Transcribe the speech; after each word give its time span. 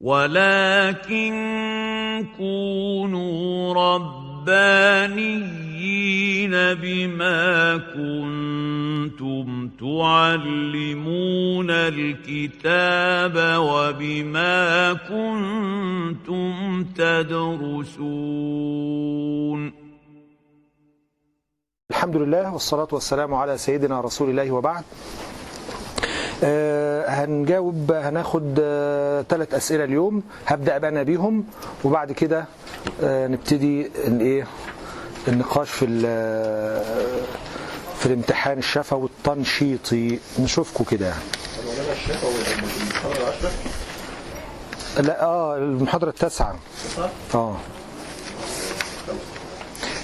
ولكن 0.00 1.32
كونوا 2.36 3.74
ربانيين 3.74 5.30
بما 6.74 7.76
كنتم 7.76 9.68
تعلمون 9.80 11.70
الكتاب 11.70 13.36
وبما 13.60 14.92
كنتم 14.92 16.84
تدرسون. 16.96 18.40
الحمد 21.90 22.16
لله 22.16 22.52
والصلاة 22.52 22.88
والسلام 22.92 23.34
على 23.34 23.58
سيدنا 23.58 24.00
رسول 24.00 24.30
الله 24.30 24.50
وبعد. 24.50 24.84
هنجاوب 27.08 27.92
هناخد 27.92 28.58
آه 28.62 29.22
ثلاث 29.22 29.54
أسئلة 29.54 29.84
اليوم. 29.84 30.22
هبدأ 30.46 30.78
بقى 30.78 30.90
أنا 30.90 31.02
بيهم 31.02 31.44
وبعد 31.84 32.12
كده 32.12 32.44
آه 33.02 33.26
نبتدي 33.26 33.90
الايه 34.06 34.46
النقاش 35.28 35.70
في 35.70 35.86
في 37.98 38.06
الامتحان 38.06 38.58
الشفوي 38.58 39.08
التنشيطي 39.18 40.18
نشوفكم 40.38 40.84
كده. 40.84 41.12
لا 44.98 45.22
آه 45.22 45.56
المحاضرة 45.56 46.08
التاسعة. 46.10 46.56
آه. 47.34 47.56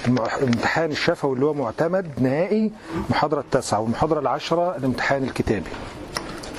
الامتحان 0.09 0.91
الشفوي 0.91 1.35
اللي 1.35 1.47
هو 1.47 1.55
معتمد 1.55 2.11
نهائي 2.19 2.73
المحاضرة 3.07 3.41
التاسعة 3.41 3.81
والمحاضرة 3.81 4.21
العشرة 4.21 4.77
الامتحان 4.77 5.25
الكتابي. 5.25 5.71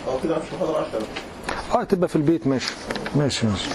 آه 0.08 0.19
كده 0.23 0.36
مش 0.38 0.44
10 0.61 1.80
آه 1.80 1.83
تبقى 1.83 2.09
في 2.09 2.16
البيت 2.16 2.47
ماشي. 2.47 2.73
ماشي 3.16 3.47
ماشي. 3.47 3.69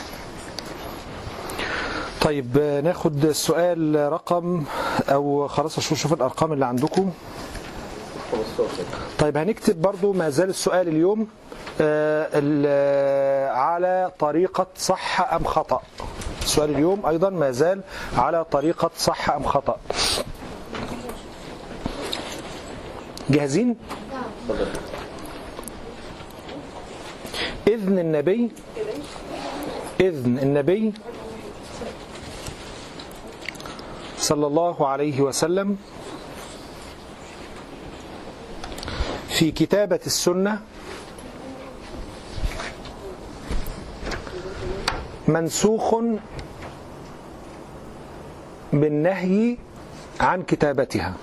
طيب 2.20 2.58
ناخد 2.84 3.24
السؤال 3.24 4.12
رقم 4.12 4.64
أو 5.08 5.48
خلاص 5.48 5.80
شوف 5.80 5.98
شوف 5.98 6.12
الأرقام 6.12 6.52
اللي 6.52 6.66
عندكم. 6.66 7.10
15 8.32 8.84
طيب 9.18 9.36
هنكتب 9.36 9.82
برضو 9.82 10.12
ما 10.12 10.30
زال 10.30 10.48
السؤال 10.50 10.88
اليوم 10.88 11.26
آه 11.80 13.48
على 13.50 14.12
طريقة 14.18 14.66
صح 14.76 15.32
أم 15.34 15.44
خطأ. 15.44 15.82
السؤال 16.42 16.70
اليوم 16.70 17.06
أيضا 17.06 17.30
ما 17.30 17.50
زال 17.50 17.80
على 18.16 18.44
طريقة 18.44 18.90
صح 18.98 19.30
أم 19.30 19.44
خطأ. 19.46 19.76
جاهزين؟ 23.30 23.76
إذن 27.68 27.98
النبي 27.98 28.50
إذن 30.00 30.38
النبي 30.38 30.92
صلى 34.18 34.46
الله 34.46 34.88
عليه 34.88 35.20
وسلم 35.20 35.76
في 39.28 39.50
كتابة 39.50 40.00
السنة 40.06 40.60
منسوخ 45.28 45.94
بالنهي 48.72 49.56
عن 50.20 50.42
كتابتها. 50.42 51.14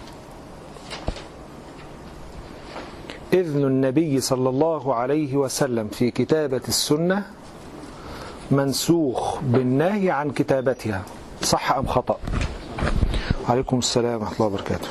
إذن 3.34 3.64
النبي 3.64 4.22
صلى 4.22 4.50
الله 4.50 4.96
عليه 4.96 5.38
وسلم 5.38 5.88
في 5.88 6.12
كتابة 6.12 6.62
السنة 6.68 7.24
منسوخ 8.52 9.42
بالنهي 9.42 10.12
عن 10.12 10.32
كتابتها. 10.32 11.04
صح 11.42 11.72
أم 11.72 11.88
خطأ؟ 11.88 12.20
عليكم 13.50 13.78
السلام 13.80 14.22
ورحمة 14.22 14.34
الله 14.36 14.46
وبركاته. 14.46 14.88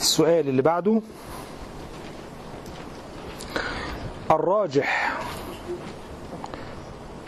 السؤال 0.00 0.48
اللي 0.48 0.62
بعده 0.62 1.00
الراجح 4.30 5.12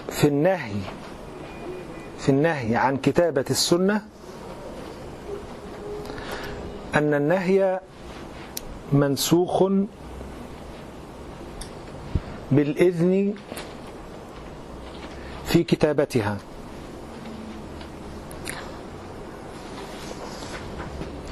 في 0.09 0.29
النهي 0.29 0.81
في 2.19 2.29
النهي 2.29 2.77
عن 2.77 2.97
كتابة 2.97 3.45
السنة 3.51 4.03
أن 6.95 7.15
النهي 7.15 7.81
منسوخ 8.93 9.65
بالإذن 12.53 13.35
في 15.45 15.65
كتابتها. 15.65 16.37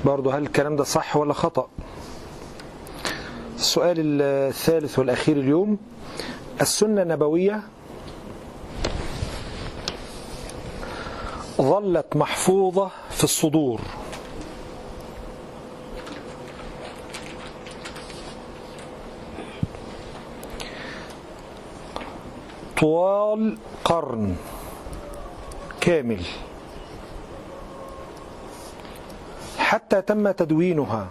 برضو 0.04 0.30
هل 0.30 0.42
الكلام 0.42 0.76
ده 0.76 0.84
صح 0.84 1.16
ولا 1.16 1.32
خطأ؟ 1.32 1.68
السؤال 3.56 4.22
الثالث 4.22 4.98
والأخير 4.98 5.36
اليوم. 5.36 5.78
السنة 6.60 7.02
النبوية 7.02 7.62
ظلت 11.60 12.16
محفوظة 12.16 12.90
في 13.10 13.24
الصدور. 13.24 13.80
طوال 22.76 23.58
قرن 23.84 24.36
كامل. 25.80 26.22
حتى 29.58 30.02
تم 30.02 30.30
تدوينها. 30.30 31.06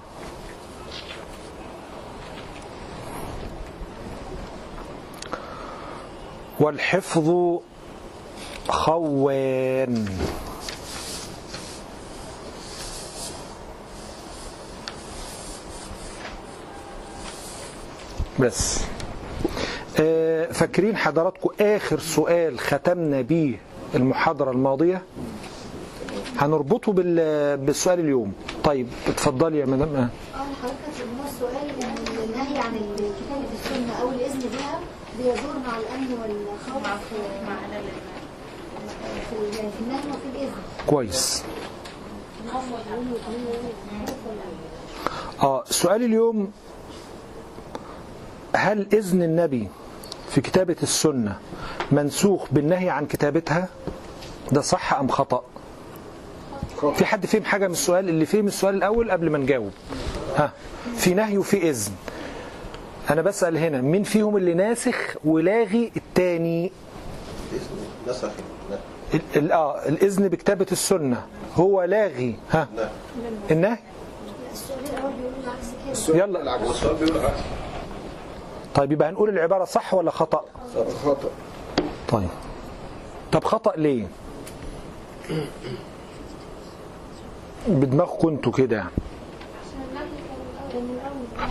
والحفظ 6.59 7.59
خوان. 8.69 10.07
بس. 18.39 18.92
فاكرين 20.53 20.97
حضراتكم 20.97 21.49
آخر 21.61 21.99
سؤال 21.99 22.59
ختمنا 22.59 23.21
بيه 23.21 23.59
المحاضرة 23.95 24.51
الماضية؟ 24.51 25.01
هنربطه 26.39 26.91
بال- 26.91 27.57
بالسؤال 27.57 27.99
اليوم. 27.99 28.33
طيب 28.63 28.87
اتفضلي 29.07 29.57
يا 29.59 29.65
مدام. 29.65 29.95
آه. 29.95 29.99
أه 30.01 30.09
حضرتك 30.61 31.01
ان 31.01 31.19
هو 31.19 31.25
السؤال 31.25 31.69
ان 31.83 32.23
النهي 32.23 32.57
عن 32.59 32.75
الكتابة 32.75 33.47
السنة 33.53 34.01
أو 34.01 34.09
الإذن 34.09 34.39
بها 34.39 34.79
بيدور 35.17 35.55
مع 35.67 35.77
الأمن 35.77 36.11
والخوف 36.21 36.87
في 36.87 37.15
في 39.29 39.57
يعني 39.57 39.71
في 39.71 39.79
النهي 39.81 39.99
وفي 39.99 40.37
الإذن. 40.37 40.51
كويس. 40.87 41.43
آه 45.43 45.63
سؤال 45.65 46.03
اليوم 46.03 46.51
هل 48.55 48.87
إذن 48.93 49.23
النبي 49.23 49.67
في 50.35 50.41
كتابة 50.41 50.75
السنة 50.83 51.37
منسوخ 51.91 52.45
بالنهي 52.51 52.89
عن 52.89 53.05
كتابتها؟ 53.05 53.67
ده 54.51 54.61
صح 54.61 54.93
أم 54.93 55.07
خطأ؟ 55.07 55.43
في 56.95 57.05
حد 57.05 57.25
فهم 57.25 57.43
حاجة 57.43 57.67
من 57.67 57.73
السؤال 57.73 58.09
اللي 58.09 58.25
فهم 58.25 58.47
السؤال 58.47 58.75
الأول 58.75 59.11
قبل 59.11 59.29
ما 59.29 59.37
نجاوب؟ 59.37 59.71
ها 60.37 60.51
في 60.95 61.13
نهي 61.13 61.37
وفي 61.37 61.69
إذن. 61.69 61.91
أنا 63.09 63.21
بسأل 63.21 63.57
هنا 63.57 63.81
مين 63.81 64.03
فيهم 64.03 64.37
اللي 64.37 64.53
ناسخ 64.53 65.15
ولاغي 65.25 65.91
التاني؟ 65.97 66.71
نسخ. 68.07 68.29
لا 68.71 68.77
ال- 69.13 69.21
ال- 69.35 69.51
آه 69.51 69.87
الإذن 69.89 70.27
بكتابة 70.27 70.65
السنة. 70.71 71.25
هو 71.55 71.83
لاغي. 71.83 72.35
ها 72.51 72.67
لا 72.75 72.89
النهي؟ 73.51 73.77
السؤال 74.53 74.79
الأول 74.93 75.11
بيقول 75.13 75.33
العكس 75.43 76.07
كده 76.09 76.17
يلا. 76.25 76.69
السؤال 76.71 76.95
بيقول 76.95 77.17
العكس 77.17 77.39
طيب 78.75 78.91
يبقى 78.91 79.09
هنقول 79.09 79.29
العبارة 79.29 79.65
صح 79.65 79.93
ولا 79.93 80.11
خطأ؟ 80.11 80.45
خطأ. 81.05 81.29
طيب. 82.09 82.29
طب 83.31 83.43
خطأ 83.43 83.73
ليه؟ 83.77 84.07
بدماغكم 87.67 88.27
أنتوا 88.27 88.51
كده. 88.51 88.75
يعني 88.75 88.89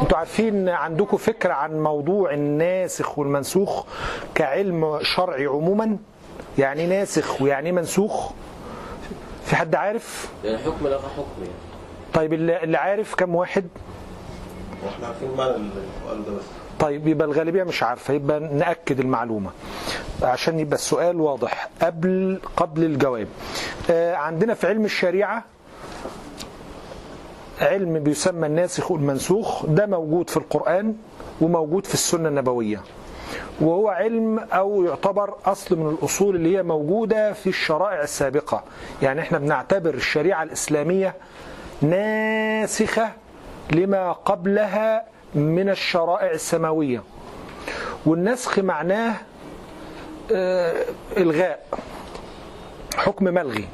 أنتوا 0.03 0.19
عارفين 0.19 0.69
عندكم 0.69 1.17
فكرة 1.17 1.53
عن 1.53 1.83
موضوع 1.83 2.33
الناسخ 2.33 3.19
والمنسوخ 3.19 3.85
كعلم 4.35 4.99
شرعي 5.03 5.47
عموما؟ 5.47 5.97
يعني 6.59 6.87
ناسخ 6.87 7.43
ويعني 7.43 7.73
منسوخ؟ 7.73 8.31
في 9.45 9.57
حد 9.57 9.75
عارف؟ 9.75 10.31
يعني 10.45 10.59
حكم 10.59 10.87
لغى 10.89 10.99
حكم 11.17 11.41
يعني. 11.43 11.53
طيب 12.15 12.33
اللي 12.33 12.63
اللي 12.63 12.79
عارف 12.79 13.15
كم 13.15 13.35
واحد؟ 13.35 13.69
وإحنا 14.87 15.07
عارفين 15.07 15.29
معنى 15.37 15.51
السؤال 15.51 16.25
ده 16.25 16.33
بس. 16.33 16.45
طيب 16.82 17.08
يبقى 17.08 17.26
الغالبية 17.26 17.62
مش 17.64 17.82
عارفة 17.82 18.14
يبقى 18.14 18.40
نأكد 18.40 19.00
المعلومة. 19.00 19.50
عشان 20.23 20.58
يبقى 20.61 20.75
السؤال 20.75 21.20
واضح 21.20 21.69
قبل 21.82 22.38
قبل 22.56 22.84
الجواب. 22.84 23.29
آه، 23.90 24.14
عندنا 24.14 24.55
في 24.55 24.67
علم 24.67 24.84
الشريعة 24.84 25.44
علم 27.61 27.99
بيسمى 27.99 28.46
الناسخ 28.46 28.90
والمنسوخ 28.90 29.67
ده 29.67 29.87
موجود 29.87 30.31
في 30.31 30.37
القرآن 30.37 30.94
وموجود 31.40 31.87
في 31.87 31.94
السنة 31.94 32.29
النبوية. 32.29 32.81
وهو 33.61 33.88
علم 33.88 34.38
أو 34.38 34.84
يعتبر 34.84 35.34
أصل 35.46 35.76
من 35.79 35.88
الأصول 35.90 36.37
اللي 36.37 36.56
هي 36.56 36.62
موجودة 36.62 37.32
في 37.32 37.46
الشرائع 37.46 38.02
السابقة. 38.02 38.62
يعني 39.02 39.20
إحنا 39.20 39.38
بنعتبر 39.38 39.94
الشريعة 39.94 40.43
الإسلامية 40.43 41.14
ناسخة 41.82 43.08
لما 43.73 44.12
قبلها 44.12 45.12
من 45.34 45.69
الشرائع 45.69 46.31
السماوية. 46.31 47.02
والنسخ 48.06 48.58
معناه 48.58 49.14
آه، 50.32 50.84
إلغاء 51.17 51.67
حكم 52.96 53.25
ملغي. 53.25 53.64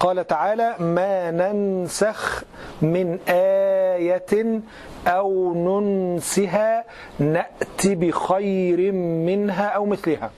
قال 0.00 0.26
تعالى 0.26 0.76
ما 0.78 1.30
ننسخ 1.30 2.42
من 2.82 3.18
آية 3.28 4.60
أو 5.06 5.54
ننسها 5.54 6.84
نأتي 7.18 7.94
بخير 7.94 8.92
منها 8.92 9.66
أو 9.66 9.86
مثلها. 9.86 10.30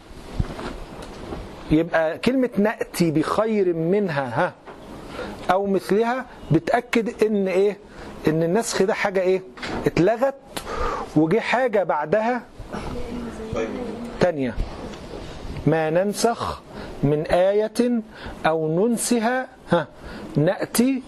يبقى 1.71 2.19
كلمة 2.19 2.51
نأتي 2.59 3.11
بخير 3.11 3.75
منها 3.75 4.25
ها 4.47 4.53
أو 5.53 5.67
مثلها 5.67 6.27
بتأكد 6.51 7.23
إن 7.25 7.49
إيه؟ 7.49 7.79
إن 8.29 8.43
النسخ 8.43 8.83
ده 8.83 8.95
حاجة 8.95 9.21
إيه؟ 9.21 9.43
اتلغت 9.87 10.35
وجه 11.17 11.41
حاجة 11.41 11.83
بعدها 11.83 12.43
تانية. 14.21 14.55
ما 15.67 15.91
ننسخ 15.91 16.63
من 17.03 17.23
آية 17.27 18.03
أو 18.47 18.87
ننسها 18.89 19.49
ها 19.71 19.87
نأتي 20.37 21.03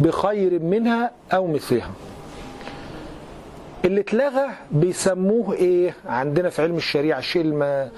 بخير 0.00 0.62
منها 0.62 1.10
أو 1.32 1.46
مثلها. 1.46 1.90
اللي 3.84 4.00
اتلغى 4.00 4.46
بيسموه 4.70 5.54
إيه؟ 5.54 5.94
عندنا 6.06 6.50
في 6.50 6.62
علم 6.62 6.76
الشريعة 6.76 7.18
الشيء 7.18 7.42
الم... 7.42 7.90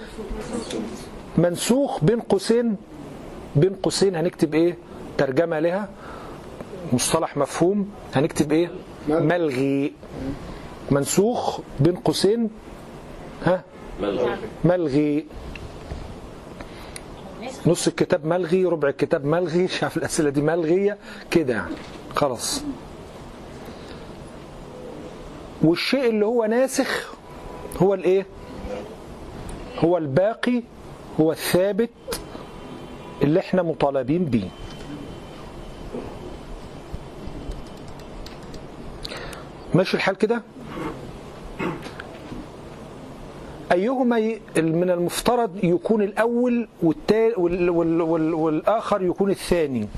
منسوخ 1.38 2.04
بين 2.04 2.20
قوسين. 2.20 2.76
بين 3.56 3.74
قوسين 3.74 4.16
هنكتب 4.16 4.54
إيه؟ 4.54 4.76
ترجمة 5.18 5.58
لها. 5.60 5.88
مصطلح 6.92 7.36
مفهوم. 7.36 7.90
هنكتب 8.14 8.52
إيه؟ 8.52 8.70
ملغي. 9.08 9.92
منسوخ 10.90 11.60
بين 11.80 11.96
قوسين. 11.96 12.50
ها؟ 13.44 13.64
ملغي. 14.64 15.26
نص 17.66 17.86
الكتاب 17.86 18.26
ملغي 18.26 18.64
ربع 18.64 18.88
الكتاب 18.88 19.24
ملغي. 19.24 19.68
شاف 19.78 19.96
الأسئلة 19.96 20.30
دي 20.30 20.42
ملغية. 20.42 20.98
كده 21.30 21.54
يعني. 21.54 21.74
خلاص. 22.16 22.64
والشيء 25.62 26.08
اللي 26.08 26.26
هو 26.26 26.44
ناسخ 26.44 27.14
هو 27.78 27.94
الإيه؟ 27.94 28.26
هو 29.78 29.98
الباقي 29.98 30.62
هو 31.20 31.32
الثابت 31.32 31.90
اللي 33.22 33.40
إحنا 33.40 33.62
مطالبين 33.62 34.24
بيه. 34.24 34.48
ماشي 39.74 39.96
الحال 39.96 40.16
كده؟ 40.16 40.42
أيهما 43.72 44.18
ي- 44.18 44.40
من 44.56 44.90
المفترض 44.90 45.64
يكون 45.64 46.02
الأول 46.02 46.68
والتا- 46.82 47.38
وال- 47.38 47.70
وال- 47.70 48.02
وال- 48.02 48.34
والآخر 48.34 49.02
يكون 49.02 49.30
الثاني؟ 49.30 49.88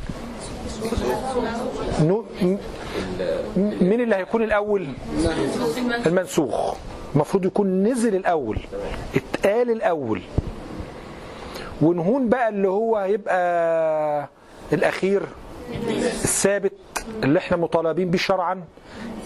مين 3.57 4.01
اللي 4.01 4.17
هيكون 4.17 4.43
الأول؟ 4.43 4.87
المنسوخ. 6.07 6.75
المفروض 7.15 7.45
يكون 7.45 7.83
نزل 7.83 8.15
الأول 8.15 8.59
اتقال 9.15 9.71
الأول. 9.71 10.21
ونهون 11.83 12.29
بقى 12.29 12.49
اللي 12.49 12.69
هو 12.69 12.97
هيبقى 12.97 14.29
الأخير 14.73 15.23
الثابت 16.25 16.73
اللي 17.25 17.39
إحنا 17.39 17.57
مطالبين 17.57 18.11
بيه 18.11 18.19
شرعا. 18.19 18.65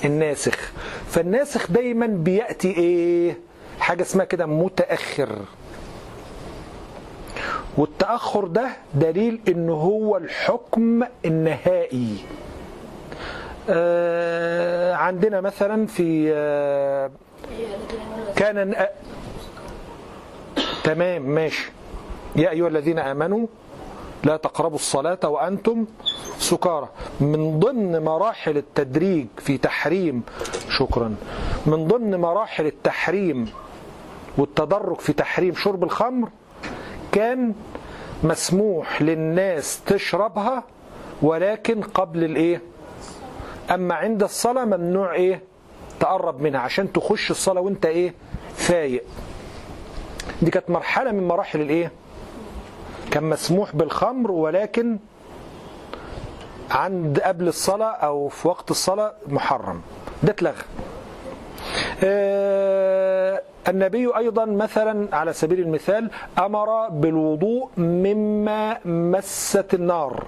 الناسخ. 0.05 0.73
فالناسخ 1.11 1.71
دايما 1.71 2.07
بيأتي 2.07 2.71
إيه؟ 2.71 3.37
حاجة 3.81 4.03
اسمها 4.03 4.25
كده 4.25 4.47
متأخر. 4.47 5.29
والتأخر 7.79 8.47
ده 8.47 8.69
دليل 8.95 9.41
إن 9.49 9.69
هو 9.71 10.17
الحكم 10.17 11.03
النهائي. 11.25 12.17
آه 13.71 14.95
عندنا 14.95 15.41
مثلا 15.41 15.87
في 15.87 16.33
آه 16.35 17.11
كان 18.37 18.75
آه 18.75 18.91
تمام 20.85 21.23
ماشي. 21.23 21.71
يا 22.37 22.51
أيها 22.51 22.69
الذين 22.69 22.99
آمنوا 22.99 23.47
لا 24.25 24.37
تقربوا 24.37 24.77
الصلاة 24.77 25.19
وأنتم 25.29 25.87
سكارى. 26.39 26.89
من 27.21 27.59
ضمن 27.61 28.05
مراحل 28.05 28.57
التدريج 28.57 29.27
في 29.39 29.59
تحريم 29.59 30.23
شكرا. 30.69 31.15
من 31.67 31.89
ضمن 31.89 32.21
مراحل 32.21 32.67
التحريم 32.67 33.53
والتدرج 34.39 34.97
في 35.01 35.13
تحريم 35.13 35.55
شرب 35.55 35.85
الخمر 35.85 36.29
كان 37.13 37.55
مسموح 38.25 39.03
للناس 39.03 39.81
تشربها 39.87 40.65
ولكن 41.23 41.81
قبل 41.83 42.25
الإيه؟ 42.25 42.63
أما 43.71 43.95
عند 43.95 44.23
الصلاة 44.23 44.65
ممنوع 44.65 45.15
إيه؟ 45.15 45.43
تقرب 46.01 46.41
منها 46.41 46.61
عشان 46.61 46.93
تخش 46.93 47.31
الصلاة 47.31 47.61
وأنت 47.61 47.87
إيه؟ 47.87 48.15
فايق. 48.55 49.05
دي 50.43 50.51
كانت 50.51 50.71
مرحلة 50.71 51.13
من 51.13 51.29
مراحل 51.29 51.61
الإيه؟ 51.61 51.93
كان 53.11 53.25
مسموح 53.25 53.77
بالخمر 53.77 54.31
ولكن 54.31 54.99
عند 56.71 57.21
قبل 57.21 57.49
الصلاة 57.49 57.91
أو 57.93 58.29
في 58.29 58.49
وقت 58.49 58.71
الصلاة 58.71 59.13
محرم. 59.27 59.83
ده 60.23 60.33
اتلغى. 60.33 60.63
آه 62.05 63.43
النبي 63.69 64.17
أيضا 64.17 64.45
مثلا 64.45 65.17
على 65.17 65.33
سبيل 65.33 65.61
المثال 65.61 66.11
أمر 66.39 66.89
بالوضوء 66.89 67.69
مما 67.77 68.79
مست 68.85 69.75
النار. 69.75 70.27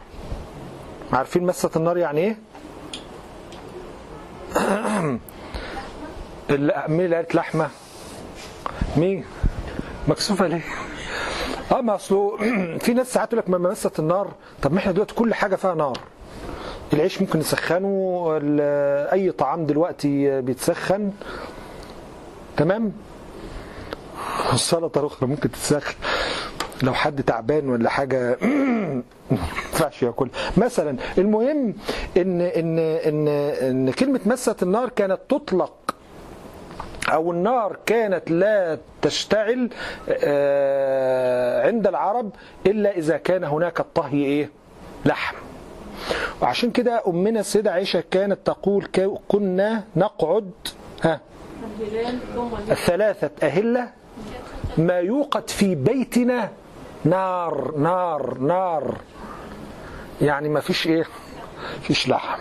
عارفين 1.12 1.42
مست 1.46 1.76
النار 1.76 1.98
يعني 1.98 2.20
إيه؟ 2.20 2.36
مين 6.88 7.00
اللي 7.04 7.16
قالت 7.16 7.34
لحمة؟ 7.34 7.68
مين؟ 8.96 9.24
مكسوفة 10.08 10.46
ليه 10.46 10.62
آه 11.72 11.80
ما 11.80 11.94
اصله 11.94 12.36
في 12.84 12.94
ناس 12.94 13.12
ساعات 13.12 13.28
يقول 13.32 13.38
لك 13.38 13.50
ما 13.50 13.58
مست 13.70 13.98
النار. 13.98 14.28
طب 14.62 14.72
ما 14.72 14.78
إحنا 14.78 14.92
دلوقتي 14.92 15.14
كل 15.14 15.34
حاجة 15.34 15.56
فيها 15.56 15.74
نار. 15.74 15.98
العيش 16.92 17.20
ممكن 17.20 17.38
نسخنه 17.38 18.28
أي 19.12 19.30
طعام 19.30 19.66
دلوقتي 19.66 20.40
بيتسخن. 20.40 21.10
تمام؟ 22.56 22.92
السلطه 24.52 25.00
الاخرى 25.00 25.28
ممكن 25.28 25.50
تتسخن. 25.50 25.94
لو 26.82 26.94
حد 26.94 27.22
تعبان 27.22 27.68
ولا 27.68 27.90
حاجة 27.90 28.38
ما 29.30 29.38
ينفعش 29.72 30.02
ياكل. 30.02 30.28
مثلا 30.56 30.96
المهم 31.18 31.74
ان 32.16 32.40
ان 32.40 32.78
ان 32.78 33.28
إن 33.28 33.90
كلمة 33.92 34.20
مست 34.26 34.62
النار 34.62 34.88
كانت 34.88 35.18
تطلق 35.28 35.72
أو 37.08 37.32
النار 37.32 37.76
كانت 37.86 38.30
لا 38.30 38.78
تشتعل 39.02 39.70
آه، 40.08 41.66
عند 41.66 41.86
العرب 41.86 42.30
إلا 42.66 42.96
إذا 42.96 43.16
كان 43.16 43.44
هناك 43.44 43.80
الطهي 43.80 44.24
إيه؟ 44.24 44.50
لحم. 45.06 45.36
وعشان 46.42 46.70
كده 46.70 47.02
أمنا 47.06 47.40
السيدة 47.40 47.72
عائشة 47.72 48.04
كانت 48.10 48.38
تقول 48.44 48.88
كنا 49.28 49.84
نقعد 49.96 50.50
ها 51.02 51.20
الثلاثة 52.70 53.30
أهلة 53.42 53.88
ما 54.78 54.98
يوقد 54.98 55.50
في 55.50 55.74
بيتنا 55.74 56.50
نار 57.04 57.72
نار 57.76 58.38
نار. 58.38 58.96
يعني 60.20 60.48
ما 60.48 60.60
فيش 60.60 60.86
إيه؟ 60.86 61.04
فيش 61.82 62.08
لحم. 62.08 62.40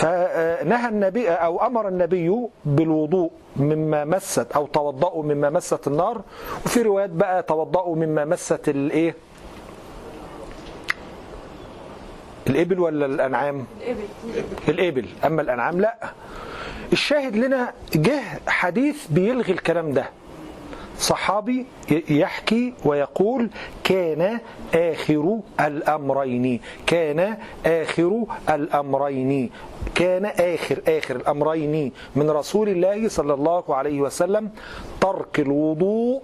فنهى 0.00 0.88
النبي 0.88 1.28
أو 1.28 1.66
أمر 1.66 1.88
النبي 1.88 2.36
بالوضوء 2.64 3.30
مما 3.56 4.04
مست 4.04 4.52
أو 4.52 4.66
توضؤوا 4.66 5.22
مما 5.22 5.50
مست 5.50 5.86
النار. 5.86 6.22
وفي 6.64 6.82
روايات 6.82 7.10
بقى 7.10 7.42
توضؤوا 7.42 7.96
مما 7.96 8.24
مست 8.24 8.68
الإيه؟ 8.68 9.14
الإبل 12.46 12.80
ولا 12.80 13.06
الأنعام؟ 13.06 13.64
الإبل. 14.68 15.06
أما 15.24 15.42
الأنعام 15.42 15.80
لا. 15.80 15.94
الشاهد 16.92 17.36
لنا 17.36 17.72
جه 17.94 18.20
حديث 18.48 19.06
بيلغي 19.06 19.52
الكلام 19.52 19.92
ده. 19.92 20.04
صحابي 21.00 21.66
يحكي 22.08 22.74
ويقول 22.84 23.50
كان 23.84 24.38
آخر 24.74 25.40
الأمرين 25.60 26.60
كان 26.86 27.36
آخر 27.66 28.24
الأمرين 28.48 29.50
كان 29.94 30.24
آخر 30.26 30.82
آخر 30.88 31.16
الأمرين 31.16 31.92
من 32.16 32.30
رسول 32.30 32.68
الله 32.68 33.08
صلى 33.08 33.34
الله 33.34 33.64
عليه 33.68 34.00
وسلم 34.00 34.50
ترك 35.00 35.40
الوضوء 35.40 36.22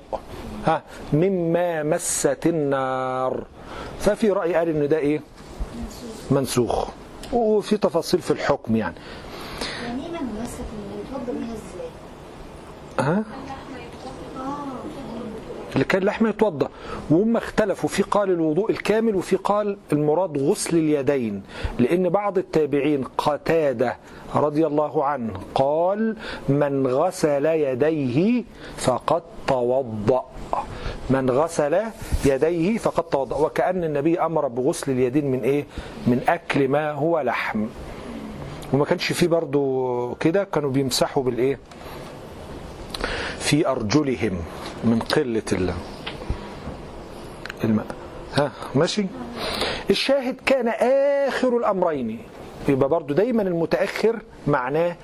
ها 0.66 0.82
مما 1.12 1.82
مست 1.82 2.46
النار. 2.46 3.44
ففي 4.00 4.30
رأي 4.30 4.54
قال 4.54 4.68
إن 4.68 4.88
ده 4.88 4.98
إيه؟ 4.98 5.20
منسوخ. 6.30 6.88
وفي 7.32 7.76
تفاصيل 7.76 8.20
في 8.20 8.30
الحكم 8.30 8.76
يعني. 8.76 8.94
يعني 9.86 10.02
إيه 10.02 10.06
اللي 10.08 10.20
يتوضى 11.10 11.38
بيها 11.38 11.54
إزاي؟ 11.54 11.90
ها؟ 13.00 13.24
اللي 15.76 15.84
كان 15.84 16.02
لحمه 16.04 16.28
يتوضأ. 16.28 16.68
وهم 17.10 17.36
اختلفوا 17.36 17.88
في 17.88 18.02
قال 18.02 18.30
الوضوء 18.30 18.70
الكامل 18.70 19.16
وفي 19.16 19.36
قال 19.36 19.76
المراد 19.92 20.38
غسل 20.38 20.76
اليدين. 20.76 21.42
لأن 21.78 22.08
بعض 22.08 22.38
التابعين 22.38 23.04
قتادة 23.18 23.96
رضي 24.34 24.66
الله 24.66 25.04
عنه 25.04 25.32
قال 25.54 26.16
من 26.48 26.86
غسل 26.86 27.46
يديه 27.46 28.44
فقد 28.76 29.22
توضأ. 29.46 30.24
من 31.10 31.30
غسل 31.30 31.80
يديه 32.24 32.78
فقد 32.78 33.04
توضأ. 33.04 33.36
وكأن 33.36 33.84
النبي 33.84 34.20
أمر 34.20 34.48
بغسل 34.48 34.92
اليدين 34.92 35.30
من 35.30 35.40
إيه؟ 35.40 35.64
من 36.06 36.20
أكل 36.28 36.68
ما 36.68 36.92
هو 36.92 37.20
لحم. 37.20 37.66
وما 38.72 38.84
كانش 38.84 39.12
فيه 39.12 39.28
برضو 39.28 40.14
كده 40.14 40.44
كانوا 40.44 40.70
بيمسحوا 40.70 41.22
بالإيه؟ 41.22 41.58
في 43.38 43.68
أرجلهم. 43.68 44.38
من 44.84 44.98
قلة 44.98 45.42
ال- 45.52 45.72
الماء 47.64 47.86
ها 48.34 48.52
ماشي؟ 48.74 49.06
الشاهد 49.90 50.36
كان 50.46 50.68
آخر 51.28 51.56
الأمرين. 51.56 52.18
يبقى 52.68 52.88
برضو 52.88 53.14
دايما 53.14 53.42
المتأخر 53.42 54.18
معناه 54.46 54.96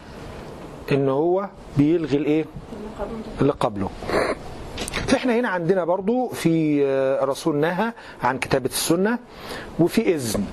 إن 0.92 1.08
هو 1.08 1.48
بيلغي 1.76 2.16
الإيه؟ 2.16 2.44
اللي 3.40 3.52
قبله. 3.52 3.90
فإحنا 5.06 5.40
هنا 5.40 5.48
عندنا 5.48 5.84
برضو 5.84 6.28
في 6.28 6.84
آه، 6.86 7.24
رسول 7.24 7.56
نهى 7.56 7.92
عن 8.22 8.38
كتابة 8.38 8.68
السنة 8.70 9.18
وفي 9.80 10.14
إذن. 10.14 10.44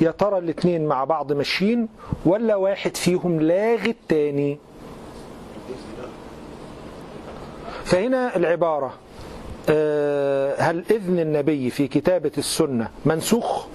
يا 0.00 0.10
ترى 0.10 0.38
الاثنين 0.38 0.86
مع 0.86 1.04
بعض 1.04 1.32
ماشيين 1.32 1.88
ولا 2.26 2.56
واحد 2.56 2.96
فيهم 2.96 3.40
لاغي 3.40 3.90
التاني؟ 3.90 4.58
فهنا 7.86 8.36
العبارة 8.36 8.94
آه، 9.68 10.54
هل 10.60 10.84
إذن 10.90 11.18
النبي 11.18 11.70
في 11.70 11.88
كتابة 11.88 12.32
السنة 12.38 12.90
منسوخ؟ 13.04 13.66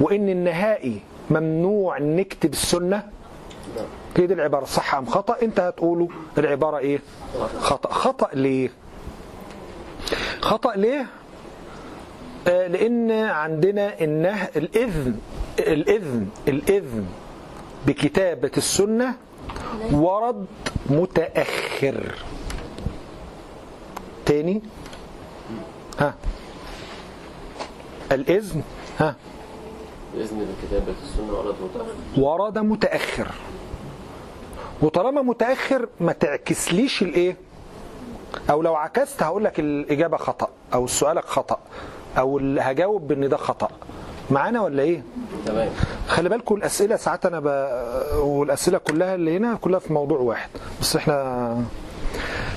وإن 0.00 0.28
النهائي 0.28 1.00
ممنوع 1.30 1.98
نكتب 1.98 2.52
السنة؟ 2.52 3.02
كده 4.14 4.34
العبارة 4.34 4.64
صح 4.64 4.94
أم 4.94 5.06
خطأ؟ 5.06 5.36
أنت 5.42 5.60
هتقوله. 5.60 6.08
العبارة 6.38 6.78
إيه؟ 6.78 6.98
خطأ. 7.60 7.92
خطأ 7.92 8.28
ليه؟ 8.34 8.70
خطأ 10.40 10.76
ليه؟ 10.76 11.06
آه، 12.48 12.66
لأن 12.66 13.10
عندنا 13.10 14.00
النه... 14.00 14.48
الإذن 14.56 15.18
الإذن 15.58 16.28
الإذن 16.48 17.06
بكتابة 17.86 18.50
السنة 18.56 19.14
ورد 19.92 20.46
متأخر. 20.90 22.14
تاني؟ 24.26 24.62
ها. 25.98 26.14
الإذن؟ 28.12 28.62
ها. 29.00 29.14
بإذن 30.14 30.38
بكتابة 30.38 30.94
السنة 31.02 31.32
ورد 31.32 31.54
متأخر 31.62 32.20
ورد 32.20 32.58
متأخر. 32.58 33.28
وطالما 34.82 35.22
متأخر 35.22 35.88
ما 36.00 36.12
تعكسليش 36.12 37.02
الإيه؟ 37.02 37.36
أو 38.50 38.62
لو 38.62 38.74
عكست 38.74 39.22
هقول 39.22 39.44
لك 39.44 39.60
الإجابة 39.60 40.16
خطأ 40.16 40.48
أو 40.74 40.86
سؤالك 40.86 41.24
خطأ 41.24 41.58
أو 42.18 42.38
هجاوب 42.58 43.08
بإن 43.08 43.28
ده 43.28 43.36
خطأ. 43.36 43.68
معانا 44.30 44.60
ولا 44.60 44.82
إيه؟ 44.82 45.02
تمام. 45.46 45.68
خلي 46.08 46.28
بالكم 46.28 46.54
الأسئلة 46.54 46.96
ساعات 46.96 47.26
أنا 47.26 47.40
ب... 47.40 47.46
والأسئلة 48.18 48.78
كلها 48.78 49.14
اللي 49.14 49.36
هنا 49.36 49.54
كلها 49.54 49.78
في 49.78 49.92
موضوع 49.92 50.18
واحد. 50.18 50.48
بس 50.80 50.96
إحنا 50.96 51.58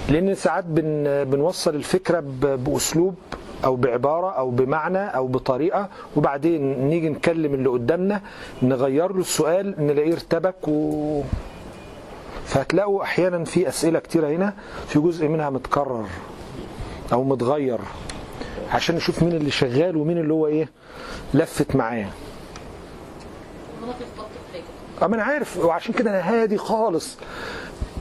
لأن 0.10 0.36
ساعات 0.36 0.64
بن... 0.68 1.04
بنوصل 1.24 1.76
الفكرة 1.76 2.20
ب... 2.20 2.64
بأسلوب 2.64 3.16
أو 3.66 3.76
بعبارة 3.76 4.32
أو 4.32 4.50
بمعنى 4.50 4.98
أو 5.16 5.28
بطريقة 5.28 5.90
وبعدين 6.16 6.88
نيجي 6.88 7.10
نكلم 7.10 7.54
اللي 7.54 7.70
قدامنا 7.70 8.22
نغير 8.62 9.14
له 9.14 9.22
السؤال 9.22 9.76
نلاقيه 9.86 10.14
ارتبك 10.14 10.68
و 10.68 11.22
فهتلاقوا 12.46 13.04
أحيانا 13.04 13.44
في 13.44 13.68
أسئلة 13.68 14.00
كتيرة 14.00 14.28
هنا 14.28 14.54
في 14.88 15.00
جزء 15.00 15.28
منها 15.28 15.50
متكرر 15.50 16.06
أو 17.14 17.24
متغير. 17.24 17.80
عشان 18.72 18.96
نشوف 18.96 19.24
مين 19.24 19.32
اللي 19.36 19.52
شغال 19.52 19.98
ومين 19.98 20.18
اللي 20.18 20.34
هو 20.34 20.48
إيه 20.48 20.70
لفت 21.34 21.76
معاه. 21.76 22.06
حاجة 24.54 24.64
آه 25.02 25.08
ما 25.08 25.16
أنا 25.16 25.24
عارف 25.24 25.58
وعشان 25.58 25.94
كده 25.94 26.10
أنا 26.10 26.20
هادي 26.42 26.58
خالص. 26.58 27.18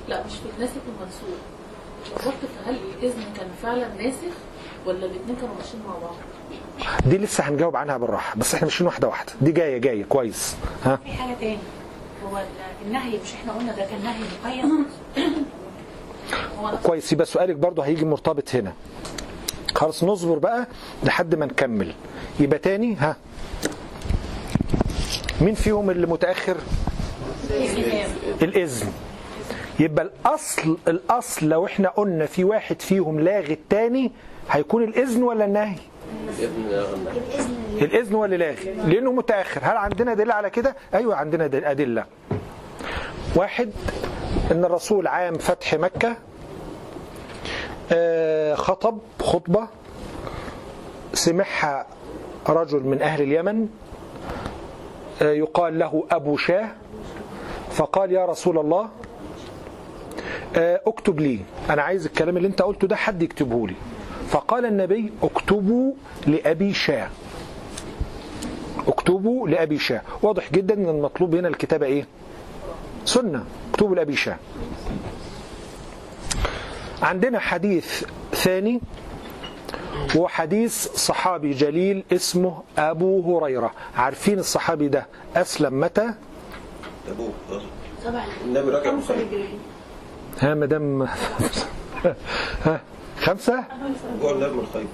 لا 0.09 0.25
مش 0.26 0.32
في 0.32 0.61
ناسخ 0.61 0.73
ومنسوخ 0.88 1.40
بالظبط 2.16 2.35
فهل 2.64 2.76
الإذن 2.99 3.25
كان 3.37 3.49
فعلا 3.62 3.88
ناسخ 4.02 4.37
ولا 4.87 5.06
الاثنين 5.06 5.37
كانوا 5.40 5.54
ماشيين 5.59 5.82
مع 5.88 5.94
بعض؟ 5.99 6.14
دي 7.06 7.18
لسه 7.18 7.44
هنجاوب 7.49 7.76
عنها 7.76 7.97
بالراحة 7.97 8.38
بس 8.38 8.54
إحنا 8.54 8.64
ماشيين 8.66 8.87
واحدة 8.87 9.09
واحدة. 9.09 9.32
دي 9.40 9.52
جاية 9.52 9.78
جاية 9.78 10.04
كويس. 10.04 10.56
ها؟ 10.85 10.97
في 11.04 11.12
حاجة 11.12 11.35
تاني. 11.40 11.59
هو 12.30 12.37
ال- 12.38 12.87
النهي 12.87 13.18
مش 13.25 13.35
إحنا 13.35 13.52
قلنا 13.52 13.73
ده 13.76 13.85
كان 13.87 14.02
نهي 14.04 14.20
مقيد؟ 14.44 14.85
كويس 16.82 17.12
يبقى 17.12 17.26
سؤالك 17.26 17.56
برضه 17.56 17.82
هيجي 17.85 18.04
مرتبط 18.04 18.54
هنا. 18.54 18.73
خلاص 19.74 20.04
نصبر 20.04 20.38
بقى 20.38 20.66
لحد 21.04 21.34
ما 21.34 21.46
نكمل. 21.46 21.92
يبقى 22.40 22.58
تاني؟ 22.58 22.94
ها. 22.94 23.16
مين 25.40 25.54
فيهم 25.54 25.90
اللي 25.90 26.06
متأخر؟ 26.06 26.56
الإذن. 28.42 28.92
يبقى 29.80 30.04
الأصل 30.04 30.78
الأصل 30.88 31.48
لو 31.48 31.66
إحنا 31.66 31.88
قلنا 31.88 32.26
في 32.26 32.44
واحد 32.44 32.82
فيهم 32.82 33.20
لاغي 33.20 33.52
التاني 33.52 34.12
هيكون 34.50 34.84
الإذن 34.84 35.22
ولا 35.22 35.44
النهي؟ 35.44 35.76
الإذن 37.82 38.14
ولا 38.14 38.36
لاغي 38.36 38.72
لأنه 38.74 39.12
متأخر. 39.12 39.60
هل 39.64 39.76
عندنا 39.76 40.14
دليل 40.14 40.30
على 40.32 40.50
كده؟ 40.50 40.76
أيوه 40.94 41.16
عندنا 41.16 41.46
دل- 41.46 41.64
أدلة. 41.64 42.04
واحد 43.36 43.70
إن 44.50 44.64
الرسول 44.64 45.06
عام 45.06 45.38
فتح 45.38 45.74
آه، 45.74 46.16
خطب 48.54 48.99
خطبة. 49.20 49.68
سمعها 51.14 51.87
رجل 52.49 52.80
من 52.82 53.02
أهل 53.02 53.23
اليمن 53.23 53.68
آه، 55.23 55.32
يقال 55.32 55.78
له 55.78 56.04
أبو 56.11 56.37
شاه. 56.37 56.68
فقال 57.70 58.12
يا 58.12 58.26
رسول 58.26 58.59
الله 58.59 58.88
آه، 60.56 60.80
اكتب 60.87 61.20
لي. 61.20 61.38
أنا 61.70 61.82
عايز 61.82 62.06
الكلام 62.06 62.37
اللي 62.37 62.49
أنت 62.49 62.62
قلته 62.62 62.87
ده 62.88 62.97
حد 62.97 63.23
يكتبه 63.23 63.66
لي. 63.66 63.75
فقال 64.28 64.66
النبي 64.66 65.12
اكتبوا 65.23 65.92
لأبي 66.26 66.75
شاه. 66.75 67.09
اكتبوا 68.88 69.49
لأبي 69.49 69.78
شاه. 69.78 70.02
واضح 70.23 70.52
جدا 70.52 70.75
إن 70.75 70.88
المطلوب 70.88 71.35
هنا 71.35 71.49
الكتابة 71.49 71.87
إيه؟ 71.87 72.06
سنة. 73.04 73.44
اكتبوا 73.70 73.97
لأبي 73.97 74.16
شاه. 74.16 74.37
عندنا 77.02 77.38
حديث 77.38 78.04
ثاني 78.33 78.80
وهو 80.14 80.28
حديث 80.28 80.88
صحابي 80.88 81.50
جليل 81.50 82.04
اسمه 82.12 82.62
أبو 82.78 83.38
هريرة. 83.38 83.71
عارفين 83.97 84.38
الصحابي 84.38 84.88
ده؟ 84.88 85.07
أسلم. 85.37 85.80
متى؟ 85.80 86.14
خمسة 88.85 89.14
ها 90.40 90.54
مدام. 90.54 91.02
ها 92.64 92.80
خمسة؟ 93.21 93.64
جوه 94.23 94.30
النبي 94.33 94.52
من 94.54 94.66
خيبر 94.73 94.87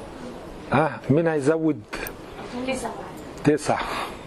ها 0.72 1.00
مين 1.10 1.26
هيزود؟ 1.28 1.80
تسعة. 2.66 2.90
تسعة. 3.44 3.78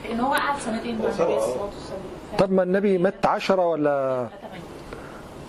لأن 0.10 0.20
هو 0.20 0.34
قعد 0.34 0.60
سنتين 0.60 0.98
مع 0.98 1.04
النبي 1.06 1.14
سبعة. 1.18 1.40
صلى 1.40 1.54
الله 1.54 1.62
عليه 1.62 1.68
وسلم 1.68 2.38
طب 2.38 2.52
ما 2.52 2.64
النبي 2.64 2.98
مات 2.98 3.26
عشرة 3.26 3.68
ولا؟ 3.68 4.28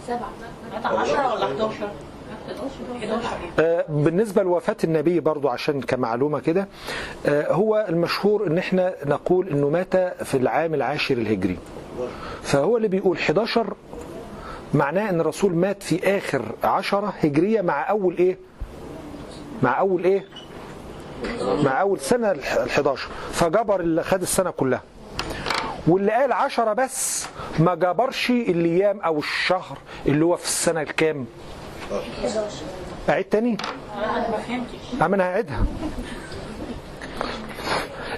سبعة. 0.07 0.31
مات 0.75 0.87
10 0.87 1.35
ولا 1.35 1.45
11 1.45 1.45
11 1.45 1.85
آه، 1.85 1.91
بالنسبة 3.89 4.43
لوفاة 4.43 4.77
النبي 4.85 5.21
برضو 5.21 5.49
عشان 5.49 5.81
كمعلومة 5.81 6.41
كده 6.41 6.69
آه، 7.27 7.53
هو 7.53 7.87
المشهور 7.89 8.47
إن 8.47 8.59
إحنا 8.59 8.95
نقول 9.07 9.49
إنه 9.49 9.69
مات 9.69 9.97
في 10.25 10.37
العام 10.37 10.75
العاشر 10.75 11.15
الهجري. 11.19 11.59
فهو 12.43 12.77
اللي 12.77 12.89
بيقول 12.89 13.17
11 13.17 13.75
معناه 14.75 15.11
إن 15.11 15.21
الرسول 15.21 15.55
مات 15.55 15.83
في 15.83 16.19
آخر 16.19 16.43
عشرة 16.65 17.15
هجرية 17.21 17.61
مع 17.61 17.91
أول 17.91 18.17
إيه؟ 18.19 18.39
مع 19.63 19.79
أول 19.81 20.05
إيه؟ 20.05 20.25
مع 21.41 21.81
أول 21.81 22.01
سنة 22.01 22.31
ال 22.31 22.41
11 22.43 23.09
فجبر 23.33 23.81
اللي 23.81 24.03
خد 24.03 24.23
السنة 24.23 24.51
كلها. 24.51 24.83
واللي 25.89 26.13
قال 26.13 26.33
عشرة 26.33 26.73
بس 26.73 27.27
ما 27.59 27.75
جبرش 27.75 28.31
الأيام 28.31 29.01
أو 29.01 29.19
الشهر 29.19 29.79
اللي 30.07 30.25
هو 30.25 30.37
في 30.37 30.45
السنة 30.45 30.83
الكام؟ 30.83 31.27
أعيد 33.09 33.25
تاني؟ 33.25 33.57
أما 35.03 35.17
أنا 35.17 35.25
هعيدها 35.25 35.65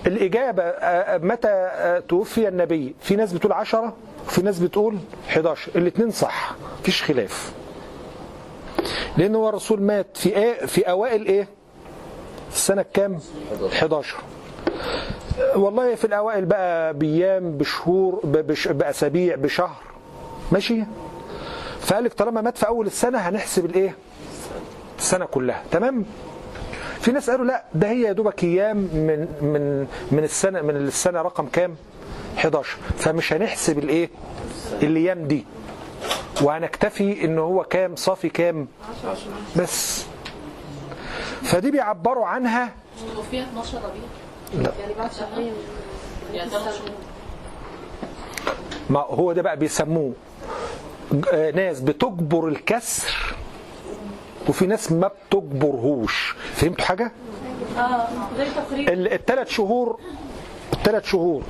الإجابة 0.07 0.63
آه، 0.63 1.19
متى 1.19 1.49
آه، 1.49 1.99
توفي 1.99 2.49
النبي؟ 2.49 2.95
في 3.01 3.17
ناس 3.17 3.33
بتقول 3.33 3.53
عشرة 3.53 3.97
وفي 4.27 4.43
ناس 4.43 4.59
بتقول 4.59 4.99
11 5.29 5.73
الاثنين 5.77 6.11
صح 6.11 6.55
مفيش 6.81 7.03
خلاف. 7.03 7.53
لأن 9.17 9.35
هو 9.35 9.49
الرسول 9.49 9.83
مات 9.83 10.07
في 10.17 10.37
إيه؟ 10.37 10.67
في 10.67 10.81
أوائل 10.91 11.27
إيه؟ 11.27 11.49
السنة 12.53 12.85
كام؟ 12.95 13.19
11 13.73 14.17
والله 15.57 15.95
في 15.95 16.05
الأوائل 16.05 16.45
بقى 16.45 16.95
بأيام 16.95 17.51
بشهور 17.59 18.21
بأسابيع 18.73 19.37
بشهر. 19.37 19.77
ماشي؟ 20.53 20.85
فقال 21.83 22.05
لك 22.05 22.13
طالما 22.13 22.41
مات 22.41 22.59
في 22.59 22.67
أول 22.67 22.87
السنة 22.87 23.19
هنحسب 23.19 23.65
الإيه؟ 23.65 23.95
السنة 24.99 25.25
كلها. 25.25 25.63
تمام؟ 25.71 26.05
في 27.01 27.13
ناس 27.13 27.31
قالوا 27.31 27.47
لا 27.47 27.65
ده 27.75 27.89
هي 27.91 28.01
يا 28.03 28.13
دوبك 28.13 28.45
أيام 28.45 28.77
من 28.77 29.29
من 29.43 29.87
من 30.13 30.25
السنة 30.25 30.63
من 30.63 30.77
السنة 30.77 31.23
رقم 31.23 31.47
كام؟ 31.47 31.77
11 32.39 32.77
فمش 32.99 33.33
هنحسب 33.33 33.79
الإيه؟ 33.79 34.11
الأيام 34.83 35.25
دي. 35.27 35.47
وهنكتفي 36.43 37.25
إن 37.25 37.39
هو 37.39 37.65
كام؟ 37.65 37.97
صافي 37.97 38.29
كام؟ 38.29 38.69
بس. 39.57 40.05
فدي 41.43 41.71
بيعبروا 41.71 42.27
عنها. 42.27 42.71
وفيها 43.19 43.43
12 43.45 43.79
ربيع. 43.79 44.63
لا. 44.65 44.73
يعني 44.81 44.95
بعد 44.95 45.13
شهرين. 45.13 45.53
يعني 46.33 46.51
ما 48.91 49.01
هو 49.01 49.33
ده 49.33 49.43
بقى 49.43 49.57
بيسموه 49.57 50.13
ناس 51.55 51.81
بتجبر 51.81 52.49
الكسر. 52.49 53.35
وفي 54.49 54.67
ناس 54.67 54.93
ما 54.93 55.11
بتجبرهوش. 55.31 56.35
فهمتوا 56.55 56.85
حاجة؟ 56.85 57.13
آه 57.79 58.07
تقريبا. 58.57 59.15
الثلاث 59.15 59.49
شهور 59.49 59.99
الثلاث 60.73 61.05
شهور 61.05 61.43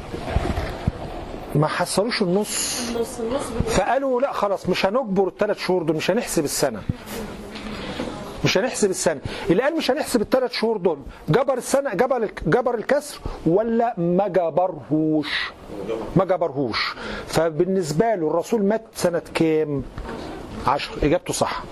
ما 1.54 1.66
حصلوش 1.66 2.22
النص. 2.22 2.80
نص 2.96 3.20
النص 3.20 3.42
فقالوا 3.68 4.20
لا 4.20 4.32
خلاص 4.32 4.68
مش 4.68 4.86
هنجبر 4.86 5.28
الثلاث 5.28 5.58
شهور 5.58 5.82
دول 5.82 5.96
مش 5.96 6.10
هنحسب 6.10 6.44
السنة. 6.44 6.82
مش 8.44 8.58
هنحسب 8.58 8.90
السنة. 8.90 9.20
اللي 9.50 9.62
قال 9.62 9.76
مش 9.76 9.90
هنحسب 9.90 10.20
الثلاث 10.20 10.52
شهور 10.52 10.76
دول. 10.76 10.98
جبر 11.28 11.58
السنة 11.58 11.94
جبر 11.94 12.30
جبر 12.46 12.74
الكسر 12.74 13.20
ولا 13.46 13.94
ما 13.98 14.28
جبرهوش؟ 14.28 15.52
ما 16.16 16.24
جبرهوش. 16.24 16.94
فبالنسبة 17.26 18.14
له 18.14 18.26
الرسول 18.28 18.64
مات 18.64 18.82
سنة 18.94 19.22
كام؟ 19.34 19.82
عشر. 20.66 20.90
إجابته 21.02 21.32
صح. 21.32 21.62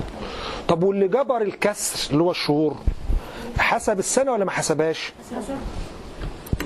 طب 0.69 0.83
واللي 0.83 1.09
جبر 1.09 1.43
الكسر 1.43 2.13
اللي 2.13 2.23
هو 2.23 2.31
الشهور 2.31 2.77
حسب 3.59 3.99
السنة 3.99 4.33
ولا 4.33 4.45
ما 4.45 4.51
حسبهاش؟ 4.51 5.13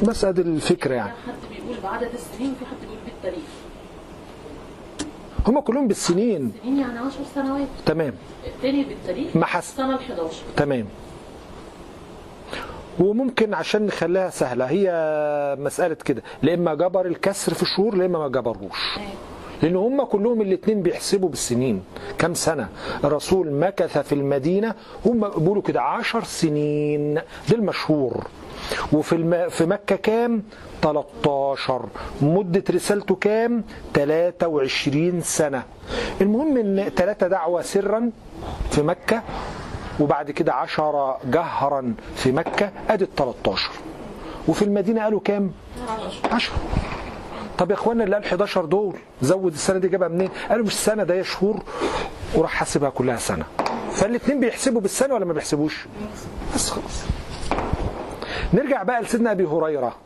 بس 0.02 0.24
ادي 0.24 0.40
الفكرة 0.42 0.94
يعني. 0.94 1.10
حد 1.26 1.34
بيقول 1.50 1.80
بعدد 1.82 2.10
السنين 2.14 2.52
وفي 2.52 2.66
حد 2.66 2.76
بيقول 2.80 2.98
بالتاريخ. 3.06 3.44
هم 5.46 5.60
كلهم 5.60 5.88
بالسنين. 5.88 6.52
سنين 6.62 6.78
يعني 6.80 6.98
10 6.98 7.10
سنوات. 7.34 7.68
تمام. 7.86 8.14
التاني 8.46 8.84
بالتاريخ؟ 8.84 9.36
ما 9.36 9.46
حس- 9.46 9.70
السنة 9.70 9.94
ال 9.94 9.98
11 9.98 10.42
تمام. 10.56 10.86
وممكن 13.00 13.54
عشان 13.54 13.86
نخليها 13.86 14.30
سهلة 14.30 14.64
هي 14.64 14.86
مسألة 15.58 15.94
كده 15.94 16.22
لا 16.42 16.54
إما 16.54 16.74
جبر 16.74 17.06
الكسر 17.06 17.54
في 17.54 17.62
الشهور 17.62 17.94
لا 17.94 18.04
إما 18.06 18.18
ما 18.18 18.28
جبرهوش 18.28 18.98
لأن 19.62 19.76
هم 19.76 20.04
كلهم 20.04 20.40
الاثنين 20.40 20.82
بيحسبوا 20.82 21.28
بالسنين. 21.28 21.82
كم 22.18 22.34
سنة؟ 22.34 22.68
الرسول 23.04 23.52
مكث 23.52 23.98
في 23.98 24.14
المدينة 24.14 24.74
هم 25.06 25.20
بيقولوا 25.28 25.62
كده 25.62 25.82
عشر 25.82 26.24
سنين. 26.24 27.14
ده 27.14 27.22
المشهور. 27.56 28.26
وفي. 28.92 29.48
في 29.50 29.66
مكة 29.66 29.96
كام؟ 29.96 30.42
13 30.82 31.84
مدة 32.22 32.64
رسالته 32.70 33.14
كام؟ 33.14 33.64
23 33.94 35.20
سنة. 35.20 35.62
المهم 36.20 36.56
إن 36.56 36.90
ثلاثة 36.96 37.28
دعوة 37.28 37.62
سرا 37.62 38.10
في 38.70 38.82
مكة 38.82 39.22
وبعد 40.00 40.30
كده 40.30 40.54
عشرة 40.54 41.18
جهرا 41.24 41.94
في 42.16 42.32
مكة 42.32 42.70
أدي 42.88 43.06
13 43.16 43.70
وفي 44.48 44.62
المدينة 44.62 45.02
قالوا 45.04 45.20
كام؟ 45.24 45.52
10 46.32 46.54
طب 47.58 47.70
يا 47.70 47.74
اخوانا 47.76 48.04
اللي 48.04 48.16
قال 48.16 48.24
11 48.24 48.64
دول 48.64 48.96
زود 49.22 49.52
السنة 49.52 49.78
دي 49.78 49.88
جابها 49.88 50.08
منين؟ 50.08 50.28
قالوا 50.50 50.66
مش 50.66 50.72
سنة 50.72 51.04
ده 51.04 51.22
شهور. 51.22 51.62
وراح 52.34 52.50
حاسبها 52.50 52.90
كلها 52.90 53.16
سنة. 53.16 53.44
فالاثنين 53.92 54.40
بيحسبوا 54.40 54.80
بالسنة 54.80 55.14
ولا 55.14 55.24
ما 55.24 55.32
بيحسبوش؟ 55.32 55.86
بس 56.54 56.70
خلاص. 56.70 57.04
نرجع 58.54 58.82
بقى 58.82 59.02
لسيدنا 59.02 59.32
أبي 59.32 59.44
هريرة. 59.44 59.96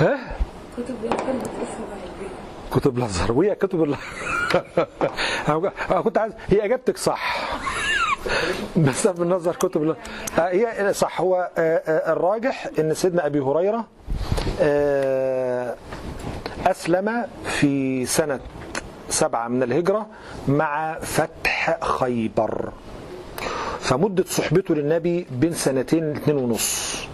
ها؟ 0.00 0.18
كتب 0.78 0.94
كتب 2.72 2.98
وهي 3.30 3.54
كتب 3.54 3.82
ال... 3.82 3.96
أنا 5.90 6.00
كنت 6.00 6.18
عايز 6.18 6.32
هي 6.48 6.64
إجابتك 6.64 6.96
صح. 6.96 7.50
بس 8.76 9.06
بالنظر 9.06 9.56
كتب 9.56 9.82
ال... 9.82 9.96
آه، 10.38 10.48
هي 10.48 10.92
صح. 10.92 11.20
هو 11.20 11.50
آه، 11.58 11.82
آه، 11.86 12.12
الراجح 12.12 12.68
إن 12.78 12.94
سيدنا 12.94 13.26
أبي 13.26 13.40
هريرة 13.40 13.84
آه، 14.60 15.74
أسلم 16.66 17.26
في 17.44 18.06
سنة 18.06 18.40
سبعة 19.08 19.48
من 19.48 19.62
الهجرة 19.62 20.06
مع 20.48 20.98
فتح 21.00 21.78
خيبر. 21.84 22.72
فمدة 23.80 24.24
صحبته 24.24 24.74
للنبي 24.74 25.26
بين 25.30 25.52
سنتين 25.52 26.16
اتنين 26.16 26.36
ونص. 26.36 27.04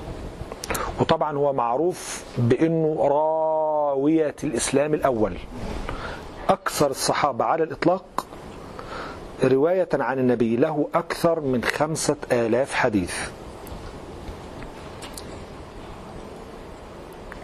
وطبعا 1.01 1.37
هو 1.37 1.53
معروف 1.53 2.25
بإنه 2.39 2.97
راوية 3.01 4.35
الإسلام 4.45 4.95
الأول. 4.95 5.37
أكثر 6.49 6.91
الصحابة 6.91 7.45
على 7.45 7.65
الإطلاق 7.65 8.27
رواية 9.45 9.89
عن 9.95 10.19
النبي 10.19 10.57
له 10.57 10.89
أكثر 10.95 11.41
من 11.41 11.65
خمسة 11.65 12.17
آلاف 12.33 12.75
حديث. 12.75 13.15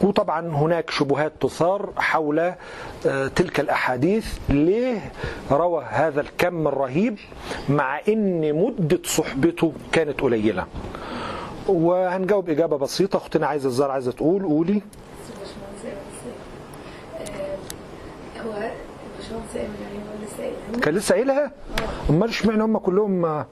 وطبعا 0.00 0.48
هناك 0.48 0.90
شبهات 0.90 1.32
تثار 1.40 1.90
حول 1.96 2.38
آه، 3.06 3.28
تلك 3.36 3.60
الاحاديث 3.60 4.38
ليه 4.48 5.12
روى 5.50 5.84
هذا 5.90 6.20
الكم 6.20 6.68
الرهيب 6.68 7.18
مع 7.68 8.00
ان 8.08 8.54
مده 8.54 8.98
صحبته 9.04 9.72
كانت 9.92 10.20
قليله 10.20 10.66
وهنجاوب 11.68 12.50
اجابه 12.50 12.78
بسيطه 12.78 13.16
اختنا 13.16 13.46
عايزه 13.46 13.68
الزهر 13.68 13.90
عايزه 13.90 14.12
تقول 14.12 14.42
قولي 14.42 14.82
يعني 19.54 19.68
يعني 20.72 20.80
كان 20.82 20.94
لسه 20.94 21.14
قايلها 21.14 21.50
امال 22.10 22.28
اشمعنى 22.28 22.62
هم 22.62 22.78
كلهم 22.78 23.24
آه 23.24 23.46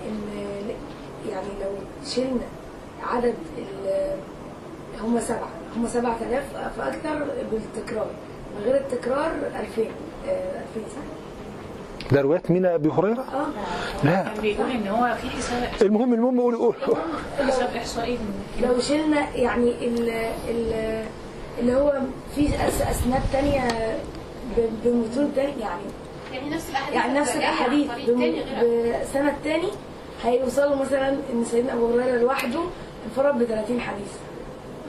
شلنا 2.15 2.47
عدد 3.03 3.35
ال- 3.59 4.17
هم 5.03 5.21
سبعة. 5.21 5.49
هم 5.77 5.87
7000 5.89 6.45
فأكثر 6.77 7.25
بالتكرار. 7.53 8.07
من 8.57 8.63
غير 8.65 8.77
التكرار 8.77 9.31
2000 9.61 9.83
آه، 10.29 10.63
2000 10.77 10.91
صح؟ 10.91 12.11
ده 12.13 12.21
رواية 12.21 12.43
مين 12.51 12.65
يا 12.65 12.75
أبي 12.75 12.89
هريرة؟ 12.89 13.21
آه. 13.21 13.47
لا. 14.05 14.23
كان 14.23 14.41
بيقول 14.43 14.71
إن 14.71 14.89
هو 14.89 15.15
في 15.23 15.31
حساب 15.31 15.69
المهم 15.83 16.15
المهم 16.15 16.41
قولي 16.41 16.57
قول 16.57 16.75
حساب 17.39 17.69
إحصائي. 17.77 18.19
لو 18.63 18.81
شلنا 18.81 19.37
يعني 19.37 19.71
ال 19.71 20.11
ال 20.49 20.73
اللي 21.59 21.75
هو 21.77 22.01
في 22.35 22.49
أس- 22.49 22.89
أسناد 22.91 23.23
تانية 23.33 23.69
بمتون 24.85 25.33
تاني 25.37 25.61
يعني 25.61 25.83
يعني 26.33 26.51
نفس 26.51 26.71
الأحاديث. 26.71 26.95
يعني 26.97 27.19
نفس 27.21 27.31
عن 27.31 27.39
الأحاديث 27.39 27.91
بسند 29.03 29.33
تاني 29.45 29.69
هيوصلوا 30.25 30.77
مثلا 30.77 31.09
إن 31.09 31.45
سيدنا 31.45 31.73
أبو 31.73 31.99
هريرة 31.99 32.17
لوحده 32.19 32.61
انفرد 33.07 33.39
ب 33.39 33.45
30 33.45 33.81
حديث. 33.81 34.13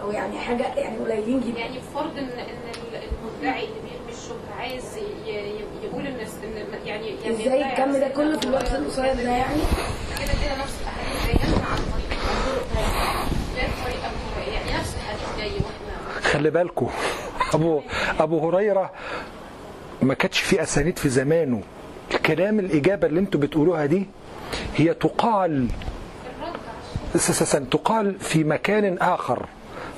أو 0.02 0.12
يعني 0.12 0.38
حاجة 0.40 0.76
يعني 0.76 0.98
قليلين 0.98 1.40
جدا. 1.40 1.60
يعني 1.60 1.78
بفرض 1.78 2.18
ان 2.18 2.24
إن 2.30 2.74
المدعي 2.94 3.64
اللي 3.64 3.76
بيرمي 3.84 4.12
الشبهه 4.12 4.56
عايز 4.60 4.84
يقول 5.84 6.08
إن 6.08 6.14
إن 6.44 6.86
يعني 6.86 7.08
يعني 7.24 7.36
إزاي 7.44 7.72
الكم 7.72 7.92
ده 7.92 8.08
كله 8.08 8.40
في 8.40 8.46
الوقت 8.46 8.72
القصير 8.74 9.14
ده 9.14 9.22
يعني؟ 9.32 9.62
كده 10.20 10.34
كده 10.44 10.62
نفس 10.64 10.76
الاحاديث 10.82 11.26
زيها 11.26 11.66
عن 11.66 11.78
طريق 11.78 12.20
طرق 12.46 12.68
تانية 12.74 13.26
غير 13.56 13.70
طريق 13.86 14.06
أبو 14.06 14.42
هريرة. 14.42 15.62
خلي 16.22 16.50
بالكم 16.50 16.90
ابو 17.54 17.82
أبو 18.20 18.50
هريرة 18.50 18.92
ما 20.02 20.14
كانتش 20.14 20.40
في 20.40 20.64
أسانيد 20.64 21.00
في 21.00 21.10
زمانه. 21.10 21.62
الكلام 22.14 22.60
الإجابة 22.60 23.08
اللي 23.08 23.20
أنتوا 23.20 23.40
بتقولوها 23.40 23.86
دي 23.86 24.08
هي 24.76 24.94
تقال 24.94 25.68
تقال 27.72 28.20
في 28.20 28.44
مكان 28.44 28.98
آخر. 28.98 29.46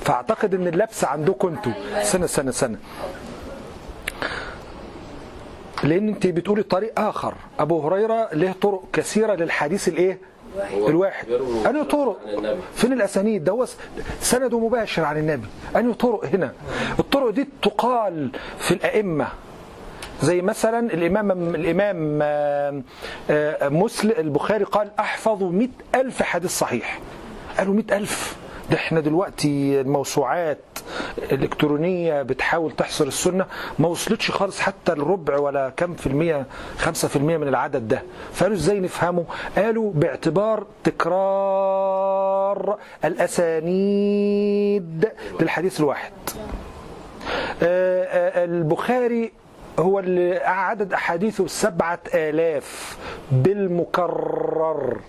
فأعتقد 0.04 0.54
إن 0.54 0.66
اللبس 0.66 1.04
عندكم 1.04 1.48
أنتوا. 1.48 2.02
سنة 2.02 2.26
سنة 2.26 2.50
سنة. 2.50 2.78
لأن 5.82 6.08
أنت 6.08 6.26
بتقولي 6.26 6.62
طريق 6.62 7.00
آخر. 7.00 7.34
أبو 7.58 7.88
هريرة 7.88 8.28
له 8.32 8.54
طرق 8.62 8.84
كثيرة 8.92 9.34
للحديث 9.34 9.88
الإيه؟ 9.88 10.18
الواحد. 10.72 11.26
أنهي 11.66 11.84
طرق. 11.84 12.20
فين 12.74 12.92
الأسانيد؟ 12.92 13.44
ده 13.44 13.66
سنده 14.20 14.58
مباشر 14.58 15.04
عن 15.04 15.18
النبي. 15.18 15.46
أنهي 15.76 15.94
طرق 15.94 16.24
هنا. 16.24 16.52
الطرق 16.98 17.30
دي 17.30 17.48
تقال 17.62 18.30
في 18.58 18.74
الأئمة. 18.74 19.28
زي 20.22 20.42
مثلا 20.42 20.78
الامام 20.94 21.30
الإمام 21.54 22.18
آه، 22.22 22.82
آه، 23.30 23.68
مسلم 23.68 24.12
البخاري 24.18 24.64
قال 24.64 24.90
أحفظ 24.98 25.42
مئة 25.42 25.68
ألف 25.94 26.22
حديث 26.22 26.58
صحيح. 26.58 27.00
قالوا 27.58 27.74
مئة 27.74 27.96
ألف. 27.96 28.36
ده 28.70 28.76
إحنا 28.76 29.00
دلوقتي 29.00 29.80
الموسوعات 29.80 30.58
الإلكترونية 31.32 32.22
بتحاول 32.22 32.72
تحصر 32.72 33.06
السنة 33.06 33.46
ما 33.78 33.88
وصلتش 33.88 34.30
خالص 34.30 34.60
حتى 34.60 34.92
الربع 34.92 35.38
ولا 35.38 35.68
كم 35.76 35.94
في 35.94 36.06
المية 36.06 36.46
خمسة 36.78 37.08
في 37.08 37.16
المية 37.16 37.36
من 37.36 37.48
العدد 37.48 37.88
ده. 37.88 38.02
فقالوا 38.32 38.56
إزاي 38.56 38.80
نفهمه؟ 38.80 39.24
قالوا 39.56 39.92
باعتبار 39.94 40.66
تكرار 40.84 42.78
الأسانيد 43.94 45.08
للحديث 45.40 45.80
الواحد. 45.80 46.12
آه، 47.62 48.44
البخاري 48.44 49.32
هو 49.78 49.98
اللي 49.98 50.36
عدد 50.38 50.92
أحاديثه 50.92 51.46
سبعة 51.46 51.98
آلاف 52.14 52.98
بالمكرر 53.32 55.00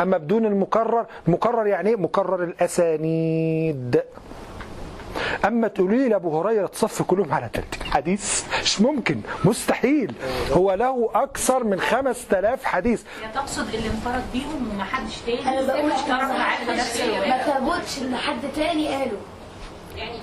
أما 0.00 0.16
بدون 0.16 0.46
المكرر 0.46 1.06
مكرر 1.26 1.66
يعني 1.66 1.90
إيه؟ 1.90 1.96
مكرر 1.96 2.44
الأسانيد. 2.44 4.02
أما 5.44 5.68
تقولي 5.68 6.08
لي 6.08 6.14
أبو 6.16 6.40
هريرة 6.40 6.66
تصف 6.66 7.02
كلهم 7.02 7.32
على 7.32 7.50
30 7.54 7.90
حديث 7.92 8.44
مش 8.62 8.80
ممكن 8.80 9.20
مستحيل. 9.44 10.14
هو 10.52 10.72
له 10.74 11.10
أكثر 11.14 11.64
من 11.64 11.80
5000 11.80 12.64
حديث. 12.64 13.02
هي 13.22 13.32
تقصد 13.32 13.74
اللي 13.74 13.86
انفرد 13.86 14.22
بيهم 14.32 14.70
ومحدش 14.74 15.16
تاني؟ 15.20 15.48
أنا 15.48 15.66
بقول 15.66 15.88
ما 15.88 15.96
ثبتش 17.38 18.02
إن 18.02 18.16
حد 18.16 18.40
تاني 18.56 18.88
قاله. 18.88 19.18
يعني 19.96 20.18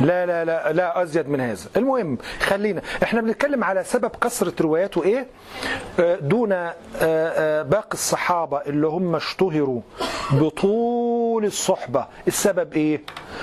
لا 0.00 0.26
لا 0.26 0.44
لا 0.44 0.72
لا 0.72 1.02
أزيد 1.02 1.28
من 1.28 1.40
هذا. 1.40 1.66
المهم 1.76 2.18
خلينا 2.40 2.82
إحنا 3.02 3.20
بنتكلم 3.20 3.64
على 3.64 3.84
سبب 3.84 4.10
كثره 4.20 4.52
رواياته 4.60 5.02
إيه 5.04 5.26
آه، 6.00 6.16
دون 6.16 6.52
آه، 6.52 6.74
آه، 7.00 7.62
باقي 7.62 7.92
الصحابة 7.92 8.58
اللي 8.66 8.86
هم 8.86 9.14
اشتهروا 9.16 9.80
بطول 10.32 11.44
الصحبة. 11.44 12.06
السبب 12.28 12.72
إيه؟ 12.72 13.00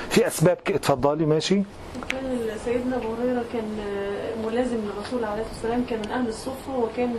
في 0.09 0.27
أسباب 0.27 0.57
اتفضلي 0.67 1.25
ماشي. 1.25 1.63
كان 2.09 2.39
سيدنا 2.65 2.95
أبو 2.95 3.13
هريرة 3.13 3.43
كان 3.53 3.63
ملازم 4.45 4.77
للرسول 4.77 5.23
عليه 5.25 5.41
الصلاة 5.41 5.53
والسلام 5.53 5.85
كان 5.89 5.99
من 5.99 6.11
أهل 6.11 6.27
الصفة 6.27 6.77
وكان 6.77 7.15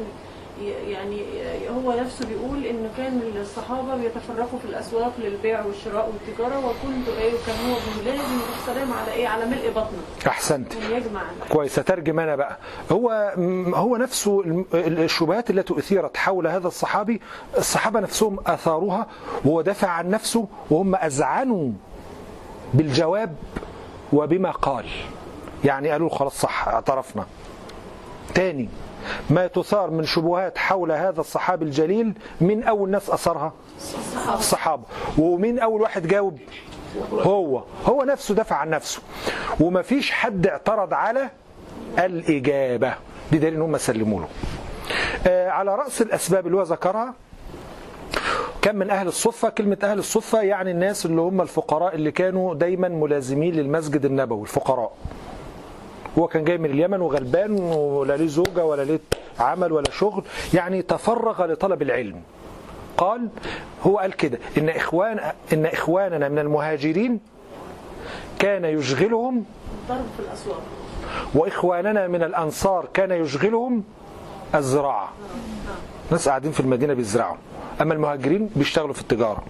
يعني 0.68 1.22
هو 1.70 1.92
نفسه 1.92 2.26
بيقول 2.28 2.64
إنه 2.64 2.88
كان 2.96 3.20
الصحابة 3.40 3.96
بيتفرقوا 3.96 4.58
في 4.58 4.64
الأسواق 4.64 5.12
للبيع 5.18 5.64
والشراء 5.64 6.12
والتجارة 6.12 6.58
وكنت 6.58 7.08
إيه 7.18 7.32
وكان 7.34 7.70
هو 7.70 7.76
ملازم 8.02 8.38
السلام 8.60 8.92
على 8.92 9.12
إيه 9.12 9.28
على 9.28 9.46
ملء 9.46 9.70
بطنه. 9.70 10.02
أحسنت. 10.26 10.72
يجمع. 10.90 11.22
كويس. 11.48 11.78
اترجم 11.78 12.20
أنا 12.20 12.36
بقى. 12.36 12.58
هو 12.92 13.34
هو 13.74 13.96
نفسه 13.96 14.64
الشبهات 14.74 15.50
التي 15.50 15.78
أثيرت 15.78 16.16
حول 16.16 16.46
هذا 16.46 16.68
الصحابي 16.68 17.20
الصحابة 17.58 18.00
نفسهم 18.00 18.38
أثاروها 18.46 19.06
وهو 19.44 19.60
دافع 19.60 19.88
عن 19.88 20.10
نفسه 20.10 20.46
وهم 20.70 20.94
اذعنوا 20.94 21.70
بالجواب 22.74 23.36
وبما 24.12 24.50
قال. 24.50 24.84
يعني 25.64 25.90
قالوا 25.90 26.08
خلاص 26.08 26.40
صح 26.40 26.68
اعترفنا. 26.68 27.26
تاني. 28.34 28.68
ما 29.30 29.46
تثار 29.46 29.90
من 29.90 30.04
شبهات 30.04 30.58
حول 30.58 30.92
هذا 30.92 31.20
الصحابي 31.20 31.64
الجليل 31.64 32.12
من 32.40 32.62
أول 32.62 32.90
ناس 32.90 33.10
اثرها 33.10 33.52
الصحابة. 34.34 34.82
ومين 35.18 35.58
أول 35.58 35.80
واحد 35.80 36.06
جاوب؟ 36.06 36.38
هو. 37.12 37.62
هو 37.86 38.02
نفسه 38.04 38.34
دافع 38.34 38.56
عن 38.56 38.70
نفسه. 38.70 39.02
ومفيش 39.60 40.10
حد 40.10 40.46
اعترض 40.46 40.94
على 40.94 41.30
الإجابة. 41.98 42.94
دي 43.32 43.38
دليل 43.38 43.54
إن 43.54 43.62
هم 43.62 43.78
سلموا 43.78 44.20
له. 44.20 44.28
آه، 45.26 45.48
على 45.50 45.74
رأس 45.74 46.02
الأسباب 46.02 46.46
اللي 46.46 46.56
هو 46.56 46.62
ذكرها 46.62 47.14
كان 48.62 48.76
من 48.76 48.90
أهل 48.90 49.06
الصفة. 49.08 49.48
كلمة 49.48 49.78
أهل 49.82 49.98
الصفة 49.98 50.42
يعني 50.42 50.70
الناس 50.70 51.06
اللي 51.06 51.20
هم 51.20 51.40
الفقراء 51.40 51.94
اللي 51.94 52.10
كانوا 52.10 52.54
دايما 52.54 52.88
ملازمين 52.88 53.54
للمسجد 53.54 54.04
النبوي 54.04 54.42
الفقراء. 54.42 54.92
هو 56.18 56.26
كان 56.26 56.44
جاي 56.44 56.58
من 56.58 56.70
اليمن 56.70 57.00
وغلبان 57.00 57.52
ولا 57.72 58.16
ليه 58.16 58.26
زوجة 58.26 58.64
ولا 58.64 58.82
ليه 58.82 59.00
عمل 59.40 59.72
ولا 59.72 59.90
شغل 59.90 60.24
يعني 60.54 60.82
تفرغ 60.82 61.46
لطلب 61.46 61.82
العلم. 61.82 62.22
قال 62.96 63.28
هو 63.86 63.98
قال 63.98 64.12
كده 64.12 64.38
إن 64.58 64.68
إخوان 64.68 65.20
إن 65.52 65.66
إخواننا 65.66 66.28
من 66.28 66.38
المهاجرين 66.38 67.20
كان 68.38 68.64
يشغلهم 68.64 69.44
ضرب 69.88 70.04
في 70.16 70.22
الاسواق 70.22 70.62
وإخواننا 71.34 72.06
من 72.08 72.22
الأنصار 72.22 72.88
كان 72.94 73.10
يشغلهم 73.10 73.84
الزراعة. 74.54 75.08
ناس 76.10 76.28
قاعدين 76.28 76.52
في 76.52 76.60
المدينة 76.60 76.94
بيزرعوا. 76.94 77.36
أما 77.80 77.94
المهاجرين 77.94 78.50
بيشتغلوا 78.56 78.94
في 78.94 79.00
التجارة. 79.00 79.42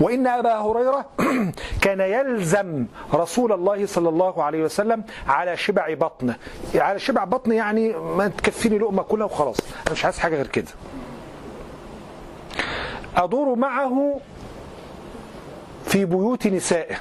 وإن 0.00 0.26
أبا 0.26 0.54
هريرة 0.54 1.04
كان 1.82 2.00
يلزم 2.00 2.86
رسول 3.14 3.52
الله 3.52 3.86
صلى 3.86 4.08
الله 4.08 4.44
عليه 4.44 4.62
وسلم 4.64 5.04
على 5.28 5.56
شبع 5.56 5.94
بطنه 5.94 6.36
على 6.74 6.98
شبع 6.98 7.24
بطنه 7.24 7.54
يعني 7.54 7.92
ما 7.92 8.28
تكفيني 8.28 8.78
لقمة 8.78 9.02
كلها 9.02 9.26
وخلاص. 9.26 9.56
أنا 9.86 9.92
مش 9.92 10.04
عايز 10.04 10.18
حاجة 10.18 10.36
غير 10.36 10.46
كده. 10.46 10.68
أدور 13.16 13.54
معه 13.54 14.20
في 15.84 16.04
بيوت 16.04 16.46
نسائه 16.46 16.96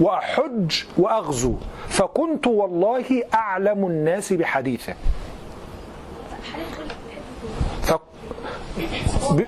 وأحج 0.00 0.82
وأغزو. 0.98 1.54
فكنت 1.88 2.46
والله 2.46 3.22
أعلم 3.34 3.86
الناس 3.86 4.32
بحديثه. 4.32 4.94
ف... 7.82 7.92
ب... 9.32 9.42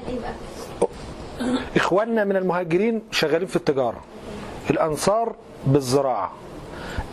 إخواننا 1.77 2.24
من 2.24 2.37
المهاجرين 2.37 3.03
شغالين 3.11 3.46
في 3.48 3.57
التجارة. 3.57 4.01
الأنصار 4.70 5.37
بالزراعة. 5.66 6.33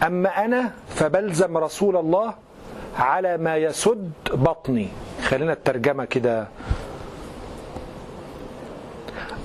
أما 0.03 0.45
أنا 0.45 0.71
فبلزم 0.89 1.57
رسول 1.57 1.97
الله 1.97 2.33
على 2.99 3.37
ما 3.37 3.57
يسد 3.57 4.11
بطني. 4.33 4.87
خلينا 5.23 5.53
الترجمة 5.53 6.05
كده. 6.05 6.47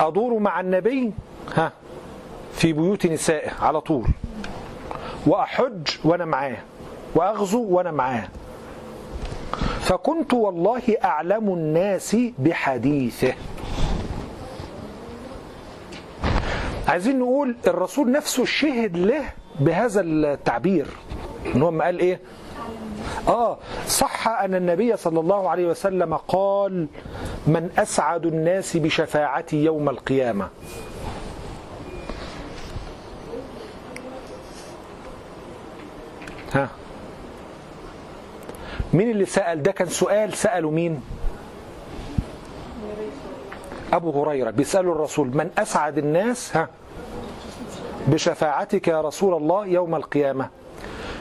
أدور 0.00 0.38
مع 0.38 0.60
النبي 0.60 1.12
ها 1.54 1.72
في 2.52 2.72
بيوت 2.72 3.06
نسائه 3.06 3.50
على 3.60 3.80
طول. 3.80 4.06
وأحج 5.26 5.88
وأنا 6.04 6.24
معاه. 6.24 6.56
وأغزو 7.14 7.64
وأنا 7.68 7.90
معاه. 7.90 8.28
فكنت 9.80 10.34
والله 10.34 10.82
أعلم 11.04 11.48
الناس 11.48 12.16
بحديثه. 12.38 13.34
عايزين 16.90 17.18
نقول 17.18 17.56
الرسول 17.66 18.12
نفسه 18.12 18.44
شهد 18.44 18.96
له 18.96 19.24
بهذا 19.60 20.00
التعبير. 20.00 20.86
إن 21.54 21.62
هو 21.62 21.80
قال 21.80 21.98
إيه؟ 21.98 22.20
آه 23.28 23.58
صح 23.86 24.28
أن 24.28 24.54
النبي 24.54 24.96
صلى 24.96 25.20
الله 25.20 25.48
عليه 25.50 25.66
وسلم 25.66 26.14
قال 26.14 26.86
من 27.46 27.70
أسعد 27.78 28.26
الناس 28.26 28.76
بشفاعتي 28.76 29.64
يوم 29.64 29.88
القيامة. 29.88 30.48
ها. 36.54 36.68
مين 38.92 39.10
اللي 39.10 39.26
سأل؟ 39.26 39.62
ده 39.62 39.72
كان 39.72 39.88
سؤال 39.88 40.34
سأله 40.34 40.70
مين؟ 40.70 41.02
أبو 43.92 44.22
هريرة. 44.22 44.50
بيسأله 44.50 44.92
الرسول 44.92 45.28
من 45.28 45.50
أسعد 45.58 45.98
الناس؟ 45.98 46.56
ها. 46.56 46.68
بشفاعتك 48.06 48.88
يا 48.88 49.00
رسول 49.00 49.34
الله 49.34 49.66
يوم 49.66 49.94
القيامة. 49.94 50.48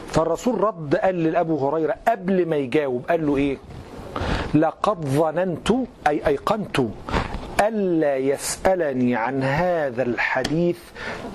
فالرسول 0.06 0.60
رد 0.60 0.96
قال 0.96 1.22
لأبو 1.24 1.68
هريرة 1.68 1.94
قبل 2.08 2.48
ما 2.48 2.56
يجاوب 2.56 3.04
قال 3.08 3.26
له 3.26 3.36
إيه؟ 3.36 3.58
لقد 4.54 5.04
ظننت 5.04 5.70
أي 6.06 6.26
أيقنت 6.26 6.80
ألا 7.60 8.16
يسألني 8.16 9.16
عن 9.16 9.42
هذا 9.42 10.02
الحديث 10.02 10.78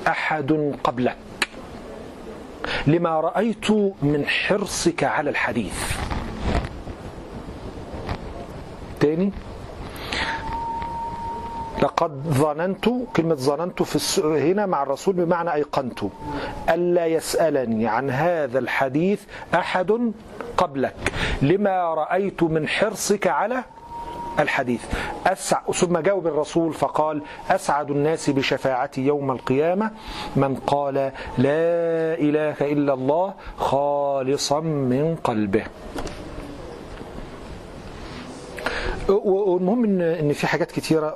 أحد 0.08 0.74
قبلك. 0.84 1.18
لما 2.88 3.20
رأيت 3.20 3.72
من 4.02 4.26
حرصك 4.28 5.04
على 5.04 5.30
الحديث. 5.30 5.98
تاني؟ 9.00 9.32
لقد 11.84 12.12
ظننت 12.28 12.86
كلمة 13.16 13.36
ظننت 13.36 13.84
في. 13.84 14.22
هنا 14.52 14.66
مع 14.66 14.84
الرسول 14.84 15.16
بمعنى 15.16 15.54
أيقنت. 15.54 16.00
ألا 16.70 17.06
يسألني 17.06 17.88
عن 17.88 18.10
هذا 18.10 18.60
الحديث 18.60 19.24
أحد 19.54 20.12
قبلك. 20.58 20.96
لما 21.42 21.94
رأيت 21.94 22.44
من 22.44 22.68
حرصك 22.68 23.28
على 23.28 23.64
الحديث؟ 24.40 24.84
أسع... 25.28 25.62
ثم 25.74 25.98
جاوب 25.98 26.28
الرسول 26.28 26.74
فقال 26.74 27.22
أسعد 27.50 27.92
الناس 27.92 28.30
بشفاعتي 28.30 29.02
يوم 29.02 29.32
القيامة. 29.32 29.92
من 30.36 30.56
قال 30.56 30.94
لا 31.38 32.14
إله 32.20 32.56
إلا 32.62 32.94
الله 32.94 33.34
خالصا 33.58 34.60
من 34.60 35.16
قلبه. 35.24 35.64
والمهم 39.10 39.84
ان 39.84 40.02
إن 40.02 40.34
في 40.34 40.48
حاجات 40.48 40.72
كثيره 40.72 41.16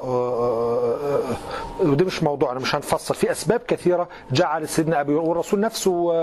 وده 1.80 2.06
مش 2.06 2.24
موضوعنا 2.24 2.60
مش 2.60 2.76
هنفصل. 2.76 3.16
في 3.16 3.32
أسباب 3.32 3.60
كثيرة 3.68 4.08
جعل 4.32 4.68
سيدنا 4.68 5.02
أبي 5.02 5.14
والرسول 5.14 5.60
نفسه 5.60 6.14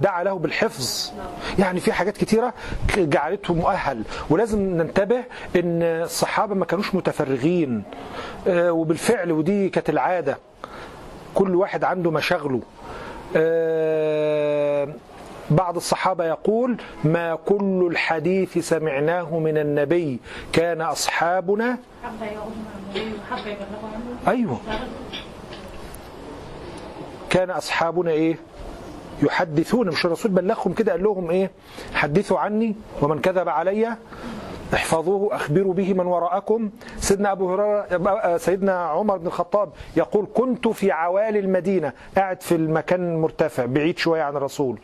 دعا 0.00 0.24
له 0.24 0.38
بالحفظ. 0.38 1.12
يعني 1.58 1.80
في 1.80 1.92
حاجات 1.92 2.16
كثيره 2.16 2.54
جعلته 2.96 3.54
مؤهل. 3.54 4.02
ولازم 4.30 4.58
ننتبه 4.58 5.18
إن 5.56 5.82
الصحابة 5.82 6.54
ما 6.54 6.64
كانوش 6.64 6.94
متفرغين. 6.94 7.82
وبالفعل 8.48 9.32
ودي 9.32 9.68
كانت 9.68 9.90
العادة. 9.90 10.38
كل 11.34 11.54
واحد 11.54 11.84
عنده 11.84 12.10
مشاغله. 12.10 12.60
بعض 15.50 15.76
الصحابة 15.76 16.24
يقول 16.24 16.76
ما 17.04 17.34
كل 17.34 17.88
الحديث 17.90 18.58
سمعناه 18.58 19.38
من 19.38 19.58
النبي 19.58 20.20
كان 20.52 20.80
أصحابنا 20.80 21.78
أيوه. 24.28 24.60
كان 27.30 27.50
أصحابنا 27.50 28.10
إيه؟ 28.10 28.36
يحدثون 29.22 29.88
مش 29.88 30.04
الرسول 30.06 30.30
بلغهم 30.30 30.72
كده 30.72 30.92
قال 30.92 31.02
لهم 31.02 31.30
إيه؟ 31.30 31.50
حدثوا 31.94 32.38
عني 32.38 32.76
ومن 33.02 33.20
كذب 33.20 33.48
علي 33.48 33.96
احفظوه 34.74 35.34
أخبروا 35.34 35.74
به 35.74 35.94
من 35.94 36.06
وراءكم. 36.06 36.70
سيدنا 37.00 37.32
أبو 37.32 37.52
هريرة 37.52 38.36
سيدنا 38.36 38.72
عمر 38.72 39.16
بن 39.16 39.26
الخطاب 39.26 39.68
يقول 39.96 40.26
كنت 40.34 40.68
في 40.68 40.92
عوالي 40.92 41.38
المدينة 41.38 41.92
قاعد 42.16 42.42
في 42.42 42.54
المكان 42.54 43.16
مرتفع 43.16 43.64
بعيد 43.64 43.98
شوية 43.98 44.22
عن 44.22 44.36
الرسول. 44.36 44.78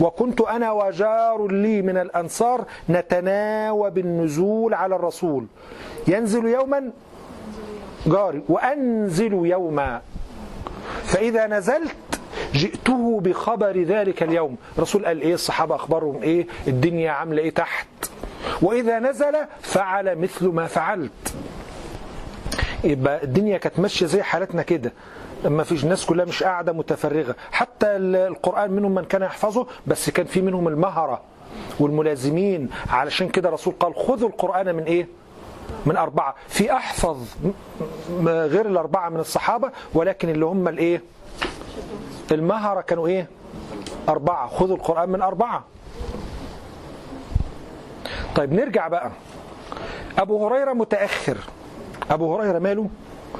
وكنت 0.00 0.40
أنا 0.40 0.72
وجار 0.72 1.46
لي 1.46 1.82
من 1.82 1.96
الأنصار 1.96 2.64
نتناوب 2.90 3.98
النزول 3.98 4.74
على 4.74 4.96
الرسول. 4.96 5.46
ينزل 6.08 6.46
يوما؟ 6.46 6.90
جاري. 8.06 8.42
وأنزل 8.48 9.32
يوما. 9.32 10.00
فإذا 11.04 11.46
نزلت 11.46 12.20
جئته 12.52 13.20
بخبر 13.20 13.82
ذلك 13.82 14.22
اليوم. 14.22 14.56
الرسول 14.76 15.06
قال 15.06 15.20
إيه؟ 15.20 15.34
الصحابة 15.34 15.74
أخبارهم 15.74 16.22
إيه؟ 16.22 16.46
الدنيا 16.68 17.10
عاملة 17.10 17.42
إيه 17.42 17.50
تحت؟ 17.50 17.88
وإذا 18.62 18.98
نزل 18.98 19.36
فعل 19.60 20.18
مثل 20.18 20.48
ما 20.48 20.66
فعلت. 20.66 21.34
يبقى 22.84 23.22
الدنيا 23.24 23.58
كانت 23.58 23.78
ماشية 23.78 24.06
زي 24.06 24.22
حالتنا 24.22 24.62
كده. 24.62 24.92
ما 25.44 25.64
فيش 25.64 25.84
الناس 25.84 26.06
كلها 26.06 26.24
مش 26.24 26.42
قاعدة 26.42 26.72
متفرغة. 26.72 27.34
حتى 27.52 27.86
القرآن 27.96 28.70
منهم 28.70 28.94
من 28.94 29.04
كان 29.04 29.22
يحفظه 29.22 29.66
بس 29.86 30.10
كان 30.10 30.26
في 30.26 30.40
منهم 30.42 30.68
المهرة 30.68 31.20
والملازمين. 31.80 32.70
علشان 32.90 33.28
كده 33.28 33.48
الرسول 33.48 33.74
قال 33.80 33.94
خذوا 33.94 34.28
القرآن 34.28 34.74
من 34.74 34.82
إيه؟ 34.82 35.06
من 35.86 35.96
أربعة. 35.96 36.34
في 36.48 36.72
أحفظ 36.72 37.18
غير 38.26 38.66
الأربعة 38.66 39.08
من 39.08 39.20
الصحابة 39.20 39.70
ولكن 39.94 40.28
اللي 40.28 40.44
هم 40.46 40.68
الإيه؟ 40.68 41.02
المهرة 42.32 42.80
كانوا 42.80 43.06
إيه؟ 43.08 43.26
أربعة. 44.08 44.48
خذوا 44.48 44.76
القرآن 44.76 45.08
من 45.10 45.22
أربعة. 45.22 45.64
طيب 48.36 48.52
نرجع 48.52 48.88
بقى. 48.88 49.10
أبو 50.18 50.46
هريرة 50.46 50.72
متأخر. 50.72 51.38
أبو 52.10 52.36
هريرة 52.36 52.58
ماله؟ 52.58 52.88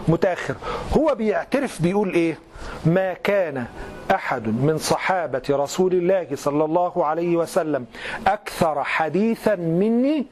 متأخر. 0.09 0.55
هو 0.97 1.15
بيعترف 1.15 1.83
بيقول 1.83 2.15
إيه؟ 2.15 2.39
ما 2.87 3.13
كان 3.13 3.67
أحد 4.15 4.49
من 4.49 4.79
صحابة 4.79 5.43
رسول 5.51 5.93
الله 5.93 6.29
صلى 6.35 6.65
الله 6.65 7.07
عليه 7.07 7.37
وسلم 7.37 7.87
أكثر 8.27 8.85
حديثا 8.85 9.55
مني 9.55 10.27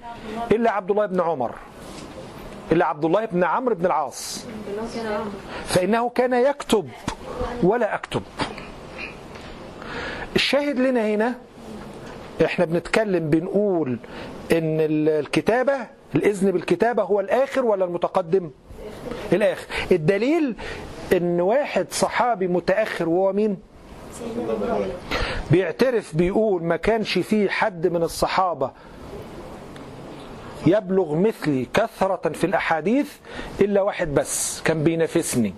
إلا 0.51 0.71
عبد 0.71 0.91
الله 0.91 1.07
بن 1.07 1.21
عمر. 1.21 1.55
إلا 2.73 2.85
عبد 2.85 3.05
الله 3.05 3.25
بن 3.25 3.45
عمرو 3.45 3.75
بن 3.75 3.87
العاص. 3.87 4.47
فإنه 5.67 6.09
كان 6.09 6.33
يكتب 6.35 6.89
ولا 7.63 7.95
أكتب. 7.95 8.23
الشاهد 10.37 10.79
لنا 10.79 11.07
هنا 11.07 11.35
إحنا 12.45 12.65
بنتكلم 12.65 13.31
بنقول 13.31 13.99
إن 14.53 14.77
الكتابة 14.81 15.75
الإذن 16.15 16.51
بالكتابة 16.51 17.03
هو 17.03 17.21
الآخر 17.21 17.65
ولا 17.65 17.85
المتقدم؟ 17.85 18.51
الآخر. 19.33 19.67
الدليل 19.93 20.55
إن 21.13 21.41
واحد 21.41 21.87
صحابي 21.91 22.47
متأخر 22.47 23.09
وهو 23.09 23.33
مين؟ 23.33 23.57
بيعترف 25.51 26.17
بيقول 26.17 26.63
ما 26.65 26.77
كانش 26.77 27.19
فيه 27.19 27.49
حد 27.49 27.87
من 27.87 28.03
الصحابة 28.03 28.71
يبلغ 30.67 31.15
مثلي 31.15 31.67
كثرة 31.75 32.29
في 32.33 32.45
الأحاديث 32.45 33.13
إلا 33.61 33.83
واحد 33.83 34.15
بس 34.15 34.63
كان 34.63 34.85
بينافسني 34.85 35.55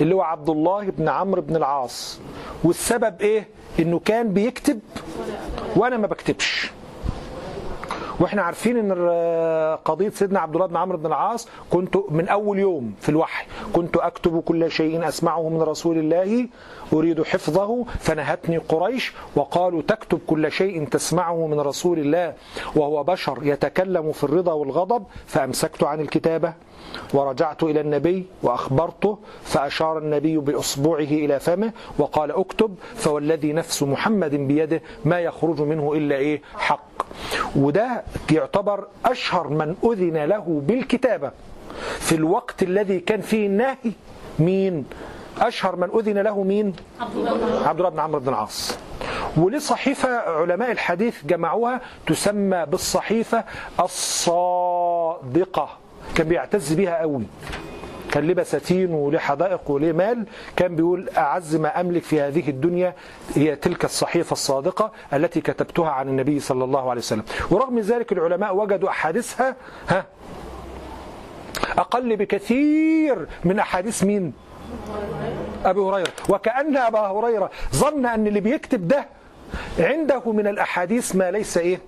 اللي 0.00 0.14
هو 0.14 0.22
عبد 0.22 0.48
الله 0.50 0.84
بن 0.84 1.08
عمرو 1.08 1.42
بن 1.42 1.56
العاص. 1.56 2.20
والسبب 2.64 3.20
إيه؟ 3.20 3.48
إنه 3.80 3.98
كان 4.04 4.32
بيكتب 4.32 4.80
وأنا 5.76 5.96
ما 5.96 6.06
بكتبش. 6.06 6.70
وإحنا 8.20 8.42
عارفين 8.42 8.76
إن 8.76 8.92
قضية 9.84 10.08
سيدنا 10.08 10.40
عبد 10.40 10.54
الله 10.54 10.66
بن 10.66 10.76
عمرو 10.76 10.98
بن 10.98 11.06
العاص 11.06 11.48
كنت 11.70 11.96
من 12.10 12.28
أول 12.28 12.58
يوم 12.58 12.94
في 13.00 13.08
الوحي. 13.08 13.46
كنت 13.72 13.96
أكتب 13.96 14.40
كل 14.40 14.70
شيء 14.70 15.08
أسمعه 15.08 15.48
من 15.48 15.62
رسول 15.62 15.98
الله 15.98 16.48
أريد 16.92 17.22
حفظه 17.22 17.84
فنهتني 17.84 18.56
قريش 18.58 19.12
وقالوا 19.36 19.82
تكتب 19.82 20.20
كل 20.26 20.52
شيء 20.52 20.88
تسمعه 20.88 21.46
من 21.46 21.60
رسول 21.60 21.98
الله 21.98 22.34
وهو 22.76 23.04
بشر 23.04 23.38
يتكلم 23.42 24.12
في 24.12 24.24
الرضا 24.24 24.52
والغضب 24.52 25.04
فأمسكت 25.26 25.82
عن 25.82 26.00
الكتابة. 26.00 26.52
ورجعت 27.14 27.62
إلى 27.62 27.80
النبي 27.80 28.26
وأخبرته 28.42 29.18
فأشار 29.42 29.98
النبي 29.98 30.36
بإصبعه 30.36 30.98
إلى 31.00 31.40
فمه 31.40 31.72
وقال 31.98 32.30
اكتب. 32.30 32.74
فوالذي 32.94 33.52
نفس 33.52 33.82
محمد 33.82 34.34
بيده 34.34 34.82
ما 35.04 35.20
يخرج 35.20 35.60
منه 35.60 35.92
إلا 35.92 36.16
إيه؟ 36.16 36.42
حق. 36.54 36.86
وده 37.56 38.02
يعتبر 38.32 38.86
أشهر 39.04 39.48
من 39.48 39.76
أذن 39.84 40.24
له 40.24 40.62
بالكتابة. 40.66 41.30
في 41.98 42.14
الوقت 42.14 42.62
الذي 42.62 43.00
كان 43.00 43.20
فيه 43.20 43.46
النهي 43.46 43.76
مين؟ 44.38 44.84
أشهر 45.40 45.76
من 45.76 45.88
أذن 45.94 46.18
له 46.18 46.42
مين؟ 46.42 46.74
عبد 47.64 47.78
الله 47.78 47.88
بن 47.88 48.00
عمرو 48.00 48.20
بن 48.20 48.28
العاص. 48.28 48.78
وليه 49.36 49.58
صحيفة 49.58 50.08
علماء 50.18 50.72
الحديث 50.72 51.24
جمعوها 51.24 51.80
تسمى 52.06 52.66
بالصحيفة 52.66 53.44
الصادقة. 53.80 55.68
كان 56.16 56.28
بيعتز 56.28 56.72
بيها 56.72 56.98
قوي. 57.00 57.24
كان 58.12 58.24
ليه 58.26 58.34
بساتين 58.34 58.94
وليه 58.94 59.18
حدائق 59.18 59.70
وليه 59.70 59.92
مال 59.92 60.26
كان 60.56 60.76
بيقول 60.76 61.08
أعز 61.16 61.56
ما 61.56 61.80
أملك 61.80 62.02
في 62.02 62.20
هذه 62.20 62.50
الدنيا 62.50 62.94
هي 63.34 63.56
تلك 63.56 63.84
الصحيفة 63.84 64.32
الصادقة 64.32 64.92
التي 65.12 65.40
كتبتها 65.40 65.90
عن 65.90 66.08
النبي 66.08 66.40
صلى 66.40 66.64
الله 66.64 66.90
عليه 66.90 67.00
وسلم. 67.00 67.22
ورغم 67.50 67.78
ذلك 67.78 68.12
العلماء 68.12 68.56
وجدوا 68.56 68.88
أحاديثها 68.88 69.56
ها 69.88 70.04
أقل 71.78 72.16
بكثير 72.16 73.26
من 73.44 73.58
أحاديث 73.58 74.04
مين؟ 74.04 74.32
أبي 75.64 75.80
هريرة. 75.80 76.12
وكأن 76.28 76.76
أبا 76.76 77.00
هريرة 77.00 77.50
ظن 77.74 78.06
أن 78.06 78.26
اللي 78.26 78.40
بيكتب 78.40 78.88
ده 78.88 79.06
عنده 79.78 80.32
من 80.32 80.46
الأحاديث 80.46 81.16
ما 81.16 81.30
ليس 81.30 81.58
إيه؟ 81.58 81.78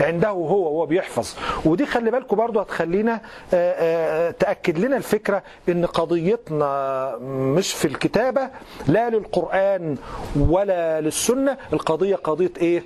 عنده 0.00 0.28
هو 0.28 0.62
وهو 0.62 0.86
بيحفظ. 0.86 1.34
ودي 1.64 1.86
خلي 1.86 2.10
بالكم 2.10 2.36
برضو 2.36 2.60
هتخلينا 2.60 3.12
آه، 3.14 3.18
آه، 3.54 4.30
تأكد 4.30 4.78
لنا 4.78 4.96
الفكرة 4.96 5.42
إن 5.68 5.86
قضيتنا 5.86 7.16
مش 7.22 7.72
في 7.72 7.84
الكتابة 7.84 8.48
لا 8.88 9.10
للقرآن 9.10 9.96
ولا 10.36 11.00
للسنة. 11.00 11.56
القضية 11.72 12.16
قضية 12.16 12.50
إيه؟ 12.60 12.82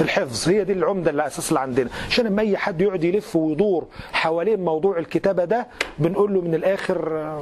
الحفظ. 0.00 0.48
هي 0.48 0.64
دي 0.64 0.72
العمدة 0.72 1.10
اللي 1.10 1.26
أساس 1.26 1.48
اللي 1.48 1.60
عندنا. 1.60 1.90
عشان 2.08 2.26
لما 2.26 2.42
اي 2.42 2.56
حد 2.56 2.80
يقعد 2.80 3.04
يلف 3.04 3.36
ويدور 3.36 3.86
حوالين 4.12 4.64
موضوع 4.64 4.98
الكتابة 4.98 5.44
ده 5.44 5.66
بنقول 5.98 6.34
له 6.34 6.40
من 6.40 6.54
الآخر 6.54 7.16
آه، 7.18 7.40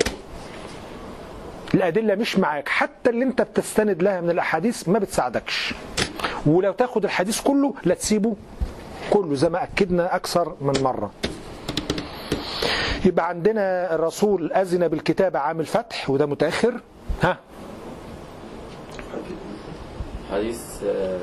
الأدلة 1.74 2.14
مش 2.14 2.38
معاك. 2.38 2.68
حتى 2.68 3.10
اللي 3.10 3.24
أنت 3.24 3.42
بتستند 3.42 4.02
لها 4.02 4.20
من 4.20 4.30
الأحاديث 4.30 4.88
ما 4.88 4.98
بتساعدكش. 4.98 5.74
ولو 6.46 6.72
تاخد 6.72 7.04
الحديث 7.04 7.40
كله 7.40 7.74
لا 7.84 7.94
تسيبه. 7.94 8.36
كله 9.10 9.34
زي 9.34 9.48
ما 9.48 9.62
أكدنا 9.62 10.16
أكثر 10.16 10.54
من 10.60 10.72
مرة. 10.82 11.10
يبقى 13.04 13.28
عندنا 13.28 13.94
الرسول 13.94 14.52
أذن 14.52 14.88
بالكتابة 14.88 15.38
عام 15.38 15.60
الفتح 15.60 16.10
وده 16.10 16.26
متأخر. 16.26 16.80
ها؟ 17.22 17.36
حديث 20.32 20.82
آه، 20.86 21.18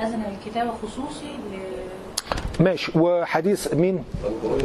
وأذن 0.00 0.22
الكتابة 0.38 0.70
خصوصي 0.82 1.26
ل- 1.26 2.62
ماشي. 2.62 2.98
وحديث 2.98 3.74
مين؟ 3.74 4.04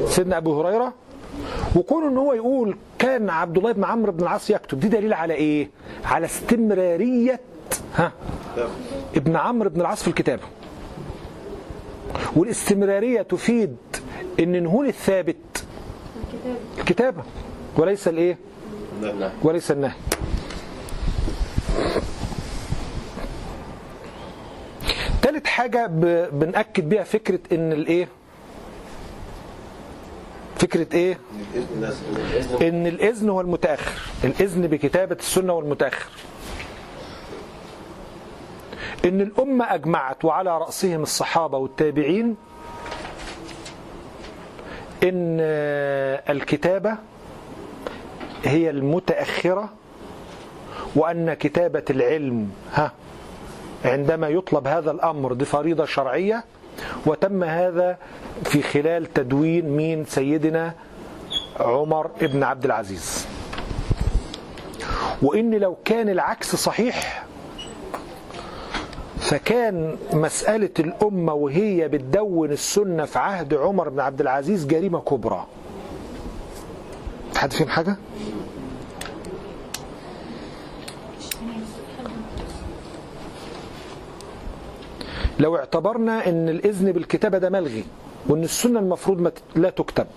سيدنا 0.08 0.38
أبو 0.38 0.62
هريرة. 0.62 0.94
وكون 1.76 2.04
إن 2.08 2.18
هو 2.18 2.34
يقول 2.34 2.78
كان 3.00 3.30
عبد 3.30 3.58
الله 3.58 3.72
بن 3.72 3.84
عمرو 3.84 4.12
بن 4.12 4.24
العاص 4.24 4.50
يكتب 4.50 4.80
دي 4.80 4.88
دليل 4.88 5.14
على 5.14 5.34
إيه؟ 5.34 5.70
على 6.06 6.26
استمرارية 6.26 7.40
ها؟ 7.96 8.12
ابن 9.16 9.36
عمرو 9.36 9.70
بن 9.70 9.82
العاص 9.82 10.02
في 10.02 10.08
الكتابة 10.08 10.44
والاستمرارية 12.36 13.22
تفيد 13.22 13.78
إن 14.40 14.64
نهون 14.64 14.88
الثابت. 14.88 15.66
الكتابة. 16.80 17.24
وليس 17.78 18.08
الإيه؟ 18.08 18.38
وليس 19.44 19.72
النهي. 19.72 19.92
تالت 25.22 25.48
حاجة 25.48 25.88
بنأكد 26.32 26.90
بيها 26.90 27.04
فكرة 27.04 27.40
إن 27.52 27.74
الإيه؟ 27.74 28.08
فكرة 30.56 30.88
إيه؟ 30.94 31.18
إن 32.62 32.88
الإذن 32.88 33.30
هو 33.30 33.42
المتأخر. 33.42 34.02
الإذن 34.24 34.68
بكتابة 34.68 35.18
السنة 35.20 35.54
والمتأخر. 35.54 36.10
إن 39.06 39.22
الأمة 39.22 39.74
أجمعت 39.74 40.26
وعلى 40.26 40.58
رأسهم 40.58 41.04
الصحابة 41.04 41.58
والتابعين 41.58 42.36
إن 45.04 45.38
آه، 45.42 46.24
الكتابة 46.32 46.96
هي 48.44 48.70
المتأخرة 48.70 49.70
وأن 50.96 51.34
كتابة 51.34 51.84
العلم 51.90 52.52
ها 52.74 52.92
عندما 53.86 54.28
يطلب 54.30 54.68
هذا 54.68 54.92
الأمر 54.92 55.34
دي 55.34 55.46
فريضه 55.46 55.86
شرعية 55.86 56.44
وتم 57.06 57.44
هذا 57.44 57.98
في 58.44 58.62
خلال 58.64 59.14
تدوين 59.14 59.70
مين؟ 59.70 60.06
سيدنا 60.06 60.74
عمر 61.60 62.12
ابن 62.22 62.44
عبد 62.44 62.66
العزيز. 62.66 63.28
وإن 65.22 65.56
لو 65.56 65.78
كان 65.86 66.10
العكس 66.10 66.56
صحيح 66.56 67.24
فكان 69.22 69.96
مسألة 70.14 70.70
الأمة 70.80 71.34
وهي 71.34 71.88
بتدون 71.88 72.52
السنة 72.52 73.06
في 73.06 73.20
عهد 73.20 73.54
عمر 73.54 73.90
بن 73.90 74.00
عبد 74.00 74.22
العزيز 74.22 74.66
جريمة 74.68 75.00
كبرى. 75.00 75.46
حد 77.36 77.52
فيهم 77.54 77.68
حاجة؟ 77.68 77.96
لو 85.40 85.56
اعتبرنا 85.58 86.28
إن 86.30 86.50
الإذن 86.50 86.92
بالكتابة 86.92 87.38
ده 87.38 87.50
ملغي 87.50 87.84
وإن 88.28 88.44
السنة 88.44 88.80
المفروض 88.80 89.22
ما 89.22 89.32
لا 89.56 89.70
تكتب 89.70 90.08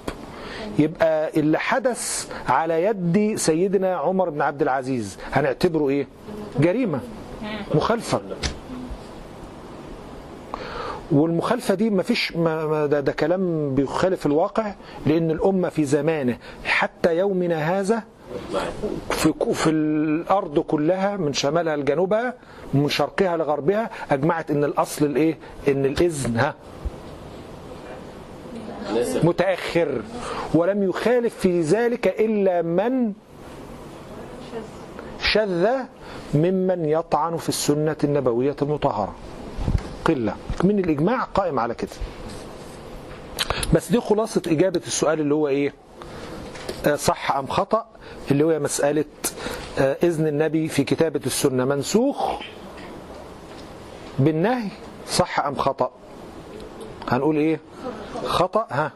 يبقى 0.79 1.31
اللي 1.41 1.59
حدث 1.59 2.29
على 2.49 2.85
يد 2.85 3.37
سيدنا 3.37 3.97
عمر 3.97 4.31
بن 4.31 4.43
عبد 4.43 4.63
العزيز 4.63 5.19
هنعتبره 5.33 5.89
إيه؟ 5.89 6.07
جريمة 6.61 7.01
مخالفة. 7.75 8.21
والمخالفة 11.13 11.75
دي 11.75 11.91
مفيش 11.91 12.37
ما 12.37 12.87
ده, 12.87 13.01
ده 13.01 13.13
كلام 13.13 13.75
بيخالف 13.75 14.27
الواقع 14.27 14.75
لأن 15.07 15.31
الأمة 15.31 15.69
في 15.69 15.85
زمانه 15.85 16.39
حتى 16.65 17.17
يومنا 17.17 17.81
هذا 17.81 18.03
في 19.11 19.33
في 19.53 19.71
الأرض 19.71 20.59
كلها 20.59 21.17
من 21.17 21.33
شمالها 21.33 21.77
لجنوبها 21.77 22.35
ومن 22.75 22.89
شرقها 22.89 23.37
لغربها 23.37 23.91
أجمعت 24.11 24.51
إن 24.51 24.65
الأصل 24.65 25.05
الإيه؟ 25.05 25.39
إن 25.69 25.85
الإذن 25.85 26.37
ها. 26.37 26.55
متأخر. 29.25 30.01
ولم 30.55 30.83
يخالف 30.83 31.35
في 31.39 31.61
ذلك 31.61 32.07
إلا 32.21 32.63
من 32.63 33.13
شذ 35.21 35.69
ممن 36.35 36.85
يطعن 36.85 37.37
في 37.37 37.49
السنة 37.49 37.97
النبوية 38.05 38.57
المطهرة. 38.63 39.15
قلة. 40.05 40.35
من 40.65 40.79
الإجماع 40.79 41.23
قائم 41.25 41.59
على 41.59 41.75
كده. 41.75 41.91
بس 43.75 43.91
دي 43.91 44.01
خلاصة 44.01 44.43
إجابة 44.47 44.81
السؤال 44.87 45.21
اللي 45.21 45.35
هو 45.35 45.49
إيه؟ 45.49 45.75
آه، 46.87 46.97
صح 46.97 47.33
أم 47.37 47.47
خطأ؟ 47.47 47.87
اللي 48.31 48.45
هو 48.45 48.59
مسألة 48.59 49.05
آه، 49.79 49.97
إذن 50.03 50.27
النبي 50.27 50.69
في 50.69 50.85
كتابة 50.85 51.21
السنة 51.27 51.65
منسوخ 51.65 52.41
بالنهي 54.19 54.69
صح 55.09 55.41
أم 55.41 55.55
خطأ؟ 55.55 55.91
هنقول 57.09 57.37
إيه؟ 57.37 57.61
خطأ 58.25 58.67
ها؟ 58.71 58.93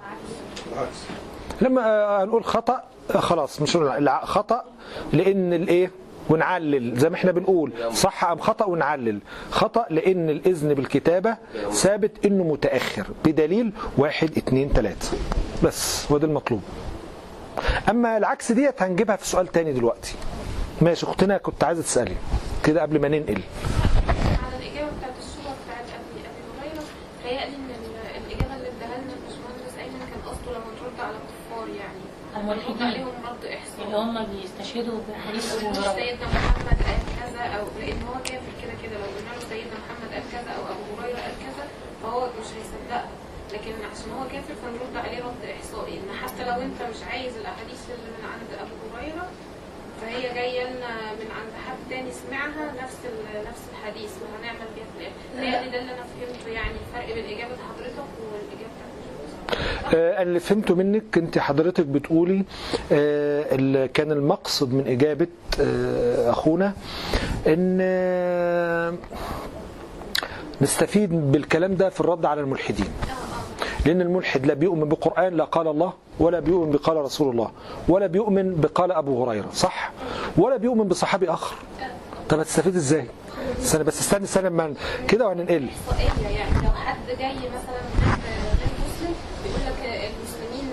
لما 1.60 1.86
آه، 1.86 2.24
هنقول 2.24 2.44
خطأ 2.44 2.82
خلاص 3.14 3.62
مش 3.62 3.76
خطأ 4.24 4.64
لأن 5.12 5.52
الإيه؟ 5.52 5.90
ونعلل 6.30 6.98
زي 6.98 7.08
ما 7.10 7.14
إحنا 7.16 7.32
بنقول 7.32 7.72
صح 7.92 8.24
أم 8.24 8.38
خطأ 8.38 8.64
ونعلل. 8.64 9.18
خطأ 9.50 9.86
لأن 9.90 10.30
الإذن 10.30 10.74
بالكتابة 10.74 11.36
ثابت 11.72 12.26
إنه 12.26 12.44
متأخر 12.44 13.06
بدليل 13.24 13.72
واحد 13.98 14.30
اتنين 14.38 14.72
تلاتة. 14.72 15.08
بس 15.64 16.12
هو 16.12 16.18
ده 16.18 16.26
المطلوب. 16.26 16.62
أما 17.90 18.16
العكس 18.16 18.52
ديت 18.52 18.82
هنجيبها 18.82 19.16
في 19.16 19.26
سؤال 19.26 19.46
تاني 19.46 19.72
دلوقتي. 19.72 20.14
ماشي 20.82 21.06
أختنا 21.06 21.38
كنت 21.38 21.64
عايزة 21.64 21.82
تسألي. 21.82 22.14
كده 22.64 22.82
قبل 22.82 23.00
ما 23.00 23.08
ننقل. 23.08 23.38
على 24.44 24.56
الإجابة 24.56 24.90
بتاعت 24.98 25.16
الصورة 25.18 25.54
بتاعت 25.64 25.84
أبي 25.98 26.20
أبي 26.20 26.68
هريرة 26.68 26.84
تهيألي 27.24 27.56
إن 27.56 27.70
ال- 27.70 28.22
الإجابة 28.26 28.56
اللي 28.56 28.68
اداها 28.68 28.98
لنا 28.98 29.12
الباشمهندس 29.18 29.74
أيمن 29.78 29.98
كان 30.10 30.20
قصده 30.30 30.50
لما 30.52 30.70
ترد 30.80 30.98
على 31.06 31.16
الكفار 31.22 31.68
يعني. 31.80 32.02
الملحدين. 32.36 32.76
ترد 32.78 32.82
عليهم 32.82 33.08
رد 33.30 33.44
إحصاء 33.58 33.77
اللي 33.88 33.98
هم 34.00 34.26
بيستشهدوا 34.32 34.98
بحديث 35.08 35.52
سيدنا 35.52 36.26
محمد 36.36 36.78
قال 36.86 37.00
كذا 37.20 37.40
أو 37.40 37.64
لأن 37.80 38.02
هو 38.08 38.14
كافر 38.24 38.52
كده 38.62 38.74
كده. 38.82 38.96
لو 39.00 39.04
قلنا 39.16 39.32
له 39.34 39.40
سيدنا 39.48 39.76
محمد 39.84 40.08
قال 40.14 40.22
كذا 40.32 40.50
أو 40.56 40.62
أبو 40.72 40.84
هريرة 41.02 41.20
قال 41.24 41.34
كذا 41.46 41.64
فهو 42.02 42.20
مش 42.40 42.48
هيصدقها 42.56 43.08
لكن 43.52 43.72
عشان 43.92 44.10
هو 44.18 44.24
كافر 44.32 44.54
فنرد 44.62 44.96
عليه 45.06 45.18
رد 45.28 45.42
إحصائي. 45.56 45.94
إن 45.98 46.08
حتى 46.22 46.42
لو 46.48 46.56
أنت 46.66 46.80
مش 46.92 47.00
عايز 47.10 47.32
الأحاديث 47.36 47.80
اللي 47.94 48.10
من 48.16 48.24
عند 48.32 48.50
أبو 48.64 48.74
هريرة 48.96 49.26
فهي 50.00 50.22
جاية 50.34 50.62
لنا 50.70 50.92
من 51.20 51.28
عند 51.38 51.52
حد 51.66 51.80
تاني 51.90 52.10
سمعها 52.22 52.64
نفس 52.82 52.96
نفس 53.48 53.62
الحديث. 53.72 54.12
وهنعمل 54.22 54.68
بيها 54.74 54.86
في 54.92 54.96
الآخر. 55.00 55.52
يعني 55.52 55.70
ده 55.70 55.78
اللي 55.80 55.92
أنا 55.92 56.04
فهمته. 56.12 56.48
يعني 56.58 56.76
الفرق 56.84 57.14
بين 57.14 57.24
إجابة 57.34 57.56
حضرتك. 57.68 57.98
آه، 57.98 58.27
اللي 59.92 60.40
فهمته 60.40 60.74
منك 60.74 61.18
انت 61.18 61.38
حضرتك 61.38 61.84
بتقولي 61.86 62.44
آه، 62.92 63.86
كان 63.86 64.12
المقصد 64.12 64.72
من 64.74 64.86
اجابه 64.86 65.26
آه، 65.60 66.30
اخونا 66.30 66.72
ان 67.46 67.78
آه، 67.80 68.94
نستفيد 70.60 71.32
بالكلام 71.32 71.74
ده 71.76 71.88
في 71.88 72.00
الرد 72.00 72.26
على 72.26 72.40
الملحدين 72.40 72.88
لأن 73.86 74.00
الملحد 74.00 74.46
لا 74.46 74.54
بيؤمن 74.54 74.88
بقرآن 74.88 75.36
لا 75.36 75.44
قال 75.44 75.68
الله 75.68 75.92
ولا 76.20 76.40
بيؤمن 76.40 76.70
بقال 76.70 76.96
رسول 76.96 77.30
الله 77.30 77.50
ولا 77.88 78.06
بيؤمن 78.06 78.54
بقال 78.60 78.92
أبو 78.92 79.24
هريرة 79.24 79.48
صح 79.54 79.92
ولا 80.36 80.56
بيؤمن 80.56 80.84
بصحابي 80.88 81.30
آخر 81.30 81.56
طب 82.28 82.38
هتستفيد 82.40 82.76
إزاي 82.76 83.06
استنى 83.60 83.84
بس 83.84 84.00
استنى 84.00 84.24
استنى 84.24 84.74
كده 85.08 85.26
وهننقل 85.28 85.66
يعني 86.22 86.64
لو 86.64 86.70
حد 86.70 87.06
جاي 87.18 87.34
مثلا 87.36 87.80
من 87.96 88.58
غير 88.58 88.70
مسلم 88.86 89.14
بيقول 89.44 89.60
لك 89.66 90.10
المسلمين 90.10 90.68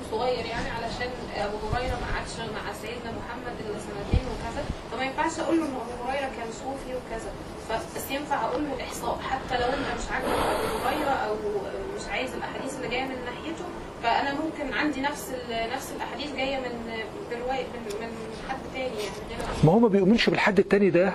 مفهوم 0.00 0.19
صغير 0.30 0.46
يعني 0.46 0.70
علشان 0.70 1.10
أبو 1.36 1.56
هريرة 1.74 1.94
ما 2.02 2.06
قعدش 2.14 2.34
مع 2.54 2.72
سيدنا 2.82 3.10
محمد 3.20 3.54
إلا 3.60 3.78
سنتين 3.78 4.24
وكذا. 4.32 4.64
فما 4.92 5.04
ينفعش 5.04 5.40
أقول 5.40 5.58
له 5.60 5.64
إن 5.66 5.74
أبو 5.94 6.02
هريرة 6.10 6.30
كان 6.36 6.50
صوفي 6.52 6.90
وكذا. 6.98 7.32
بس 7.96 8.10
ينفع 8.10 8.44
أقول 8.44 8.64
له 8.64 8.74
الاحصاء 8.74 9.18
حتى 9.30 9.58
لو 9.60 9.66
انت 9.66 9.88
مش 9.98 10.06
عاجبك 10.12 10.28
أبو 10.64 10.76
هريرة 10.86 11.10
أو 11.10 11.34
مش 11.96 12.08
عايز 12.10 12.34
الأحاديث 12.34 12.76
اللي 12.76 12.88
جاية 12.88 13.04
من 13.04 13.18
ناحيته 13.24 13.64
فأنا 14.02 14.34
ممكن 14.34 14.74
عندي 14.74 15.00
نفس 15.00 15.32
نفس 15.50 15.92
الأحاديث 15.96 16.32
جاية 16.36 16.56
من 16.56 16.92
بروايه 17.30 17.64
من, 17.66 18.10
ما 19.64 19.72
هو 19.72 19.78
ما 19.78 19.88
بيؤمنش 19.88 20.30
بالحد 20.30 20.58
التاني 20.58 20.90
ده. 20.90 21.12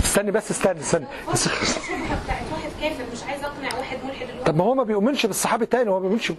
استني 0.00 0.30
بس 0.30 0.50
استني 0.50 0.80
استني. 0.80 1.06
بس- 1.32 1.46
الشبهة 1.46 2.24
بتاعت 2.24 2.42
واحد 2.52 2.70
كافر 2.82 3.04
مش 3.12 3.22
عايز 3.22 3.44
أقنع 3.44 3.78
واحد 3.78 3.98
ملحد 4.04 4.26
طب 4.46 4.56
ما 4.56 4.64
هو 4.64 4.74
ما 4.74 4.82
بيؤمنش 4.82 5.26
بالصحابي 5.26 5.64
التاني 5.64 5.90
هو 5.90 5.94
ما 6.00 6.08
بيؤمنش 6.08 6.32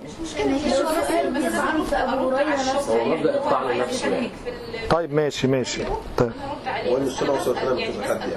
طيب 4.90 5.14
ماشي 5.14 5.48
ماشي. 5.48 5.82
طيب. 6.18 6.32
يعني 6.76 7.82
يعني. 7.82 8.32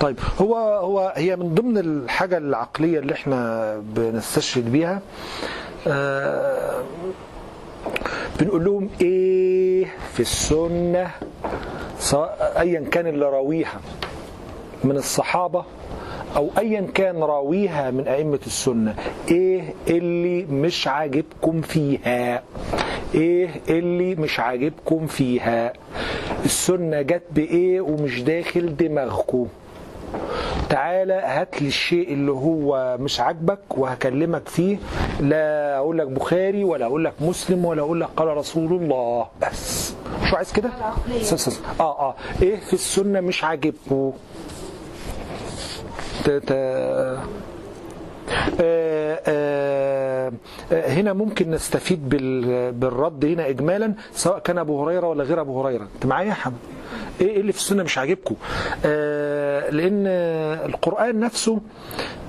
طيب 0.00 0.18
هو 0.40 0.56
هو 0.56 1.12
هي 1.16 1.36
من 1.36 1.54
ضمن 1.54 1.78
الحاجة 1.78 2.38
العقلية 2.38 2.98
اللي 2.98 3.12
إحنا 3.14 3.76
بنستشهد 3.84 4.72
بيها 4.72 5.00
آه 5.86 6.82
بنقول 8.40 8.64
لهم 8.64 8.90
إيه 9.00 9.86
في 10.12 10.20
السنة 10.20 11.10
سواء 11.98 12.54
ايا 12.58 12.80
كان 12.80 13.06
اللي 13.06 13.24
راويها 13.24 13.80
من 14.84 14.96
الصحابة 14.96 15.64
أو 16.36 16.50
ايا 16.58 16.86
كان 16.94 17.22
راويها 17.22 17.90
من 17.90 18.08
أئمة 18.08 18.38
السنة 18.46 18.94
إيه 19.30 19.74
اللي 19.88 20.44
مش 20.44 20.88
عاجبكم 20.88 21.60
فيها؟ 21.60 22.42
إيه 23.14 23.48
اللي 23.68 24.14
مش 24.14 24.40
عاجبكم 24.40 25.06
فيها؟ 25.06 25.72
السنة 26.44 27.02
جت 27.02 27.22
بإيه 27.30 27.80
ومش 27.80 28.22
داخل 28.22 28.76
دماغكم؟ 28.76 29.48
تعالى 30.70 31.12
هات 31.14 31.62
لي 31.62 31.68
الشيء 31.68 32.12
اللي 32.12 32.32
هو 32.32 32.96
مش 33.00 33.20
عاجبك 33.20 33.78
وهكلمك 33.78 34.48
فيه. 34.48 34.76
لا 35.20 35.76
أقول 35.76 35.98
لك 35.98 36.06
بخاري 36.06 36.64
ولا 36.64 36.86
أقول 36.86 37.04
لك 37.04 37.12
مسلم 37.20 37.64
ولا 37.64 37.82
أقول 37.82 38.00
لك 38.00 38.08
قال 38.16 38.28
رسول 38.36 38.72
الله. 38.82 39.26
بس. 39.42 39.94
شو 40.30 40.36
عايز 40.36 40.52
كده؟ 40.52 40.68
آه 41.80 42.00
آه. 42.00 42.14
إيه 42.42 42.56
في 42.56 42.72
السنة 42.72 43.20
مش 43.20 43.44
عاجبكم 43.44 44.12
هنا 50.72 51.12
ممكن 51.12 51.50
نستفيد 51.50 52.08
بال- 52.08 52.72
بالرد 52.72 53.24
هنا 53.24 53.48
اجمالا 53.48 53.94
سواء 54.12 54.38
كان 54.38 54.58
أبو 54.58 54.84
هريرة 54.84 55.06
ولا 55.08 55.24
غير 55.24 55.40
أبو 55.40 55.62
هريرة. 55.62 55.88
أنت 55.94 56.06
معايا 56.06 56.28
يا 56.28 56.36
إيه 57.20 57.28
إيه 57.28 57.40
اللي 57.40 57.52
في 57.52 57.58
السنة؟ 57.58 57.82
مش 57.82 57.98
عاجبكم. 57.98 58.34
آه، 58.84 59.70
لأن 59.70 60.04
آه، 60.06 60.66
القرآن 60.66 61.20
نفسه 61.20 61.58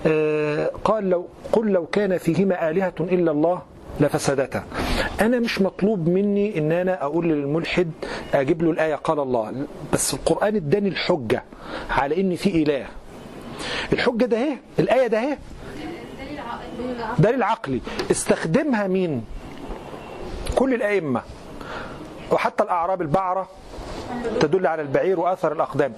آه، 0.08 0.72
قال 0.84 1.10
لو 1.10 1.28
قل 1.52 1.68
لو 1.72 1.86
كان 1.86 2.18
فيهما 2.18 2.70
آلهة 2.70 2.94
إلا 3.00 3.32
الله 3.32 3.62
لفسدتا. 4.00 4.64
أنا 5.22 5.40
مش 5.40 5.62
مطلوب 5.62 6.10
مني 6.10 6.58
إن 6.58 6.72
أنا 6.72 7.04
أقول 7.04 7.28
للملحد 7.28 7.92
أجيب 8.34 8.64
له 8.64 8.72
الآية 8.72 8.96
قال 8.96 9.20
الله. 9.20 9.54
بس 9.94 10.14
القرآن 10.14 10.56
إداني 10.56 10.90
الحجة 10.90 11.44
على 11.90 12.22
ان 12.22 12.36
في 12.36 12.64
إله. 12.64 12.86
الحجة 13.94 14.26
ده 14.26 14.38
اهي 14.38 14.58
الآية 14.80 15.08
ده 15.08 15.18
اهي 15.20 15.38
دليل 17.20 17.44
عقلي. 17.44 17.82
استخدمها 18.12 18.88
مين؟ 18.88 19.26
كل 20.56 20.74
الأئمة. 20.74 21.22
وحتى 22.32 22.64
الأعراب 22.64 23.02
البعرة 23.02 23.48
تدل 24.40 24.68
على 24.68 24.82
البعير 24.82 25.20
واثر 25.20 25.52
الأقدام. 25.52 25.94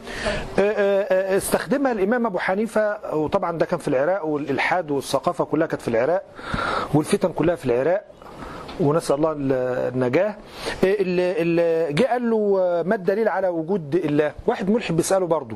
آه، 0.59 0.61
آه، 0.61 1.33
آه، 1.33 1.37
استخدمها 1.37 1.91
الإمام 1.91 2.25
أبو 2.25 2.39
حنيفة 2.39 3.15
وطبعا 3.15 3.57
ده 3.57 3.65
كان 3.65 3.79
في 3.79 3.87
العراق 3.87 4.25
والإلحاد 4.25 4.91
والثقافة 4.91 5.45
كلها 5.45 5.67
كانت 5.67 5.81
في 5.81 5.87
العراق 5.87 6.23
والفتن 6.93 7.31
كلها 7.31 7.55
في 7.55 7.65
العراق 7.65 8.03
ونسأل 8.79 9.15
الله 9.15 9.35
النجاة. 9.37 10.35
اللي 10.83 11.93
جه 11.93 12.03
قال 12.03 12.29
له 12.29 12.37
ما 12.85 12.95
الدليل 12.95 13.27
على 13.27 13.47
وجود 13.47 13.95
الله؟ 13.95 14.31
واحد 14.47 14.69
ملحد 14.69 14.95
بيسأله 14.95 15.25
برضه. 15.27 15.55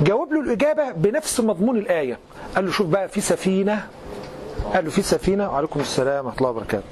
جاوب 0.00 0.32
له 0.32 0.40
الإجابة 0.40 0.90
بنفس 0.90 1.40
مضمون 1.40 1.76
الآية. 1.76 2.18
قال 2.54 2.66
له 2.66 2.72
شوف 2.72 2.86
بقى 2.86 3.08
في 3.08 3.20
سفينة. 3.20 3.86
قال 4.74 4.84
له 4.84 4.90
في 4.90 5.02
سفينة. 5.02 5.50
وعليكم 5.50 5.80
السلام 5.80 6.24
ورحمة 6.26 6.38
الله 6.38 6.50
وبركاته. 6.50 6.84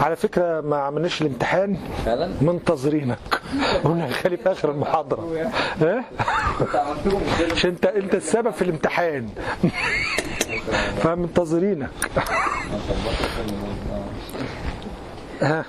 على 0.00 0.16
فكرة 0.16 0.60
ما 0.60 0.76
عملناش 0.76 1.22
الامتحان 1.22 1.76
فعلا؟ 2.04 2.30
منتظرينك. 2.40 3.40
قلنا 3.84 4.08
خلي 4.08 4.36
في 4.36 4.52
آخر 4.52 4.70
المحاضرة. 4.70 5.50
عشان 7.52 7.70
انت 7.70 7.86
انت 7.86 8.14
السبب 8.14 8.50
في 8.50 8.62
الامتحان. 8.62 9.28
فمنتظرينك. 11.02 11.90
ها؟ 15.42 15.64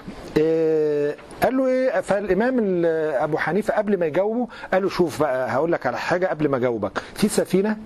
قال 1.43 1.57
له 1.57 1.67
إيه 1.67 2.01
فالإمام 2.01 2.59
ال- 2.59 2.85
أبو 3.15 3.37
حنيفة 3.37 3.73
قبل 3.73 3.99
ما 3.99 4.05
يجاوبه 4.05 4.47
قال 4.73 4.83
له 4.83 4.89
شوف 4.89 5.19
بقى 5.19 5.51
هقول 5.51 5.71
لك 5.71 5.85
على 5.85 5.97
حاجة 5.97 6.27
قبل 6.27 6.47
ما 6.49 6.57
أجاوبك. 6.57 6.91
في 7.15 7.27
سفينة 7.29 7.77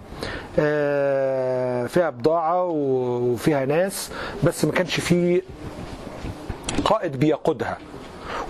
آه، 0.60 1.86
فيها 1.88 2.10
بضاعة 2.10 2.64
وفيها 2.66 3.66
ناس 3.66 4.10
بس 4.44 4.66
ما 4.66 4.72
كانش 4.72 5.00
فيه 5.00 5.42
قائد 6.86 7.18
بيقودها. 7.20 7.78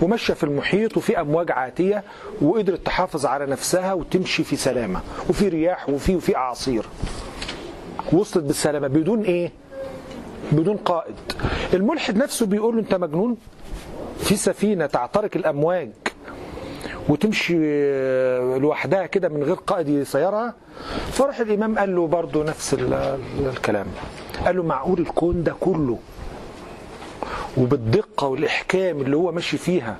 وماشية 0.02 0.34
في 0.34 0.44
المحيط 0.44 0.96
وفي 0.96 1.20
أمواج 1.20 1.50
عاتية 1.52 2.02
وقدرت 2.42 2.86
تحافظ 2.86 3.26
على 3.26 3.46
نفسها 3.46 3.92
وتمشي 3.92 4.44
في 4.44 4.56
سلامة. 4.56 5.00
وفي 5.30 5.48
رياح 5.48 5.88
وفي 5.88 6.16
وفي 6.16 6.36
أعاصير. 6.36 6.86
وصلت 8.12 8.44
بالسلامة 8.44 8.88
بدون 8.88 9.22
إيه؟ 9.22 9.52
بدون 10.52 10.76
قائد. 10.76 11.14
الملحد 11.74 12.16
نفسه 12.16 12.46
بيقول 12.46 12.74
له 12.74 12.80
أنت 12.80 12.94
مجنون؟ 12.94 13.36
في 14.18 14.36
سفينة 14.36 14.86
تعترق 14.86 15.30
الأمواج 15.36 15.90
وتمشي 17.08 17.54
لوحدها 18.58 19.06
كده 19.06 19.28
من 19.28 19.42
غير 19.42 19.54
قائد 19.54 19.88
يسيرها 19.88 20.54
فراح 21.12 21.40
الإمام 21.40 21.78
قال 21.78 21.94
له 21.96 22.06
برضه 22.06 22.44
نفس 22.44 22.74
ال- 22.74 23.18
الكلام. 23.46 23.86
قال 24.46 24.56
له 24.56 24.62
معقول 24.62 25.00
الكون 25.00 25.42
ده 25.42 25.54
كله 25.60 25.98
وبالدقة 27.56 28.26
والإحكام 28.26 29.00
اللي 29.00 29.16
هو 29.16 29.32
ماشي 29.32 29.56
فيها 29.58 29.96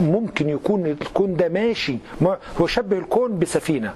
ممكن 0.00 0.48
يكون 0.48 0.86
الكون 0.86 1.36
ده 1.36 1.48
ماشي 1.48 1.98
ما- 2.20 2.38
هو 2.60 2.66
شبه 2.66 2.98
الكون 2.98 3.38
بسفينة. 3.38 3.94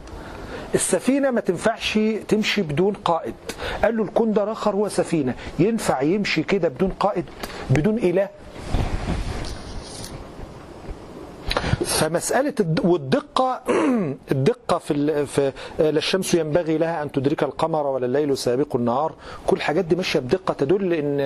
السفينة 0.74 1.30
ما 1.30 1.40
تنفعش 1.40 1.98
تمشي 2.28 2.62
بدون 2.62 2.92
قائد. 2.92 3.34
قال 3.82 3.96
له 3.96 4.02
الكون 4.02 4.32
ده 4.32 4.52
آخر 4.52 4.70
هو 4.74 4.88
سفينة 4.88 5.34
ينفع 5.58 6.02
يمشي 6.02 6.42
كده 6.42 6.68
بدون 6.68 6.90
قائد 7.00 7.24
بدون 7.70 7.98
إله؟ 7.98 8.28
فمسألة 11.84 12.54
الد- 12.60 12.80
والدقة 12.84 13.62
الدقة 14.32 14.78
في, 14.78 15.26
في 15.26 15.52
لا 15.78 15.88
الشمس 15.88 16.34
ينبغي 16.34 16.78
لها 16.78 17.02
أن 17.02 17.12
تدرك 17.12 17.42
القمر 17.42 17.86
ولا 17.86 18.06
الليل 18.06 18.38
سابق 18.38 18.76
النهار. 18.76 19.12
كل 19.46 19.56
الحاجات 19.56 19.84
دي 19.84 19.96
ماشية 19.96 20.20
بدقة 20.20 20.54
تدل 20.54 20.92
إن 20.92 21.20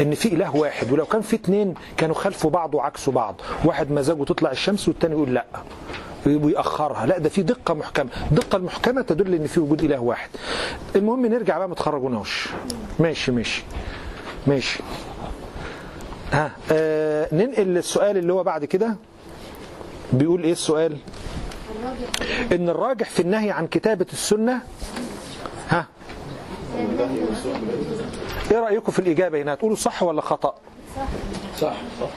إن 0.00 0.14
في 0.14 0.28
إله 0.34 0.56
واحد. 0.56 0.92
ولو 0.92 1.06
كان 1.06 1.20
في 1.20 1.36
اتنين 1.36 1.74
كانوا 1.96 2.14
خلفوا 2.14 2.50
بعض 2.50 2.74
وعكسوا 2.74 3.12
بعض. 3.12 3.40
واحد 3.64 3.90
مزاجه 3.90 4.24
تطلع 4.24 4.50
الشمس 4.50 4.88
والتاني 4.88 5.14
يقول 5.14 5.34
لأ 5.34 5.44
ويأخرها. 6.26 7.06
لأ 7.06 7.18
ده 7.18 7.28
في 7.28 7.42
دقة 7.42 7.74
محكمة. 7.74 8.10
الدقة 8.30 8.56
المحكمة 8.56 9.02
تدل 9.02 9.34
إن 9.34 9.46
في 9.46 9.60
وجود 9.60 9.84
إله 9.84 10.00
واحد. 10.00 10.30
المهم 10.96 11.26
نرجع 11.26 11.58
بقى 11.58 11.68
ما 11.68 11.74
تخرجوناش. 11.74 12.48
ماشي 13.00 13.32
ماشي 13.32 13.62
ماشي. 14.46 14.80
ها 16.32 16.50
آه 16.72 17.28
ننقل 17.34 17.66
للسؤال 17.66 18.16
اللي 18.16 18.32
هو 18.32 18.42
بعد 18.44 18.64
كده. 18.64 18.96
بيقول 20.12 20.44
إيه 20.44 20.52
السؤال؟ 20.52 20.96
إن 22.52 22.68
الراجح 22.68 23.10
في 23.10 23.22
النهي 23.22 23.50
عن 23.50 23.66
كتابة 23.66 24.06
السنة 24.12 24.60
ها؟ 25.68 25.86
إيه 28.50 28.58
رأيكم 28.58 28.92
في 28.92 28.98
الإجابة 28.98 29.42
هنا؟ 29.42 29.54
هتقولوا 29.54 29.76
صح 29.76 30.02
ولا 30.02 30.20
خطأ؟ 30.20 30.54
صح. 31.60 31.72
صح 32.00 32.08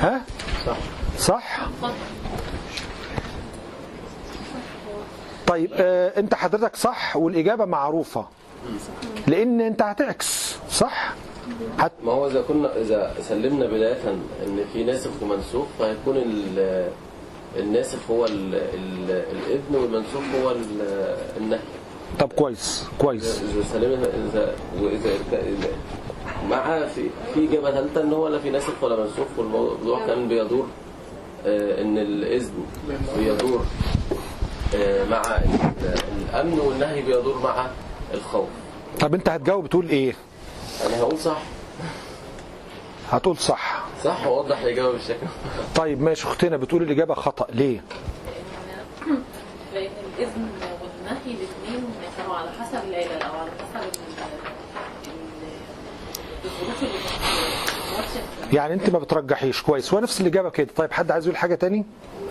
ها؟ 0.00 0.20
صح. 1.18 1.68
طيب 5.46 5.70
آه 5.74 6.18
أنت 6.20 6.34
حضرتك 6.34 6.76
صح 6.76 7.16
والإجابة 7.16 7.64
معروفة. 7.64 8.26
لأن 9.26 9.60
أنت 9.60 9.82
هتعكس 9.82 10.56
صح؟ 10.70 11.14
هت... 11.78 11.92
ما 12.04 12.12
هو 12.12 12.26
إذا 12.26 12.42
كنا 12.42 12.76
إذا 12.76 13.14
سلمنا 13.28 13.66
بداية 13.66 14.10
إن 14.46 14.64
في 14.72 14.84
ناسخ 14.84 15.10
ومنسوخ 15.22 15.66
فهيكون 15.78 16.16
ال- 16.16 16.88
الناسخ 17.56 17.98
هو 18.10 18.24
ال- 18.24 18.54
ال- 18.54 19.24
الإذن 19.32 19.74
والمنسوخ 19.76 20.22
هو 20.42 20.50
ال- 20.50 21.16
النهي. 21.36 21.60
طب 22.18 22.32
كويس 22.32 22.84
كويس. 22.98 23.42
اذا 23.42 23.62
سلمنا 23.72 24.06
اذا 24.06 24.54
وإذا 24.82 25.10
إذا- 25.32 26.46
مع 26.50 26.86
في 26.86 27.06
في 27.34 27.48
إجابة 27.48 27.70
ثالثة 27.70 28.02
إن 28.02 28.12
هو 28.12 28.28
لا 28.28 28.38
في 28.38 28.50
ناسخ 28.50 28.82
ولا 28.82 28.96
منسوخ 28.96 29.26
والموضوع 29.38 30.06
كان 30.06 30.28
بيدور 30.28 30.66
آه، 31.46 31.82
إن 31.82 31.98
الإذن 31.98 32.52
بيدور 33.18 33.64
آه، 34.74 35.04
مع 35.04 35.22
ال- 35.36 35.94
الأمن 36.30 36.60
والنهي 36.60 37.02
بيدور 37.02 37.38
مع 37.44 37.66
الخوف. 38.14 38.48
طب 39.00 39.14
أنت 39.14 39.28
هتجاوب 39.28 39.66
تقول 39.66 39.88
إيه؟ 39.88 40.14
أنا 40.86 41.00
هقول 41.00 41.18
صح. 41.18 41.42
هتقول 43.10 43.36
صح. 43.36 43.84
صح 44.04 44.26
ووضح 44.26 44.58
الاجابه 44.60 44.92
بالشكل. 44.92 45.26
طيب 45.74 46.02
ماشي. 46.02 46.26
أختنا 46.26 46.56
بتقول 46.56 46.82
الإجابة 46.82 47.14
خطأ. 47.14 47.46
ليه؟ 47.52 47.80
لأن 49.74 49.90
الإذن 50.18 50.48
والنهي 50.82 51.26
الاثنين 51.26 51.84
كانوا 52.16 52.34
على 52.36 52.50
حسب 52.50 52.78
العلل 52.88 53.22
أو 53.22 53.38
على 53.38 53.50
حسب 53.50 53.76
ال- 53.76 53.90
ال- 55.06 56.44
الظروف 56.44 56.82
اللي. 56.82 58.56
يعني 58.56 58.74
أنت 58.74 58.90
ما 58.90 58.98
بترجحيش. 58.98 59.62
كويس. 59.62 59.94
هو 59.94 60.00
نفس 60.00 60.20
الإجابة 60.20 60.50
كده. 60.50 60.68
طيب 60.76 60.92
حد 60.92 61.10
عايز 61.10 61.26
يقول 61.26 61.36
حاجة 61.36 61.54
تاني؟ 61.54 61.84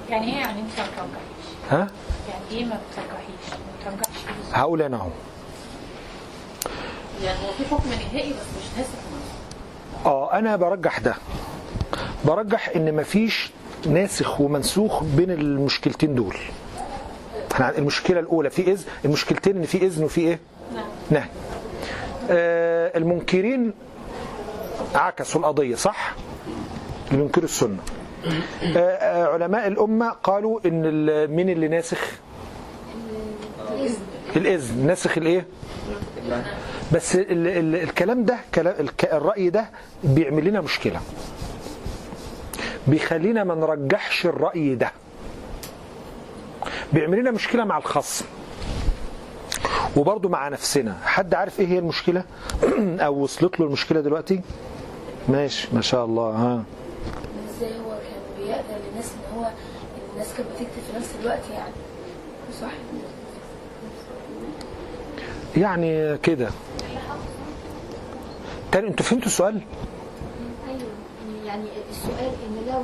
يعني 0.10 0.28
إيه 0.34 0.40
يعني 0.40 0.60
أنت 0.62 0.80
ما 0.80 0.86
بترجحيش؟ 0.86 1.70
ها؟ 1.72 1.88
يعني 2.30 2.44
إيه 2.52 2.66
ما 2.66 2.80
بترجحيش؟ 2.92 3.60
ما 3.86 3.92
بترجحش 3.94 4.18
فيه 4.18 4.56
هقول 4.58 4.82
أنا 4.82 4.98
أهو. 4.98 5.10
يعني 7.24 7.40
هو 7.40 7.52
في 7.58 7.66
حكم 7.66 7.90
نهائي 7.90 8.30
بس 8.30 8.36
مش 8.36 8.78
منه 8.78 9.19
آه 10.06 10.34
أنا 10.40 10.56
برجح 10.56 11.00
ده. 11.00 11.16
برجح 12.26 12.70
إن 12.76 12.96
مفيش 12.96 13.52
ناسخ 13.88 14.42
ومنسوخ 14.42 15.04
بين 15.04 15.32
المشكلتين 15.32 16.16
دول. 16.16 16.36
إحنا 17.52 17.78
المشكلة 17.78 18.20
الأولى 18.20 18.50
في 18.50 18.72
إذن 18.72 18.84
المشكلتين 19.06 19.58
إن 19.58 19.64
في 19.64 19.78
إذن 19.86 20.04
وفي 20.04 20.22
إيه؟ 20.22 20.40
نهي. 21.12 21.24
آه 22.30 22.98
المنكرين 22.98 23.74
عكسوا 24.96 25.42
القضية 25.42 25.76
صح؟ 25.76 26.14
اللي 27.12 27.22
بينكروا 27.22 27.46
السنة. 27.46 27.78
آه 28.26 28.78
آه 28.78 29.34
علماء 29.34 29.68
الأمة 29.68 30.10
قالوا 30.10 30.60
إن 30.66 30.82
مين 31.28 31.50
اللي 31.50 31.68
ناسخ؟ 31.68 32.00
الإذن. 34.36 34.88
ناسخ 34.88 35.18
الإيه؟ 35.18 35.46
بس 36.94 37.16
ال 37.16 37.48
ال 37.48 37.76
الكلام 37.76 38.26
ده 38.26 38.38
الرأي 39.04 39.50
ده 39.50 39.66
بيعمل 40.04 40.46
لنا 40.46 40.62
مشكلة. 40.62 41.02
بيخلينا 42.88 43.44
ما 43.44 43.56
نرجحش 43.56 44.26
الرأي 44.26 44.76
ده. 44.76 44.92
بيعمل 46.94 47.20
لنا 47.20 47.32
مشكلة 47.32 47.64
مع 47.66 47.78
الخصم. 47.78 48.26
وبرضه 49.98 50.30
مع 50.30 50.48
نفسنا. 50.50 50.98
حد 51.04 51.34
عارف 51.34 51.60
إيه 51.60 51.68
هي 51.68 51.80
المشكلة؟ 51.80 52.24
أو 53.06 53.16
وصلت 53.24 53.60
له 53.60 53.66
المشكلة 53.66 54.02
دلوقتي؟ 54.02 54.42
ماشي 55.30 55.68
ما 55.74 55.82
شاء 55.82 56.06
الله 56.06 56.24
ها. 56.30 56.64
إزاي 57.58 57.70
هو 57.70 57.90
كان 57.90 58.46
بيقدر 58.46 58.86
للناس 58.90 59.06
إن 59.06 59.38
هو 59.40 59.50
الناس 60.14 60.28
كانت 60.38 60.50
بتكتب 60.50 60.82
في 60.92 60.98
نفس 60.98 61.10
الوقت 61.22 61.44
يعني؟ 61.54 61.74
صح. 62.62 62.72
يعني 65.58 66.18
كده. 66.18 66.50
تاني 68.72 68.88
أنتوا 68.88 69.06
فهمتوا 69.06 69.28
السؤال؟ 69.28 69.62
أيوه 70.68 70.82
يعني 71.46 71.66
السؤال 71.90 72.32
إن 72.48 72.56
لو 72.74 72.84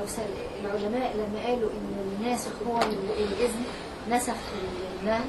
لو 0.00 0.06
سأل 0.06 0.28
العلماء 0.64 1.16
لما 1.16 1.46
قالوا 1.46 1.70
إن 1.70 2.16
الناسخ 2.20 2.50
هو 2.68 2.78
ال- 2.78 3.22
الإذن 3.22 3.60
نسخ 4.10 4.34
النهي 5.02 5.20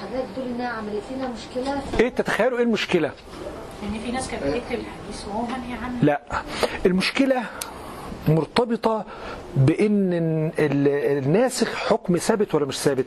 حضرتك 0.00 0.26
تقول 0.36 0.48
إنها 0.48 0.68
عملت 0.68 1.02
لنا 1.16 1.28
مشكلة؟ 1.28 1.80
ف... 1.80 2.00
إيه 2.00 2.08
تتخيلوا 2.08 2.58
إيه 2.58 2.64
المشكلة؟ 2.64 3.10
ان 3.82 3.98
في 4.04 4.12
ناس 4.12 4.28
كانت 4.30 4.42
بتكتب 4.44 4.60
الحديث 4.72 5.28
وهو 5.28 5.42
منهي 5.42 5.74
عنه. 5.84 5.98
لا 6.02 6.20
المشكلة 6.86 7.42
مرتبطة 8.28 9.04
بأن 9.56 10.12
ال- 10.58 11.18
الناسخ 11.24 11.74
حكم 11.74 12.16
ثابت 12.16 12.54
ولا 12.54 12.66
مش 12.66 12.78
ثابت؟ 12.78 13.06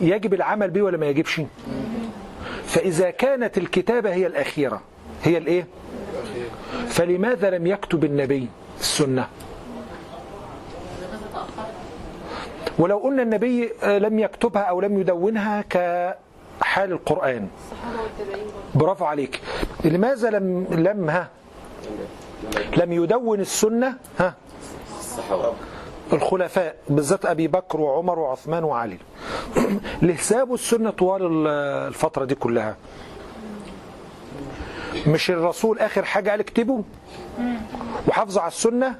يجب 0.00 0.34
العمل 0.34 0.70
به 0.70 0.82
ولا 0.82 0.96
ما 0.96 1.06
يجبش؟ 1.06 1.40
فإذا 2.70 3.10
كانت 3.10 3.58
الكتابة 3.58 4.12
هي 4.14 4.26
الأخيرة 4.26 4.80
هي 5.22 5.38
الإيه؟ 5.38 5.66
فلماذا 6.88 7.50
لم 7.50 7.66
يكتب 7.66 8.04
النبي 8.04 8.48
السنة؟ 8.80 9.28
ولو 12.78 12.98
قلنا 12.98 13.22
النبي 13.22 13.70
آه، 13.82 13.98
لم 13.98 14.18
يكتبها 14.18 14.62
أو 14.62 14.80
لم 14.80 15.00
يدونها 15.00 15.62
كحال 15.62 16.92
القرآن. 16.92 17.48
برافو 18.74 19.04
عليك. 19.04 19.40
لماذا 19.84 20.30
لم 20.30 20.66
لم 20.70 21.10
ها؟ 21.10 21.28
لم 22.76 22.92
يدون 22.92 23.40
السنة؟ 23.40 23.94
ها؟ 24.18 24.34
الخلفاء 26.12 26.76
بالذات 26.88 27.26
أبي 27.26 27.48
بكر 27.48 27.80
وعمر 27.80 28.18
وعثمان 28.18 28.64
وعلي. 28.64 28.98
ليه 30.02 30.16
سابوا 30.16 30.54
السنة 30.54 30.90
طوال 30.90 31.22
ال- 31.22 31.46
الفترة 31.88 32.24
دي 32.24 32.34
كلها. 32.34 32.76
مش 35.06 35.30
الرسول 35.30 35.78
آخر 35.78 36.04
حاجة 36.04 36.30
قال 36.30 36.40
اكتبوا 36.40 36.82
وحافظوا 38.08 38.42
على 38.42 38.50
السنة؟ 38.50 38.94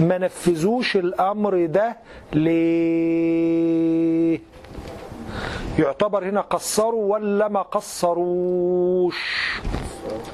ما 0.00 0.18
نفذوش 0.18 0.96
الأمر 0.96 1.66
ده 1.66 1.96
ليه؟ 2.32 3.36
يعتبر 5.78 6.24
هنا 6.24 6.40
قصروا 6.40 7.12
ولا 7.12 7.48
ما 7.48 7.62
قصروش؟ 7.62 9.50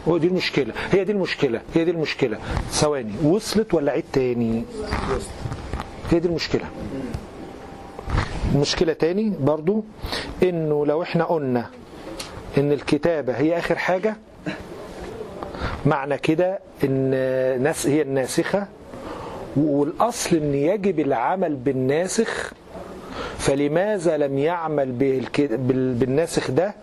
هو 0.09 0.19
دي 0.19 0.27
المشكلة. 0.27 0.73
هي 0.91 1.05
دي 1.05 1.13
المشكلة. 1.13 1.61
هي 1.75 1.85
دي 1.85 1.91
المشكلة. 1.91 2.39
ثواني. 2.71 3.13
وصلت 3.25 3.75
ولا 3.75 3.93
عيد 3.93 4.05
تاني؟ 4.13 4.65
هي 6.13 6.19
دي 6.21 6.29
المشكلة. 6.29 6.65
المشكلة 8.55 8.93
تاني 8.93 9.33
برضو 9.41 9.85
انه 10.43 10.87
لو 10.87 11.03
إحنا 11.03 11.25
قلنا 11.25 11.67
ان 12.59 12.73
الكتابة 12.73 13.33
هي 13.33 13.59
اخر 13.59 13.79
حاجة 13.79 14.17
معنى 15.87 16.19
كده 16.19 16.59
ان 16.85 17.11
ناس 17.63 17.87
هي 17.87 18.03
الناسخة 18.03 18.67
والاصل 19.57 20.37
ان 20.37 20.55
يجب 20.55 21.01
العمل 21.01 21.55
بالناسخ 21.57 22.53
فلماذا 23.39 24.17
لم 24.17 24.39
يعمل 24.39 24.93
بالناسخ 25.99 26.51
ده؟ 26.51 26.75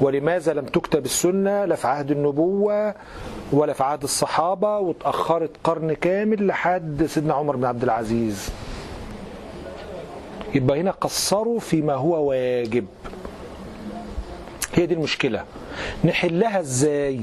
ولماذا 0.00 0.52
لم 0.52 0.64
تكتب 0.64 1.04
السنة؟ 1.04 1.64
لا 1.64 1.74
في 1.74 1.86
عهد 1.88 2.10
النبوة 2.10 2.94
ولا 3.52 3.72
في 3.72 3.82
عهد 3.84 4.02
الصحابة 4.02 4.78
واتأخرت 4.78 5.50
قرن 5.64 5.92
كامل 5.92 6.46
لحد 6.46 7.06
سيدنا 7.06 7.34
عمر 7.34 7.56
بن 7.56 7.64
عبد 7.64 7.82
العزيز. 7.82 8.48
يبقى 10.54 10.80
هنا 10.80 10.90
قصروا 10.90 11.60
فيما 11.60 11.94
هو 11.94 12.28
واجب. 12.28 12.86
هي 14.74 14.86
دي 14.86 14.94
المشكلة. 14.94 15.44
نحلها 16.04 16.60
إزاي؟ 16.60 17.20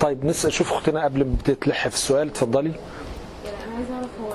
طيب 0.00 0.24
نسأل 0.24 0.52
شوف 0.52 0.72
أختنا 0.72 1.04
قبل 1.04 1.24
ما 1.24 1.34
تتلح 1.44 1.88
في 1.88 1.94
السؤال 1.94 2.28
اتفضلي. 2.28 2.72
يعني 3.44 3.56
أنا 3.66 3.74
عايز 3.76 3.90
أعرف 3.90 4.08
هو 4.24 4.32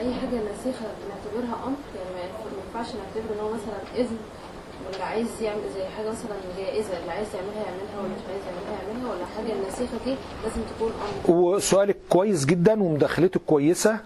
أي 0.00 0.14
حاجة 0.14 0.34
ناسخه 0.36 0.86
نعتبرها 1.08 1.66
أمر؟ 1.66 1.76
يعني 1.96 2.10
ما 2.14 2.20
ينفع- 2.20 2.44
ما 2.44 2.62
ينفعش 2.80 2.94
نعتبر 2.94 3.34
إن 3.34 3.40
هو 3.40 3.48
مثلا 3.48 4.00
إذن 4.04 4.16
واللي 4.86 5.04
عايز 5.04 5.26
يعمل 5.42 5.60
زي 5.76 5.84
حاجة 5.96 6.08
مثلا 6.08 6.36
جائزه 6.58 6.98
اللي 7.00 7.10
عايز 7.12 7.28
يعملها 7.34 7.62
يعملها 7.64 7.96
واللي 8.02 8.14
مش 8.16 8.22
عايز 8.30 8.42
يعملها 8.46 8.82
يعملها 8.88 9.12
ولا 9.14 9.24
حاجة 9.36 9.52
الناسخه 9.52 10.04
دي 10.04 10.14
لازم 10.44 10.60
تكون 10.76 10.92
أمر. 11.28 11.36
وسؤالك 11.36 11.96
كويس 12.08 12.44
جدا 12.44 12.82
ومداخلتك 12.82 13.40
كويسة. 13.46 13.90
آه، 13.92 13.98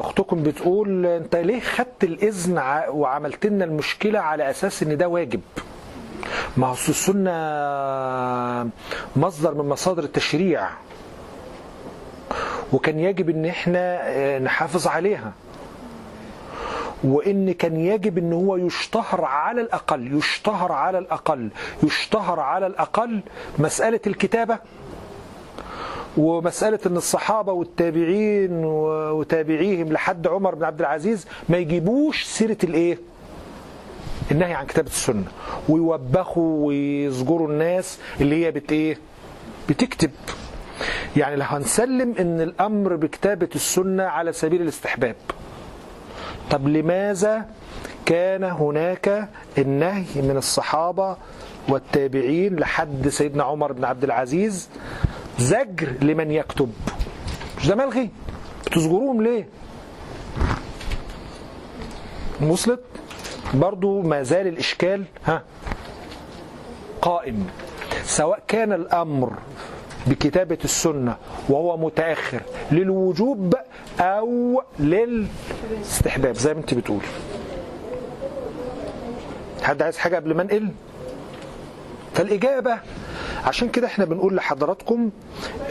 أختكم 0.00 0.42
بتقول 0.42 1.06
أنت 1.06 1.36
ليه 1.36 1.60
خدت 1.60 2.04
الإذن 2.04 2.62
وعملت 2.88 3.46
لنا 3.46 3.64
المشكلة 3.64 4.18
على 4.18 4.50
أساس 4.50 4.82
إن 4.82 4.96
ده 4.96 5.08
واجب؟ 5.08 5.40
ما 6.56 6.66
هو 6.66 6.72
السنة 6.72 7.30
مصدر 9.16 9.54
من 9.54 9.68
مصادر 9.68 10.02
التشريع 10.04 10.68
وكان 12.72 12.98
يجب 13.00 13.30
إن 13.30 13.44
إحنا 13.46 13.98
آه، 14.02 14.38
نحافظ 14.38 14.86
عليها. 14.86 15.32
وإن 17.04 17.52
كان 17.52 17.76
يجب 17.80 18.18
إن 18.18 18.32
هو 18.32 18.56
يشتهر 18.56 19.24
على 19.24 19.60
الأقل 19.60 20.16
يشتهر 20.18 20.72
على 20.72 20.98
الأقل 20.98 21.48
يشتهر 21.82 22.40
على 22.40 22.66
الأقل 22.66 23.20
مسألة 23.58 24.00
الكتابة. 24.06 24.58
ومسألة 26.16 26.78
أن 26.86 26.96
الصحابة 26.96 27.52
والتابعين 27.52 28.64
وتابعيهم 28.64 29.92
لحد 29.92 30.26
عمر 30.26 30.54
بن 30.54 30.64
عبد 30.64 30.80
العزيز 30.80 31.26
ما 31.48 31.56
يجيبوش 31.58 32.24
سيرة 32.24 32.56
الإيه؟ 32.64 32.98
النهي 34.30 34.54
عن 34.54 34.66
كتابة 34.66 34.88
السنة 34.88 35.24
ويوبخوا 35.68 36.66
ويزجروا 36.66 37.48
الناس 37.48 37.98
اللي 38.20 38.46
هي 38.46 38.50
بت 38.50 38.72
إيه؟ 38.72 38.98
بتكتب 39.68 40.10
يعني 41.16 41.36
لو 41.36 41.44
هنسلم 41.44 42.14
أن 42.18 42.40
الأمر 42.40 42.96
بكتابة 42.96 43.48
السنة 43.54 44.02
على 44.02 44.32
سبيل 44.32 44.62
الاستحباب 44.62 45.16
طب 46.50 46.68
لماذا 46.68 47.46
كان 48.06 48.44
هناك 48.44 49.28
النهي 49.58 50.04
من 50.22 50.34
الصحابة 50.36 51.16
والتابعين 51.68 52.56
لحد 52.56 53.08
سيدنا 53.08 53.44
عمر 53.44 53.72
بن 53.72 53.84
عبد 53.84 54.04
العزيز 54.04 54.68
زجر 55.40 55.92
لمن 56.02 56.30
يكتب. 56.30 56.72
مش 57.58 57.66
ده 57.68 57.74
ملغي؟ 57.74 58.10
بتزجروهم 58.66 59.22
ليه؟ 59.22 59.48
وصلت 62.42 62.80
برضو 63.54 64.02
ما 64.02 64.22
زال 64.22 64.46
الإشكال 64.46 65.04
ها 65.24 65.42
قائم. 67.02 67.46
سواء 68.04 68.42
كان 68.48 68.72
الأمر 68.72 69.32
بكتابة 70.06 70.58
السنة 70.64 71.16
وهو 71.48 71.76
متأخر 71.76 72.40
للوجوب 72.72 73.54
أو 74.00 74.62
للاستحباب 74.78 76.34
زي 76.34 76.54
ما 76.54 76.60
أنت 76.60 76.74
بتقول. 76.74 77.00
حد 79.62 79.82
عايز 79.82 79.98
حاجة 79.98 80.16
قبل 80.16 80.34
ما 80.34 80.42
انقل 80.42 80.68
فالإجابة 82.14 82.78
عشان 83.44 83.68
كده 83.68 83.86
إحنا 83.86 84.04
بنقول 84.04 84.36
لحضراتكم 84.36 85.10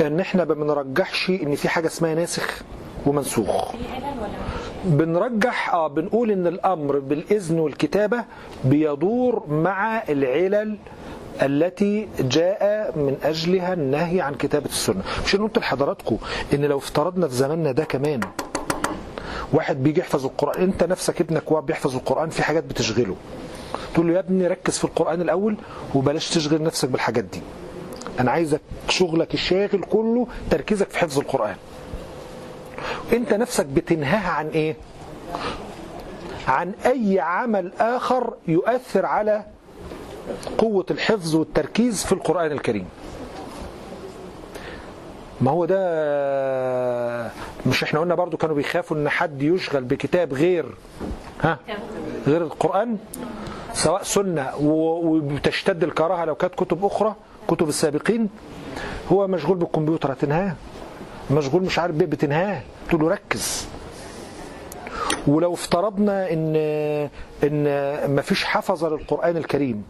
إن 0.01 0.19
إحنا 0.19 0.45
ما 0.45 0.53
بنرجحش 0.53 1.29
إن 1.29 1.55
في 1.55 1.69
حاجة 1.69 1.87
اسمها 1.87 2.15
ناسخ 2.15 2.61
ومنسوخ. 3.05 3.71
بنرجح 4.85 5.73
آه 5.73 5.87
بنقول 5.87 6.31
إن 6.31 6.47
الأمر 6.47 6.99
بالإذن 6.99 7.59
والكتابة 7.59 8.23
بيدور 8.65 9.43
مع 9.49 10.03
العلل 10.09 10.77
التي 11.41 12.07
جاء 12.19 12.93
من 12.97 13.17
أجلها 13.23 13.73
النهي 13.73 14.21
عن 14.21 14.35
كتابة 14.35 14.65
السنة. 14.65 15.01
مش 15.25 15.35
قلت 15.35 15.57
لحضراتكم 15.57 16.17
إن 16.53 16.65
لو 16.65 16.77
افترضنا 16.77 17.27
في 17.27 17.33
زماننا 17.35 17.71
ده 17.71 17.83
كمان 17.83 18.19
واحد 19.53 19.83
بيجي 19.83 19.99
يحفظ 19.99 20.25
القرآن 20.25 20.61
أنت 20.63 20.83
نفسك 20.83 21.21
ابنك 21.21 21.51
وهو 21.51 21.61
بيحفظ 21.61 21.95
القرآن 21.95 22.29
في 22.29 22.43
حاجات 22.43 22.63
بتشغله. 22.63 23.15
تقول 23.93 24.07
له 24.07 24.13
يا 24.13 24.19
ابني 24.19 24.47
ركز 24.47 24.77
في 24.77 24.83
القرآن 24.83 25.21
الأول 25.21 25.55
وبلاش 25.95 26.29
تشغل 26.29 26.63
نفسك 26.63 26.89
بالحاجات 26.89 27.23
دي. 27.23 27.41
أنا 28.19 28.31
عايزك 28.31 28.61
شغلك 28.89 29.33
الشاغل 29.33 29.83
كله 29.89 30.27
تركيزك 30.51 30.89
في 30.89 30.97
حفظ 30.99 31.19
القرآن. 31.19 31.55
أنت 33.13 33.33
نفسك 33.33 33.65
بتنهاها 33.65 34.29
عن 34.29 34.47
إيه؟ 34.47 34.75
عن 36.47 36.71
أي 36.85 37.19
عمل 37.19 37.71
آخر 37.79 38.33
يؤثر 38.47 39.05
على 39.05 39.43
قوة 40.57 40.85
الحفظ 40.91 41.35
والتركيز 41.35 42.05
في 42.05 42.11
القرآن 42.11 42.51
الكريم. 42.51 42.85
ما 45.41 45.51
هو 45.51 45.65
ده 45.65 47.31
مش 47.65 47.83
إحنا 47.83 47.99
قلنا 47.99 48.15
برضو 48.15 48.37
كانوا 48.37 48.55
بيخافوا 48.55 48.97
إن 48.97 49.09
حد 49.09 49.41
يشغل 49.41 49.83
بكتاب 49.83 50.33
غير 50.33 50.65
ها 51.41 51.59
غير 52.27 52.41
القرآن؟ 52.41 52.97
سواء 53.83 54.03
سنة 54.03 54.55
و- 54.61 55.17
وتشتد 55.17 55.83
الكراهة 55.83 56.25
لو 56.25 56.35
كانت 56.35 56.55
كتب 56.55 56.85
أخرى 56.85 57.15
كتب 57.47 57.69
السابقين 57.69 58.29
هو 59.11 59.27
مشغول 59.27 59.57
بالكمبيوتر 59.57 60.13
هتنهاه. 60.13 60.55
مشغول 61.31 61.61
مش 61.63 61.79
عارف 61.79 61.95
بيه 61.95 62.05
بتنهاه. 62.05 62.61
تقول 62.89 63.01
له 63.01 63.07
ركز. 63.09 63.67
ولو 65.27 65.53
افترضنا 65.53 66.33
ان 66.33 66.55
إن 67.43 68.15
مفيش 68.15 68.43
حفظه 68.45 68.89
للقرآن 68.89 69.37
الكريم 69.37 69.83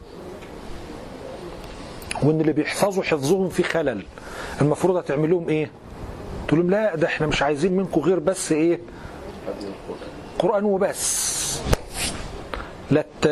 وإن 2.24 2.42
اللي 2.42 2.54
بيحفظوا 2.54 3.04
حفظهم 3.04 3.50
في 3.50 3.64
خلل 3.64 4.04
المفروض 4.62 4.96
هتعمل 4.98 5.30
لهم 5.30 5.50
إيه؟ 5.50 5.72
تقول 6.48 6.60
لهم 6.60 6.70
لا 6.70 6.96
ده 6.96 7.08
إحنا 7.08 7.28
مش 7.28 7.42
عايزين 7.42 7.78
منكم 7.78 8.02
غير 8.02 8.20
بس 8.20 8.52
إيه؟ 8.52 8.80
قرآن 10.40 10.64
وبس. 10.64 11.60
لا 12.92 13.04
ت... 13.22 13.28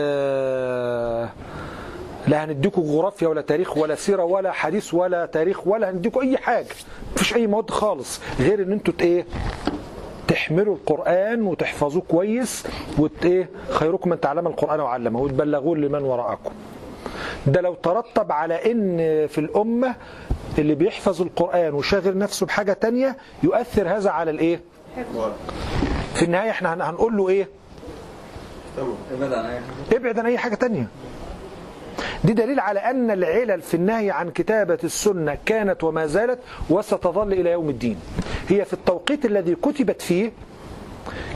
لا 2.28 2.44
هنديكم 2.46 2.82
جغرافيا 2.82 3.28
ولا 3.28 3.42
تاريخ 3.42 3.78
ولا 3.78 3.96
سيرة 3.96 4.24
ولا 4.24 4.52
حديث 4.52 4.94
ولا 4.94 5.26
تاريخ 5.26 5.68
ولا 5.68 5.90
هنديكم 5.90 6.20
أي 6.20 6.38
حاجة. 6.38 6.68
مفيش 7.16 7.36
أي 7.36 7.48
مواد 7.48 7.70
خالص. 7.70 8.22
غير 8.40 8.64
إن 8.64 8.72
أنتوا 8.72 8.94
إيه 9.02 9.26
تحملوا 10.28 10.76
القرآن 10.76 11.42
وتحفظوه 11.42 12.02
كويس 12.08 12.64
وت 12.98 13.26
إيه 13.26 13.50
خيركم 13.70 14.10
من 14.10 14.20
تعلم 14.20 14.48
القرآن 14.48 14.80
وعلمه 14.80 15.20
وتبلغوه 15.20 15.78
لمن 15.78 16.02
وراءكم. 16.04 16.52
ده 17.48 17.62
لو 17.62 17.74
ترتب 17.74 18.32
على 18.32 18.72
إن 18.72 18.98
في 19.28 19.38
الأمة 19.38 19.96
اللي 20.58 20.76
بيحفظ 20.76 21.22
القرآن 21.22 21.74
وشاغل 21.74 22.18
نفسه 22.18 22.46
بحاجة 22.46 22.74
تانية 22.74 23.18
يؤثر 23.44 23.90
هذا 23.98 24.10
على 24.10 24.32
الإيه؟ 24.32 24.60
في 26.16 26.26
النهاية 26.26 26.50
إحنا 26.50 26.74
هن- 26.74 26.82
هنقول 26.82 27.18
له 27.18 27.30
إيه؟ 27.30 27.48
ابعد 29.94 30.20
عن 30.20 30.26
أي 30.26 30.38
حاجة 30.38 30.56
تانية. 30.56 30.88
دي 32.24 32.34
دليل 32.34 32.60
على 32.60 32.80
أن 32.80 33.12
العلل 33.12 33.62
في 33.62 33.74
النهي 33.74 34.12
عن 34.12 34.30
كتابة 34.32 34.78
السنة 34.84 35.38
كانت 35.46 35.84
وما 35.84 36.06
زالت 36.06 36.40
وستظل 36.70 37.34
إلى 37.34 37.52
يوم 37.52 37.70
الدين. 37.70 38.00
هي 38.50 38.66
في 38.66 38.74
التوقيت 38.74 39.26
الذي 39.26 39.56
كتبت 39.56 40.02
فيه 40.02 40.32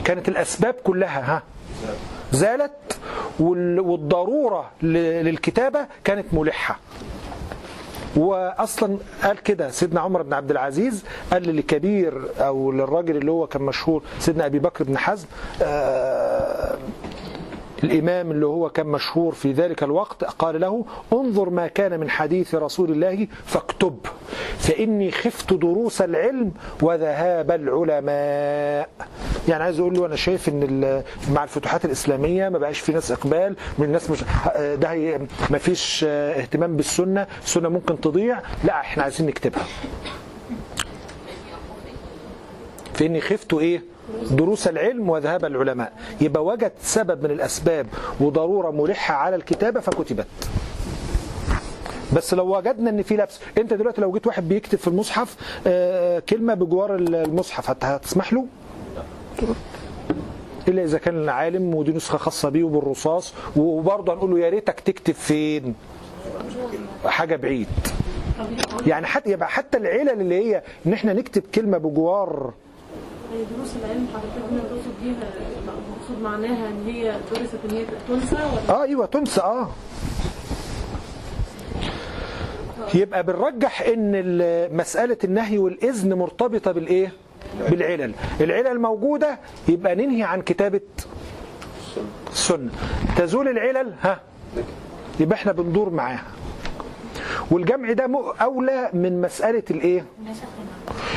كانت 0.04 0.28
الأسباب 0.28 0.74
كلها 0.74 1.20
ها 1.36 1.42
زالت 2.32 2.98
وال- 3.40 3.80
والضرورة 3.80 4.70
للكتابة 4.82 5.86
كانت 6.04 6.26
ملحة. 6.34 6.78
واصلا 8.16 8.96
قال 9.22 9.42
كده 9.42 9.70
سيدنا 9.70 10.00
عمر 10.00 10.22
بن 10.22 10.32
عبد 10.32 10.50
العزيز 10.50 11.04
قال 11.32 11.42
للكبير 11.42 12.22
أو 12.38 12.72
للراجل 12.72 13.16
اللي 13.16 13.30
هو 13.30 13.46
كان 13.46 13.62
مشهور 13.62 14.02
سيدنا 14.18 14.46
أبي 14.46 14.58
بكر 14.58 14.84
بن 14.84 14.98
حزم 14.98 15.26
آه 15.62 16.78
الإمام 17.84 18.30
اللي 18.30 18.46
هو 18.46 18.70
كان 18.70 18.86
مشهور 18.86 19.32
في 19.34 19.52
ذلك 19.52 19.82
الوقت 19.82 20.24
قال 20.24 20.60
له 20.60 20.84
انظر 21.12 21.50
ما 21.50 21.66
كان 21.66 22.00
من 22.00 22.10
حديث 22.10 22.54
رسول 22.54 22.90
الله 22.90 23.28
فاكتب. 23.44 23.98
فإني 24.58 25.10
خفت 25.10 25.52
دروس 25.52 26.02
العلم 26.02 26.52
وذهاب 26.82 27.50
العلماء. 27.50 28.88
يعني 29.48 29.64
عايز 29.64 29.80
أقول 29.80 29.94
له 29.94 30.06
أنا 30.06 30.16
شايف 30.16 30.48
إن 30.48 31.02
مع 31.30 31.44
الفتوحات 31.44 31.84
الإسلامية 31.84 32.48
ما 32.48 32.58
بقاش 32.58 32.80
في 32.80 32.92
ناس 32.92 33.12
إقبال 33.12 33.56
من 33.78 33.84
الناس 33.84 34.10
مش 34.10 34.24
ده 34.56 35.18
ما 35.50 35.58
فيش 35.58 36.04
اهتمام 36.08 36.76
بالسنة 36.76 37.26
السنة 37.44 37.68
ممكن 37.68 38.00
تضيع. 38.00 38.40
لا 38.64 38.80
إحنا 38.80 39.02
عايزين 39.02 39.26
نكتبها. 39.26 39.64
فإني 42.94 43.20
خفت 43.20 43.54
إيه؟ 43.54 43.82
دروس 44.30 44.66
العلم 44.68 45.10
وذهاب 45.10 45.44
العلماء. 45.44 45.92
يبقى 46.20 46.44
وجد 46.44 46.72
سبب 46.82 47.24
من 47.24 47.30
الأسباب 47.30 47.86
وضرورة 48.20 48.70
ملحة 48.70 49.14
على 49.14 49.36
الكتابة 49.36 49.80
فكتبت. 49.80 50.26
بس 52.16 52.34
لو 52.34 52.56
وجدنا 52.56 52.90
إن 52.90 53.02
في 53.02 53.16
لبس 53.16 53.40
أنت 53.58 53.72
دلوقتي 53.74 54.00
لو 54.00 54.12
جيت 54.12 54.26
واحد 54.26 54.48
بيكتب 54.48 54.78
في 54.78 54.88
المصحف 54.88 55.36
آه، 55.66 56.18
كلمة 56.18 56.54
بجوار 56.54 56.96
المصحف 56.96 57.70
هت- 57.70 57.84
هتسمح 57.84 58.32
له؟ 58.32 58.46
إلا 60.68 60.84
إذا 60.84 60.98
كان 60.98 61.28
عالم 61.28 61.74
ودي 61.74 61.92
نسخة 61.92 62.18
خاصة 62.18 62.48
بيه 62.48 62.64
وبالرصاص 62.64 63.34
وبرضه 63.56 64.12
هنقول 64.14 64.30
له 64.30 64.38
يا 64.38 64.48
ريتك 64.50 64.80
تكتب 64.80 65.14
فين؟ 65.14 65.74
حاجة 67.06 67.36
بعيد. 67.36 67.66
يعني 68.86 69.06
حتى 69.06 69.30
يبقى 69.30 69.48
حتى 69.48 69.78
العلل 69.78 70.10
اللي 70.20 70.34
هي 70.34 70.62
إن 70.86 70.92
إحنا 70.92 71.12
نكتب 71.12 71.42
كلمة 71.54 71.78
بجوار 71.78 72.52
دروس 73.56 73.70
العلم 73.84 74.06
حضرتك 74.14 74.50
هنا 74.52 74.60
تقصد 74.60 74.94
بيها؟ 75.02 75.30
مقصود 76.00 76.22
معناها 76.22 76.68
إن 76.68 76.82
هي 76.86 77.16
درست 77.30 77.54
إن 77.70 77.76
هي 77.76 77.84
تنسى 78.08 78.34
ولا؟ 78.34 78.70
آه 78.78 78.82
أيوه 78.82 79.06
تنسى 79.06 79.40
آه. 79.40 79.68
يبقى 82.94 83.22
بنرجح 83.22 83.80
إن 83.82 84.12
ال- 84.14 84.76
مسألة 84.76 85.16
النهي 85.24 85.58
والإذن 85.58 86.14
مرتبطة 86.14 86.72
بالإيه؟ 86.72 87.12
بالعلل. 87.70 88.14
العلل 88.40 88.80
موجودة 88.80 89.38
يبقى 89.68 89.94
ننهي 89.94 90.22
عن 90.22 90.42
كتابة 90.42 90.80
السنة. 92.32 92.70
تزول 93.16 93.48
العلل 93.48 93.94
ها؟ 94.02 94.20
يبقى 95.20 95.36
إحنا 95.36 95.52
بندور 95.52 95.90
معاها. 95.90 96.24
والجمع 97.50 97.92
ده 97.92 98.34
أولى 98.42 98.90
من 98.92 99.20
مسألة 99.20 99.62
الإيه؟ 99.70 100.04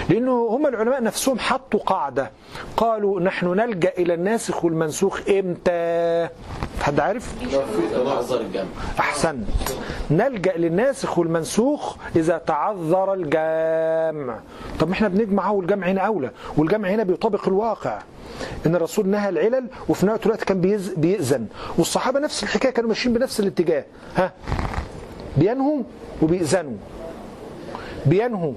لأنه 0.10 0.48
هم 0.52 0.68
العلماء 0.68 1.04
نفسهم 1.04 1.40
حطوا 1.40 1.80
قاعدة. 1.80 2.32
قالوا 2.78 3.20
نحن 3.20 3.48
نلجأ 3.48 3.94
إلى 3.98 4.14
الناسخ 4.14 4.66
والمنسوخ 4.66 5.22
إمتى؟ 5.30 6.30
حد 6.82 7.00
عارف؟ 7.00 7.36
أحسن. 9.00 9.44
نلجأ 10.12 10.58
للناسخ 10.58 11.18
والمنسوخ 11.18 11.96
إذا 12.16 12.38
تعذر 12.38 13.14
الجمع 13.14 14.40
طب 14.80 14.92
إحنا 14.92 15.08
بنجمع 15.08 15.46
اهو 15.46 15.62
الجمع 15.62 15.88
هنا 15.88 16.02
أولى 16.02 16.32
والجمع 16.58 16.90
هنا 16.90 17.04
بيطابق 17.04 17.48
الواقع. 17.48 18.00
إن 18.66 18.76
الرسول 18.76 19.08
نهى 19.08 19.30
العلل 19.30 19.68
وفي 19.90 20.06
نفس 20.06 20.26
الوقت 20.26 20.44
كان 20.44 20.62
بيأذن. 20.98 21.48
والصحابة 21.78 22.20
نفس 22.20 22.44
الحكاية 22.44 22.72
كانوا 22.72 22.90
ماشيين 22.90 23.16
بنفس 23.16 23.40
الاتجاه. 23.40 23.86
ها؟ 24.16 24.32
بينهوا 25.38 25.84
وبيأذنوا. 26.22 26.78
بينهوا. 28.06 28.54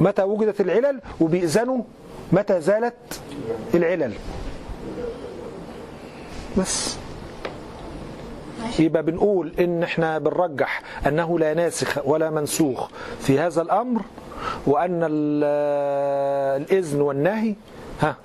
متى 0.00 0.22
وجدت 0.22 0.60
العلل 0.60 1.00
وبيأذنوا 1.20 1.82
متى 2.32 2.60
زالت 2.60 2.94
العلل. 3.74 4.12
بس. 6.58 6.96
يبقى 8.78 9.02
بنقول 9.02 9.52
إن 9.60 9.82
إحنا 9.82 10.18
بنرجح 10.18 10.82
أنه 11.06 11.38
لا 11.38 11.54
ناسخ 11.54 11.98
ولا 12.06 12.30
منسوخ 12.30 12.88
في 13.20 13.38
هذا 13.38 13.62
الأمر 13.62 14.02
وأن 14.66 15.02
ال- 15.02 15.44
الإذن 16.62 17.00
والنهي 17.00 17.54
ها. 18.00 18.16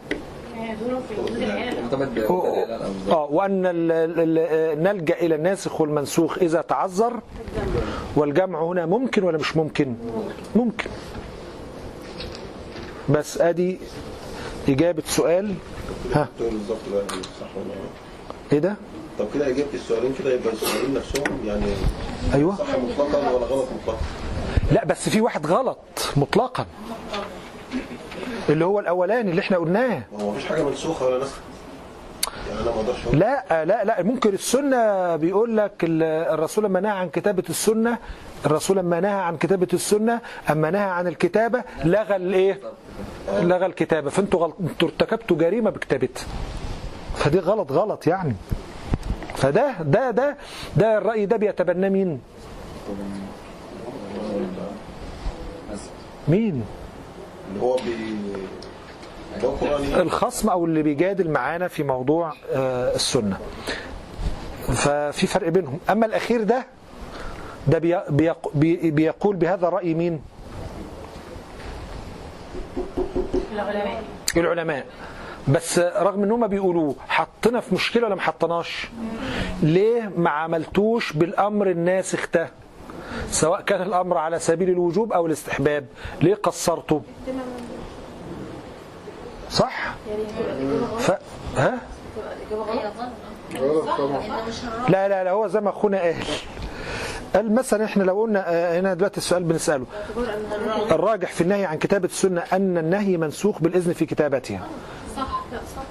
آه 3.11 3.27
وأن 3.31 3.61
نلجأ 4.83 5.15
إلى 5.15 5.35
الناسخ 5.35 5.81
والمنسوخ 5.81 6.37
إذا 6.37 6.61
تعذر 6.61 7.19
والجمع 8.15 8.61
هنا 8.63 8.85
ممكن 8.85 9.23
ولا 9.23 9.37
مش 9.37 9.57
ممكن؟ 9.57 9.95
ممكن. 10.55 10.89
بس 13.09 13.41
ادي 13.41 13.79
اجابة 14.69 15.03
سؤال. 15.07 15.53
ها. 16.13 16.27
إيه 18.53 18.59
ده؟ 18.59 18.75
طب 19.19 19.25
كده 19.33 19.47
اجابة 19.47 19.73
السؤالين 19.73 20.13
كده 20.19 20.33
يبقى 20.33 20.53
السؤالين 20.53 20.93
نفسهم 20.93 21.39
يعني 21.45 21.65
أيوه. 22.33 22.55
صح 22.55 22.65
مطلقا 22.69 23.29
ولا 23.31 23.45
غلط 23.45 23.67
مطلقا؟ 23.81 23.97
لا 24.71 24.85
بس 24.85 25.09
في 25.09 25.21
واحد 25.21 25.45
غلط 25.47 25.77
مطلقا. 26.15 26.65
اللي 28.49 28.65
هو 28.65 28.79
الأولاني 28.79 29.31
اللي 29.31 29.41
إحنا 29.41 29.57
قلناه. 29.57 30.03
هو 30.19 30.31
مفيش 30.31 30.45
حاجة 30.45 30.63
منسوخه 30.63 31.05
ولا 31.05 31.17
نسخه 31.23 31.39
يعني 32.51 32.61
أنا 32.63 32.71
ما 32.71 32.81
أقدرش 32.81 33.05
أقول 33.05 33.19
لا 33.19 33.65
لا 33.65 33.83
لا 33.83 34.03
ممكن 34.03 34.33
السنة 34.33 35.15
بيقول 35.15 35.57
لك 35.57 35.71
ال- 35.83 36.03
الرسول 36.33 36.63
لما 36.63 36.79
نهى 36.79 36.91
عن 36.91 37.09
كتابة 37.09 37.43
السنة 37.49 37.97
الرسول 38.45 38.77
لما 38.77 38.99
نهى 38.99 39.11
عن 39.11 39.37
كتابة 39.37 39.67
السنة 39.73 40.21
أما 40.49 40.71
نهى 40.71 40.81
عن 40.81 41.07
الكتابة 41.07 41.63
لغى 41.85 42.15
الايه 42.15 42.59
لغى 43.29 43.65
الكتابة. 43.65 44.09
فأنتوا 44.09 44.39
غلط 44.39 44.55
أنتوا 44.59 44.87
ارتكبتوا 44.87 45.37
جريمة 45.37 45.69
بكتابتها. 45.69 46.25
فدي 47.15 47.39
غلط 47.39 47.71
غلط 47.71 48.07
يعني. 48.07 48.35
فده 49.35 49.71
ده 49.81 50.11
ده 50.11 50.37
ده 50.77 50.97
الرأي 50.97 51.25
ده 51.25 51.37
بيتبناه 51.37 51.89
مين؟ 51.89 52.21
مين؟ 56.27 56.63
اللي 57.51 57.61
هو 57.63 57.75
بي 57.75 58.15
الخصم 60.01 60.49
أو 60.49 60.65
اللي 60.65 60.83
بيجادل 60.83 61.29
معانا 61.29 61.67
في 61.67 61.83
موضوع 61.83 62.33
آه، 62.53 62.95
السنة. 62.95 63.37
ففي 64.67 65.27
فرق 65.27 65.49
بينهم. 65.49 65.79
أما 65.89 66.05
الأخير 66.05 66.43
ده 66.43 66.65
ده 67.67 67.77
بي- 67.79 67.99
بيق- 68.09 68.51
بي- 68.55 68.91
بيقول 68.91 69.35
بهذا 69.35 69.69
راي 69.69 69.93
مين؟ 69.93 70.21
العلماء. 73.53 74.03
العلماء. 74.37 74.85
بس 75.47 75.79
رغم 75.79 76.23
ان 76.23 76.31
هم 76.31 76.47
بيقولوه 76.47 76.95
حطنا 77.07 77.59
في 77.59 77.75
مشكلة 77.75 78.05
ولا 78.05 78.15
ما 78.15 78.21
حطناش 78.21 78.89
ليه 79.63 80.11
ما 80.17 80.29
عملتوش 80.29 81.13
بالأمر 81.13 81.69
الناسخ 81.69 82.27
ده 82.33 82.49
سواء 83.29 83.61
كان 83.61 83.81
الأمر 83.81 84.17
على 84.17 84.39
سبيل 84.39 84.69
الوجوب 84.69 85.13
أو 85.13 85.25
الاستحباب. 85.25 85.85
ليه 86.21 86.35
قصرته 86.35 87.01
صح؟ 89.51 89.95
ف... 90.99 91.11
ها؟ 91.57 91.77
لا 94.89 95.07
لا 95.07 95.23
لا 95.23 95.31
هو 95.31 95.47
زي 95.47 95.61
ما 95.61 95.69
اخونا 95.69 95.99
قال 96.01 96.15
قال 97.35 97.53
مثلا 97.55 97.85
إحنا 97.85 98.03
لو 98.03 98.21
قلنا 98.21 98.43
آه، 98.47 98.79
هنا 98.79 98.93
دلوقتي 98.93 99.17
السؤال 99.17 99.43
بنسأله. 99.43 99.85
الراجح 100.91 101.31
في 101.31 101.41
النهي 101.41 101.65
عن 101.65 101.77
كتابة 101.77 102.05
السنة 102.07 102.43
أن 102.53 102.77
النهي 102.77 103.17
منسوخ 103.17 103.59
بالإذن 103.61 103.93
في 103.93 104.05
كتابتها. 104.05 104.67
صح 105.17 105.43
لا 105.51 105.59
صح 105.75 105.83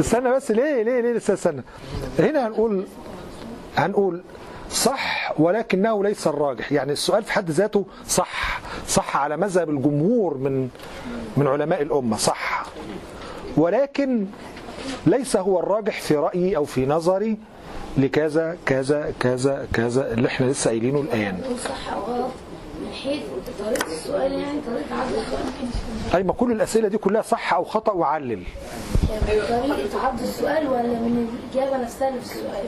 استنى 0.00 0.30
بس 0.32 0.50
ليه 0.50 0.82
ليه 0.82 1.00
ليه 1.00 1.12
لسه 1.12 1.34
استنى. 1.34 1.62
هنا 2.18 2.46
هنقول 2.46 2.86
هنقول 3.76 4.22
صح 4.74 5.32
ولكنه 5.40 6.04
ليس 6.04 6.26
الراجح. 6.26 6.72
يعني 6.72 6.92
السؤال 6.92 7.22
في 7.24 7.32
حد 7.32 7.50
ذاته 7.50 7.84
صح 8.08 8.60
صح 8.88 9.16
على 9.16 9.36
مذهب 9.36 9.70
الجمهور 9.70 10.36
من 10.38 10.68
من 11.36 11.46
علماء 11.46 11.82
الأمة 11.82 12.16
صح. 12.16 12.64
ولكن 13.56 14.26
ليس 15.06 15.36
هو 15.36 15.60
الراجح 15.60 16.00
في 16.00 16.16
رأيي 16.16 16.56
أو 16.56 16.64
في 16.64 16.86
نظري 16.86 17.38
لكذا 17.96 18.56
كذا 18.66 19.12
كذا 19.20 19.66
كذا 19.72 20.12
اللي 20.12 20.28
إحنا 20.28 20.46
لسه 20.46 20.70
قايلينه 20.70 21.00
الآن. 21.00 21.40
صح 21.64 21.94
غلط 21.94 22.30
من 22.80 22.92
حيث 22.92 23.22
طريقة 23.64 23.86
السؤال 23.86 24.32
يعني 24.32 24.60
طريقة 24.66 25.00
عرض 25.00 25.12
السؤال. 25.12 26.14
أي 26.14 26.22
ما 26.22 26.32
كل 26.32 26.52
الأسئلة 26.52 26.88
دي 26.88 26.98
كلها 26.98 27.22
صح 27.22 27.54
أو 27.54 27.64
خطأ 27.64 27.92
وعلل. 27.92 28.42
طريقة 29.28 30.06
عرض 30.06 30.20
السؤال 30.22 30.68
ولا 30.68 30.82
من 30.82 31.28
الإجابة 31.54 31.82
نفسها 31.82 32.10
في 32.10 32.16
السؤال 32.24 32.64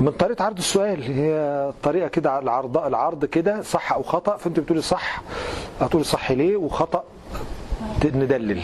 من 0.00 0.12
طريقة 0.12 0.44
عرض 0.44 0.58
السؤال 0.58 1.02
هي 1.02 1.72
طريقة 1.82 2.08
كده 2.08 2.38
العرض 2.38 2.78
العرض 2.78 3.24
كده 3.24 3.62
صح 3.62 3.92
أو 3.92 4.02
خطأ؟ 4.02 4.36
فأنت 4.36 4.60
بتقولي 4.60 4.82
صح 4.82 5.22
هتقولي 5.80 6.04
صح 6.04 6.30
ليه 6.32 6.56
وخطأ؟ 6.56 7.04
ت- 8.00 8.06
ندلل. 8.06 8.62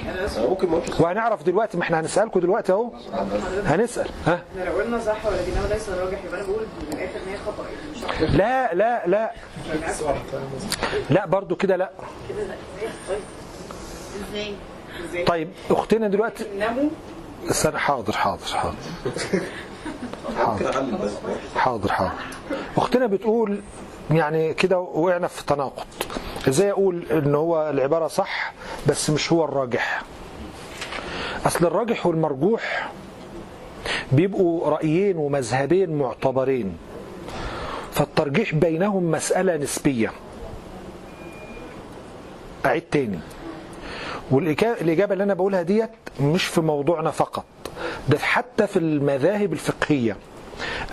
وهنعرف 1.00 1.42
دلوقتي 1.42 1.76
ما 1.76 1.82
إحنا 1.82 2.00
هنسألكم 2.00 2.40
دلوقتي 2.40 2.72
أهو. 2.72 2.90
هنسأل 3.64 4.08
ها؟ 4.26 4.42
إحنا 4.58 4.70
لو 4.70 4.76
قلنا 4.82 4.98
صح 4.98 5.26
ولكنه 5.26 5.66
ليس 5.70 5.88
راجح 5.88 6.24
يبقى 6.24 6.40
أنا 6.40 6.48
بقول 6.48 6.62
من 6.92 6.92
الآخر 6.98 7.16
إن 7.26 7.32
هي 7.32 7.38
خطأ. 7.38 7.64
لا 8.36 8.74
لا 8.74 9.06
لا. 9.06 9.32
لا 11.10 11.26
برضو 11.26 11.56
كده 11.56 11.76
لا. 11.76 11.90
طيب 13.08 13.20
إزاي 15.10 15.24
طيب 15.24 15.48
أختنا 15.70 16.08
دلوقتي. 16.08 16.44
استنى 17.50 17.78
حاضر 17.78 18.12
حاضر. 18.12 18.74
حاضر. 20.38 20.84
حاضر 21.56 21.92
حاضر. 21.92 22.10
أختنا 22.76 23.06
بتقول 23.06 23.60
يعني 24.10 24.54
كده 24.54 24.78
وقعنا 24.78 25.26
في 25.28 25.46
تناقض. 25.46 25.84
إزاي 26.48 26.70
أقول 26.70 27.02
إن 27.10 27.34
هو 27.34 27.70
العبارة 27.70 28.06
صح 28.08 28.52
بس 28.86 29.10
مش 29.10 29.32
هو 29.32 29.44
الراجح؟ 29.44 30.02
أصل 31.46 31.66
الراجح 31.66 32.06
والمرجوح 32.06 32.88
بيبقوا 34.12 34.68
رأيين 34.70 35.16
ومذهبين 35.16 35.98
معتبرين 35.98 36.76
فالترجيح 37.92 38.54
بينهم 38.54 39.10
مسألة 39.10 39.56
نسبية. 39.56 40.12
أعيد 42.66 42.82
تاني. 42.90 43.18
والإجابة 44.30 45.12
اللي 45.12 45.24
أنا 45.24 45.34
بقولها 45.34 45.62
ديت 45.62 45.90
مش 46.20 46.44
في 46.44 46.60
موضوعنا 46.60 47.10
فقط. 47.10 47.44
ده 48.08 48.18
حتى 48.18 48.66
في 48.66 48.78
المذاهب 48.78 49.52
الفقهية. 49.52 50.16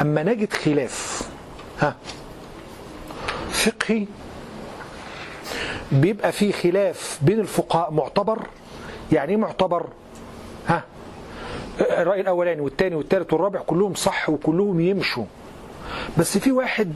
أما 0.01 0.23
نجد 0.23 0.53
خلاف 0.53 1.21
ها 1.79 1.95
فقهي 3.51 4.05
بيبقى 5.91 6.31
فيه 6.31 6.51
خلاف 6.51 7.19
بين 7.21 7.39
الفقهاء 7.39 7.91
معتبر 7.91 8.47
يعني 9.11 9.31
إيه 9.31 9.37
معتبر؟ 9.37 9.85
ها 10.67 10.83
الرأي 11.81 12.21
الأولاني 12.21 12.61
والثاني 12.61 12.95
والثالث 12.95 13.33
والرابع 13.33 13.59
كلهم 13.61 13.93
صح 13.93 14.29
وكلهم 14.29 14.79
يمشوا. 14.79 15.25
بس 16.17 16.37
في 16.37 16.51
واحد 16.51 16.93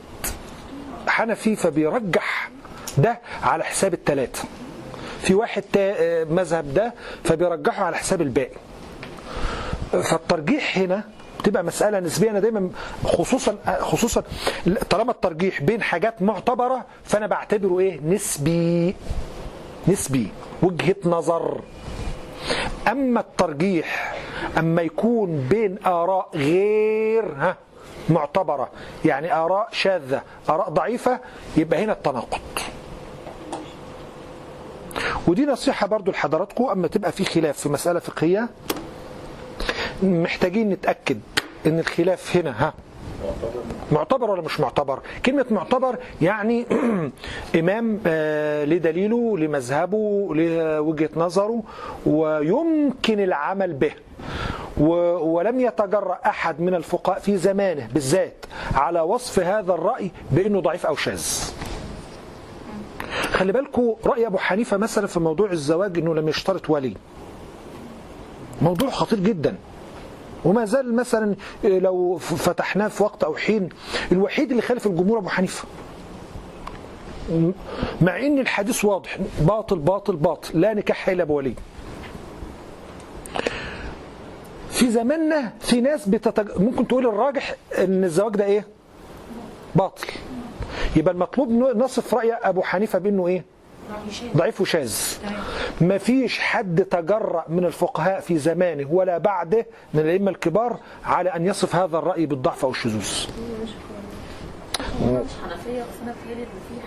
حنفي 1.08 1.56
فبيرجح 1.56 2.50
ده 2.98 3.20
على 3.44 3.64
حساب 3.64 3.94
الثلاثة 3.94 4.44
في 5.22 5.34
واحد 5.34 5.62
تا- 5.74 6.24
مذهب 6.24 6.74
ده 6.74 6.94
فبيرجحه 7.24 7.86
على 7.86 7.98
حساب 7.98 8.22
الباقي. 8.22 8.56
فالترجيح 10.02 10.78
هنا 10.78 11.04
بتبقى 11.40 11.64
مسألة 11.64 12.00
نسبية. 12.00 12.30
أنا 12.30 12.40
دايما 12.40 12.70
خصوصا 13.06 13.56
خصوصا 13.80 14.24
طالما 14.90 15.12
الترجيح 15.12 15.62
بين 15.62 15.82
حاجات 15.82 16.22
معتبرة 16.22 16.86
فأنا 17.04 17.28
بعتبره 17.28 17.80
إيه؟ 17.80 18.00
نسبي. 18.06 18.96
نسبي. 19.88 20.28
وجهة 20.64 20.96
نظر. 21.06 21.62
أما 22.92 23.20
الترجيح 23.20 24.16
أما 24.58 24.82
يكون 24.82 25.48
بين 25.50 25.78
آراء 25.86 26.30
غير 26.36 27.34
ها 27.38 27.58
معتبرة 28.10 28.70
يعني 29.06 29.34
آراء 29.34 29.68
شاذة 29.72 30.22
آراء 30.50 30.70
ضعيفة 30.70 31.20
يبقى 31.58 31.84
هنا 31.84 31.92
التناقض. 31.94 32.40
ودي 35.28 35.46
نصيحة 35.46 35.88
برضو 35.88 36.12
لحضراتكم 36.12 36.64
أما 36.70 36.88
تبقى 36.88 37.12
في 37.12 37.26
خلاف 37.26 37.58
في 37.58 37.70
مسألة 37.70 38.00
فقهية 38.00 38.50
محتاجين 40.04 40.70
نتأكد 40.70 41.20
إن 41.66 41.80
الخلاف 41.80 42.38
هنا 42.38 42.64
ها. 42.64 42.74
معتبر 43.92 44.32
ولا 44.32 44.42
مش 44.42 44.60
معتبر؟ 44.60 45.00
كلمة 45.26 45.46
معتبر 45.52 45.96
يعني 46.22 46.66
إمام 47.60 48.00
آه، 48.08 48.66
لدليله 48.66 49.38
لمذهبه 49.38 50.30
لوجهة 50.36 51.10
نظره 51.16 51.64
ويمكن 52.06 53.20
العمل 53.20 53.74
به. 53.74 53.92
ولم 54.78 55.60
يتجرأ 55.60 56.20
أحد 56.26 56.62
من 56.62 56.76
الفقهاء 56.76 57.20
في 57.20 57.38
زمانه 57.38 57.88
بالذات 57.94 58.46
على 58.76 59.02
وصف 59.02 59.40
هذا 59.40 59.74
الرأي 59.74 60.12
بأنه 60.32 60.60
ضعيف 60.62 60.86
أو 60.86 60.96
شاذ. 60.96 61.26
خلي 63.32 63.52
بالكم 63.52 63.96
رأي 64.06 64.28
أبو 64.28 64.38
حنيفة 64.38 64.78
مثلا 64.78 65.08
في 65.08 65.20
موضوع 65.20 65.52
الزواج 65.52 65.98
أنه 65.98 66.16
لم 66.16 66.30
يشترط 66.30 66.70
ولي. 66.70 66.94
موضوع 68.62 68.90
خطير 68.90 69.20
جدا. 69.20 69.56
وما 70.46 70.66
زال 70.66 70.96
مثلا 70.96 71.36
لو 71.64 72.18
فتحناه 72.18 72.88
في 72.88 73.04
وقت 73.04 73.24
أو 73.24 73.36
حين 73.36 73.70
الوحيد 74.12 74.50
اللي 74.50 74.62
خالف 74.62 74.88
الجمهور 74.88 75.18
أبو 75.18 75.30
حنيفة. 75.30 75.68
مع 78.02 78.20
إن 78.20 78.40
الحديث 78.40 78.86
واضح 78.86 79.18
باطل 79.42 79.80
باطل 79.80 80.16
باطل 80.16 80.62
لا 80.62 80.74
نكاح 80.74 81.10
إلا 81.10 81.24
بولي 81.24 81.54
في 84.70 84.90
زماننا 84.92 85.54
في 85.60 85.82
ناس 85.82 86.10
بتتج... 86.10 86.62
ممكن 86.62 86.88
تقول 86.88 87.08
الراجح 87.08 87.56
إن 87.78 88.04
الزواج 88.04 88.34
ده 88.36 88.46
إيه؟ 88.46 88.68
باطل. 89.76 90.08
يبقى 90.96 91.14
المطلوب 91.14 91.50
نصف 91.52 92.14
رأي 92.14 92.34
أبو 92.34 92.62
حنيفة 92.62 93.00
بإنه 93.00 93.28
إيه؟ 93.28 93.44
ضعيف 94.38 94.62
وشاذ. 94.62 94.96
ما 95.82 95.98
فيش 95.98 96.40
حد 96.40 96.86
تجرأ 96.86 97.46
من 97.50 97.66
الفقهاء 97.66 98.20
في 98.20 98.38
زمانه 98.38 98.88
ولا 98.92 99.18
بعده 99.18 99.66
من 99.94 100.00
الأئمة 100.00 100.32
الكبار 100.32 100.80
على 101.06 101.30
أن 101.30 101.46
يصف 101.46 101.76
هذا 101.76 101.98
الرأي 101.98 102.26
بالضعف 102.26 102.66
أو 102.66 102.72
الشذوذ. 102.72 103.26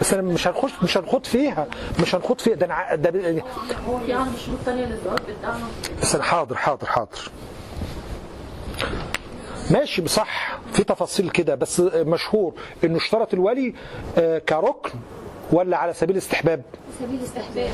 بس 0.01 0.15
أنا 0.15 0.23
مش 0.23 0.49
هنخش 0.49 0.73
مش 0.83 0.99
هنخوض 0.99 1.25
فيها. 1.25 1.67
مش 2.03 2.15
هنخوض 2.15 2.41
فيها. 2.41 2.55
ده, 2.55 2.67
أنا 2.67 2.75
ع- 2.75 2.95
ده 2.95 3.43
هو 3.89 3.99
في 3.99 4.13
عندي 4.13 4.39
شروط 4.39 4.59
تانية 4.65 4.85
للزواج 4.85 5.19
بتدعم 5.29 5.61
بس 6.03 6.15
أنا 6.15 6.25
حاضر 6.25 6.57
حاضر 6.57 6.87
حاضر. 6.87 7.31
ماشي 9.71 10.09
صح. 10.09 10.59
في 10.73 10.85
تفاصيل 10.85 11.31
كده 11.31 11.55
بس 11.55 11.81
مشهور 11.95 12.55
إنه 12.85 12.97
اشترط 12.97 13.35
الولي 13.35 13.75
آه، 14.19 14.39
كركن 14.39 14.99
ولا 15.53 15.77
على 15.77 15.93
سبيل 15.93 16.17
الاستحباب؟ 16.17 16.63
سبيل 17.01 17.21
استحباب 17.25 17.71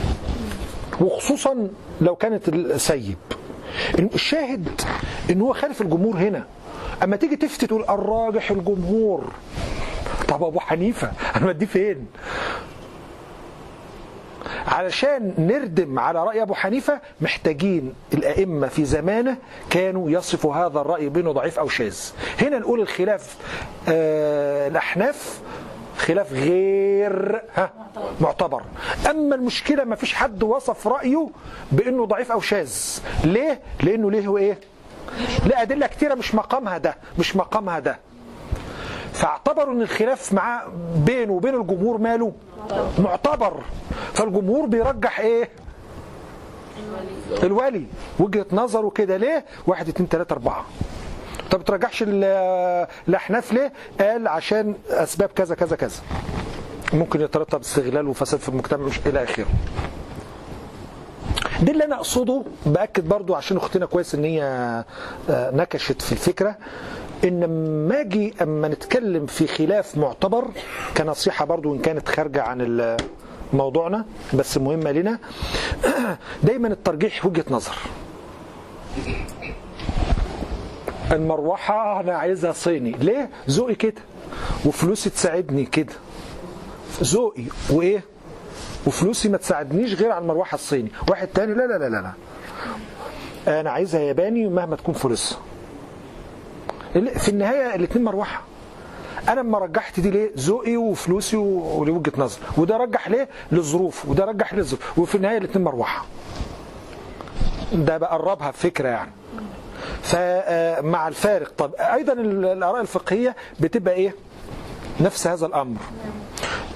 وخصوصا 1.00 1.68
لو 2.00 2.16
كانت 2.16 2.48
السيب. 2.48 3.16
الشاهد 3.98 4.80
إن 5.30 5.40
هو 5.40 5.52
خالف 5.52 5.82
الجمهور 5.82 6.16
هنا. 6.16 6.44
أما 7.02 7.16
تيجي 7.16 7.36
تفتي 7.36 7.66
تقول 7.66 7.84
الراجح 7.88 8.50
الجمهور. 8.50 9.24
طب 10.28 10.44
أبو 10.44 10.60
حنيفة 10.60 11.12
أنا 11.36 11.46
بديه 11.46 11.66
فين؟ 11.66 12.06
علشان 14.66 15.34
نردم 15.38 15.98
على 15.98 16.24
رأي 16.24 16.42
أبو 16.42 16.54
حنيفة 16.54 17.00
محتاجين 17.20 17.94
الأئمة 18.14 18.68
في 18.68 18.84
زمانه 18.84 19.36
كانوا 19.70 20.10
يصفوا 20.10 20.54
هذا 20.54 20.80
الرأي 20.80 21.08
بأنه 21.08 21.32
ضعيف 21.32 21.58
أو 21.58 21.68
شاذ. 21.68 21.98
هنا 22.40 22.58
نقول 22.58 22.80
الخلاف 22.80 23.36
آه 23.88 24.68
الأحناف 24.68 25.40
خلاف 25.99 26.32
غير 26.32 27.43
ها 27.55 27.70
معتبر. 28.20 28.62
أما 29.11 29.34
المشكلة 29.34 29.84
ما 29.84 29.97
فيش 29.97 30.14
حد 30.14 30.43
وصف 30.43 30.88
رأيه 30.88 31.28
بأنه 31.72 32.07
ضعيف 32.07 32.32
أو 32.32 32.40
شاذ. 32.40 32.74
ليه؟ 33.24 33.61
لأنه 33.82 34.11
ليه 34.11 34.26
هو 34.26 34.38
إيه؟ 34.38 34.59
لا 35.47 35.62
أدلة 35.62 35.86
كتيرة 35.86 36.14
مش 36.14 36.34
مقامها 36.34 36.78
ده 36.78 36.97
مش 37.18 37.36
مقامها 37.36 37.78
ده. 37.78 37.99
فاعتبروا 39.12 39.74
إن 39.74 39.82
الخلاف 39.82 40.32
معاه 40.32 40.62
بينه 40.97 41.32
وبين 41.32 41.55
الجمهور 41.55 41.99
ماله 41.99 42.32
معتبر. 42.99 43.61
فالجمهور 44.14 44.66
بيرجح 44.66 45.20
إيه؟ 45.20 45.49
الولي. 47.43 47.86
وجهة 48.18 48.47
نظره 48.53 48.90
كده 48.90 49.16
ليه؟ 49.16 49.45
واحد 49.66 49.88
اتنين 49.88 50.09
تلاتة 50.09 50.32
أربعة. 50.32 50.64
طب 51.51 51.61
بترجحش 51.61 52.03
ال- 52.07 52.86
الأحناف 53.09 53.53
ليه؟ 53.53 53.72
قال 54.01 54.28
عشان 54.28 54.74
أسباب 54.90 55.28
كذا 55.28 55.55
كذا 55.55 55.76
كذا. 55.76 55.97
ممكن 56.93 57.20
يترتب 57.20 57.61
استغلال 57.61 58.09
وفساد 58.09 58.40
في 58.40 58.49
المجتمع 58.49 58.86
مش 58.86 58.99
إلى 59.07 59.22
آخره. 59.22 59.47
دي 61.62 61.70
اللي 61.72 61.84
أنا 61.84 61.95
أقصده. 61.97 62.45
بأكد 62.66 63.09
برضو 63.09 63.34
عشان 63.34 63.57
أختنا 63.57 63.86
كويس 63.86 64.14
إن 64.14 64.24
هي 64.24 64.43
آه، 65.30 65.51
نكشت 65.51 66.03
في 66.03 66.12
الفكرة 66.12 66.57
إن 67.24 67.47
ما 67.88 68.01
أجي 68.01 68.34
أما 68.43 68.68
نتكلم 68.68 69.26
في 69.26 69.47
خلاف 69.47 69.97
معتبر 69.99 70.45
كنصيحة 70.97 71.45
برضو 71.45 71.74
إن 71.74 71.78
كانت 71.78 72.09
خارجة 72.09 72.43
عن 72.43 72.97
موضوعنا 73.53 74.05
بس 74.34 74.59
مهمة 74.59 74.93
لنا. 74.93 75.18
دايما 76.45 76.68
الترجيح 76.68 77.26
وجهة 77.26 77.45
نظر. 77.51 77.74
المروحة 81.12 82.00
أنا 82.00 82.16
عايزها 82.16 82.53
صيني. 82.53 82.90
ليه؟ 82.90 83.30
ذوقي 83.50 83.74
كده. 83.74 84.03
وفلوسي 84.66 85.11
تساعدني 85.11 85.64
كده. 85.64 85.92
ذوقي. 87.03 87.44
وإيه؟ 87.70 88.05
وفلوسي 88.86 89.28
ما 89.28 89.36
تساعدنيش 89.36 89.94
غير 89.94 90.12
على 90.12 90.22
المروحة 90.22 90.55
الصيني. 90.55 90.92
واحد 91.09 91.28
تاني 91.28 91.55
لا 91.55 91.66
لا 91.66 91.88
لا 91.88 91.88
لا. 91.88 92.12
أنا 93.61 93.70
عايزها 93.70 94.00
ياباني 94.00 94.48
مهما 94.48 94.76
تكون 94.76 94.94
فلوسها 94.94 95.38
في 96.92 97.28
النهاية 97.28 97.74
الاثنين 97.74 98.05
مروحة. 98.05 98.42
أنا 99.28 99.40
لما 99.40 99.59
رجحت 99.59 100.00
دي 100.00 100.11
ليه؟ 100.11 100.30
ذوقي 100.38 100.76
وفلوسي 100.76 101.36
ولوجهه 101.36 102.12
نظر. 102.18 102.38
وده 102.57 102.76
رجح 102.76 103.09
ليه؟ 103.09 103.28
لظروف 103.53 104.09
وده 104.09 104.24
رجح 104.24 104.55
لظروف 104.55 104.98
وفي 104.98 105.14
النهاية 105.14 105.38
الاثنين 105.38 105.64
مروحة. 105.64 106.05
ده 107.72 107.98
بقربها 107.98 108.50
بفكره 108.50 108.88
يعني. 108.88 109.11
فمع 110.02 111.08
الفارق. 111.08 111.52
طب 111.58 111.74
أيضا 111.74 112.12
ال- 112.12 112.44
الآراء 112.44 112.80
الفقهية 112.80 113.36
بتبقى 113.60 113.94
إيه؟ 113.94 114.14
نفس 115.00 115.26
هذا 115.26 115.46
الأمر. 115.46 115.76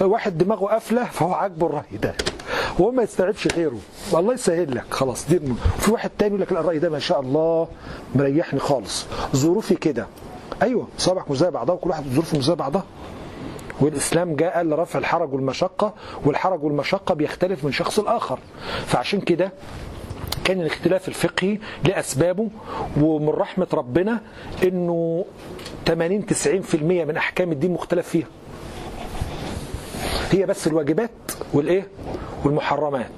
واحد 0.01 0.39
دماغه 0.39 0.67
قافلة 0.67 1.05
فهو 1.05 1.33
عاجبه 1.33 1.67
الرأي 1.67 1.97
ده. 2.03 2.15
وهو 2.79 2.91
ما 2.91 3.03
يستوعبش 3.03 3.49
غيره. 3.49 3.79
والله 4.13 4.35
يسهل 4.35 4.75
لك. 4.77 4.85
خلاص 4.91 5.29
دي 5.29 5.41
في 5.79 5.91
واحد 5.91 6.11
تاني 6.19 6.29
يقول 6.29 6.41
لك 6.41 6.53
الرأي 6.53 6.79
ده 6.79 6.91
ما 6.91 6.99
شاء 6.99 7.21
الله 7.21 7.69
مريحني 8.15 8.61
خالص. 8.61 9.07
ظروفي 9.37 9.75
كده. 9.75 10.07
أيوه 10.63 10.89
صابعك 10.99 11.31
مش 11.31 11.39
زي 11.39 11.51
بعضها 11.51 11.75
وكل 11.75 11.91
واحد 11.91 12.05
ظروفه 12.09 12.39
مش 12.39 12.45
زي 12.45 12.55
بعضها. 12.55 12.85
والإسلام 13.81 14.37
جاء 14.37 14.63
لرفع 14.63 14.99
الحرج 14.99 15.33
والمشقة 15.35 15.95
والحرج 16.25 16.65
والمشقة 16.65 17.15
بيختلف 17.15 17.65
من 17.65 17.73
شخص 17.73 17.99
لآخر. 17.99 18.39
فعشان 18.87 19.21
كده 19.21 19.53
كان 20.47 20.61
الاختلاف 20.61 21.09
الفقهي 21.09 21.59
لأسبابه 21.85 22.49
ومن 23.01 23.29
رحمة 23.29 23.67
ربنا 23.75 24.21
إنه 24.63 25.25
80 25.87 26.27
90% 26.73 26.75
من 26.83 27.17
أحكام 27.17 27.53
الدين 27.53 27.71
مختلف 27.71 28.09
فيها. 28.09 28.27
هي 30.33 30.47
بس 30.47 30.67
الواجبات 30.67 31.11
والإيه؟ 31.53 31.89
والمحرمات 32.45 33.11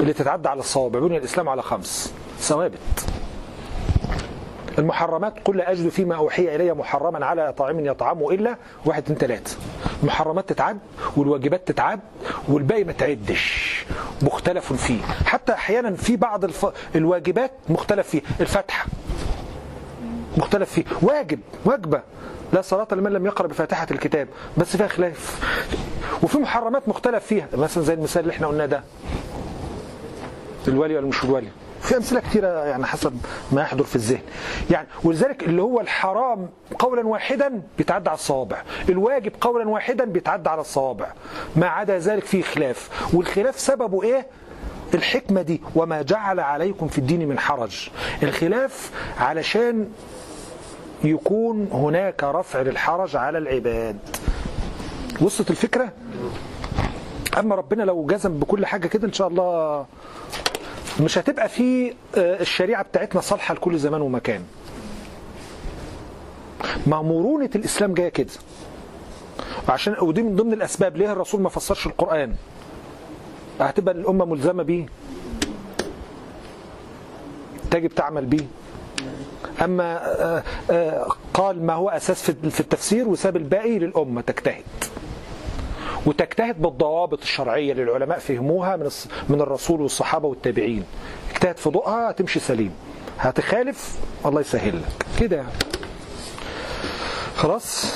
اللي 0.00 0.12
تتعدى 0.12 0.48
على 0.48 0.60
الصوابع 0.60 0.98
بني 1.00 1.16
الإسلام 1.16 1.48
على 1.48 1.62
خمس 1.62 2.12
ثوابت. 2.38 2.78
المحرمات 4.78 5.34
قل 5.44 5.56
لا 5.56 5.72
أجد 5.72 5.88
فيما 5.88 6.16
أوحي 6.16 6.56
إلي 6.56 6.74
محرما 6.74 7.26
على 7.26 7.52
طاعم 7.52 7.86
يطعمه 7.86 8.30
إلا 8.30 8.56
واحد 8.84 9.02
اتنين 9.02 9.18
تلاتة. 9.18 9.56
المحرمات 10.02 10.48
تتعد 10.48 10.78
والواجبات 11.16 11.68
تتعد 11.68 12.00
والباقي 12.48 12.84
ما 12.84 12.92
تعدش. 12.92 13.84
مختلف 14.22 14.72
فيه. 14.72 15.02
حتى 15.02 15.52
أحيانا 15.52 15.90
في 15.96 16.16
بعض 16.16 16.44
الف... 16.44 16.66
الواجبات 16.94 17.50
مختلف 17.68 18.08
فيه. 18.08 18.22
الفاتحه 18.40 18.86
مختلف 20.36 20.70
فيه. 20.72 20.84
واجب 21.02 21.40
واجبة. 21.64 22.02
لا 22.52 22.62
صلاة 22.62 22.88
لمن 22.92 23.12
لم 23.12 23.26
يقرأ 23.26 23.46
بفاتحة 23.46 23.86
الكتاب. 23.90 24.28
بس 24.56 24.76
فيها 24.76 24.88
خلاف. 24.88 25.40
وفي 26.22 26.38
محرمات 26.38 26.88
مختلف 26.88 27.24
فيها. 27.26 27.48
مثلا 27.54 27.84
زي 27.84 27.94
المثال 27.94 28.22
اللي 28.22 28.32
إحنا 28.32 28.46
قلناه 28.46 28.66
ده. 28.66 28.82
الولي 30.68 30.96
ولا 30.96 31.06
مش 31.06 31.24
الولي 31.24 31.48
في 31.84 31.96
أمثلة 31.96 32.20
كثيره 32.20 32.48
يعني 32.48 32.86
حسب 32.86 33.20
ما 33.52 33.62
يحضر 33.62 33.84
في 33.84 33.96
الذهن. 33.96 34.22
يعني 34.70 34.88
ولذلك 35.04 35.42
اللي 35.42 35.62
هو 35.62 35.80
الحرام 35.80 36.48
قولا 36.78 37.06
واحدا 37.06 37.62
بيتعدى 37.78 38.10
على 38.10 38.16
الصوابع. 38.18 38.62
الواجب 38.88 39.32
قولا 39.40 39.68
واحدا 39.68 40.04
بيتعدى 40.04 40.48
على 40.48 40.60
الصوابع. 40.60 41.06
ما 41.56 41.66
عدا 41.66 41.98
ذلك 41.98 42.24
فيه 42.24 42.42
خلاف. 42.42 43.10
والخلاف 43.14 43.60
سببه 43.60 44.02
إيه؟ 44.02 44.26
الحكمة 44.94 45.42
دي. 45.42 45.60
وما 45.74 46.02
جعل 46.02 46.40
عليكم 46.40 46.88
في 46.88 46.98
الدين 46.98 47.28
من 47.28 47.38
حرج. 47.38 47.88
الخلاف 48.22 48.90
علشان 49.20 49.88
يكون 51.04 51.68
هناك 51.72 52.24
رفع 52.24 52.60
للحرج 52.60 53.16
على 53.16 53.38
العباد. 53.38 53.98
وصلت 55.20 55.50
الفكرة؟ 55.50 55.92
أما 57.38 57.54
ربنا 57.54 57.82
لو 57.82 58.06
جزم 58.06 58.38
بكل 58.38 58.66
حاجة 58.66 58.86
كده 58.86 59.08
إن 59.08 59.12
شاء 59.12 59.28
الله 59.28 59.86
مش 61.00 61.18
هتبقى 61.18 61.48
في 61.48 61.88
آه، 62.16 62.40
الشريعة 62.40 62.82
بتاعتنا 62.82 63.20
صالحة 63.20 63.54
لكل 63.54 63.78
زمان 63.78 64.00
ومكان. 64.00 64.42
ما 66.86 67.02
مرونة 67.02 67.50
الإسلام 67.54 67.94
جاية 67.94 68.08
كده. 68.08 68.32
عشان 69.68 69.96
ودي 70.02 70.22
من 70.22 70.36
ضمن 70.36 70.52
الأسباب 70.52 70.96
ليه 70.96 71.12
الرسول 71.12 71.40
ما 71.40 71.48
فسرش 71.48 71.86
القرآن. 71.86 72.34
هتبقى 73.60 73.94
الأمة 73.94 74.24
ملزمة 74.24 74.62
بيه. 74.62 74.86
تجب 77.70 77.88
تعمل 77.94 78.24
بيه. 78.26 78.44
أما 79.64 79.96
آه، 80.22 80.42
آه، 80.70 81.06
قال 81.34 81.66
ما 81.66 81.72
هو 81.72 81.88
أساس 81.88 82.22
في 82.30 82.60
التفسير 82.60 83.08
وساب 83.08 83.36
الباقي 83.36 83.78
للأمة 83.78 84.20
تجتهد. 84.20 84.64
وتجتهد 86.06 86.62
بالضوابط 86.62 87.20
الشرعية 87.22 87.72
اللي 87.72 87.82
العلماء 87.82 88.18
فهموها 88.18 88.76
من 88.76 88.88
من 89.28 89.40
الرسول 89.40 89.80
والصحابة 89.80 90.28
والتابعين. 90.28 90.84
اجتهد 91.32 91.56
في 91.56 91.70
ضوءها 91.70 92.10
هتمشي 92.10 92.40
سليم. 92.40 92.74
هتخالف 93.18 93.98
الله 94.26 94.40
يسهل 94.40 94.76
لك. 94.78 95.06
كده. 95.20 95.44
خلاص؟ 97.36 97.94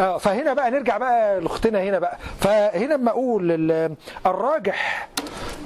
آه 0.00 0.18
فهنا 0.18 0.52
بقى 0.54 0.70
نرجع 0.70 0.98
بقى 0.98 1.40
لأختنا 1.40 1.82
هنا 1.82 1.98
بقى. 1.98 2.18
فهنا 2.40 2.94
لما 2.94 3.10
أقول 3.10 3.52
ال- 3.52 3.94
الراجح 4.26 5.08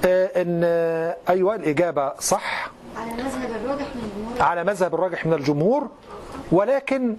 آه 0.04 0.42
إن 0.42 0.60
آه، 0.64 1.16
أيوه 1.28 1.54
الإجابة 1.54 2.12
صح. 2.18 2.70
على 2.96 3.12
مذهب 3.12 3.50
الراجح 3.64 3.86
من 3.94 4.02
الجمهور. 4.04 4.42
على 4.42 4.64
مذهب 4.64 4.94
الراجح 4.94 5.26
من 5.26 5.32
الجمهور. 5.32 5.88
ولكن 6.52 7.16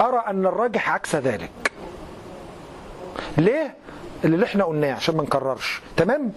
أرى 0.00 0.22
أن 0.26 0.46
الراجح 0.46 0.90
عكس 0.90 1.16
ذلك. 1.16 1.50
ليه؟ 3.38 3.74
اللي 4.24 4.44
إحنا 4.46 4.64
قلناه 4.64 4.94
عشان 4.94 5.16
ما 5.16 5.22
نكررش. 5.22 5.80
تمام؟ 5.96 6.32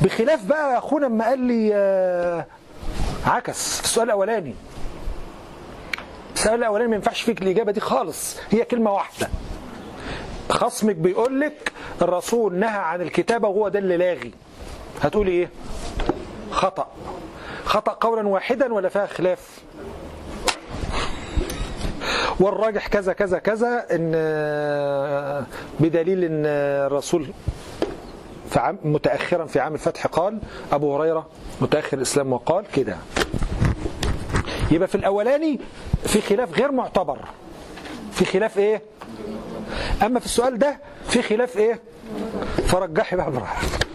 بخلاف 0.00 0.44
بقى 0.44 0.78
أخونا 0.78 1.06
لما 1.06 1.24
قال 1.24 1.38
لي 1.38 1.70
آه، 1.74 2.46
عكس 3.26 3.76
في 3.78 3.84
السؤال 3.84 4.06
الأولاني. 4.06 4.54
السؤال 6.34 6.54
الأولاني 6.54 6.90
ما 6.90 6.96
ينفعش 6.96 7.22
فيك 7.22 7.42
الإجابة 7.42 7.72
دي 7.72 7.80
خالص 7.80 8.36
هي 8.50 8.64
كلمة 8.64 8.92
واحدة. 8.92 9.28
خصمك 10.50 10.94
بيقول 10.96 11.40
لك 11.40 11.72
الرسول 12.02 12.54
نهى 12.54 12.78
عن 12.78 13.00
الكتابة 13.00 13.48
وهو 13.48 13.68
ده 13.68 13.78
اللي 13.78 13.96
لاغي. 13.96 14.32
هتقولي 15.02 15.30
إيه؟ 15.30 15.48
خطأ. 16.50 16.88
خطأ 17.64 17.92
قولا 17.92 18.28
واحدا 18.28 18.74
ولا 18.74 18.88
فيها 18.88 19.06
خلاف؟ 19.06 19.58
والراجح 22.40 22.86
كذا 22.86 23.12
كذا 23.12 23.38
كذا 23.38 23.86
إن 23.90 24.10
بدليل 25.80 26.24
إن 26.24 26.46
الرسول 26.86 27.26
متأخرا 28.84 29.44
في 29.46 29.60
عام 29.60 29.74
الفتح 29.74 30.06
قال 30.06 30.38
أبو 30.72 30.96
هريرة 30.96 31.26
متأخر 31.60 31.96
الإسلام 31.96 32.32
وقال 32.32 32.64
كده. 32.74 32.96
يبقى 34.70 34.88
في 34.88 34.94
الأولاني 34.94 35.60
في 36.04 36.20
خلاف 36.20 36.58
غير 36.58 36.72
معتبر. 36.72 37.18
في 38.12 38.24
خلاف 38.24 38.58
إيه؟ 38.58 38.82
أما 40.02 40.20
في 40.20 40.26
السؤال 40.26 40.58
ده 40.58 40.76
في 41.08 41.22
خلاف 41.22 41.56
إيه؟ 41.56 41.80
فرجحي 42.66 43.16
بقى 43.16 43.30
براحتك 43.30 43.86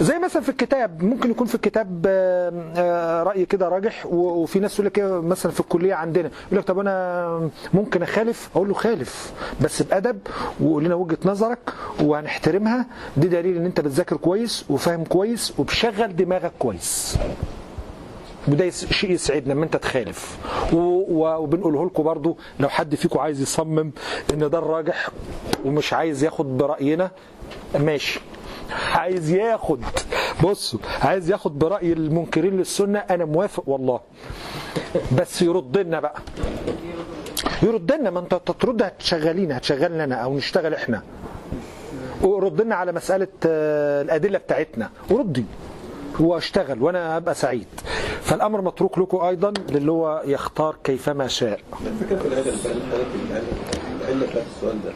زي 0.00 0.18
مثلا 0.18 0.42
في 0.42 0.48
الكتاب 0.48 1.02
ممكن 1.04 1.30
يكون 1.30 1.46
في 1.46 1.54
الكتاب 1.54 2.04
آه، 2.08 3.22
رأي 3.22 3.46
كده 3.46 3.68
راجح 3.68 4.06
وفي 4.06 4.58
ناس 4.60 4.74
يقول 4.74 4.86
لك 4.86 4.98
إيه 4.98 5.20
مثلا 5.20 5.52
في 5.52 5.60
الكلية 5.60 5.94
عندنا 5.94 6.30
يقول 6.46 6.58
لك 6.58 6.64
طب 6.64 6.78
أنا 6.78 7.50
ممكن 7.74 8.02
أخالف؟ 8.02 8.48
أقول 8.56 8.68
له 8.68 8.74
خالف 8.74 9.32
بس 9.60 9.82
بأدب 9.82 10.18
وقول 10.60 10.84
لنا 10.84 10.94
وجهة 10.94 11.18
نظرك 11.24 11.58
وهنحترمها 12.00 12.86
دي 13.16 13.28
دليل 13.28 13.56
إن 13.56 13.64
أنت 13.64 13.80
بتذاكر 13.80 14.16
كويس 14.16 14.64
وفاهم 14.70 15.04
كويس 15.04 15.52
وبشغل 15.58 16.16
دماغك 16.16 16.52
كويس. 16.58 17.16
وده 18.48 18.70
شيء 18.70 19.10
يسعدنا 19.10 19.52
لما 19.52 19.64
انت 19.64 19.76
تخالف. 19.76 20.38
وبنقوله 20.72 21.86
لكم 21.86 22.02
برضو 22.02 22.36
لو 22.60 22.68
حد 22.68 22.94
فيكم 22.94 23.18
عايز 23.18 23.40
يصمم 23.40 23.92
إن 24.34 24.50
ده 24.50 24.58
الراجح 24.58 25.08
ومش 25.64 25.92
عايز 25.92 26.24
ياخد 26.24 26.58
برأينا 26.58 27.10
ماشي. 27.78 28.20
عايز 28.94 29.30
ياخد 29.30 29.80
بصوا 30.44 30.78
عايز 31.02 31.30
ياخد 31.30 31.58
برأي 31.58 31.92
المنكرين 31.92 32.56
للسنة 32.56 32.98
أنا 32.98 33.24
موافق 33.24 33.68
والله. 33.68 34.00
بس 35.18 35.42
يرد 35.42 35.78
لنا 35.78 36.00
بقى. 36.00 36.18
يرد 37.62 37.92
لنا 37.92 38.10
ما 38.10 38.20
انت 38.20 38.34
ترد 38.60 38.82
هتشغلينا 38.82 39.56
هتشغلنا 39.56 40.04
أنا 40.04 40.14
أو 40.14 40.36
نشتغل 40.36 40.74
إحنا. 40.74 41.02
ورد 42.22 42.60
لنا 42.62 42.74
على 42.74 42.92
مسألة 42.92 43.28
آه، 43.46 44.02
الأدلة 44.02 44.38
بتاعتنا. 44.38 44.90
وردي. 45.10 45.44
واشتغل 46.20 46.82
وأنا 46.82 47.18
هبقى 47.18 47.34
سعيد. 47.34 47.66
فالأمر 48.22 48.60
متروك 48.60 48.98
لكم 48.98 49.18
أيضا 49.18 49.52
للي 49.70 49.92
هو 49.92 50.22
يختار 50.24 50.76
كيفما 50.84 51.26
شاء. 51.26 51.60
الفكرة 51.86 52.16
في 52.18 52.26
العلم 52.26 52.56
العله 54.00 54.26
بتاعت 54.26 54.44
السؤال 54.56 54.84
ده 54.84 54.92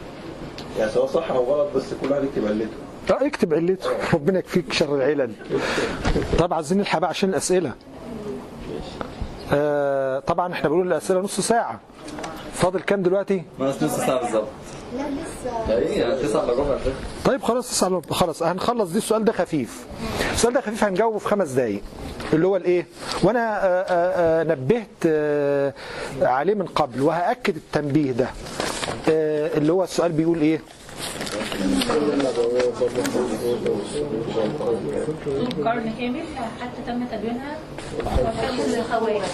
يعني 0.79 0.91
سواء 0.91 1.07
صح 1.07 1.31
أو 1.31 1.43
غلط 1.43 1.67
بس 1.75 1.83
كل 2.01 2.11
واحد 2.11 2.23
يكتب 2.23 2.45
علته. 2.47 2.67
آه 3.23 3.27
اكتب 3.27 3.53
علته. 3.53 3.89
ربنا 4.13 4.39
يكفيك 4.39 4.73
شر 4.73 4.95
العلل 4.95 5.31
طب 6.39 6.53
عايزين 6.53 6.77
نلحق 6.77 6.99
بقى 6.99 7.09
عشان 7.09 7.29
الأسئلة. 7.29 7.73
آه 9.53 10.19
طبعا 10.19 10.53
إحنا 10.53 10.69
بنقول 10.69 10.87
الأسئلة 10.87 11.19
نص 11.19 11.39
ساعة. 11.39 11.79
فاضل 12.53 12.79
كام 12.79 13.01
دلوقتي؟ 13.01 13.43
نص 13.59 13.83
ساعة 13.83 14.21
بالظبط. 14.21 14.47
لا 14.97 15.03
لسه 15.09 15.73
إيه 15.77 16.01
يعني 16.01 16.21
9 16.23 16.43
إلا 16.43 16.53
ربع 16.53 16.77
طيب 17.25 17.43
خلاص 17.43 17.69
تسعة 17.69 18.01
خلاص 18.11 18.43
هنخلص 18.43 18.89
دي. 18.91 18.97
السؤال 18.97 19.25
ده 19.25 19.31
خفيف. 19.31 19.85
السؤال 20.33 20.53
ده 20.53 20.61
خفيف 20.61 20.83
هنجاوبه 20.83 21.17
في 21.19 21.27
خمس 21.27 21.49
دقايق. 21.49 21.81
اللي 22.33 22.47
هو 22.47 22.55
الإيه؟ 22.55 22.87
وأنا 23.23 23.39
آه، 23.39 23.67
آه، 23.67 24.41
آه، 24.41 24.43
نبهت 24.43 25.05
عليه 26.21 26.53
من 26.53 26.65
قبل 26.65 27.01
وهأكد 27.01 27.55
التنبيه 27.55 28.11
ده. 28.11 28.27
اللي 29.57 29.73
هو 29.73 29.83
السؤال 29.83 30.11
بيقول 30.11 30.41
إيه؟ 30.41 30.61
قرن 35.65 35.93
كامل 35.99 36.23
حتى 36.61 36.81
تم 36.87 37.05
تدوينها. 37.05 37.57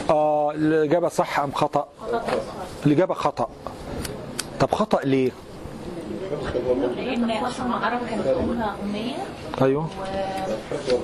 آه 0.10 0.52
الإجابة 0.52 1.08
صح 1.10 1.40
أم 1.40 1.52
خطأ. 1.52 1.88
الإجابة 2.86 3.14
خطأ. 3.14 3.50
طب 4.60 4.72
خطأ 4.72 5.00
ليه؟ 5.04 5.32
لأن 6.98 7.32
أصلا 7.32 7.66
العرب 7.78 8.00
كانت 8.10 8.28
امه 8.28 8.74
أمية. 8.84 9.16
أيوه. 9.62 9.88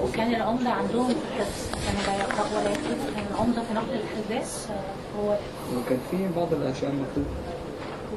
وكان 0.04 0.36
العمدة 0.36 0.70
عندهم 0.70 1.08
في 1.08 1.14
الحفظ 1.14 1.72
كانوا 1.86 2.02
لا 2.08 2.24
يقرأوا 2.24 2.60
ولا 2.62 2.70
يكتبوا 2.72 3.06
كان 3.16 3.26
العمدة 3.36 3.62
في 3.64 3.74
نقل 3.74 3.86
الاحداث 3.94 4.70
آه، 4.72 5.20
هو 5.22 5.38
وكان 5.78 5.98
في 6.12 6.28
بعض 6.40 6.54
الاشياء 6.54 6.92
المكتوبة 6.92 7.28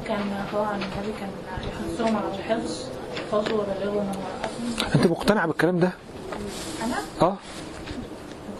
وكان 0.00 0.44
طبعا 0.52 0.70
النبي 0.74 1.12
كان 1.20 1.28
يحثهم 1.68 2.16
على 2.16 2.26
الحفظ. 2.38 2.82
يحفظوا 3.16 3.58
ويبلغوا 3.58 4.00
من 4.02 4.12
أنت 4.94 5.06
مقتنع 5.06 5.46
بالكلام 5.46 5.78
ده؟ 5.78 5.90
أنا؟ 6.84 6.96
آه. 7.22 7.36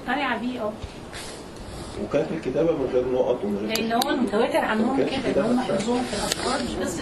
مقتنعه 0.06 0.38
بيه 0.38 0.60
آه. 0.62 0.72
وكان 2.04 2.26
في 2.26 2.34
الكتابة 2.34 2.72
من 2.72 2.88
غير 2.92 3.04
نقط 3.12 3.44
ومن 3.44 3.56
غير 3.58 3.68
لأن 3.78 3.92
هو 3.92 4.10
المتواتر 4.10 4.58
عنهم 4.58 4.96
كده 4.96 5.40
إن 5.44 5.50
هم 5.50 5.60
حفظوهم 5.60 6.02
في 6.02 6.16
الاخبار 6.16 6.62
مش 6.64 6.74
بس 6.86 6.96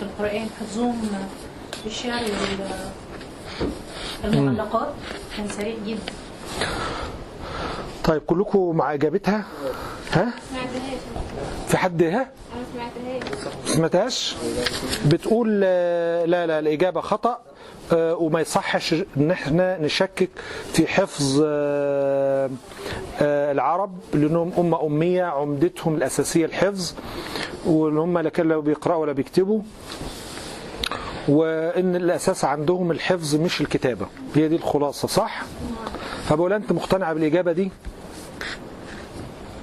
في 0.00 0.06
ال- 0.06 0.08
في 0.08 0.22
القرآن 0.22 0.48
حفظوهم 0.60 1.02
في 1.82 1.86
الشعر 1.86 2.22
والمعلقات 4.24 4.88
كان 5.36 5.48
سريع 5.48 5.74
جدا. 5.86 6.00
طيب 8.04 8.22
كلكم 8.26 8.76
مع 8.76 8.94
إجابتها؟ 8.94 9.44
ها؟ 10.12 10.32
في 11.68 11.76
حد 11.76 12.02
ها؟ 12.02 12.10
أنا 12.20 12.28
سمعتهاش. 13.66 14.34
بتقول 15.06 15.60
آه، 15.64 16.24
لا 16.24 16.46
لا 16.46 16.58
الإجابة 16.58 17.00
خطأ. 17.00 17.30
آه، 17.30 17.40
وما 17.92 18.40
يصحش 18.40 18.94
إن 19.16 19.30
إحنا 19.30 19.78
نشكك 19.78 20.28
في 20.72 20.86
حفظ 20.86 21.40
آه، 21.44 22.50
آه، 23.20 23.52
العرب 23.52 23.98
لأنهم 24.14 24.52
أمة 24.58 24.86
أمية 24.86 25.24
عمدتهم 25.24 25.94
الأساسية 25.94 26.44
الحفظ 26.44 26.94
وإن 27.66 27.98
هم 27.98 28.18
لا 28.18 28.28
كانوا 28.30 28.62
بيقرأوا 28.62 29.00
ولا 29.02 29.12
بيكتبوا. 29.12 29.62
وإن 31.28 31.96
الأساس 31.96 32.44
عندهم 32.44 32.90
الحفظ 32.90 33.34
مش 33.34 33.60
الكتابة. 33.60 34.06
هي 34.34 34.48
دي 34.48 34.56
الخلاصة 34.56 35.08
صح؟ 35.08 35.42
فبقول 36.28 36.52
أنت 36.52 36.72
مقتنعه 36.72 37.12
بالإجابة 37.12 37.52
دي؟ 37.52 37.70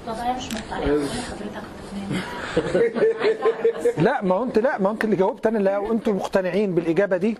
طب 0.06 0.14
أنا 0.14 0.36
مش 0.36 0.44
مقتنعه 0.52 0.80
حضرتك 0.80 1.62
لا 3.98 4.24
ما 4.24 4.34
هو 4.34 4.42
انت 4.44 4.58
لا 4.58 4.78
ما 4.78 4.88
هو 4.88 4.92
انت 4.92 5.04
اللي 5.04 5.16
جاوبت. 5.16 5.46
أنا 5.46 5.58
لا 5.58 5.78
وأنتم 5.78 6.16
مقتنعين 6.16 6.74
بالإجابة 6.74 7.16
دي. 7.16 7.38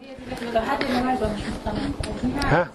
طب 0.54 0.60
حد 0.60 0.82
النهارده 0.82 1.12
يبقى 1.14 1.30
مش 1.34 1.40
مقتنع 1.66 2.50
ها؟ 2.50 2.68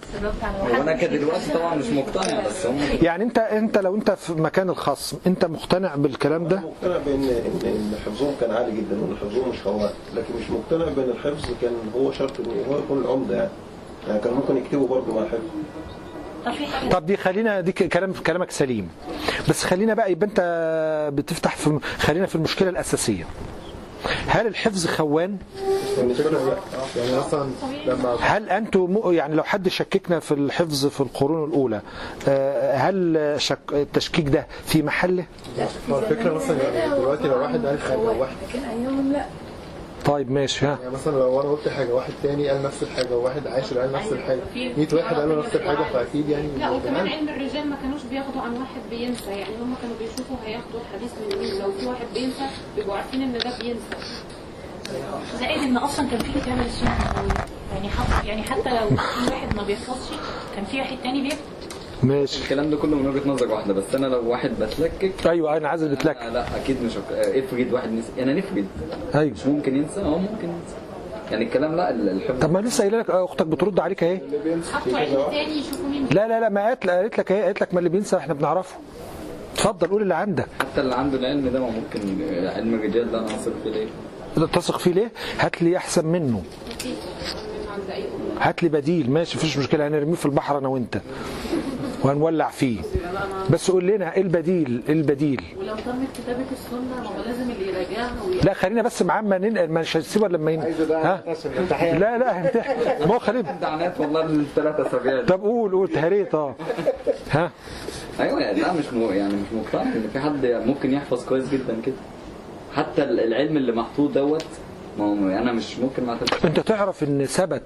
وأنا 0.78 0.92
كدلوقتي 0.92 1.52
طبعا 1.54 1.74
مش 1.74 1.86
مقتنع 1.86 2.40
بس 2.46 2.66
هم 2.66 2.78
يعني 3.02 3.24
انت 3.24 3.38
انت 3.38 3.78
لو 3.78 3.94
انت 3.94 4.10
في 4.10 4.32
مكان 4.32 4.70
الخصم 4.70 5.16
انت 5.26 5.44
مقتنع 5.44 5.94
بالكلام 5.96 6.48
ده؟ 6.48 6.56
مقتنع 6.60 6.96
بان 7.06 7.22
ان 7.22 7.60
إن 7.64 7.94
حفظهم 8.06 8.34
كان 8.40 8.50
عالي 8.50 8.72
جدا 8.76 9.00
وإن 9.00 9.16
حفظهم 9.20 9.48
مش 9.48 9.66
هواه 9.66 9.90
لكن 10.14 10.34
مش 10.40 10.50
مقتنع 10.50 10.92
بأن 10.92 11.08
الحفظ 11.10 11.46
كان 11.62 11.72
هو 11.96 12.12
شرط 12.12 12.40
إن 12.40 12.46
هو 12.70 12.78
يكون 12.78 12.98
العمدة. 12.98 13.36
يعني 13.36 13.50
يعني 14.08 14.20
كان 14.20 14.32
ممكن 14.34 14.56
يكتبوا 14.56 14.88
برضه 14.88 15.14
مع 15.14 15.22
الحفظ. 15.22 15.42
طب 16.90 17.06
دي 17.06 17.16
خلينا 17.16 17.60
دي 17.60 17.72
كلام 17.72 18.12
كلامك 18.12 18.50
سليم. 18.50 18.88
بس 19.48 19.64
خلينا 19.64 19.94
بقى 19.94 20.12
يبقى 20.12 20.26
انت 20.26 20.40
بتفتح 21.14 21.56
في 21.56 21.78
خلينا 21.98 22.26
في 22.26 22.34
المشكلة 22.34 22.68
الأساسية. 22.70 23.24
هل 24.28 24.46
الحفظ 24.46 24.86
خوان؟ 24.86 25.36
لا 27.86 28.16
هل 28.20 28.50
أنتم 28.50 29.00
يعني 29.04 29.34
لو 29.34 29.42
حد 29.42 29.68
شككنا 29.68 30.20
في 30.20 30.32
الحفظ 30.34 30.86
في 30.86 31.00
القرون 31.00 31.48
الأولى 31.50 31.80
آه، 32.28 32.76
هل 32.76 33.34
شك 33.40 33.58
التشكيك 33.72 34.28
ده 34.28 34.46
في 34.66 34.82
محله؟ 34.82 35.24
هو 35.90 35.98
الفكرة 35.98 36.34
مثلا 36.34 36.62
يعني 36.62 36.94
دلوقتي 37.00 37.28
لو 37.28 37.40
واحد 37.42 37.66
قال 37.66 37.80
حاجة 37.80 37.96
لا 39.12 39.24
طيب 40.04 40.30
ماشي 40.30 40.66
ها. 40.66 40.78
يعني 40.82 40.94
مثلا 40.94 41.12
لو 41.12 41.40
أنا 41.40 41.50
قلت 41.50 41.68
حاجة 41.68 41.94
واحد 41.94 42.12
تاني 42.22 42.48
قال 42.48 42.62
نفس 42.62 42.82
الحاجة 42.82 43.16
وواحد 43.16 43.46
عاشر 43.46 43.78
قال 43.78 43.92
نفس 43.92 44.12
الحاجة 44.12 44.40
100 44.54 44.86
واحد 44.92 45.16
قالوا 45.16 45.42
نفس 45.44 45.54
الحاجة 45.56 45.84
فأكيد 45.92 46.28
يعني 46.28 46.48
لا 46.58 46.70
وكمان. 46.70 47.08
علم 47.08 47.28
الرجال 47.28 47.70
ما 47.70 47.76
كانوش 47.82 48.02
بياخدوا 48.10 48.40
عن 48.42 48.52
واحد 48.56 48.80
بينسى 48.90 49.30
يعني 49.30 49.54
هم 49.62 49.74
كانوا 49.82 49.96
بيشوفوا 50.00 50.36
هياخدوا 50.46 50.80
الحديث 50.80 51.10
من 51.12 51.38
مين. 51.38 51.60
لو 51.62 51.72
في 51.80 51.86
واحد 51.86 52.06
بينسى 52.14 52.46
بيبقوا 52.76 52.96
عارفين 52.96 53.22
إن 53.22 53.32
ده 53.32 53.58
بينسى. 53.60 53.96
زائد 55.40 55.62
إن 55.62 55.76
أصلا 55.76 56.08
كان 56.10 56.18
في 56.18 56.40
كتابه 56.40 56.62
للسنه 56.62 56.98
يعني 57.74 57.88
حط 57.88 58.24
يعني 58.24 58.42
حتى 58.42 58.70
لو 58.70 58.88
في 58.96 59.30
واحد 59.30 59.56
ما 59.56 59.62
بيحفظش 59.62 60.08
كان 60.56 60.64
في 60.64 60.78
واحد 60.80 60.96
تاني 61.02 61.22
بيكتب. 61.22 61.38
ماشي. 62.02 62.42
الكلام 62.42 62.70
ده 62.70 62.76
كله 62.76 62.96
من 62.96 63.06
وجهة 63.06 63.28
نظر 63.28 63.50
واحدة 63.52 63.74
بس. 63.74 63.94
أنا 63.94 64.06
لو 64.06 64.30
واحد 64.30 64.50
بتلكك 64.60 65.26
أيوه 65.26 65.56
أنا 65.56 65.68
عايز 65.68 65.82
بتلك 65.84 66.16
لا, 66.16 66.30
لا 66.30 66.56
أكيد 66.56 66.76
مش 66.82 66.92
هك- 66.96 67.12
افرض 67.12 67.72
واحد 67.72 67.92
نسي. 67.92 68.22
أنا 68.22 68.32
نفرض 68.34 68.64
أيوه. 69.14 69.32
مش 69.32 69.46
ممكن 69.46 69.76
ينسى؟ 69.76 70.00
أه 70.00 70.18
ممكن 70.18 70.44
ينسى. 70.48 70.74
يعني 71.30 71.44
الكلام 71.44 71.74
لا 71.76 71.90
ال- 71.90 72.08
الحفظ 72.08 72.38
طب 72.40 72.52
ما 72.52 72.58
لسه 72.58 72.80
قايلة 72.82 72.98
لك 72.98 73.10
آه، 73.10 73.24
أختك 73.24 73.46
بترد 73.46 73.80
عليك 73.80 74.04
أهي. 74.04 74.20
حطوا 74.72 74.98
علم 74.98 75.14
تاني 75.30 75.58
يشوفوا 75.58 75.88
مين. 75.88 76.06
لا 76.10 76.28
لا 76.28 76.40
لا 76.40 76.48
ما 76.48 76.64
قالت 76.66 76.90
قالت 76.90 77.18
لك 77.18 77.32
أهي 77.32 77.42
قالت 77.42 77.60
لك 77.60 77.72
ما 77.74 77.78
اللي 77.78 77.90
بينسى 77.90 78.16
إحنا 78.16 78.34
بنعرفه. 78.34 78.76
اتفضل 79.54 79.86
قول 79.86 80.02
اللي 80.02 80.14
عندك. 80.14 80.46
حتى 80.60 80.80
اللي 80.80 80.94
عنده 80.94 81.18
العلم 81.18 81.48
ده 81.48 81.60
ما 81.60 81.66
ممكن 81.70 82.00
علم 82.56 82.74
الرجال 82.74 83.12
ده 83.12 83.18
أنا 83.18 83.26
هثق 83.36 83.52
فيه 83.64 83.70
ليه؟ 83.70 84.46
تثق 84.46 84.78
فيه 84.78 84.92
ليه؟ 84.92 85.12
هات 85.38 85.62
لي 85.62 85.76
أحسن 85.76 86.06
منه. 86.06 86.42
هات 88.40 88.62
لي 88.62 88.68
بديل. 88.68 89.10
ماشي 89.10 89.36
مفيش 89.38 89.58
مشكلة. 89.58 89.86
هنرميه 89.88 90.14
في 90.14 90.26
البحر 90.26 90.58
أنا 90.58 90.68
وأنت. 90.68 91.00
وهنولع 92.04 92.48
فيه. 92.48 92.80
بس 93.50 93.70
قول 93.70 93.86
لنا 93.86 94.14
إيه 94.16 94.22
البديل؟ 94.22 94.82
إيه 94.88 94.94
البديل؟ 94.94 95.42
ولو 95.58 95.74
تمت 95.74 96.08
كتابة 96.14 96.44
السنة 96.52 96.80
ما 96.80 97.08
هو 97.08 97.22
لازم 97.26 97.50
اللي 97.50 97.68
يراجعها. 97.72 98.12
لا 98.44 98.54
خلينا 98.54 98.82
بس 98.82 99.02
معاه 99.02 99.20
ما 99.22 99.38
ننقل 99.38 99.68
ما 99.68 99.80
مش 99.80 99.96
هنسيبه 99.96 100.28
لما 100.28 100.50
ين... 100.50 100.60
ها؟ 100.90 101.22
لا 101.98 102.18
لا 102.18 102.42
هنتح- 102.42 103.00
ما 103.06 103.14
هو 103.14 103.18
خلينا 103.18 103.52
دعنات 103.60 104.00
والله 104.00 104.20
الثلاثة 104.26 104.88
سبعات 104.98 105.28
طب 105.28 105.40
قول 105.40 105.72
قول 105.72 105.88
تهريت 105.88 106.34
آه. 106.34 106.54
ها؟ 107.30 107.50
أيوه 108.20 108.40
يعني 108.40 108.60
لا 108.60 108.72
مش 108.72 108.92
م... 108.92 109.00
يعني 109.12 109.34
مش 109.34 109.46
مقتنع 109.52 109.82
إن 109.82 110.08
في 110.12 110.20
حد 110.20 110.46
ممكن 110.66 110.92
يحفظ 110.92 111.24
كويس 111.24 111.48
جدا 111.50 111.76
كده. 111.86 111.94
حتى 112.76 113.02
ال- 113.02 113.20
العلم 113.20 113.56
اللي 113.56 113.72
محطوط 113.72 114.10
دوت 114.10 114.44
ما 114.98 115.04
هو 115.04 115.12
أنا 115.38 115.52
مش 115.52 115.78
ممكن 115.78 116.04
ما 116.06 116.18
أنت 116.44 116.60
تعرف 116.60 117.02
إن 117.02 117.24
ثبت 117.24 117.62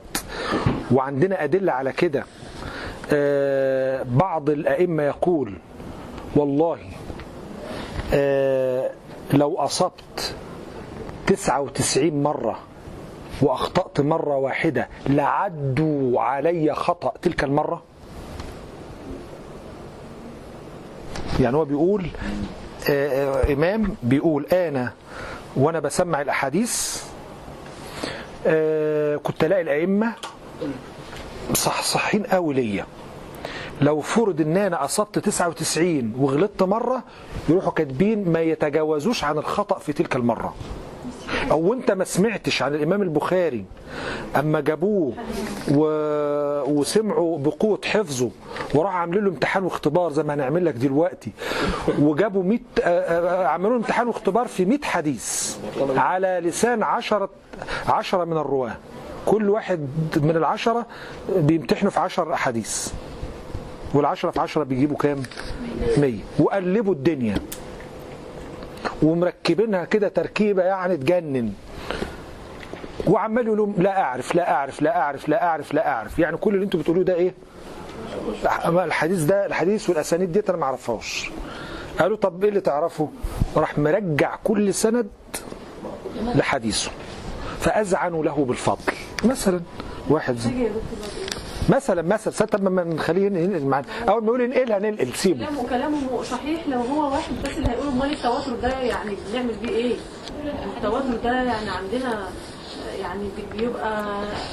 وعندنا 0.92 1.44
أدلة 1.44 1.72
على 1.72 1.92
كده. 1.92 2.24
بعض 4.04 4.50
الأئمة 4.50 5.02
يقول 5.02 5.54
والله 6.36 6.78
آه، 8.14 8.90
لو 9.32 9.56
أصبت 9.58 10.34
99 11.26 12.22
مرة 12.22 12.58
وأخطأت 13.42 14.00
مرة 14.00 14.36
واحدة 14.36 14.88
لعدوا 15.06 16.20
علي 16.20 16.74
خطأ 16.74 17.12
تلك 17.22 17.44
المرة؟ 17.44 17.82
يعني 21.40 21.56
هو 21.56 21.64
بيقول 21.64 22.06
آه، 22.90 23.08
آه، 23.48 23.52
إمام 23.52 23.94
بيقول 24.02 24.46
أنا 24.52 24.92
وأنا 25.56 25.80
بسمع 25.80 26.20
الأحاديث 26.20 27.02
آه، 28.46 29.16
كنت 29.16 29.44
ألاقي 29.44 29.62
الأئمة 29.62 30.12
صح 31.54 31.82
صحين 31.82 32.22
قوي 32.22 32.54
ليا. 32.54 32.86
لو 33.80 34.00
فرض 34.00 34.40
ان 34.40 34.56
أنا 34.56 34.84
اصبت 34.84 35.18
99 35.18 36.12
وغلطت 36.18 36.62
مرة 36.62 37.02
يروحوا 37.48 37.72
كاتبين 37.72 38.32
ما 38.32 38.40
يتجاوزوش 38.40 39.24
عن 39.24 39.38
الخطأ 39.38 39.78
في 39.78 39.92
تلك 39.92 40.16
المرة. 40.16 40.54
أو 41.50 41.72
أنت 41.72 41.90
ما 41.90 42.04
سمعتش 42.04 42.62
عن 42.62 42.74
الإمام 42.74 43.02
البخاري 43.02 43.64
أما 44.36 44.60
جابوه 44.60 45.12
و... 45.74 45.84
وسمعوا 46.72 47.38
بقوة 47.38 47.80
حفظه 47.84 48.30
وراح 48.74 48.94
عاملين 48.96 49.24
له 49.24 49.30
امتحان 49.30 49.64
واختبار 49.64 50.12
زي 50.12 50.22
ما 50.22 50.34
هنعمل 50.34 50.64
لك 50.64 50.74
دلوقتي 50.74 51.32
وجابوا 51.98 52.42
100 52.42 52.58
آه، 52.82 52.82
آه، 52.82 53.46
عملوا 53.46 53.70
له 53.70 53.76
امتحان 53.76 54.08
واختبار 54.08 54.46
في 54.48 54.64
100 54.64 54.78
حديث 54.82 55.56
على 55.96 56.40
لسان 56.44 56.82
10 56.82 57.30
10 57.88 58.24
من 58.24 58.36
الرواة. 58.38 58.76
كل 59.26 59.50
واحد 59.50 59.88
من 60.16 60.36
العشرة 60.36 60.86
بيمتحنوا 61.36 61.90
في 61.90 62.00
10 62.00 62.34
احاديث 62.34 62.92
والعشرة 63.94 64.30
في 64.30 64.40
عشرة 64.40 64.64
بيجيبوا 64.64 64.96
كام؟ 64.96 65.22
100 65.98 66.14
وقلبوا 66.38 66.92
الدنيا. 66.94 67.38
ومركبينها 69.02 69.84
كده 69.84 70.08
تركيبة 70.08 70.62
يعني 70.62 70.96
تجنن. 70.96 71.52
وعمال 73.06 73.46
يقول 73.46 73.58
لهم 73.58 73.74
لا 73.78 74.00
أعرف 74.00 74.34
لا 74.34 74.50
أعرف 74.52 74.82
لا 74.82 74.96
أعرف 75.00 75.28
لا 75.28 75.44
أعرف 75.46 75.74
لا 75.74 75.88
أعرف. 75.88 76.18
يعني 76.18 76.36
كل 76.36 76.54
اللي 76.54 76.64
أنتوا 76.64 76.80
بتقولوه 76.80 77.04
ده 77.04 77.14
إيه؟ 77.14 77.34
الحديث 78.66 79.22
ده 79.22 79.46
الحديث 79.46 79.90
والأسانيد 79.90 80.32
ديت 80.32 80.48
أنا 80.48 80.58
ما 80.58 80.64
أعرفهاش. 80.64 81.30
قالوا 81.98 82.16
طب 82.16 82.42
إيه 82.42 82.48
اللي 82.50 82.60
تعرفه؟ 82.60 83.08
راح 83.56 83.78
مرجع 83.78 84.36
كل 84.44 84.74
سند 84.74 85.06
لحديثه. 86.34 86.90
فأذعنوا 87.60 88.24
له 88.24 88.44
بالفضل. 88.44 88.92
مثلا 89.24 89.60
واحد 90.08 90.36
زي 90.36 90.68
مثلا 91.68 92.02
مثلا 92.02 92.46
طب 92.46 92.62
ما 92.72 92.84
نخليه 92.84 93.26
ينقل 93.26 93.64
معانا. 93.64 93.86
أول 94.08 94.20
ما 94.22 94.26
يقول 94.26 94.40
انقلها 94.42 94.78
ننقل 94.78 95.12
سيبه 95.14 95.46
كلامه 95.46 95.68
كلامه 95.68 96.22
صحيح. 96.22 96.68
لو 96.68 96.80
هو 96.80 97.12
واحد 97.12 97.32
بس 97.44 97.56
اللي 97.58 97.68
هيقول 97.68 97.88
أمال 97.88 98.12
التواتر 98.12 98.54
ده 98.62 98.68
يعني 98.80 99.10
بنعمل 99.32 99.54
بيه 99.62 99.68
إيه؟ 99.68 99.94
التواتر 100.76 101.16
ده 101.24 101.30
يعني 101.42 101.70
عندنا 101.70 102.28
يعني 103.00 103.28
بيبقى 103.56 104.04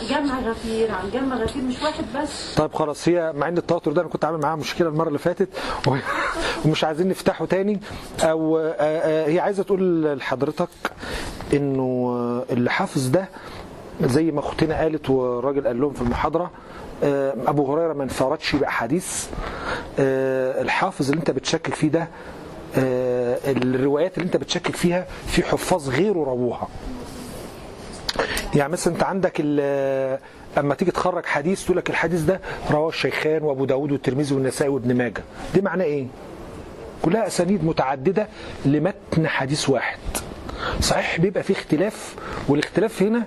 جمع 0.10 0.40
غفير 0.40 0.92
عن 0.92 1.10
جمع 1.14 1.36
غفير 1.36 1.62
مش 1.64 1.82
واحد 1.84 2.04
بس. 2.16 2.56
طيب 2.56 2.74
خلاص 2.74 3.08
هي 3.08 3.34
مع 3.36 3.48
إن 3.48 3.58
التوتر 3.58 3.92
ده 3.92 4.02
أنا 4.02 4.10
كنت 4.10 4.26
عامل 4.26 4.40
معاها 4.40 4.56
مشكلة 4.56 4.90
المرة 4.90 5.08
اللي 5.08 5.20
فاتت 5.20 5.50
ومش 6.66 6.84
عايزين 6.84 7.08
نفتحه 7.10 7.46
تاني. 7.46 7.80
أو 8.24 8.58
آه، 8.58 8.62
آه، 8.80 9.28
هي 9.28 9.40
عايزة 9.40 9.64
تقول 9.64 10.18
لحضرتك 10.18 10.68
إنه 11.54 11.84
آه، 12.10 12.54
اللي 12.54 12.70
حافظ 12.72 13.08
ده 13.08 13.30
زي 14.02 14.32
ما 14.32 14.40
أختنا 14.40 14.80
قالت 14.80 15.10
والراجل 15.10 15.68
قال 15.68 15.82
لهم 15.82 15.94
في 15.94 16.02
المحاضرة 16.02 16.52
أبو 17.04 17.74
هريرة 17.74 17.94
ما 17.94 18.04
انفردش 18.04 18.56
بأحاديث. 18.56 19.28
آه، 20.00 20.62
الحافظ 20.62 21.10
اللي 21.10 21.20
انت 21.20 21.32
بتشكك 21.32 21.74
فيه 21.74 21.88
ده 21.88 22.08
آه، 22.78 23.38
الروايات 23.48 24.18
اللي 24.18 24.26
انت 24.26 24.38
بتشكك 24.38 24.76
فيها 24.76 25.06
في 25.28 25.44
حفاظ 25.44 25.90
غيره 25.90 26.14
رووها. 26.24 26.68
يعني 28.56 28.72
مثلا 28.74 28.94
انت 28.94 29.04
عندك 29.04 29.42
أما 30.58 30.76
تيجي 30.78 30.92
تخرج 30.92 31.26
حديث 31.26 31.66
تقول 31.66 31.78
لك 31.78 31.90
الحديث 31.90 32.22
ده 32.22 32.42
رواه 32.72 32.90
الشيخان 32.90 33.44
وأبو 33.44 33.66
داود 33.66 33.92
والترمذي 33.92 34.36
والنسائي 34.36 34.70
وابن 34.70 34.96
ماجه. 34.98 35.24
دي 35.54 35.62
معناه 35.62 35.86
إيه؟ 35.86 36.06
كلها 37.02 37.28
أسانيد 37.28 37.66
متعددة 37.66 38.28
لمتن 38.66 39.28
حديث 39.28 39.70
واحد. 39.70 39.98
صحيح 40.82 41.20
بيبقى 41.20 41.44
فيه 41.44 41.54
اختلاف 41.54 42.16
والاختلاف 42.48 43.02
هنا 43.04 43.24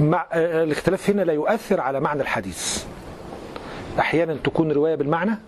مع 0.00 0.26
آه، 0.32 0.64
الاختلاف 0.64 1.10
هنا 1.10 1.22
لا 1.22 1.32
يؤثر 1.32 1.80
على 1.80 2.00
معنى 2.00 2.22
الحديث. 2.22 2.84
أحيانا 3.98 4.36
تكون 4.44 4.72
رواية 4.72 4.94
بالمعنى 4.94 5.38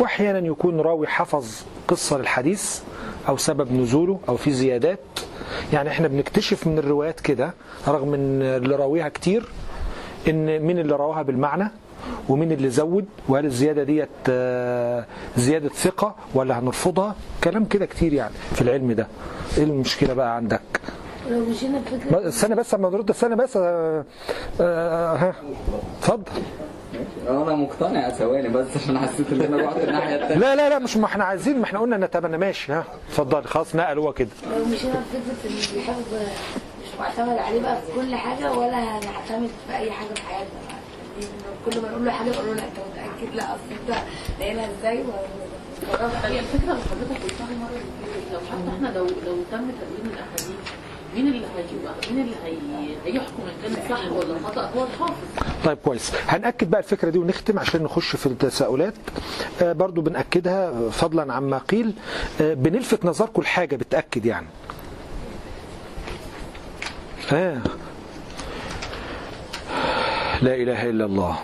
وأحيانا 0.00 0.38
يكون 0.46 0.80
راوي 0.80 1.06
حفظ 1.06 1.62
قصة 1.88 2.18
للحديث 2.18 2.80
أو 3.28 3.36
سبب 3.36 3.72
نزوله 3.72 4.20
أو 4.28 4.36
في 4.36 4.52
زيادات. 4.52 5.00
يعني 5.72 5.88
إحنا 5.90 6.08
بنكتشف 6.08 6.66
من 6.66 6.78
الروايات 6.78 7.20
كده 7.20 7.54
رغم 7.88 8.14
إن 8.14 8.42
اللي 8.42 8.76
راويها 8.76 9.08
كتير 9.08 9.44
إن 10.28 10.58
مين 10.58 10.78
اللي 10.78 10.96
رواها 10.96 11.22
بالمعنى 11.22 11.70
ومين 12.28 12.52
اللي 12.52 12.70
زود 12.70 13.04
وهل 13.28 13.44
الزيادة 13.44 13.82
ديت 13.82 14.08
آه، 14.28 15.04
زيادة 15.36 15.68
ثقة 15.68 16.14
ولا 16.34 16.58
هنرفضها؟ 16.58 17.14
كلام 17.44 17.64
كده 17.64 17.86
كتير 17.86 18.12
يعني 18.12 18.34
في 18.54 18.62
العلم 18.62 18.92
ده. 18.92 19.06
إيه 19.58 19.64
المشكلة 19.64 20.14
بقى 20.14 20.36
عندك؟ 20.36 20.60
لو 21.30 21.44
مشينا 21.44 21.80
استنى 22.12 22.54
بس 22.54 22.74
اما 22.74 22.90
نرد 22.90 23.10
استنى 23.10 23.36
بس. 23.36 23.56
آه، 23.56 24.04
آه، 24.60 25.16
ها. 25.16 25.34
اتفضل. 26.00 26.42
أنا 27.28 27.54
مقتنع 27.54 28.10
ثواني 28.10 28.48
بس 28.48 28.66
عشان 28.76 28.98
حسيت 28.98 29.32
ان 29.32 29.40
أنا 29.40 29.66
رحت 29.66 29.76
الناحية 29.76 30.14
الثانية 30.16 30.34
لا 30.40 30.56
لا 30.56 30.68
لا 30.68 30.78
مش 30.78 30.96
ما 30.96 31.06
إحنا 31.06 31.24
عايزين 31.24 31.58
ما 31.58 31.64
إحنا 31.64 31.78
قلنا 31.78 31.96
نتبنى 31.96 32.38
ماشي 32.38 32.72
ها. 32.72 32.84
اتفضل 33.08 33.44
خلاص 33.44 33.74
نقل 33.76 33.98
هو 33.98 34.12
كده. 34.12 34.28
لو 34.58 34.64
مشينا 34.64 34.94
بفكرة 34.94 35.50
إن 35.50 35.76
الحفظ 35.78 36.14
مش 36.82 37.00
معتمد 37.00 37.38
عليه 37.38 37.60
بقى 37.62 37.76
في 37.82 37.92
كل 38.00 38.14
حاجة 38.14 38.52
ولا 38.52 38.78
هنعتمد 38.78 39.50
في 39.68 39.76
أي 39.76 39.90
حاجة 39.90 40.08
في 40.14 40.22
حياتنا 40.22 40.58
بقى. 40.68 40.78
يعني 41.20 41.30
كل 41.74 41.80
ما 41.82 41.88
نقول 41.90 42.04
له 42.04 42.10
حاجة 42.12 42.28
نقول 42.30 42.46
له 42.46 42.54
لا 42.54 42.62
أنت 42.62 42.78
متأكد؟ 42.92 43.34
لا 43.36 43.42
أصل 43.44 43.60
أنت 43.70 43.98
لقينا 44.40 44.62
إزاي؟ 44.80 44.98
ولا 45.92 46.28
هي 46.28 46.38
الفكرة 46.38 46.72
اللي 46.72 46.82
حضرتك 46.82 47.22
قلتها 47.22 47.46
اللي 47.46 47.66
فاتت 47.68 48.32
لو 48.32 48.38
حتى 48.38 48.76
إحنا 48.76 48.98
لو 48.98 49.04
لو 49.04 49.36
تم 49.52 49.70
تقديم 49.80 50.12
الأحاديث 50.14 50.56
مين 51.14 51.26
اللي 51.26 51.46
هيبقى 51.56 51.94
مين 52.12 52.20
اللي 52.24 52.36
هي... 52.44 53.12
هيحكم 53.14 53.42
إن 53.42 53.52
كانت 53.74 53.90
صح 53.90 54.12
ولا 54.12 54.38
خطأ؟ 54.46 54.70
هو 54.76 54.84
الحافظ. 54.84 55.14
طيب 55.64 55.78
كويس. 55.84 56.12
هنأكد 56.28 56.70
بقى 56.70 56.80
الفكرة 56.80 57.10
دي 57.10 57.18
ونختم 57.18 57.58
عشان 57.58 57.82
نخش 57.82 58.16
في 58.16 58.26
التساؤلات. 58.26 58.94
آه، 59.62 59.72
برضو 59.72 60.00
بنأكدها 60.00 60.90
فضلا 60.90 61.32
عما 61.32 61.58
قيل. 61.58 61.92
آه، 62.40 62.54
بنلفت 62.54 63.04
نظركم 63.04 63.42
لحاجة 63.42 63.76
بتأكد 63.76 64.26
يعني. 64.26 64.46
آه. 67.32 67.58
لا 70.42 70.54
إله 70.54 70.90
إلا 70.90 71.04
الله. 71.04 71.38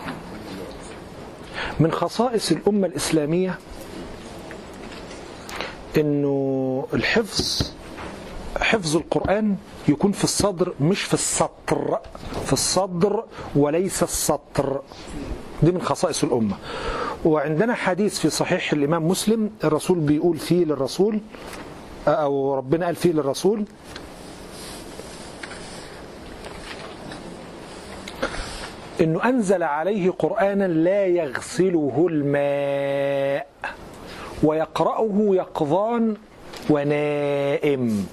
من 1.81 1.93
خصائص 1.93 2.53
الأمة 2.53 2.87
الإسلامية 2.87 3.59
إنه 5.97 6.87
الحفظ 6.95 7.73
حفظ 8.61 8.97
القرآن 8.97 9.57
يكون 9.89 10.13
في 10.13 10.25
الصدر 10.25 10.75
مش 10.81 11.03
في 11.03 11.15
السطر. 11.15 11.99
في 12.47 12.53
الصدر 12.53 13.25
وليس 13.57 14.03
السطر. 14.03 14.81
دي 15.63 15.73
من 15.73 15.83
خصائص 15.83 16.25
الأمة. 16.25 16.57
وعندنا 17.25 17.75
حديث 17.75 18.19
في 18.19 18.31
صحيح 18.31 18.73
الإمام 18.73 19.09
مسلم 19.09 19.51
الرسول 19.65 19.99
بيقول 19.99 20.37
فيه 20.39 20.65
للرسول 20.65 21.21
أو 22.09 22.55
ربنا 22.55 22.87
قال 22.87 22.97
فيه 22.97 23.13
للرسول 23.13 23.65
إنه 29.01 29.25
أنزل 29.29 29.63
عليه 29.63 30.11
قرآنا 30.11 30.65
لا 30.69 31.07
يغسله 31.07 32.07
الماء 32.11 33.47
ويقرأه 34.43 35.11
يقظان 35.31 36.15
ونائم. 36.71 38.07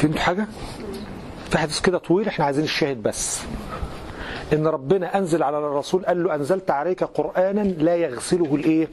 فهمتوا 0.00 0.20
حاجة؟ 0.20 0.46
في 1.50 1.58
حديث 1.58 1.80
كده 1.80 1.98
طويل 1.98 2.28
إحنا 2.28 2.44
عايزين 2.44 2.64
الشاهد 2.64 3.02
بس. 3.02 3.40
إن 4.52 4.66
ربنا 4.66 5.18
أنزل 5.18 5.42
على 5.42 5.58
الرسول 5.58 6.04
قال 6.06 6.24
له 6.24 6.34
أنزلت 6.34 6.70
عليك 6.70 7.04
قرآنا 7.04 7.60
لا 7.60 7.96
يغسله 7.96 8.54
الإيه؟ 8.54 8.88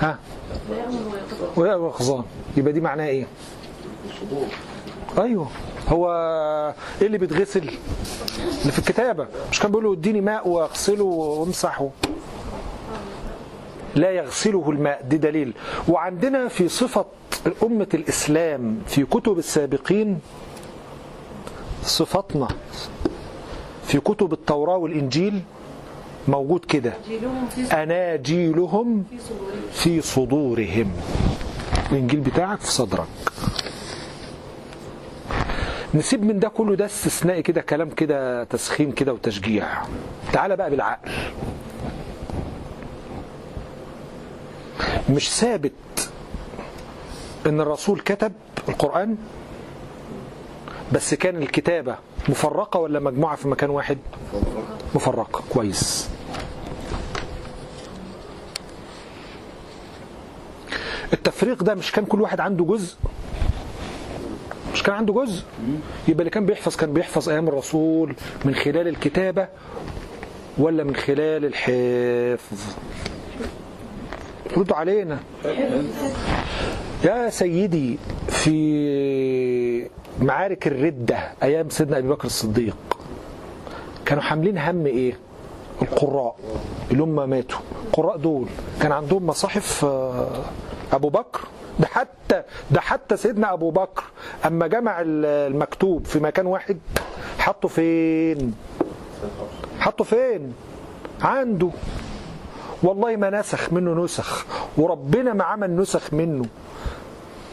ها؟ 0.00 0.18
ويقظان 1.56 1.80
ويقظان 1.82 2.24
يبقى 2.56 2.72
دي 2.72 2.80
معناها 2.80 3.06
إيه؟ 3.06 3.26
أيوه. 5.18 5.48
هو 5.88 6.10
إيه 7.00 7.06
اللي 7.06 7.18
بيتغسل؟ 7.18 7.60
اللي 8.60 8.72
في 8.72 8.78
الكتابة. 8.78 9.26
مش 9.50 9.60
كان 9.60 9.70
بيقول 9.70 9.84
له 9.84 9.92
اديني 9.92 10.20
ماء 10.20 10.48
وأغسله 10.48 11.04
وامسحه. 11.04 11.88
لا 13.96 14.10
يغسله 14.10 14.70
الماء 14.70 15.02
دي 15.02 15.16
دليل. 15.16 15.52
وعندنا 15.88 16.48
في 16.48 16.68
صفة 16.68 17.04
أمة 17.62 17.88
الإسلام 17.94 18.78
في 18.86 19.04
كتب 19.04 19.38
السابقين 19.38 20.18
صفتنا 21.82 22.48
في 23.84 24.00
كتب 24.00 24.32
التوراة 24.32 24.76
والإنجيل 24.76 25.42
موجود 26.28 26.64
كده. 26.64 26.92
أناجيلهم 27.72 29.04
في 29.72 30.00
صدورهم. 30.00 30.92
الإنجيل 31.92 32.20
بتاعك 32.20 32.60
في 32.60 32.72
صدرك. 32.72 33.06
نسيب 35.94 36.22
من 36.24 36.38
ده 36.38 36.48
كله 36.48 36.76
ده 36.76 36.84
استثنائي 36.86 37.42
كده 37.42 37.60
كلام 37.60 37.90
كده 37.90 38.44
تسخين 38.44 38.92
كده 38.92 39.12
وتشجيع. 39.12 39.66
تعال 40.32 40.56
بقى 40.56 40.70
بالعقل. 40.70 41.10
مش 45.10 45.30
ثابت 45.30 45.72
إن 47.46 47.60
الرسول 47.60 48.00
كتب 48.00 48.32
القرآن 48.68 49.16
بس 50.92 51.14
كان 51.14 51.42
الكتابة 51.42 51.96
مفرقة 52.28 52.80
ولا 52.80 53.00
مجموعة 53.00 53.36
في 53.36 53.48
مكان 53.48 53.70
واحد؟ 53.70 53.98
مفرقة 54.94 55.42
كويس. 55.50 56.08
التفريق 61.12 61.62
ده 61.62 61.74
مش 61.74 61.92
كان 61.92 62.04
كل 62.04 62.20
واحد 62.20 62.40
عنده 62.40 62.64
جزء؟ 62.64 62.96
مش 64.74 64.82
كان 64.82 64.94
عنده 64.94 65.12
جزء؟ 65.14 65.42
يبقى 66.08 66.18
اللي 66.20 66.30
كان 66.30 66.46
بيحفظ 66.46 66.76
كان 66.76 66.92
بيحفظ 66.92 67.28
أيام 67.28 67.48
الرسول 67.48 68.14
من 68.44 68.54
خلال 68.54 68.88
الكتابة 68.88 69.48
ولا 70.58 70.84
من 70.84 70.96
خلال 70.96 71.44
الحفظ؟ 71.44 72.58
ردوا 74.56 74.76
علينا. 74.76 75.18
يا 77.04 77.30
سيدي 77.30 77.98
في 78.28 79.88
معارك 80.20 80.66
الردة 80.66 81.18
أيام 81.42 81.68
سيدنا 81.70 81.98
أبي 81.98 82.08
بكر 82.08 82.24
الصديق 82.26 82.76
كانوا 84.06 84.22
حاملين 84.22 84.58
هم 84.58 84.86
إيه؟ 84.86 85.18
القراء 85.82 86.36
اللي 86.90 87.02
هم 87.02 87.30
ماتوا. 87.30 87.58
القراء 87.86 88.16
دول 88.16 88.46
كان 88.80 88.92
عندهم 88.92 89.26
مصاحف 89.26 89.84
آه، 89.84 90.44
أبو 90.92 91.08
بكر. 91.08 91.40
ده 91.80 91.86
حتى 91.86 92.42
ده 92.70 92.80
حتى 92.80 93.16
سيدنا 93.16 93.52
أبو 93.52 93.70
بكر 93.70 94.04
أما 94.46 94.66
جمع 94.66 94.96
المكتوب 95.00 96.04
في 96.06 96.18
مكان 96.20 96.46
واحد 96.46 96.78
حطه 97.38 97.68
فين؟ 97.68 98.54
حطه 99.80 100.04
فين؟ 100.04 100.52
عنده. 101.22 101.70
والله 102.82 103.16
ما 103.16 103.30
نسخ 103.30 103.72
منه 103.72 104.04
نسخ 104.04 104.46
وربنا 104.76 105.32
ما 105.32 105.44
عمل 105.44 105.76
نسخ 105.76 106.14
منه. 106.14 106.44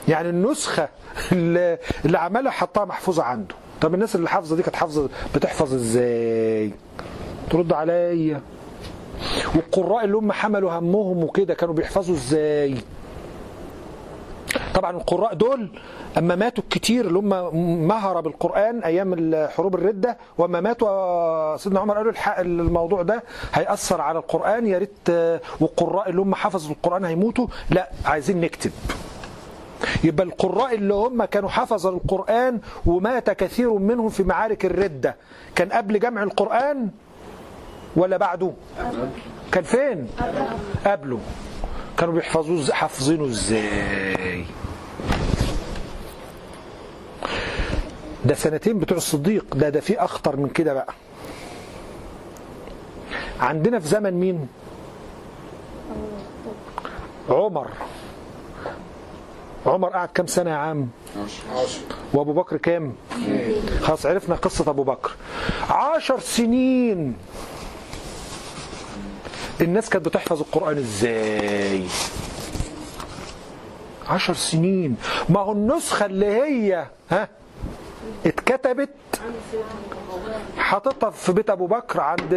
يعني 0.08 0.30
النسخة 0.30 0.90
اللي, 1.32 1.78
عملها 2.14 2.52
حطها 2.52 2.86
محفوظة 2.86 3.24
عنده. 3.24 3.56
طب 3.82 3.94
الناس 3.94 4.16
اللي 4.16 4.30
حافظة 4.30 4.56
دي 4.56 4.64
كانت 4.64 4.76
حافظة 4.76 5.10
بتحفظ 5.36 5.74
إزاي؟ 5.74 6.72
ترد 7.50 7.74
عليا. 7.74 8.42
والقراء 9.56 10.06
اللي 10.06 10.18
هم 10.18 10.32
حملوا 10.32 10.72
همهم 10.72 11.24
وكده 11.24 11.54
كانوا 11.54 11.74
بيحفظوا 11.74 12.16
إزاي؟ 12.16 12.76
طبعا 14.76 14.92
القراء 14.92 15.34
دول 15.34 15.70
أما 16.18 16.36
ماتوا 16.36 16.64
الكتير 16.64 17.08
اللي 17.08 17.20
هم 17.20 17.58
مهرة 17.88 18.20
بالقرآن 18.20 18.80
أيام 18.84 19.36
حروب 19.50 19.76
الردة 19.76 20.18
وأما 20.38 20.62
ماتوا 20.62 21.58
سيدنا 21.58 21.80
عمر 21.80 21.98
قالوا 21.98 22.12
الحق 22.12 22.40
الموضوع 22.40 23.02
ده 23.02 23.24
هيأثر 23.54 24.02
على 24.02 24.20
القرآن 24.20 24.68
يا 24.68 24.78
ريت 24.78 25.10
والقراء 25.60 26.10
اللي 26.10 26.22
هم 26.22 26.36
حفظوا 26.36 26.72
القرآن 26.72 27.06
هيموتوا. 27.06 27.48
لا 27.70 27.90
عايزين 28.06 28.42
نكتب. 28.42 28.72
يبقى 30.04 30.26
القراء 30.26 30.76
اللي 30.76 30.94
هم 30.94 31.26
كانوا 31.26 31.50
حفظوا 31.50 31.92
القرآن 31.92 32.60
ومات 32.86 33.30
كثير 33.30 33.74
منهم 33.74 34.10
في 34.10 34.24
معارك 34.24 34.66
الردة. 34.66 35.16
كان 35.56 35.70
قبل 35.70 36.00
جمع 36.00 36.24
القرآن 36.24 36.90
ولا 37.96 38.18
بعده؟ 38.18 38.52
كان 39.52 39.64
فين؟ 39.64 40.08
قبله. 40.86 41.20
كانوا 41.98 42.14
بيحفظوه 42.14 42.74
حافظينه 42.74 43.26
إزاي؟ 43.26 44.46
ده 48.26 48.36
سنتين 48.36 48.80
بتوع 48.80 48.98
الصديق. 48.98 49.56
ده 49.56 49.70
ده 49.70 49.80
في 49.80 50.00
أخطر 50.00 50.36
من 50.38 50.50
كده 50.50 50.74
بقى. 50.74 50.94
عندنا 53.40 53.80
في 53.80 53.88
زمن 53.88 54.14
مين؟ 54.14 54.48
عمر. 57.30 57.68
عمر 59.66 59.90
قعد 59.90 60.10
كام 60.14 60.28
سنة 60.28 60.50
يا 60.52 60.56
عم؟ 60.56 60.88
وأبو 62.14 62.34
بكر 62.34 62.58
كام؟ 62.58 62.94
خلاص 63.82 64.06
عرفنا 64.06 64.36
قصة 64.36 64.70
أبو 64.70 64.84
بكر. 64.84 65.12
عشر 65.70 66.20
سنين. 66.20 67.16
الناس 69.62 69.90
كانت 69.90 70.06
بتحفظ 70.06 70.40
القرآن 70.42 70.78
إزاي؟ 70.78 71.84
عشر 74.08 74.34
سنين. 74.34 74.98
ما 75.30 75.40
هو 75.40 75.52
النسخة 75.52 76.06
اللي 76.06 76.26
هي 76.26 76.86
ها؟ 77.12 77.30
اتكتبت 78.26 78.90
حاططها 80.58 81.10
في 81.10 81.32
بيت 81.34 81.50
أبو 81.50 81.68
بكر 81.68 82.02
عند 82.02 82.30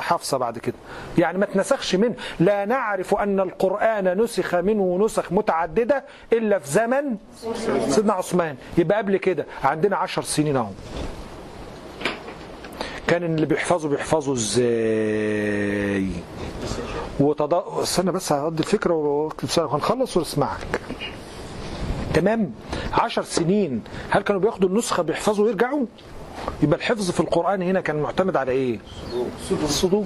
حفصة 0.00 0.38
بعد 0.38 0.58
كده. 0.58 0.74
يعني 1.18 1.38
ما 1.38 1.46
تنسخش 1.46 1.94
منه. 1.94 2.14
لا 2.40 2.64
نعرف 2.64 3.14
أن 3.14 3.40
القرآن 3.40 4.20
نسخ 4.22 4.54
منه 4.54 4.98
نسخ 5.04 5.32
متعددة 5.32 6.04
إلا 6.32 6.58
في 6.58 6.68
زمن 6.70 7.16
سيدنا 7.88 8.12
عثمان. 8.12 8.56
يبقى 8.78 8.98
قبل 8.98 9.16
كده. 9.16 9.46
عندنا 9.64 9.96
عشر 9.96 10.22
سنين 10.22 10.56
أهو. 10.56 10.70
كان 13.06 13.24
اللي 13.24 13.46
بيحفظوا 13.46 13.90
بيحفظوا 13.90 14.34
إزاي؟ 14.34 16.10
وتض... 17.20 17.54
استنى 17.54 18.12
بس 18.12 18.32
هقضي 18.32 18.60
الفكرة 18.62 18.94
وأكتب 18.94 19.48
سؤال 19.48 19.68
هنخلص 19.68 20.16
ونسمعك. 20.16 20.80
تمام؟ 22.14 22.52
عشر 22.92 23.22
سنين. 23.22 23.82
هل 24.10 24.22
كانوا 24.22 24.40
بياخدوا 24.40 24.68
النسخة 24.68 25.02
بيحفظوا 25.02 25.44
ويرجعوا؟ 25.44 25.86
يبقى 26.62 26.78
الحفظ 26.78 27.10
في 27.10 27.20
القرآن 27.20 27.62
هنا 27.62 27.80
كان 27.80 27.96
معتمد 27.96 28.36
على 28.36 28.52
إيه؟ 28.52 28.78
الصدور 29.62 30.04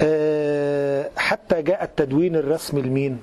آه 0.00 1.10
حتى 1.16 1.62
جاء 1.62 1.84
التدوين 1.84 2.36
الرسمي 2.36 2.82
لمين؟ 2.82 3.20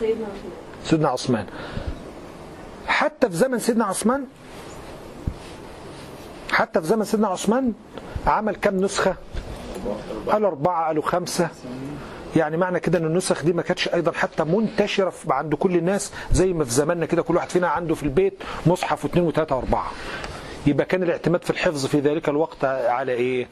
سيدنا 0.00 0.26
عثمان 0.28 0.56
سيدنا 0.84 1.08
عثمان. 1.08 1.46
حتى 2.86 3.30
في 3.30 3.36
زمن 3.36 3.58
سيدنا 3.58 3.84
عثمان؟ 3.84 4.24
حتى 6.52 6.80
في 6.80 6.86
زمن 6.86 7.04
سيدنا 7.04 7.28
عثمان 7.28 7.72
عمل 8.26 8.56
كم 8.56 8.76
نسخة؟ 8.76 9.14
قالوا 10.26 10.48
أربعة 10.48 10.86
قالوا 10.86 11.02
خمسة. 11.02 11.48
يعني 12.36 12.56
معنى 12.56 12.80
كده 12.80 12.98
إن 12.98 13.04
النسخ 13.04 13.44
دي 13.44 13.52
ما 13.52 13.62
كانتش 13.62 13.88
أيضا 13.88 14.12
حتى 14.12 14.44
منتشرة 14.44 15.12
عند 15.28 15.54
كل 15.54 15.76
الناس 15.76 16.12
زي 16.32 16.52
ما 16.52 16.64
في 16.64 16.70
زماننا 16.70 17.06
كده 17.06 17.22
كل 17.22 17.36
واحد 17.36 17.48
فينا 17.50 17.68
عنده 17.68 17.94
في 17.94 18.02
البيت 18.02 18.34
مصحف 18.66 19.04
واثنين 19.04 19.24
وثلاثة 19.24 19.56
وأربعة. 19.56 19.90
يبقى 20.66 20.86
كان 20.86 21.02
الاعتماد 21.02 21.44
في 21.44 21.50
الحفظ 21.50 21.86
في 21.86 22.00
ذلك 22.00 22.28
الوقت 22.28 22.64
على 22.64 23.12
إيه؟ 23.12 23.46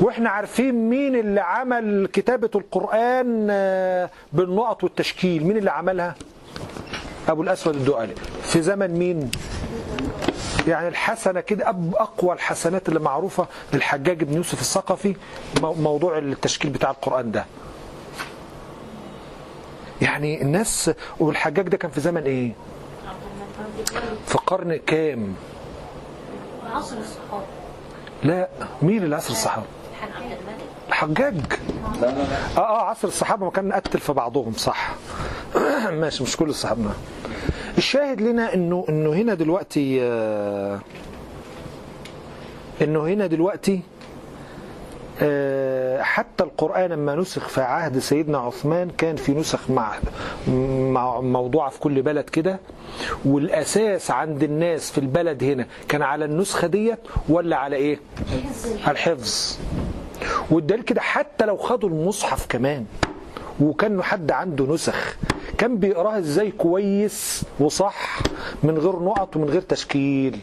وإحنا 0.00 0.30
عارفين 0.30 0.74
مين 0.90 1.16
اللي 1.16 1.40
عمل 1.40 2.08
كتابة 2.12 2.50
القرآن 2.54 3.46
آه، 3.50 4.10
بالنقط 4.32 4.84
والتشكيل. 4.84 5.44
مين 5.46 5.56
اللي 5.56 5.70
عملها؟ 5.70 6.14
أبو 7.28 7.42
الأسود 7.42 7.74
الدؤلي. 7.76 8.14
في 8.42 8.62
زمن 8.62 8.90
مين؟ 8.90 9.30
يعني 10.68 10.88
الحسنة 10.88 11.40
كده 11.40 11.64
أب- 11.64 11.96
أقوى 12.00 12.32
الحسنات 12.34 12.88
اللي 12.88 13.00
معروفة 13.00 13.46
للحجاج 13.72 14.22
بن 14.24 14.34
يوسف 14.36 14.60
الثقفي 14.60 15.16
مو- 15.62 15.72
موضوع 15.74 16.18
التشكيل 16.18 16.70
بتاع 16.70 16.90
القرآن 16.90 17.30
ده. 17.32 17.44
يعني 20.02 20.42
الناس 20.42 20.90
والحجاج 21.20 21.68
ده 21.68 21.76
كان 21.76 21.90
في 21.90 22.00
زمن 22.00 22.22
إيه؟ 22.22 22.52
في 24.26 24.38
قرن 24.38 24.76
كام؟ 24.76 25.34
عصر 26.74 26.96
الصحابة. 26.96 27.44
لا 28.22 28.48
مين 28.82 29.02
اللي 29.02 29.16
عصر 29.16 29.30
الصحابة؟ 29.30 29.66
الحجاج. 30.88 31.40
آه 32.56 32.60
آه 32.60 32.82
عصر 32.90 33.08
الصحابة 33.08 33.44
ما 33.44 33.50
كان 33.50 33.68
نقتل 33.68 33.98
في 34.00 34.12
بعضهم 34.12 34.52
صح. 34.52 34.90
ماشي 36.00 36.22
مش 36.22 36.36
كل 36.36 36.48
الصحابة. 36.48 36.90
الشاهد 37.78 38.20
لنا 38.20 38.54
انه 38.54 38.84
إنه 38.88 39.12
هنا 39.12 39.34
دلوقتي 39.34 39.98
آه 40.02 40.80
إنه 42.82 43.06
هنا 43.06 43.26
دلوقتي 43.26 43.80
آه، 45.22 46.02
حتى 46.02 46.44
القرآن 46.44 46.90
لما 46.90 47.14
نسخ 47.14 47.48
في 47.48 47.60
عهد 47.60 47.98
سيدنا 47.98 48.38
عثمان 48.38 48.90
كان 48.90 49.16
في 49.16 49.32
نسخ 49.32 49.70
مع 49.70 51.20
موضوعة 51.20 51.70
في 51.70 51.78
كل 51.80 52.02
بلد 52.02 52.24
كده 52.24 52.58
والأساس 53.24 54.10
عند 54.10 54.42
الناس 54.42 54.90
في 54.90 54.98
البلد 54.98 55.44
هنا 55.44 55.66
كان 55.88 56.02
على 56.02 56.24
النسخة 56.24 56.66
ديت 56.66 56.98
ولا 57.28 57.56
على 57.56 57.76
إيه؟ 57.76 57.98
الحفظ. 58.88 59.58
والدليل 60.50 60.82
كده 60.82 61.00
حتى 61.00 61.46
لو 61.46 61.56
خدوا 61.56 61.88
المصحف 61.88 62.46
كمان. 62.48 62.84
وكان 63.60 64.02
حد 64.02 64.30
عنده 64.30 64.64
نسخ. 64.64 65.16
كان 65.58 65.78
بيقراها 65.78 66.18
إزاي 66.18 66.50
كويس 66.50 67.42
وصح 67.60 68.18
من 68.62 68.78
غير 68.78 68.98
نقط 69.02 69.36
ومن 69.36 69.48
غير 69.48 69.62
تشكيل. 69.62 70.38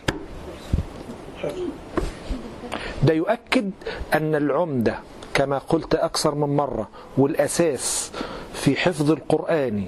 ده 3.04 3.14
يؤكد 3.14 3.72
أن 4.14 4.36
العمدة 4.36 5.00
كما 5.34 5.58
قلت 5.58 5.96
أكثر 5.96 6.36
من 6.36 6.56
مرة 6.56 6.90
والأساس 7.18 8.12
في 8.54 8.76
حفظ 8.76 9.12
القرآن 9.12 9.86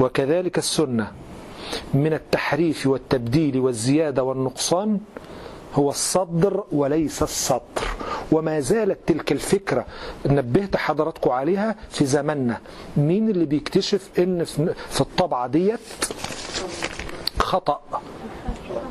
وكذلك 0.00 0.58
السنة 0.58 1.12
من 1.94 2.12
التحريف 2.12 2.86
والتبديل 2.86 3.58
والزيادة 3.60 4.22
والنقصان 4.22 5.00
هو 5.76 5.90
الصدر 5.90 6.64
وليس 6.72 7.22
السطر. 7.22 7.84
وما 8.32 8.60
زالت 8.60 8.98
تلك 9.06 9.32
الفكرة 9.32 9.86
نبهت 10.26 10.76
حضراتكم 10.76 11.30
عليها 11.30 11.74
في 11.90 12.06
زماننا. 12.06 12.60
مين 12.96 13.28
اللي 13.30 13.44
بيكتشف 13.44 14.08
إن 14.18 14.44
في 14.90 15.00
الطبعة 15.00 15.46
ديت؟ 15.46 15.80
خطأ. 17.38 17.80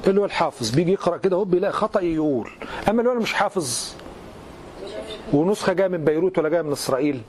اللي 0.07 0.21
هو 0.21 0.25
الحافظ. 0.25 0.69
بيجي 0.69 0.91
يقرأ 0.91 1.17
كده 1.17 1.35
هو 1.35 1.43
بيلاقي 1.45 1.73
خطأ 1.73 2.01
يقول. 2.01 2.49
أما 2.89 3.01
اللي 3.01 3.11
هو 3.11 3.15
مش 3.15 3.33
حافظ. 3.33 3.89
ونسخة 5.33 5.73
جاية 5.73 5.87
من 5.87 6.05
بيروت 6.05 6.37
ولا 6.37 6.49
جاية 6.49 6.61
من 6.61 6.71
إسرائيل. 6.71 7.21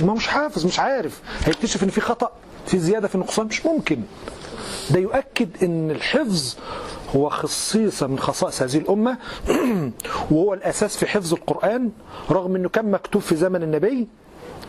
ما 0.00 0.14
مش 0.14 0.28
حافظ 0.28 0.66
مش 0.66 0.78
عارف. 0.80 1.22
هيكتشف 1.44 1.82
إن 1.82 1.88
في 1.88 2.00
خطأ 2.00 2.30
في 2.66 2.78
زيادة 2.78 3.08
في 3.08 3.18
نقصان؟ 3.18 3.46
مش 3.46 3.66
ممكن. 3.66 4.00
ده 4.90 4.98
يؤكد 5.00 5.62
إن 5.64 5.90
الحفظ 5.90 6.56
هو 7.16 7.28
خصيصة 7.28 8.06
من 8.06 8.18
خصائص 8.18 8.62
هذه 8.62 8.76
الأمة 8.76 9.18
وهو 10.30 10.54
الأساس 10.54 10.96
في 10.96 11.06
حفظ 11.06 11.32
القرآن 11.34 11.90
رغم 12.30 12.56
أنه 12.56 12.68
كان 12.68 12.90
مكتوب 12.90 13.22
في 13.22 13.36
زمن 13.36 13.62
النبي 13.62 14.08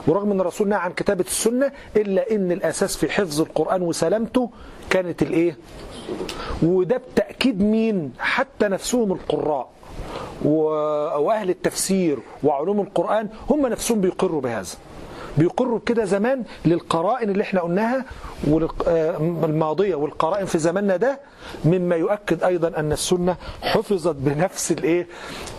ورغم 0.07 0.31
أن 0.31 0.41
الرسول 0.41 0.67
نهى 0.69 0.79
عن 0.79 0.91
كتابة 0.93 1.25
السنة 1.27 1.71
إلا 1.95 2.31
أن 2.31 2.51
الأساس 2.51 2.97
في 2.97 3.09
حفظ 3.09 3.41
القرآن 3.41 3.81
وسلامته 3.81 4.49
كانت 4.89 5.21
الإيه؟ 5.21 5.57
وده 6.63 6.97
بتأكيد 6.97 7.61
مين؟ 7.61 8.11
حتى 8.19 8.67
نفسهم 8.67 9.11
القراء 9.11 9.69
وأهل 10.45 11.49
التفسير 11.49 12.19
وعلوم 12.43 12.79
القرآن 12.81 13.29
هم 13.49 13.67
نفسهم 13.67 14.01
بيقروا 14.01 14.41
بهذا 14.41 14.67
بيقروا 15.37 15.79
كده 15.85 16.05
زمان 16.05 16.43
للقرائن 16.65 17.29
اللي 17.29 17.43
إحنا 17.43 17.61
قلناها 17.61 18.05
آه، 18.87 19.17
الماضية 19.43 19.95
والقرائن 19.95 20.45
في 20.45 20.57
زماننا 20.57 20.95
ده 20.97 21.19
مما 21.65 21.95
يؤكد 21.95 22.43
أيضا 22.43 22.79
أن 22.79 22.91
السنة 22.91 23.35
حفظت 23.61 24.15
بنفس 24.15 24.71
الإيه 24.71 25.07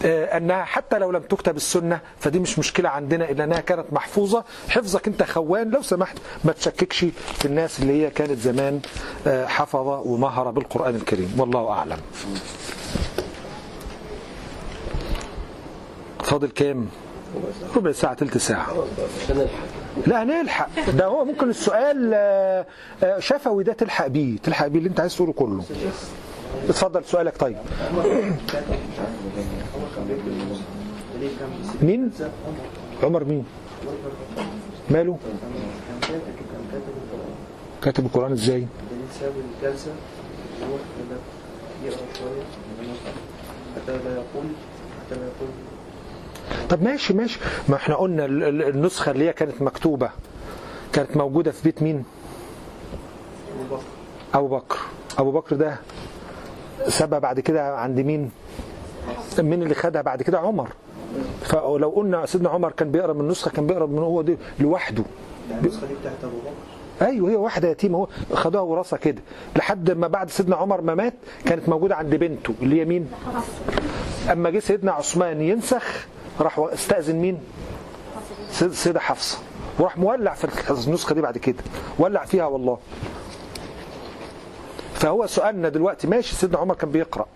آه، 0.04 0.36
أنها 0.36 0.64
حتى 0.64 0.98
لو 0.98 1.10
لم 1.10 1.22
تكتب 1.22 1.56
السنة 1.56 2.00
فدي 2.20 2.38
مش 2.38 2.58
مشكلة 2.58 2.88
عندنا 2.88 3.30
إلا 3.30 3.44
أنها 3.44 3.60
كانت 3.60 3.84
محفوظة. 3.92 4.44
حفظك 4.68 5.06
أنت 5.08 5.22
خوان 5.22 5.70
لو 5.70 5.82
سمحت 5.82 6.16
ما 6.44 6.52
تشككش 6.52 6.98
في 7.34 7.44
الناس 7.44 7.80
اللي 7.80 7.92
هي 8.04 8.10
كانت 8.10 8.38
زمان 8.38 8.80
آه، 9.26 9.46
حفظة 9.46 10.00
ومهرة 10.00 10.50
بالقرآن 10.50 10.94
الكريم. 10.94 11.34
والله 11.38 11.68
أعلم. 11.70 11.98
فاضل 16.24 16.48
كام؟ 16.48 16.86
ربع 17.76 17.92
ساعة 17.92 18.14
تلت 18.14 18.38
ساعة. 18.38 18.84
لا 20.06 20.24
نلحق. 20.24 20.90
ده 20.90 21.06
هو 21.06 21.24
ممكن 21.24 21.50
السؤال 21.50 22.10
آه، 22.14 22.66
آه، 23.02 23.18
شفوي 23.18 23.64
ده 23.64 23.72
تلحق 23.72 24.06
بيه. 24.06 24.38
تلحق 24.38 24.66
بيه 24.66 24.78
اللي 24.78 24.88
انت 24.88 25.00
عايز 25.00 25.16
تقوله 25.16 25.32
كله. 25.32 25.64
اتفضل 26.68 27.04
سؤالك. 27.04 27.36
طيب. 27.36 27.56
مين؟ 31.82 32.10
عمر 33.02 33.24
مين؟ 33.24 33.44
ماله؟ 34.90 35.18
كاتب 37.82 38.06
القرآن 38.06 38.32
إزاي؟ 38.32 38.66
حتى 43.76 43.92
لا 43.92 44.12
يقول 44.14 44.46
حتى 45.00 45.14
لا 45.14 45.26
يقول. 45.26 45.48
طب 46.70 46.82
ماشي 46.82 47.14
ماشي. 47.14 47.38
ما 47.68 47.76
إحنا 47.76 47.94
قلنا 47.94 48.24
ال- 48.24 48.42
ال- 48.42 48.62
النسخة 48.68 49.10
اللي 49.10 49.28
هي 49.28 49.32
كانت 49.32 49.62
مكتوبة 49.62 50.10
كانت 50.92 51.16
موجودة 51.16 51.50
في 51.52 51.62
بيت 51.64 51.82
مين؟ 51.82 52.04
أبو 54.34 54.48
بكر. 54.48 54.78
أبو 55.18 55.30
بكر 55.32 55.56
ده 55.56 55.76
سابها 56.88 57.18
بعد 57.18 57.40
كده 57.40 57.76
عند 57.76 58.00
مين؟ 58.00 58.30
مين 59.38 59.62
اللي 59.62 59.74
خدها 59.74 60.02
بعد 60.02 60.22
كده؟ 60.22 60.38
عمر. 60.38 60.68
فلو 61.42 61.88
قلنا 61.96 62.26
سيدنا 62.26 62.48
عمر 62.48 62.70
كان 62.72 62.90
بيقرأ 62.90 63.12
من 63.12 63.20
النسخة 63.20 63.50
كان 63.50 63.66
بيقرأ 63.66 63.86
من 63.86 63.98
هو 63.98 64.22
دي 64.22 64.36
لوحده. 64.60 65.04
يعني 65.50 65.62
النسخة 65.62 65.86
دي 65.86 65.94
بتاعت 66.00 66.24
أبو 66.24 66.36
بكر. 66.36 67.06
أيوه 67.06 67.30
هي 67.30 67.36
واحدة 67.36 67.68
يتيمه 67.68 67.98
هو 67.98 68.08
خدوها 68.34 68.62
وراثة 68.62 68.96
كده. 68.96 69.22
لحد 69.56 69.90
ما 69.90 70.06
بعد 70.08 70.30
سيدنا 70.30 70.56
عمر 70.56 70.80
ما 70.80 70.94
مات 70.94 71.14
كانت 71.46 71.68
موجودة 71.68 71.96
عند 71.96 72.14
بنته 72.14 72.54
اللي 72.62 72.80
هي 72.80 72.84
مين؟ 72.84 73.10
أما 74.32 74.50
جه 74.50 74.58
سيدنا 74.58 74.92
عثمان 74.92 75.40
ينسخ 75.40 76.06
راح 76.40 76.58
استأذن 76.58 77.16
مين؟ 77.16 77.40
سيد- 78.50 78.72
سيدة 78.72 79.00
حفصه 79.00 79.38
وراح 79.78 79.98
مولع 79.98 80.34
في 80.34 80.70
النسخة 80.86 81.14
دي 81.14 81.20
بعد 81.20 81.38
كده. 81.38 81.62
ولع 81.98 82.24
فيها 82.24 82.46
والله. 82.46 82.78
فهو 84.94 85.26
سؤالنا 85.26 85.68
دلوقتي 85.68 86.06
ماشي 86.06 86.34
سيدنا 86.34 86.58
عمر 86.58 86.74
كان 86.74 86.90
بيقرأ. 86.90 87.26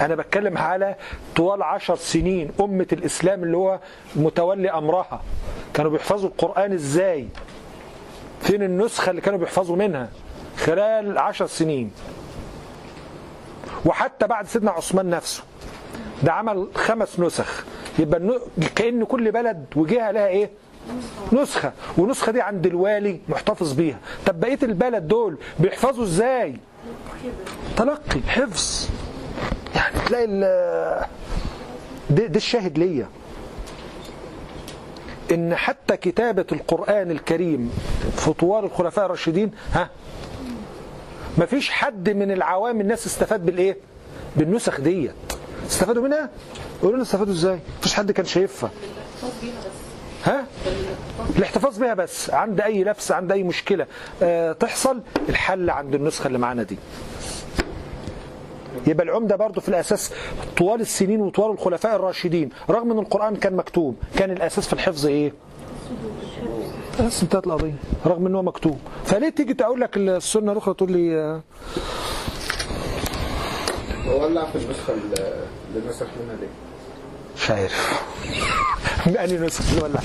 أنا 0.00 0.14
بتكلم 0.14 0.58
على 0.58 0.96
طوال 1.36 1.62
عشر 1.62 1.96
سنين 1.96 2.50
أمة 2.60 2.86
الإسلام 2.92 3.42
اللي 3.42 3.56
هو 3.56 3.78
متولي 4.16 4.70
أمرها. 4.70 5.22
كانوا 5.74 5.90
بيحفظوا 5.90 6.28
القرآن 6.28 6.72
إزاي؟ 6.72 7.28
فين 8.42 8.62
النسخة 8.62 9.10
اللي 9.10 9.20
كانوا 9.20 9.38
بيحفظوا 9.38 9.76
منها؟ 9.76 10.08
خلال 10.58 11.18
عشر 11.18 11.46
سنين. 11.46 11.90
وحتى 13.86 14.26
بعد 14.26 14.46
سيدنا 14.46 14.70
عثمان 14.70 15.10
نفسه. 15.10 15.42
ده 16.22 16.32
عمل 16.32 16.68
خمس 16.74 17.20
نسخ. 17.20 17.64
يبقى 17.98 18.40
كأن 18.76 19.04
كل 19.04 19.32
بلد 19.32 19.64
وجهة 19.76 20.10
لها 20.10 20.26
إيه؟ 20.26 20.50
نسخة. 21.32 21.72
والنسخة 21.96 22.32
دي 22.32 22.40
عند 22.40 22.66
الوالي 22.66 23.20
محتفظ 23.28 23.72
بيها. 23.72 23.98
طب 24.26 24.40
بقية 24.40 24.58
البلد 24.62 25.08
دول 25.08 25.38
بيحفظوا 25.60 26.04
إزاي؟ 26.04 26.56
تلقي 27.76 28.20
حفظ. 28.28 28.88
يعني 29.74 29.94
تلاقي 30.06 30.26
ده, 32.10 32.26
ده 32.26 32.36
الشاهد 32.36 32.78
ليا. 32.78 33.08
إن 35.32 35.56
حتى 35.56 35.96
كتابة 35.96 36.46
القرآن 36.52 37.10
الكريم 37.10 37.70
في 38.16 38.32
طوال 38.32 38.64
الخلفاء 38.64 39.04
الراشدين 39.04 39.50
ها؟ 39.72 39.90
مفيش 41.38 41.70
حد 41.70 42.10
من 42.10 42.30
العوام 42.30 42.80
الناس 42.80 43.06
استفاد 43.06 43.46
بالإيه؟ 43.46 43.76
بالنسخ 44.36 44.80
ديت. 44.80 45.12
استفادوا 45.68 46.02
منها؟ 46.02 46.30
يقولوا 46.78 46.94
لنا 46.94 47.02
استفادوا 47.02 47.32
إزاي؟ 47.32 47.58
مفيش 47.78 47.94
حد 47.94 48.12
كان 48.12 48.26
شايفها. 48.26 48.70
ها؟ 50.24 50.46
الاحتفاظ 51.36 51.78
بها 51.78 51.94
بس 51.94 52.30
عند 52.30 52.60
أي 52.60 52.84
لبس 52.84 53.12
عند 53.12 53.32
أي 53.32 53.42
مشكلة. 53.42 53.86
آه 54.22 54.52
تحصل 54.52 55.00
الحل 55.28 55.70
عند 55.70 55.94
النسخة 55.94 56.26
اللي 56.26 56.38
معانا 56.38 56.62
دي. 56.62 56.78
يبقى 58.86 59.06
العمدة 59.06 59.36
برضو 59.36 59.60
في 59.60 59.68
الأساس 59.68 60.12
طوال 60.56 60.80
السنين 60.80 61.20
وطوال 61.20 61.50
الخلفاء 61.50 61.96
الراشدين 61.96 62.50
رغم 62.70 62.90
إن 62.92 62.98
القرآن 62.98 63.36
كان 63.36 63.56
مكتوب. 63.56 63.96
كان 64.16 64.30
الأساس 64.30 64.66
في 64.66 64.72
الحفظ 64.72 65.06
إيه؟ 65.06 65.32
بس 67.06 67.22
انتهت 67.22 67.46
القضية 67.46 67.74
رغم 68.06 68.26
إن 68.26 68.34
هو 68.34 68.42
مكتوب. 68.42 68.78
فليه 69.04 69.28
تيجي 69.28 69.54
تقول 69.54 69.80
لك 69.80 69.96
السنة 69.96 70.52
الأخرى 70.52 70.74
تقول 70.74 70.92
لي 70.92 71.16
آه، 71.18 71.42
هو 74.06 74.46
في 74.52 74.58
نسخ 75.88 76.06
ليه؟ 76.40 76.48
مش 77.36 77.50
عارف 77.50 78.02
أنهي 79.06 79.38
نسخة 79.38 79.70
اللي 79.72 79.82
ولع 79.84 80.00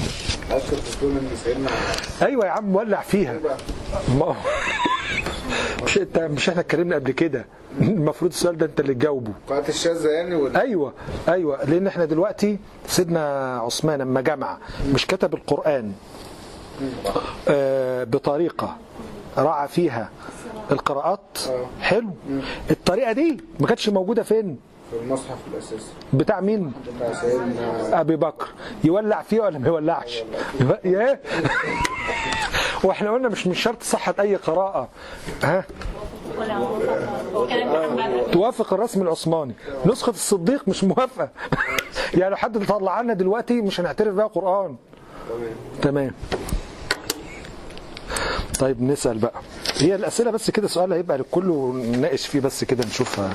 عايز 0.51 0.63
كنت 0.63 0.79
تقول 0.99 1.11
إن 1.11 1.29
سيدنا 1.43 1.69
أيوه 2.21 2.45
يا 2.45 2.49
عم 2.51 2.75
ولع 2.75 3.01
فيها. 3.01 3.39
ما 4.19 4.25
هو- 4.25 4.35
مش 5.83 5.97
أنت 5.97 6.19
مش 6.19 6.49
إحنا 6.49 6.61
اتكلمنا 6.61 6.95
قبل 6.95 7.11
كده. 7.11 7.45
المفروض 7.81 8.31
السؤال 8.31 8.57
ده 8.57 8.65
أنت 8.65 8.79
اللي 8.79 8.93
تجاوبه. 8.93 9.31
قاعة 9.49 9.63
الشاذة 9.69 10.09
يعني 10.09 10.35
ولا؟ 10.35 10.61
أيوه 10.61 10.93
أيوه. 11.27 11.63
لأن 11.63 11.87
إحنا 11.87 12.05
دلوقتي 12.05 12.57
سيدنا 12.87 13.55
عثمان 13.59 13.99
لما 13.99 14.21
جمع 14.21 14.57
مش 14.93 15.07
كتب 15.07 15.33
القرآن 15.33 15.93
آه 17.47 18.03
بطريقة 18.03 18.77
راعى 19.37 19.67
فيها 19.67 20.09
القراءات؟ 20.71 21.37
حلو. 21.81 22.09
الطريقة 22.71 23.11
دي 23.11 23.37
ما 23.59 23.67
كانتش 23.67 23.89
موجودة 23.89 24.23
فين؟ 24.23 24.43
في 24.43 24.57
المصحف 25.01 25.37
الأساسي. 25.53 25.91
بتاع 26.13 26.39
مين؟ 26.41 26.73
بتاع 26.95 27.13
سيدنا 27.21 28.01
أبي 28.01 28.15
بكر. 28.15 28.47
يولع 28.83 29.21
فيه 29.21 29.39
ولا 29.41 29.59
ما 29.59 29.67
يولعش؟ 29.67 30.23
يا 30.85 31.19
وإحنا 32.83 33.11
قلنا 33.11 33.29
مش 33.29 33.47
من 33.47 33.53
شرط 33.53 33.83
صحة 33.83 34.15
أي 34.19 34.35
قراءة. 34.35 34.89
ها؟ 35.43 35.63
توافق 38.31 38.73
الرسم 38.73 39.01
العثماني. 39.01 39.55
نسخة 39.85 40.09
الصديق 40.09 40.67
مش 40.67 40.83
موافقة. 40.83 41.29
يعني 42.17 42.29
لو 42.29 42.35
حد 42.35 42.65
طلع 42.65 43.01
لنا 43.01 43.13
دلوقتي 43.13 43.61
مش 43.61 43.79
هنعترف 43.79 44.13
بها 44.15 44.27
قرآن. 44.27 44.75
تمام. 45.81 46.11
طيب 48.59 48.81
نسأل 48.81 49.17
بقى. 49.17 49.41
هي 49.77 49.95
الأسئلة 49.95 50.31
بس 50.31 50.51
كده 50.51 50.67
سؤال 50.67 50.93
هيبقى 50.93 51.17
للكل 51.17 51.49
ونناقش 51.49 52.27
فيه 52.27 52.39
بس 52.39 52.63
كده 52.63 52.85
نشوفها. 52.85 53.33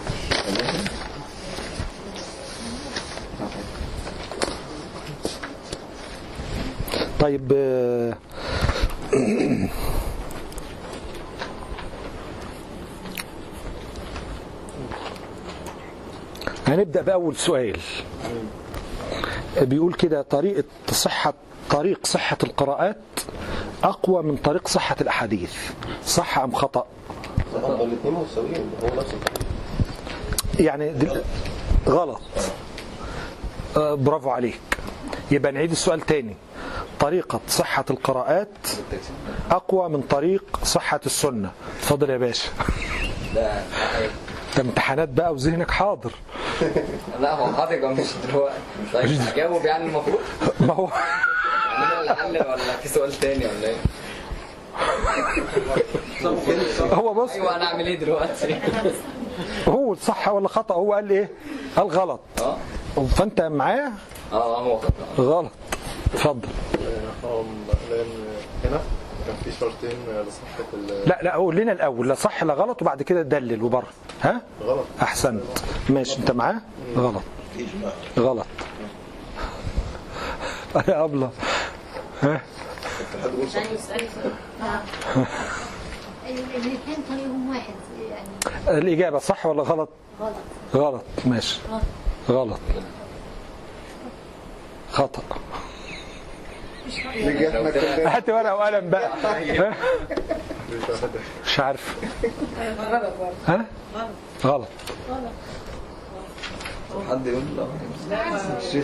طيب 7.20 7.52
آه، 7.56 8.14
هنبدأ 16.68 17.02
بأول 17.02 17.36
سؤال. 17.36 17.80
بيقول 19.60 19.94
كده 19.94 20.22
طريقة 20.22 20.64
صحة 20.90 21.34
طريق 21.70 22.06
صحة 22.06 22.38
القراءات 22.42 22.96
أقوى 23.84 24.22
من 24.22 24.36
طريق 24.36 24.68
صحة 24.68 24.96
الأحاديث. 25.00 25.54
صح 26.06 26.38
أم 26.38 26.52
خطأ. 26.54 26.86
يعني 30.60 30.92
دل... 30.92 31.22
غلط. 31.88 32.20
آه، 33.76 33.94
برافو 33.94 34.30
عليك. 34.30 34.60
يبقى 35.30 35.52
نعيد 35.52 35.70
السؤال 35.70 36.00
تاني. 36.00 36.36
طريقة 37.00 37.40
صحة 37.48 37.84
القراءات 37.90 38.48
أقوى 39.50 39.88
من 39.88 40.02
طريق 40.02 40.60
صحة 40.64 41.00
السنة. 41.06 41.50
اتفضل 41.78 42.10
يا 42.10 42.16
باشا. 42.16 42.48
ده 43.34 43.62
امتحانات 44.60 45.08
بقى 45.08 45.32
وذهنك 45.32 45.70
حاضر. 45.70 46.12
لا 47.20 47.34
هو 47.34 47.52
حاضر 47.52 47.88
مش 47.88 48.06
دلوقتي. 48.28 48.58
طيب 48.92 49.20
هجاوب 49.20 49.64
يعني 49.64 49.84
المفروض. 49.84 50.18
ما 50.60 50.72
هو 50.74 50.88
ولا 52.00 52.76
في 52.82 52.88
سؤال 52.88 53.12
تاني 53.12 53.46
ولا 53.46 53.68
إيه؟ 53.68 53.76
هو 56.92 57.14
بص 57.14 57.30
أيوه 57.30 57.56
أنا 57.56 57.64
أعمل 57.64 57.86
إيه 57.86 57.98
دلوقتي؟ 57.98 58.60
هو 59.68 59.94
صح 59.94 60.28
ولا 60.28 60.48
خطأ؟ 60.48 60.74
هو 60.74 60.92
قال 60.92 61.10
إيه؟ 61.10 61.28
قال 61.76 61.86
غلط. 61.86 62.20
آه. 62.40 62.56
فأنت 63.16 63.40
معاه؟ 63.40 63.92
آه 64.32 64.60
هو 64.62 64.78
خطأ. 64.78 65.22
غلط. 65.22 65.50
اتفضل. 66.14 66.48
هنا 68.64 68.80
كان 69.26 69.36
في 69.44 69.52
شرطين 69.60 69.98
لصحة 70.28 70.78
لا 71.06 71.18
لا 71.22 71.34
قول 71.34 71.56
لنا 71.56 71.72
الأول 71.72 72.08
لا 72.08 72.14
صح 72.14 72.44
لا 72.44 72.54
غلط 72.54 72.82
وبعد 72.82 73.02
كده 73.02 73.22
دلل 73.22 73.62
وبره 73.62 73.88
ها؟ 74.22 74.40
غلط 74.62 74.84
أحسنت. 75.02 75.42
ماشي 75.90 76.18
أنت 76.18 76.30
معاه؟ 76.30 76.60
غلط. 76.96 77.22
غلط. 78.18 78.46
يا 80.88 81.04
ابله 81.04 81.30
ها؟ 82.22 82.40
الاثنين 86.28 87.48
واحد 87.50 87.74
يعني 88.10 88.78
الإجابة 88.78 89.18
صح 89.18 89.46
ولا 89.46 89.62
غلط؟ 89.62 89.88
غلط. 90.20 90.34
غلط 90.74 91.02
ماشي. 91.26 91.60
غلط. 92.28 92.60
نجحنا 94.98 95.08
كده 95.08 95.28
هات 98.06 98.28
ورقه 98.30 98.54
وقلم 98.54 98.90
بقى؟ 98.90 99.10
مش 101.44 101.60
عارف. 101.60 101.96
غلط 102.90 103.12
ها؟ 103.46 103.64
غلط. 104.44 104.68
حد 107.10 107.26
يقول 107.26 107.42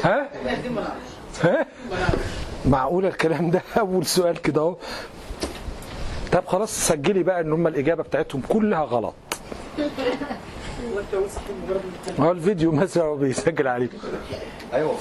ها؟ 0.04 0.28
معقوله 2.66 3.08
الكلام 3.08 3.50
ده؟ 3.50 3.62
أول 3.78 4.06
سؤال 4.06 4.42
كده 4.42 4.60
أهو. 4.60 4.76
طب 6.32 6.46
خلاص 6.46 6.88
سجلي 6.88 7.22
بقى 7.22 7.40
إن 7.40 7.52
هم 7.52 7.66
الإجابة 7.66 8.02
بتاعتهم 8.02 8.42
كلها 8.48 8.84
غلط. 8.84 9.14
هو 12.20 12.30
الفيديو 12.30 12.72
مثلا 12.72 13.14
بيسجل 13.14 13.68
عليه. 13.68 13.88
أيوه 14.74 14.94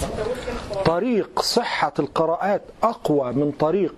طريق 0.85 1.41
صحة 1.41 1.93
القراءات 1.99 2.61
أقوى 2.84 3.34
من 3.34 3.51
طريق 3.51 3.95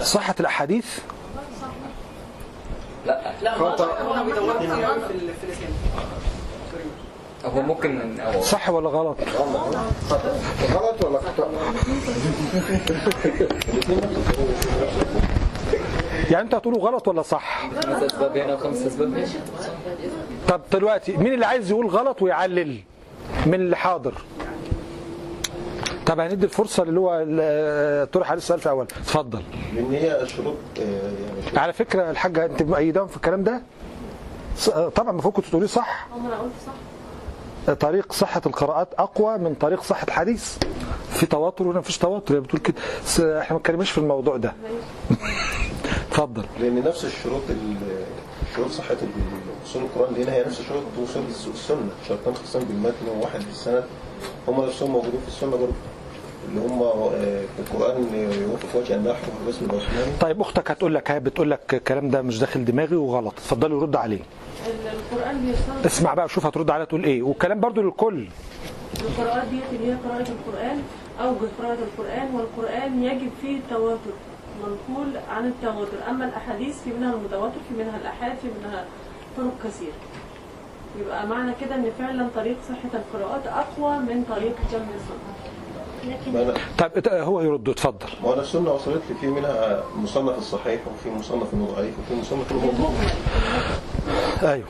صحة 0.00 0.34
الأحاديث؟ 0.40 0.98
لا 3.06 3.32
لا 3.42 3.58
هو 7.44 7.62
ممكن 7.62 8.16
صح 8.42 8.70
ولا 8.70 8.88
غلط؟ 8.88 9.16
غلط 10.74 11.04
ولا 11.04 11.18
خطأ؟ 11.18 11.50
يعني 16.30 16.44
أنت 16.44 16.54
هتقولوا 16.54 16.80
غلط 16.80 17.08
ولا 17.08 17.22
صح؟ 17.22 17.70
خمس 17.70 18.02
اسباب 18.02 18.36
هنا 18.36 18.54
وخمس 18.54 18.82
اسباب 18.86 19.14
هنا 19.14 19.26
طب 20.48 20.60
دلوقتي 20.72 21.16
مين 21.16 21.34
اللي 21.34 21.46
عايز 21.46 21.70
يقول 21.70 21.86
غلط 21.86 22.22
ويعلل؟ 22.22 22.78
من 23.46 23.54
اللي 23.54 23.76
حاضر؟ 23.76 24.14
طب 26.06 26.20
هندي 26.20 26.44
الفرصة 26.44 26.82
اللي 26.82 27.00
هو 27.00 27.24
ال- 27.26 28.10
طرح 28.10 28.30
عليه 28.30 28.38
السؤال 28.38 28.60
في 28.60 28.66
الأول. 28.66 28.84
اتفضل. 28.84 29.42
لأن 29.74 29.92
هي 29.92 30.26
شروط 30.26 30.54
آه، 30.78 30.82
يعني 31.46 31.58
على 31.58 31.72
فكرة 31.72 32.10
الحاجة 32.10 32.44
أنت 32.44 32.62
مؤيدهم 32.62 33.06
في 33.06 33.16
الكلام 33.16 33.42
ده؟ 33.44 33.62
ص- 34.56 34.70
طبعا 34.70 35.10
المفروض 35.10 35.34
كنت 35.34 35.46
تقولي 35.46 35.66
صح. 35.66 36.06
صح 37.66 37.74
طريق 37.74 38.12
صحة 38.12 38.42
القراءات 38.46 38.88
أقوى 38.98 39.38
من 39.38 39.54
طريق 39.54 39.82
صحة 39.82 40.04
الحديث. 40.08 40.56
في 41.10 41.26
تواتر 41.26 41.66
ولا 41.68 41.78
مفيش 41.78 41.98
تواتر؟ 41.98 42.34
هي 42.36 42.40
بتقول 42.40 42.60
كده. 42.60 43.40
إحنا 43.40 43.52
ما 43.56 43.60
اتكلمناش 43.60 43.90
في 43.90 43.98
الموضوع 43.98 44.36
ده. 44.36 44.52
اتفضل. 46.14 46.42
لأن 46.60 46.84
نفس 46.84 47.04
الشروط 47.04 47.42
ال- 47.50 47.76
شروط 48.56 48.68
صحة 48.70 48.96
وصول 49.64 49.82
القرآن 49.82 50.14
لنا 50.14 50.32
هي 50.32 50.44
نفس 50.44 50.62
شروط 50.62 50.82
وصول 51.02 51.22
السنة. 51.54 51.90
شرطان 52.08 52.34
خاصين 52.34 52.62
بالمتن 52.64 53.08
وواحد 53.18 53.40
بالسند 53.40 53.84
هم 54.48 54.64
نفسهم 54.64 54.90
موجودين 54.90 55.20
في 55.20 55.28
السنة 55.28 55.50
برضه. 55.50 55.72
اللي 56.48 56.60
هم 56.60 56.82
آه، 56.82 57.10
في 57.56 57.72
القرآن 57.72 58.04
يوافق 58.48 58.76
وجه 58.80 58.94
النحو 58.94 59.22
والرسم 59.40 59.64
العثماني 59.64 60.12
طيب 60.20 60.40
أختك 60.40 60.70
هتقول 60.70 60.94
لك 60.94 61.10
هي 61.10 61.20
بتقول 61.20 61.50
لك 61.50 61.74
الكلام 61.74 62.08
ده 62.10 62.22
مش 62.22 62.38
داخل 62.38 62.64
دماغي 62.64 62.96
وغلط. 62.96 63.32
اتفضلي 63.38 63.74
رد 63.74 63.96
عليه. 63.96 64.18
ال- 64.66 64.72
القرآن 64.88 65.40
بيشترط 65.46 65.86
اسمع 65.86 66.14
بقى 66.14 66.28
شوف 66.28 66.46
هترد 66.46 66.70
عليها 66.70 66.84
تقول 66.84 67.04
إيه. 67.04 67.22
والكلام 67.22 67.60
برضو 67.60 67.82
للكل. 67.82 68.26
القراءات 69.00 69.48
ديت 69.48 69.62
اللي 69.80 69.92
هي 69.92 69.96
قراءة 70.08 70.28
القرآن 70.28 70.82
أوجه 71.20 71.48
قراءة 71.58 71.78
القرآن 71.82 72.34
والقرآن 72.34 73.02
يجب 73.04 73.30
فيه 73.42 73.56
التواتر. 73.58 74.10
منقول 74.66 75.16
عن 75.30 75.46
التواتر. 75.46 75.96
أما 76.10 76.24
الأحاديث 76.24 76.82
في 76.82 76.90
منها 76.90 77.14
المتواتر 77.14 77.58
في 77.68 77.74
منها 77.82 77.96
الأحاد 77.96 78.36
في 78.36 78.46
منها 78.58 78.84
طرق 79.36 79.52
كثيرة. 79.64 79.92
يبقى 81.00 81.26
معنى 81.26 81.52
كده 81.60 81.74
إن 81.74 81.90
فعلا 81.98 82.28
طريق 82.36 82.56
صحة 82.68 82.98
القراءات 83.00 83.46
أقوى 83.46 83.98
من 83.98 84.24
طريق 84.30 84.54
جمع 84.72 84.84
أنا 86.42 86.54
طيب 86.78 87.08
هو 87.08 87.40
يرد. 87.40 87.68
اتفضل. 87.68 88.06
ما 88.24 88.32
أنا 88.34 88.42
السنة 88.42 88.72
وصلت 88.72 89.02
لي 89.10 89.14
في 89.20 89.26
منها 89.26 89.82
مصنف 89.96 90.38
الصحيح 90.38 90.80
وفي 90.94 91.10
مصنف 91.10 91.54
انه 91.54 91.68
ضعيف 91.76 91.94
وفي 91.98 92.20
مصنف 92.20 92.52
انه 92.52 92.60
موضوع 92.60 92.90
أيوه. 94.42 94.66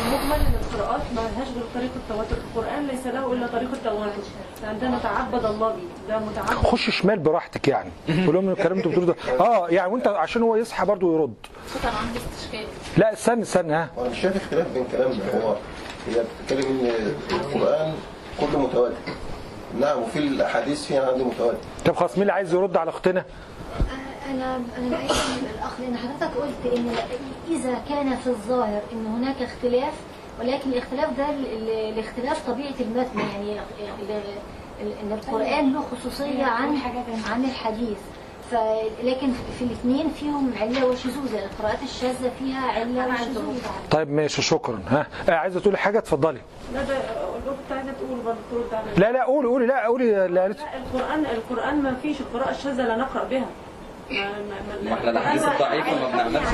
المجمل 0.00 0.46
إن 0.46 0.54
القراءات 0.62 1.00
ما 1.16 1.20
لهاش 1.20 1.48
غير 1.48 1.64
طريقة 1.74 1.96
التواتر 1.96 2.36
القرآن 2.36 2.86
ليس 2.86 3.06
له 3.06 3.32
إلا 3.32 3.46
طريقة 3.46 3.72
التواتر 3.72 4.22
عندنا 4.64 4.98
تعبد 4.98 5.44
الله 5.44 5.68
به 5.68 5.82
ده 6.08 6.18
متعبد. 6.18 6.50
خش 6.50 6.90
شمال 6.90 7.18
براحتك 7.18 7.68
يعني. 7.68 7.90
قول 8.26 8.34
لهم 8.34 8.48
الكلام 8.48 8.72
اللي 8.72 8.78
أنتوا 8.78 8.90
بتقولوه 8.90 9.14
ده. 9.14 9.44
آه 9.44 9.68
يعني 9.68 9.92
وأنت 9.92 10.08
عشان 10.08 10.42
هو 10.42 10.56
يصحى 10.56 10.86
برضه 10.86 11.14
يرد. 11.14 11.34
طبعا 11.82 11.94
عندي 11.94 12.18
استشكال 12.18 12.64
لا 12.96 13.12
استنى 13.12 13.42
استنى 13.42 13.72
ها. 13.72 13.90
وأنا 13.96 14.10
مش 14.10 14.20
شايف 14.20 14.36
اختلاف 14.36 14.66
بين 14.74 14.84
كلامنا 14.92 15.44
هو 15.44 15.56
هي 16.08 16.24
بتتكلم 16.44 16.80
إن 16.80 17.12
القرآن 17.30 17.94
كله 18.40 18.58
متواتر. 18.58 18.94
نعم 19.80 20.02
وفي 20.02 20.18
الأحاديث 20.18 20.86
فيها 20.86 21.12
عندي 21.12 21.24
متواتر. 21.24 21.58
طب 21.84 21.96
خلاص 21.96 22.12
مين 22.12 22.22
اللي 22.22 22.32
عايز 22.32 22.54
يرد 22.54 22.76
على 22.76 22.90
أختنا؟ 22.90 23.24
أنا 24.30 24.56
أنا 24.78 24.88
معاك 24.90 25.10
الأخ 25.54 25.80
لأن 25.80 25.96
حضرتك 25.96 26.36
قلت 26.36 26.76
إن 26.76 26.92
إذا 27.50 27.82
كان 27.88 28.16
في 28.16 28.26
الظاهر 28.26 28.80
إن 28.92 29.06
هناك 29.06 29.42
اختلاف 29.42 29.92
ولكن 30.40 30.70
الاختلاف 30.70 31.16
ده 31.18 31.26
الاختلاف 31.88 32.48
طبيعة 32.50 32.74
المتن 32.80 33.18
يعني 33.18 33.60
إن 35.02 35.12
القرآن 35.12 35.72
له 35.72 35.82
خصوصية 35.92 36.44
عن 36.44 36.76
عن 37.30 37.44
الحديث. 37.44 37.98
فلكن 38.50 39.32
في 39.58 39.64
الاثنين 39.64 40.08
فيهم 40.08 40.52
علة 40.60 40.86
وشذوذ 40.86 41.34
يعني 41.34 41.46
القراءات 41.46 41.82
الشاذة 41.82 42.30
فيها 42.38 42.60
علة 42.72 43.06
وشذوذ 43.14 43.58
طيب 43.90 44.10
ماشي 44.10 44.42
شكرا. 44.42 44.80
ها 44.88 45.06
آه، 45.28 45.32
عايزة 45.32 45.60
تقولي 45.60 45.78
حاجة؟ 45.78 45.98
اتفضلي. 45.98 46.40
لا 46.74 46.82
ده 46.82 46.94
كنت 47.46 47.72
عايزه 47.78 47.92
تقول 47.92 48.18
برضه 48.20 48.64
لا 48.96 49.12
لا 49.12 49.24
قولي 49.24 49.48
قولي 49.48 49.66
لا 49.66 49.86
قولي 49.86 50.26
اللي 50.26 50.40
قالت 50.40 50.58
لا 50.60 50.76
القرآن 50.76 51.24
القرآن 51.24 51.82
ما 51.82 51.94
فيش 52.02 52.20
القراءة 52.20 52.50
الشاذة 52.50 52.82
لا 52.82 52.96
نقرأ 52.96 53.24
بها. 53.24 53.46
ما 54.10 54.94
إحنا 54.94 55.10
الاحاديث 55.10 55.44
الضعيفه 55.44 55.94
ما 56.00 56.08
بنعملش 56.28 56.48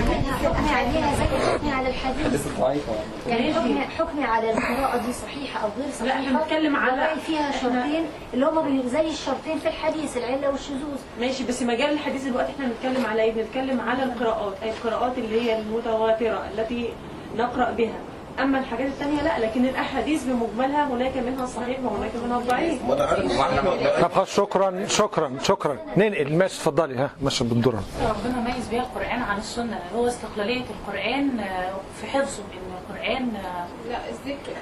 حكمي 0.44 0.70
عليها 0.70 1.16
زي 1.16 1.24
حكمي 1.52 1.70
على 1.72 1.88
الحديث 1.88 2.16
الاحاديث 2.16 2.46
الضعيفه 2.46 2.92
يعني 3.28 3.54
حكمي 3.54 3.80
حكمي 3.80 4.24
على 4.24 4.50
القراءة 4.50 4.96
دي 5.06 5.12
صحيحة 5.12 5.60
أو 5.64 5.68
غير 5.78 5.90
صحيحة 6.00 6.14
إحنا 6.20 6.38
بنتكلم 6.40 6.76
على- 6.76 7.18
فيها 7.26 7.50
شرطين 7.52 8.04
اللي 8.34 8.46
هما 8.46 8.60
بي- 8.62 8.88
زي 8.88 9.08
الشرطين 9.08 9.58
في 9.58 9.68
الحديث 9.68 10.16
العلة 10.16 10.50
والشذوذ 10.50 10.98
ماشي 11.20 11.44
بس 11.44 11.62
مجال 11.62 11.90
الحديث 11.92 12.24
دلوقتي 12.24 12.52
إحنا 12.52 12.66
بنتكلم 12.66 13.06
على 13.06 13.22
إيه؟ 13.22 13.32
بنتكلم 13.32 13.80
على 13.80 14.02
القراءات، 14.02 14.54
اي 14.62 14.70
القراءات 14.70 15.18
اللي 15.18 15.40
هي 15.42 15.58
المتواترة 15.58 16.46
التي 16.54 16.88
نقرأ 17.36 17.70
بها. 17.70 17.98
أما 18.42 18.58
الحاجات 18.58 18.86
الثانية 18.86 19.22
لا، 19.22 19.38
لكن 19.38 19.64
الأحاديث 19.64 20.24
بمجملها 20.24 20.84
هناك 20.88 21.16
منها 21.16 21.44
الصحيح 21.44 21.78
وهناك 21.84 22.10
منها 22.24 22.38
الضعيف. 22.38 22.82
طب 24.02 24.12
خلاص 24.12 24.36
شكرا 24.36 24.86
شكرا 24.88 25.32
شكرا. 25.42 25.76
ننقل 25.96 26.32
ماشي 26.36 26.54
اتفضلي. 26.60 26.96
ها 26.98 27.10
ماشي 27.22 27.44
بالدور 27.44 27.74
ربنا 27.74 28.40
ميز 28.54 28.68
بيها 28.68 28.82
القرآن 28.82 29.22
عن 29.22 29.38
السنة. 29.38 29.62
اللي 29.88 29.98
هو 30.02 30.06
استقلالية 30.06 30.60
القرآن 30.70 31.40
آه، 31.40 31.70
في 32.00 32.06
حفظه 32.06 32.42
إن 32.52 32.94
القرآن 32.94 33.36
آه، 33.36 33.66
لا 33.90 33.98
الذكر. 34.08 34.52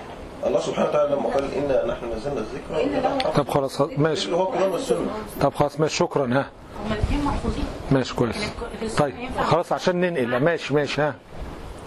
الله 0.47 0.61
سبحانه 0.61 0.89
وتعالى 0.89 1.15
لما 1.15 1.29
قال 1.29 1.55
انا 1.55 1.93
نحن 1.95 2.13
نزلنا 2.13 2.41
الذكر. 2.41 3.31
طب 3.37 3.49
خلاص 3.49 3.81
ماشي. 3.81 4.27
اللي 4.27 4.37
هو 4.37 4.43
القران 4.43 4.71
والسنة. 4.71 5.07
طب 5.41 5.55
خلاص 5.55 5.81
ماشي 5.81 5.97
شكرا. 5.97 6.25
ها. 6.27 6.47
هما 6.87 6.95
الاثنين 6.95 7.25
محفوظين. 7.25 7.65
ماشي 7.91 8.15
كويس. 8.15 8.53
طيب 8.99 9.15
خلاص 9.41 9.73
عشان 9.73 10.01
ننقل. 10.01 10.41
ماشي 10.45 10.75
ماشي 10.75 11.03
ها. 11.03 11.15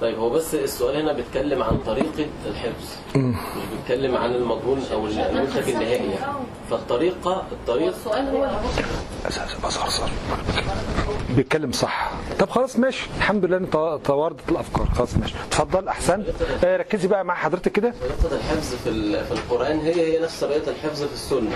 طيب 0.02 0.18
هو 0.20 0.30
بس 0.30 0.56
السؤال 0.56 0.96
هنا 1.02 1.14
بيتكلم 1.14 1.64
عن 1.64 1.78
طريقة 1.86 2.26
الحفظ 2.46 2.86
مش 3.16 3.36
بيتكلم 3.78 4.18
عن 4.18 4.36
المضمون 4.36 4.82
أو 4.94 5.08
المنتج 5.08 5.70
النهائي 5.70 6.10
يعني. 6.12 6.34
فالطريقة 6.70 7.44
الطريق 7.52 7.88
السؤال 7.88 8.28
هو 8.36 8.50
صار 9.70 10.10
بيتكلم 11.36 11.72
صح. 11.72 12.12
طب 12.40 12.50
خلاص 12.50 12.80
ماشي. 12.80 13.08
الحمد 13.18 13.46
لله 13.46 13.58
انت 13.58 14.00
تواردت 14.06 14.50
الأفكار. 14.50 14.88
خلاص 14.96 15.18
ماشي. 15.18 15.34
اتفضل 15.48 15.88
أحسن. 15.88 16.24
آه، 16.64 16.78
ركزي 16.78 17.08
بقى 17.08 17.26
مع 17.26 17.36
حضرتك 17.36 17.72
كده. 17.72 17.94
طريقة 18.24 18.36
الحفظ 18.36 18.76
في 18.84 18.90
ال- 18.90 19.26
في 19.26 19.32
القرآن 19.32 19.80
هي 19.80 19.94
هي 20.18 20.20
نفس 20.24 20.40
طريقة 20.44 20.72
الحفظ 20.72 21.04
في 21.04 21.14
السنة. 21.14 21.56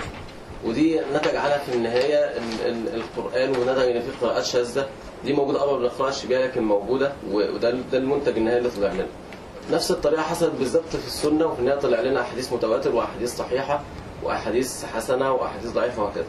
ودي 0.66 1.00
نتج 1.14 1.36
عنها 1.36 1.58
في 1.58 1.74
النهاية 1.74 2.16
ال- 2.24 2.66
ال- 2.66 2.94
القرآن 2.94 3.48
ونتج 3.48 3.96
إن 3.96 4.02
في 4.02 4.08
قراءات 4.26 4.44
شاذة. 4.44 4.86
دي 5.24 5.32
موجودة 5.32 5.60
أول 5.62 5.72
ما 5.82 5.88
بنقرأش 5.88 6.26
بيها 6.26 6.46
لكن 6.46 6.62
موجودة 6.62 7.12
و- 7.32 7.54
وده 7.54 7.70
ده 7.70 7.98
المنتج 7.98 8.36
النهائي 8.36 8.58
اللي 8.58 8.70
طلع 8.70 8.92
لنا. 8.92 9.06
نفس 9.72 9.90
الطريقة 9.90 10.22
حصلت 10.22 10.52
بالظبط 10.58 10.88
في 10.88 11.06
السنة 11.06 11.46
وفي 11.46 11.60
النهاية 11.60 11.78
طلع 11.78 12.00
لنا 12.00 12.20
أحاديث 12.20 12.52
متواتر 12.52 12.94
وأحاديث 12.94 13.36
صحيحة 13.36 13.82
وأحاديث 14.22 14.84
حسنة 14.84 15.32
وأحاديث 15.32 15.70
ضعيفة 15.72 16.02
وهكذا. 16.02 16.24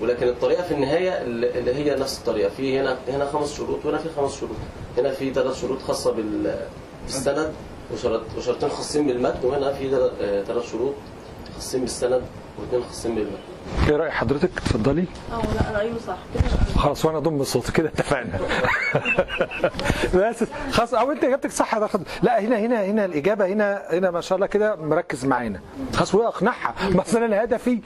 ولكن 0.00 0.28
الطريقة 0.28 0.62
في 0.62 0.74
النهاية 0.74 1.22
اللي 1.22 1.74
هي 1.74 1.94
نفس 1.94 2.18
الطريقة. 2.18 2.48
في 2.48 2.78
هنا 2.78 2.98
هنا 3.08 3.26
خمس 3.32 3.56
شروط 3.56 3.84
وهنا 3.86 3.98
في 3.98 4.08
خمس 4.16 4.40
شروط. 4.40 4.56
هنا 4.98 5.10
في 5.10 5.34
ثلاث 5.34 5.60
شروط 5.60 6.06
بال- 6.16 6.66
بالسند 7.06 7.52
وشرط 7.94 8.22
وشرطين 8.38 8.68
خاصين 8.68 9.06
بالمتن 9.06 9.48
وهنا 9.48 9.72
في 9.72 9.90
ثلاث 10.46 10.70
شروط 10.72 10.94
خاصين 11.56 11.80
بالسند 11.80 12.22
واثنين 12.60 12.82
خاصين 12.88 13.14
بالمتن 13.14 13.49
إيه 13.88 13.96
رأي 13.96 14.10
حضرتك؟ 14.10 14.50
اتفضلي. 14.56 15.04
آه 15.32 15.36
لا 15.54 15.78
رأيه 15.78 15.92
صح. 16.06 16.16
خلاص 16.78 17.04
وأنا 17.04 17.18
ضم 17.18 17.44
صوتي 17.44 17.72
كده 17.72 17.88
اتفقنا. 17.88 18.38
بس 20.14 20.44
خلاص 20.70 20.94
أو 20.94 21.12
انت 21.12 21.24
اجابتك 21.24 21.50
صح 21.50 21.78
ده. 21.78 21.88
لا 22.22 22.40
هنا 22.40 22.58
هنا 22.58 22.84
هنا 22.84 23.04
الإجابة 23.04 23.46
هنا 23.46 23.82
هنا 23.90 24.10
ما 24.10 24.20
شاء 24.20 24.36
الله 24.36 24.46
كده 24.46 24.76
مركز 24.76 25.24
معانا. 25.26 25.60
خلاص 25.94 26.14
وهي 26.14 26.26
أقنعها. 26.26 26.74
مثلا 27.00 27.26
أنا 27.26 27.44
هدفي 27.44 27.80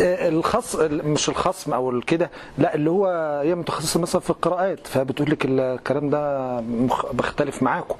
آه، 0.00 0.28
الخص 0.28 0.76
مش 0.80 1.28
الخصم 1.28 1.72
أو 1.72 2.00
كده 2.06 2.30
لا 2.58 2.74
اللي 2.74 2.90
هو 2.90 3.06
هي 3.44 3.54
متخصصة 3.54 4.00
مثلا 4.00 4.20
في 4.20 4.30
القراءات. 4.30 4.86
فبتقول 4.86 5.30
لك 5.30 5.44
الكلام 5.44 6.10
ده 6.10 6.60
مخ- 6.60 7.12
بختلف 7.12 7.62
معاكم. 7.62 7.96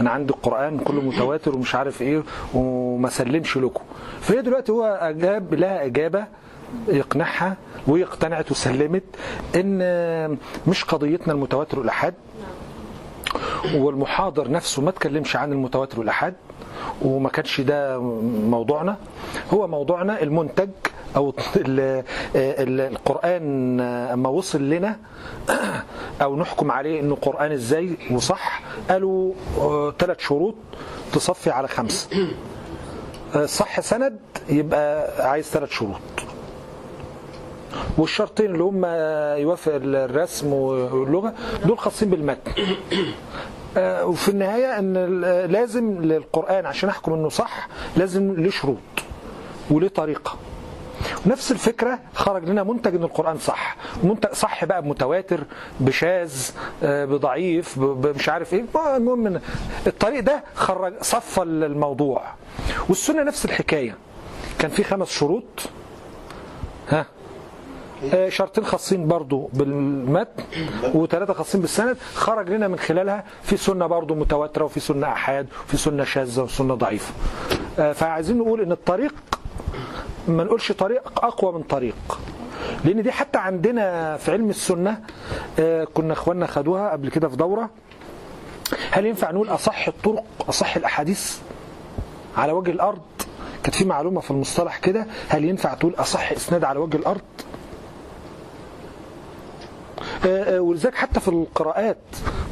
أنا 0.00 0.10
عندي 0.10 0.32
القرآن 0.32 0.78
كله 0.78 1.00
متواتر 1.00 1.54
ومش 1.54 1.74
عارف 1.74 2.02
إيه 2.02 2.22
وما 2.54 3.08
سلمش 3.08 3.56
لكم. 3.56 3.82
فهي 4.20 4.42
دلوقتي 4.42 4.72
هو 4.72 4.84
أجاب 4.84 5.54
لها 5.54 5.84
إجابة 5.84 6.24
يقنعها 6.88 7.56
وهي 7.86 8.02
اقتنعت 8.04 8.50
وسلمت 8.50 9.02
إن 9.56 10.38
مش 10.66 10.84
قضيتنا 10.84 11.32
المتواتر 11.32 11.78
والاحاد 11.78 12.14
والمحاضر 13.74 14.50
نفسه 14.50 14.82
ما 14.82 14.90
تكلمش 14.90 15.36
عن 15.36 15.52
المتواتر 15.52 15.98
والاحاد 16.00 16.34
وما 17.02 17.28
كانش 17.28 17.60
ده 17.60 17.98
موضوعنا. 18.48 18.96
هو 19.54 19.66
موضوعنا 19.66 20.22
المنتج 20.22 20.68
أو 21.16 21.34
ال- 21.56 22.04
ال- 22.36 22.80
القرآن 22.80 23.80
أما 23.80 24.28
وصل 24.28 24.62
لنا 24.70 24.96
أو 26.22 26.36
نحكم 26.36 26.70
عليه 26.70 27.00
إنه 27.00 27.14
قرآن 27.22 27.52
إزاي 27.52 27.96
وصح. 28.10 28.62
قالوا 28.90 29.32
ثلاث 29.98 30.18
شروط 30.20 30.54
تصفي 31.12 31.50
على 31.50 31.68
خمسة. 31.68 32.08
آه، 33.36 33.46
صح 33.46 33.80
سند 33.80 34.18
يبقى 34.48 35.06
عايز 35.30 35.44
ثلاث 35.46 35.70
شروط. 35.70 36.00
والشرطين 37.98 38.46
اللي 38.54 38.64
هم 38.64 38.84
يوافق 39.42 39.72
الرسم 39.84 40.52
واللغة 40.52 41.34
دول 41.64 41.78
خاصين 41.78 42.10
بالمتن. 42.10 42.52
آه، 43.76 44.04
وفي 44.06 44.28
النهاية 44.28 44.78
إن 44.78 45.20
لازم 45.50 46.02
للقرآن 46.02 46.66
عشان 46.66 46.88
أحكم 46.88 47.12
إنه 47.12 47.28
صح 47.28 47.68
لازم 47.96 48.32
له 48.32 48.50
شروط 48.50 48.76
وليه 49.70 49.88
طريقة. 49.88 50.36
نفس 51.26 51.52
الفكرة 51.52 51.98
خرج 52.14 52.48
لنا 52.48 52.62
منتج 52.62 52.94
إن 52.94 53.02
القرآن 53.02 53.38
صح. 53.38 53.76
منتج 54.02 54.32
صح 54.32 54.64
بقى 54.64 54.82
بمتواتر 54.82 55.40
بشاذ 55.80 56.50
آه، 56.82 57.04
بضعيف 57.04 57.78
مش 57.78 58.28
عارف 58.28 58.54
إيه. 58.54 58.64
آه، 58.76 58.96
المهم 58.96 59.40
الطريق 59.86 60.20
ده 60.20 60.44
خرج 60.54 60.94
صفى 61.02 61.42
الموضوع. 61.42 62.24
والسنة 62.88 63.22
نفس 63.22 63.44
الحكاية. 63.44 63.96
كان 64.58 64.70
في 64.70 64.84
خمس 64.84 65.10
شروط. 65.10 65.44
ها؟ 66.88 67.06
شرطين 68.28 68.64
خاصين 68.64 69.08
برضو 69.08 69.50
بالمتن 69.52 70.42
وثلاثة 70.94 71.32
خاصين 71.32 71.60
بالسند 71.60 71.96
خرج 72.14 72.50
لنا 72.50 72.68
من 72.68 72.78
خلالها 72.78 73.24
في 73.42 73.56
سنة 73.56 73.86
برضو 73.86 74.14
متواترة 74.14 74.64
وفي 74.64 74.80
سنة 74.80 75.06
أحاد 75.06 75.46
وفي 75.64 75.76
سنة 75.76 76.04
شاذة 76.04 76.42
وسنة 76.42 76.74
ضعيفة. 76.74 77.12
آه، 77.78 77.92
فعايزين 77.92 78.38
نقول 78.38 78.60
إن 78.60 78.72
الطريق 78.72 79.14
ما 80.28 80.44
نقولش 80.44 80.72
طريق 80.72 81.24
أقوى 81.24 81.52
من 81.52 81.62
طريق 81.62 81.96
لأن 82.84 83.02
دي 83.02 83.12
حتى 83.12 83.38
عندنا 83.38 84.16
في 84.16 84.32
علم 84.32 84.50
السنة 84.50 85.00
آه، 85.58 85.84
كنا 85.94 86.12
إخواننا 86.12 86.46
خدوها 86.46 86.90
قبل 86.90 87.10
كده 87.10 87.28
في 87.28 87.36
دورة. 87.36 87.70
هل 88.90 89.06
ينفع 89.06 89.30
نقول 89.30 89.48
أصح 89.48 89.88
الطرق 89.88 90.24
أصح 90.48 90.76
الأحاديث 90.76 91.38
على 92.36 92.52
وجه 92.52 92.70
الأرض؟ 92.70 93.00
كانت 93.62 93.74
في 93.74 93.84
معلومة 93.84 94.20
في 94.20 94.30
المصطلح 94.30 94.76
كده 94.78 95.06
هل 95.28 95.44
ينفع 95.44 95.74
تقول 95.74 95.94
أصح 95.98 96.32
إسناد 96.32 96.64
على 96.64 96.78
وجه 96.78 96.96
آه، 96.96 97.10
آه، 97.10 97.20
ولذلك 100.58 100.94
حتى 100.94 101.20
في 101.20 101.28
القراءات 101.28 101.96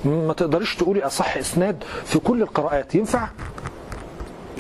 ما 0.05 0.33
تقدريش 0.33 0.77
تقولي 0.77 1.03
أصح 1.07 1.37
إسناد 1.37 1.85
في 2.05 2.19
كل 2.19 2.43
القراءات 2.43 2.95
ينفع؟ 2.95 3.29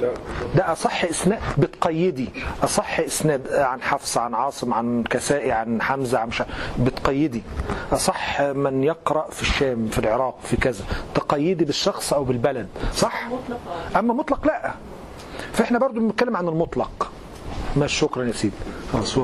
لا. 0.00 0.10
ده 0.56 0.72
أصح 0.72 1.04
إسناد 1.04 1.38
بتقيدي 1.58 2.28
أصح 2.64 3.00
إسناد 3.00 3.52
عن 3.52 3.82
حفص 3.82 4.18
عن 4.18 4.34
عاصم 4.34 4.74
عن 4.74 5.04
كسائي 5.10 5.52
عن 5.52 5.82
حمزة 5.82 6.18
عن 6.18 6.28
مش 6.28 6.42
بتقيدي 6.80 7.42
أصح 7.92 8.40
من 8.40 8.84
يقرأ 8.84 9.30
في 9.30 9.42
الشام 9.42 9.88
في 9.88 9.98
العراق 9.98 10.38
في 10.42 10.56
كذا 10.56 10.84
تقيدي 11.14 11.64
بالشخص 11.64 12.12
أو 12.12 12.24
بالبلد 12.24 12.68
صح؟ 12.94 13.28
أما 13.96 14.14
مطلق 14.14 14.46
لا. 14.46 14.74
فإحنا 15.52 15.78
برضو 15.78 16.00
بنتكلم 16.00 16.36
عن 16.36 16.48
المطلق. 16.48 17.10
ماشي 17.76 17.96
شكرا 17.96 18.24
يا 18.24 18.32
سيدي. 18.32 18.54
خلاص 18.92 19.18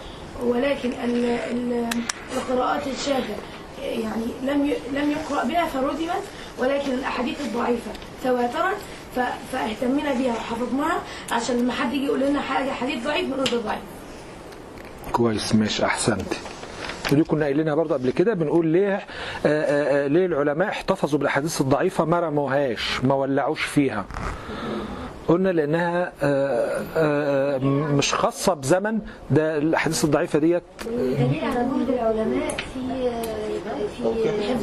ولكن 0.43 0.89
ال- 1.03 1.25
ال- 1.25 1.89
القراءات 2.37 2.87
الشاذة. 2.87 3.35
يعني 3.81 4.25
لم 4.43 4.73
لم 4.93 5.11
يقرأ 5.11 5.43
بها 5.43 5.65
فردمت 5.65 6.23
ولكن 6.59 6.91
الأحاديث 6.93 7.41
الضعيفة 7.41 7.91
تواترت 8.23 8.77
ف- 9.15 9.19
فاهتمينا 9.51 10.13
بها 10.13 10.31
وحفظناها 10.33 10.99
عشان 11.31 11.57
لما 11.59 11.73
حد 11.73 11.93
يجي 11.93 12.05
يقول 12.05 12.19
لنا 12.19 12.41
حاجة 12.41 12.71
حديث 12.71 13.03
ضعيف 13.05 13.29
نقول 13.29 13.43
ده 13.43 13.57
ضعيف. 13.57 13.79
كويس 15.11 15.55
ماشي 15.55 15.85
أحسنت. 15.85 16.33
ودي 17.11 17.23
كنا 17.23 17.45
قايلينها 17.45 17.75
برضه 17.75 17.93
قبل 17.95 18.09
كده 18.11 18.33
بنقول 18.33 18.67
ليه 18.67 18.93
آه، 18.95 19.01
آه، 19.45 20.03
آه، 20.05 20.07
ليه 20.07 20.25
العلماء 20.25 20.69
احتفظوا 20.69 21.19
بالأحاديث 21.19 21.61
الضعيفة 21.61 22.05
ما 22.05 22.19
رموهاش 22.19 23.03
ما 23.03 23.15
ولعوش 23.15 23.61
فيها؟ 23.61 24.05
قلنا 25.27 25.49
لأنها 25.49 26.11
آه، 26.23 26.83
آه، 26.95 27.57
مش 27.67 28.13
خاصة 28.13 28.53
بزمن 28.53 28.99
ده 29.31 29.57
الأحاديث 29.57 30.03
الضعيفة 30.05 30.39
ديت 30.39 30.63
دليل 30.85 31.43
على 31.45 31.69
جهد 31.69 31.89
العلماء 31.89 32.57
في 32.57 33.09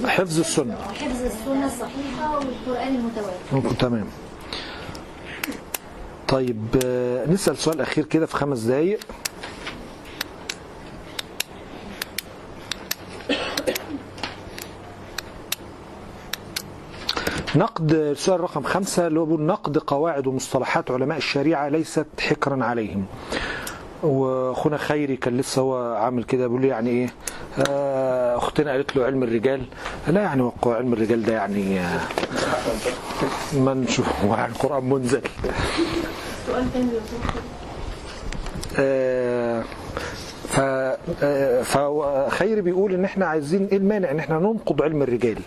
في 0.00 0.08
حفظ 0.08 0.38
السنة. 0.38 0.76
حفظ 0.76 1.22
السنة 1.24 1.66
الصحيحة 1.66 2.36
والقرآن 2.38 2.94
المتواتر. 2.94 3.74
تمام. 3.78 4.06
طيب 6.28 6.64
آه، 6.84 7.26
نسأل 7.30 7.56
سؤال 7.58 7.80
أخير 7.80 8.04
كده 8.04 8.26
في 8.26 8.36
خمس 8.36 8.58
دقايق. 8.60 9.00
نقد 17.56 17.92
السؤال 17.92 18.40
رقم 18.40 18.62
خمسة 18.62 19.06
اللي 19.06 19.20
هو 19.20 19.24
بيقول 19.24 19.42
نقد 19.42 19.78
قواعد 19.78 20.26
ومصطلحات 20.26 20.90
علماء 20.90 21.18
الشريعة 21.18 21.68
ليست 21.68 22.06
حكرا 22.20 22.64
عليهم. 22.64 23.04
وأخونا 24.02 24.76
خيري 24.76 25.16
كان 25.16 25.36
لسه 25.36 25.62
هو 25.62 25.94
عامل 25.94 26.24
كده 26.24 26.46
بيقول 26.46 26.62
لي 26.62 26.68
يعني 26.68 26.90
إيه 26.90 27.10
آه، 27.68 28.36
أختنا 28.36 28.70
قالت 28.70 28.96
له 28.96 29.04
علم 29.04 29.22
الرجال. 29.22 29.62
لا 30.08 30.20
يعني 30.22 30.42
وقع 30.42 30.74
علم 30.76 30.92
الرجال 30.92 31.22
ده 31.22 31.32
يعني 31.32 31.80
آه، 31.80 32.00
ما 33.56 33.74
نشوف 33.74 34.08
هو 34.24 34.34
يعني 34.34 34.52
القرآن 34.52 34.84
منزل. 34.90 35.22
سؤال 36.46 36.72
تاني 36.72 36.88
سمحت. 36.90 37.34
آه، 38.78 39.62
ف 40.48 40.60
آه، 41.22 41.62
فخيري 41.62 42.60
بيقول 42.60 42.94
إن 42.94 43.04
إحنا 43.04 43.26
عايزين 43.26 43.68
إيه 43.72 43.78
المانع 43.78 44.10
إن 44.10 44.18
إحنا 44.18 44.38
ننقض 44.38 44.82
علم 44.82 45.02
الرجال؟ 45.02 45.38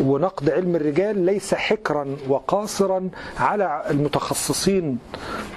ونقد 0.00 0.50
علم 0.50 0.76
الرجال 0.76 1.18
ليس 1.18 1.54
حكرا 1.54 2.16
وقاصرا 2.28 3.08
على 3.38 3.84
المتخصصين 3.90 4.98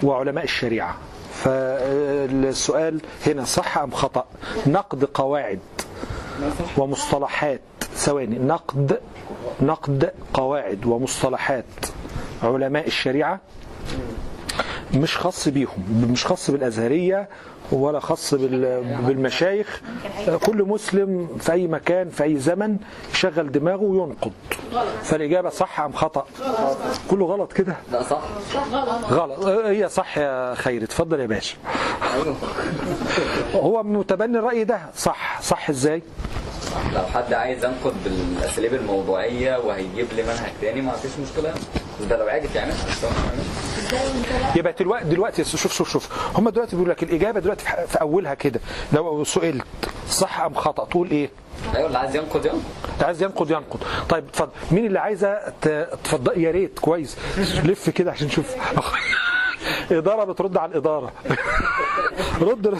وعلماء 0.03 0.43
الشريعة. 0.43 0.95
فالسؤال 1.34 3.01
هنا 3.27 3.43
صح 3.43 3.77
أم 3.77 3.91
خطأ؟ 3.91 4.26
نقد 4.68 5.05
قواعد 5.05 5.59
ومصطلحات 6.77 7.61
ثواني 7.95 8.39
نقد 8.39 8.99
نقد 9.61 10.11
قواعد 10.34 10.85
ومصطلحات 10.85 11.65
علماء 12.43 12.88
الشريعة؟ 12.88 13.39
مش 14.93 15.18
خاص 15.18 15.47
بيهم 15.47 16.07
مش 16.11 16.26
خاص 16.26 16.51
بالأزهرية 16.51 17.30
ولا 17.72 17.99
خاص 17.99 18.34
بال- 18.34 18.84
بالمشايخ. 19.01 19.81
كل 20.45 20.63
مسلم 20.63 21.38
في 21.39 21.51
أي 21.51 21.68
مكان 21.68 22.09
في 22.09 22.23
أي 22.23 22.38
زمن 22.39 22.77
يشغل 23.13 23.51
دماغه 23.51 23.81
وينقد. 23.84 24.31
فالإجابة 25.03 25.49
صح 25.49 25.80
أم 25.80 25.91
خطأ؟ 25.93 26.26
كله 27.09 27.26
غلط 27.26 27.53
كده؟ 27.53 27.76
لا 27.91 28.03
صح. 28.03 28.22
غلط. 29.09 29.45
هي 29.45 29.89
صح 29.89 30.18
يا 30.18 30.55
خير. 30.55 30.84
اتفضل 30.84 31.19
يا 31.19 31.26
باشا. 31.26 31.55
هو 33.55 33.84
متبني 33.84 34.38
الرأي 34.39 34.63
ده 34.63 34.80
صح. 34.97 35.41
صح 35.41 35.69
إزاي؟ 35.69 36.01
لو 36.93 37.01
حد 37.05 37.34
عايز 37.34 37.65
ينقد 37.65 37.93
بالأساليب 38.05 38.73
الموضوعية 38.73 39.57
وهيجيب 39.57 40.07
لي 40.15 40.23
منهج 40.23 40.51
تاني 40.61 40.81
ما 40.81 40.91
فيش 40.91 41.11
مشكلة. 41.23 41.53
ده 42.09 42.18
لو 42.18 42.26
عاجب 42.27 42.49
يعمل 42.55 42.73
يبقى 44.55 44.73
دلوقتي 44.80 45.05
دلوقتي 45.05 45.43
شوف 45.43 45.73
شوف 45.73 45.89
شوف. 45.89 46.09
هم 46.38 46.49
دلوقتي 46.49 46.76
بيقول 46.76 46.89
لك 46.89 47.03
الإجابة 47.03 47.39
دلوقتي 47.39 47.65
في- 47.88 48.01
أولها 48.01 48.34
كده 48.34 48.59
لو 48.93 49.23
سئلت 49.23 49.65
صح 50.09 50.39
أم 50.41 50.53
خطأ؟ 50.53 50.85
تقول 50.85 51.09
إيه؟ 51.11 51.30
أيوه 51.76 51.88
اللي 51.88 51.97
عايز 51.97 52.15
ينقد 52.15 52.45
ينقد 52.45 52.61
اللي 52.93 53.05
عايز 53.05 53.23
ينقد 53.23 53.49
ينقد 53.51 53.80
طيب 54.09 54.23
اتفضل. 54.27 54.51
مين 54.72 54.85
اللي 54.85 54.99
عايزة 54.99 55.39
تفضل 56.03 56.41
يا 56.41 56.51
ريت 56.51 56.80
كويس. 56.80 57.18
لف 57.38 57.89
كده 57.89 58.11
عشان 58.11 58.27
نشوف. 58.27 58.55
إدارة 59.91 60.23
بترد 60.23 60.57
على 60.57 60.72
الإدارة. 60.72 61.11
رد. 62.41 62.77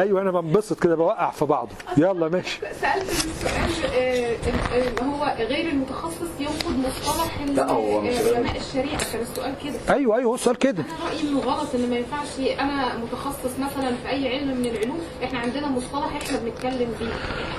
أيوه 0.00 0.22
أنا 0.22 0.30
بنبسط 0.30 0.80
كده 0.82 0.94
بوقع 0.96 1.30
في 1.30 1.44
بعضه. 1.44 1.70
يلا 1.96 2.28
ماشي. 2.28 2.60
سألت 2.80 3.10
السؤال 3.10 3.92
آه، 3.94 4.36
آه، 4.72 5.04
هو 5.04 5.34
غير 5.38 5.68
المتخصص 5.68 6.28
ينقد 6.40 6.78
مصطلح 6.78 7.38
غير- 7.48 8.36
علماء 8.36 8.56
الشريعة. 8.56 9.12
كان 9.12 9.20
السؤال 9.22 9.54
كده. 9.64 9.94
أيوه 9.94 10.16
أيوه 10.16 10.30
هو 10.30 10.34
السؤال 10.34 10.56
كده. 10.58 10.82
أنا 10.82 11.08
رأيي 11.10 11.22
إنه 11.28 11.40
غلط 11.40 11.74
إن 11.74 11.90
ما 11.90 11.96
ينفعش 11.96 12.60
أنا 12.60 12.96
متخصص 12.98 13.52
مثلا 13.58 13.96
في 14.02 14.08
أي 14.08 14.28
علم 14.28 14.56
من 14.56 14.66
العلوم 14.66 15.00
إحنا 15.24 15.38
عندنا 15.38 15.68
مصطلح 15.68 16.16
إحنا 16.16 16.38
بنتكلم 16.38 16.94
بيه. 17.00 17.12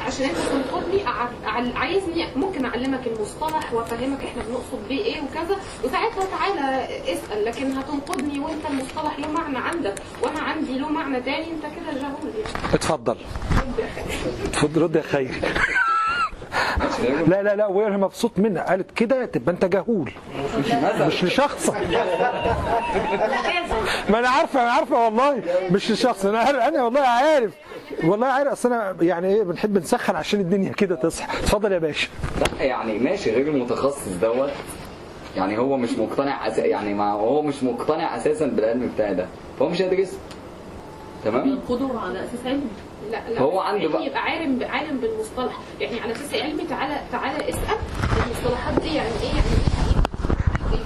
عشان 0.05 0.25
أنت 0.25 0.37
تنقدني 0.37 1.03
عايزني 1.77 2.27
ممكن 2.35 2.65
أعلمك 2.65 3.07
المصطلح 3.07 3.73
وأفهمك 3.73 4.23
إحنا 4.23 4.43
بنقصد 4.43 4.87
بيه 4.89 5.03
إيه 5.05 5.21
وكذا. 5.21 5.57
وساعتها 5.83 6.25
تعالى 6.37 6.87
اسأل 7.13 7.45
لكن 7.45 7.62
هتنقدني 7.71 8.39
وأنت 8.39 8.65
المصطلح 8.69 9.19
له 9.19 9.31
معنى 9.31 9.57
عندك 9.57 9.93
وأنا 10.21 10.39
عندي 10.39 10.79
له 10.79 10.89
معنى 10.89 11.21
تاني 11.21 11.45
أنت 11.51 11.63
كده 11.63 11.99
جهول 12.01 12.33
يعني 12.35 12.73
اتفضل. 12.73 13.17
اتفضل 14.45 14.81
رد 14.81 14.95
يا 14.95 15.01
خير. 15.01 15.31
لا 17.27 17.43
لا 17.43 17.55
لا 17.55 17.65
وأنا 17.65 17.97
مبسوط 17.97 18.31
منها. 18.39 18.63
قالت 18.63 18.91
كده 18.91 19.25
تبقى 19.25 19.51
أنت 19.55 19.65
جهول. 19.65 20.11
مش 21.07 21.23
لشخصك 21.23 21.75
ما 24.09 24.19
أنا 24.19 24.29
عارفة 24.29 24.61
أنا 24.61 24.71
عارفة 24.71 25.05
والله. 25.05 25.41
مش 25.71 25.91
لشخص. 25.91 26.25
أنا 26.25 26.39
عارف 26.39 26.59
أنا 26.59 26.83
والله 26.83 27.01
عارف. 27.01 27.51
والله 28.03 28.27
عارف. 28.27 28.51
أصل 28.51 28.73
أنا 28.73 28.95
يعني 29.01 29.27
إيه 29.27 29.43
بنحب 29.43 29.77
نسخن 29.77 30.15
عشان 30.15 30.39
الدنيا 30.39 30.71
كده 30.71 30.95
تصحى. 30.95 31.39
اتفضل 31.39 31.71
يا 31.71 31.77
باشا. 31.79 32.07
لا 32.59 32.63
يعني 32.63 32.99
ماشي 32.99 33.31
غير 33.31 33.47
المتخصص 33.47 34.07
دوت 34.21 34.51
يعني 35.35 35.57
هو 35.57 35.77
مش 35.77 35.91
مقتنع 35.97 36.47
أس... 36.47 36.57
يعني 36.57 36.93
ما 36.93 37.11
هو 37.11 37.41
مش 37.41 37.63
مقتنع 37.63 38.17
أساسا 38.17 38.47
بالعلم 38.47 38.91
بتاعي 38.95 39.13
ده. 39.15 39.25
فهو 39.59 39.69
مش 39.69 39.81
هيدرسه 39.81 40.17
تمام؟ 41.25 41.47
ينقدوا 41.47 41.99
على 41.99 42.19
أساس 42.19 42.45
علمي 42.45 42.61
لا 43.11 43.29
لا. 43.29 43.41
هو 43.41 43.59
عنده 43.59 43.81
يعني 43.83 43.93
بقى- 43.93 44.01
يبقى 44.07 44.19
عالم 44.21 44.59
عالم 44.69 44.97
بالمصطلح. 44.97 45.59
يعني 45.81 45.99
على 46.01 46.11
أساس 46.11 46.33
علمي 46.33 46.63
تعالى 46.63 46.95
تعالى 47.11 47.49
اسأل 47.49 47.77
المصطلحات 48.25 48.81
دي 48.81 48.95
يعني 48.95 49.09
إيه؟ 49.21 49.33
يعني 49.33 50.83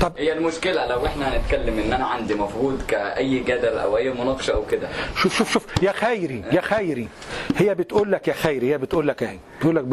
طب 0.00 0.12
هي 0.16 0.32
المشكلة 0.32 0.86
لو 0.86 1.06
إحنا 1.06 1.36
هنتكلم 1.36 1.78
إن 1.78 1.92
أنا 1.92 2.04
عندي 2.06 2.34
مفروض 2.34 2.82
كأي 2.88 3.38
جدل 3.38 3.78
أو 3.78 3.96
أي 3.96 4.10
مناقشة 4.10 4.52
أو 4.54 4.66
كده. 4.66 4.88
شوف 5.16 5.36
شوف 5.38 5.52
شوف 5.52 5.66
يا 5.82 5.92
خيري 5.92 6.44
يا 6.52 6.60
خيري. 6.60 7.08
هي 7.56 7.74
بتقول 7.74 8.12
لك 8.12 8.28
يا 8.28 8.32
خيري 8.32 8.72
هي 8.72 8.78
بتقول 8.78 9.08
لك 9.08 9.22
اهي 9.22 9.38
بتقول 9.58 9.76
لك 9.76 9.84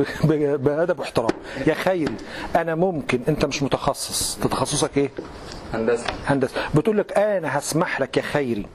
بأدب 0.59 0.99
واحترام. 0.99 1.29
يا 1.67 1.73
خيري 1.73 2.13
أنا 2.55 2.75
ممكن 2.75 3.19
أنت 3.27 3.45
مش 3.45 3.63
متخصص. 3.63 4.35
تخصصك 4.35 4.97
إيه؟ 4.97 5.09
هندسة. 5.73 6.05
هندسة. 6.25 6.53
بتقول 6.75 6.97
لك 6.97 7.17
أنا 7.17 7.57
هسمح 7.57 7.99
لك 8.01 8.17
يا 8.17 8.21
خيري 8.21 8.65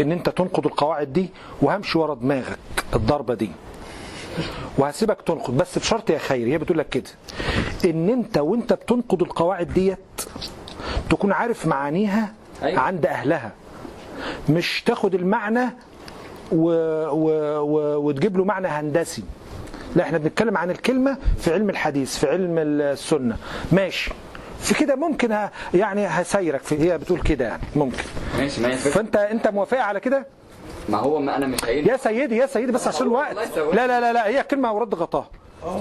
إن 0.00 0.12
أنت 0.12 0.28
تنقد 0.28 0.66
القواعد 0.66 1.12
دي 1.12 1.28
وهمشي 1.62 1.98
ورا 1.98 2.14
دماغك 2.14 2.58
الضربة 2.94 3.34
دي. 3.34 3.50
وهسيبك 4.78 5.22
تنقد. 5.22 5.56
بس 5.56 5.78
بشرط 5.78 6.10
يا 6.10 6.18
خيري 6.18 6.52
هي 6.52 6.58
بتقول 6.58 6.78
لك 6.78 6.88
كده. 6.88 7.10
إن 7.84 8.08
أنت 8.08 8.38
وأنت 8.38 8.72
بتنقد 8.72 9.22
القواعد 9.22 9.68
ديت 9.68 9.98
تكون 11.10 11.32
عارف 11.32 11.66
معانيها 11.66 12.32
عند 12.62 13.06
أهلها. 13.06 13.52
مش 14.48 14.82
تاخد 14.86 15.14
المعنى 15.14 15.64
و... 16.52 16.66
و... 17.08 17.28
و... 17.60 18.06
وتجيب 18.08 18.36
له 18.36 18.44
معنى 18.44 18.68
هندسي. 18.68 19.22
لا 19.96 20.02
إحنا 20.02 20.18
بنتكلم 20.18 20.56
عن 20.56 20.70
الكلمة 20.70 21.16
في 21.38 21.52
علم 21.52 21.70
الحديث 21.70 22.18
في 22.18 22.28
علم 22.28 22.58
السنة. 22.58 23.36
ماشي. 23.72 24.10
في 24.60 24.74
كده 24.74 24.94
ممكن 24.96 25.32
ه... 25.32 25.50
يعني 25.74 26.06
هسيرك 26.06 26.60
في 26.60 26.78
هي 26.78 26.98
بتقول 26.98 27.20
كده 27.20 27.44
يعني 27.44 27.62
ممكن. 27.76 28.04
ماشي 28.38 28.60
ما. 28.60 28.76
فأنت 28.76 29.16
أنت 29.16 29.48
موافق 29.48 29.78
على 29.78 30.00
كده؟ 30.00 30.26
ما 30.88 30.98
هو 30.98 31.20
ما 31.20 31.36
أنا 31.36 31.46
مش 31.46 31.64
هينفع 31.64 31.92
يا 31.92 31.96
سيدي 31.96 32.36
يا 32.36 32.46
سيدي 32.46 32.72
بس 32.72 32.88
عشان 32.88 33.06
الوقت 33.06 33.36
لا 33.56 33.86
لا 33.86 34.00
لا 34.00 34.12
لا 34.12 34.26
هي 34.26 34.42
كلمة 34.42 34.72
ورد 34.72 34.94
غطاها. 34.94 35.28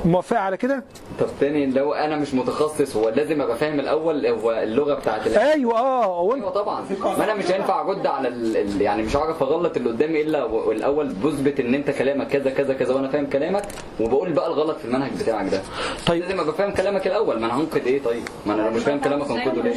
موافقة 0.05 0.39
على 0.39 0.57
كده؟ 0.57 0.83
طب 1.19 1.27
تاني 1.39 1.65
لو 1.65 1.93
أنا 1.93 2.15
مش 2.15 2.33
متخصص 2.33 2.95
هو 2.95 3.09
لازم 3.09 3.41
أبقى 3.41 3.57
فاهم 3.57 3.79
الأول 3.79 4.25
هو 4.27 4.51
اللغة 4.51 4.93
بتاعت 4.93 5.27
أيوه 5.27 5.79
آه 5.79 6.21
وانت 6.21 6.43
أيوه 6.43 6.53
طبعا. 6.53 6.85
ما 7.17 7.23
أنا 7.23 7.33
مش 7.33 7.51
هينفع 7.51 7.81
أرد 7.81 8.07
على 8.07 8.27
ال... 8.27 8.81
يعني 8.81 9.03
مش 9.03 9.15
هعرف 9.15 9.43
أغلط 9.43 9.77
اللي 9.77 9.89
قدامي 9.89 10.21
إلا 10.21 10.43
و- 10.43 10.71
الأول 10.71 11.07
بثبت 11.13 11.59
إن 11.59 11.73
أنت 11.73 11.89
كلامك 11.91 12.27
كذا 12.27 12.49
كذا 12.51 12.73
كذا 12.73 12.93
وأنا 12.93 13.07
فاهم 13.07 13.25
كلامك 13.29 13.63
وبقول 13.99 14.31
بقى 14.33 14.47
الغلط 14.47 14.77
في 14.77 14.85
المنهج 14.85 15.11
بتاعك 15.21 15.49
ده. 15.51 15.61
طيب. 16.05 16.23
لازم 16.23 16.39
أبقى 16.39 16.53
فاهم 16.53 16.71
كلامك 16.71 17.07
الأول. 17.07 17.39
ما 17.39 17.45
أنا 17.45 17.55
هنقد 17.57 17.87
إيه 17.87 18.01
طيب؟ 18.03 18.23
ما 18.45 18.53
أنا 18.53 18.61
لو 18.61 18.71
مش 18.71 18.81
فاهم 18.83 18.99
كلامك 18.99 19.31
هنقده 19.31 19.61
ليه. 19.61 19.73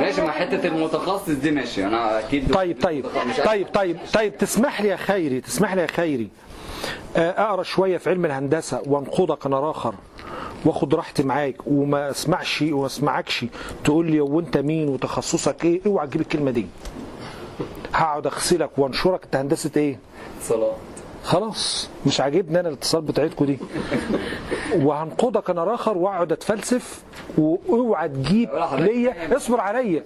ماشي 0.00 0.22
مع 0.22 0.30
حتة 0.32 0.66
المتخصص 0.68 1.30
دي 1.30 1.50
ماشي. 1.50 1.84
أنا 1.84 2.18
أكيد 2.18 2.54
طيب 2.54 2.82
طيب 2.82 3.06
طيب 3.46 3.66
طيب 3.74 3.96
طيب 4.14 4.38
تسمح 4.38 4.82
لي 4.82 4.88
يا 4.88 4.96
خيري 4.96 5.40
تسمح 5.40 5.74
لي 5.74 5.82
يا 5.82 5.86
خيري. 5.86 6.28
أقرأ 7.16 7.62
شوية 7.62 7.98
في 7.98 8.10
علم 8.10 8.24
الهندسة 8.24 8.82
وانقضك 8.86 9.46
أنا 9.46 9.70
آخر 9.70 9.94
واخد 10.64 10.94
راحتي 10.94 11.22
معاك 11.22 11.56
وما 11.66 12.10
اسمعش 12.10 12.62
وما 12.62 12.86
اسمعكش 12.86 13.46
تقول 13.84 14.10
لي 14.10 14.20
هو 14.20 14.40
انت 14.40 14.56
مين 14.56 14.88
وتخصصك 14.88 15.64
إيه؟ 15.64 15.80
اوعى 15.86 16.06
تجيب 16.06 16.20
الكلمة 16.20 16.50
دي. 16.50 16.66
هقعد 17.94 18.26
أغسلك 18.26 18.70
وأنشرك. 18.78 19.24
أنت 19.24 19.36
هندسة 19.36 19.70
إيه؟ 19.76 19.98
صلاه 20.42 20.72
خلاص. 21.24 21.88
مش 22.06 22.20
عاجبني 22.20 22.60
أنا 22.60 22.68
الاتصال 22.68 23.02
بتاعتكم 23.02 23.44
دي. 23.44 23.58
وهنقضك 24.74 25.50
أنا 25.50 25.74
آخر 25.74 25.98
وأقعد 25.98 26.32
أتفلسف 26.32 27.02
وأوعى 27.38 28.08
تجيب 28.08 28.48
ليا. 28.72 29.36
اصبر 29.36 29.60
عليا. 29.60 30.04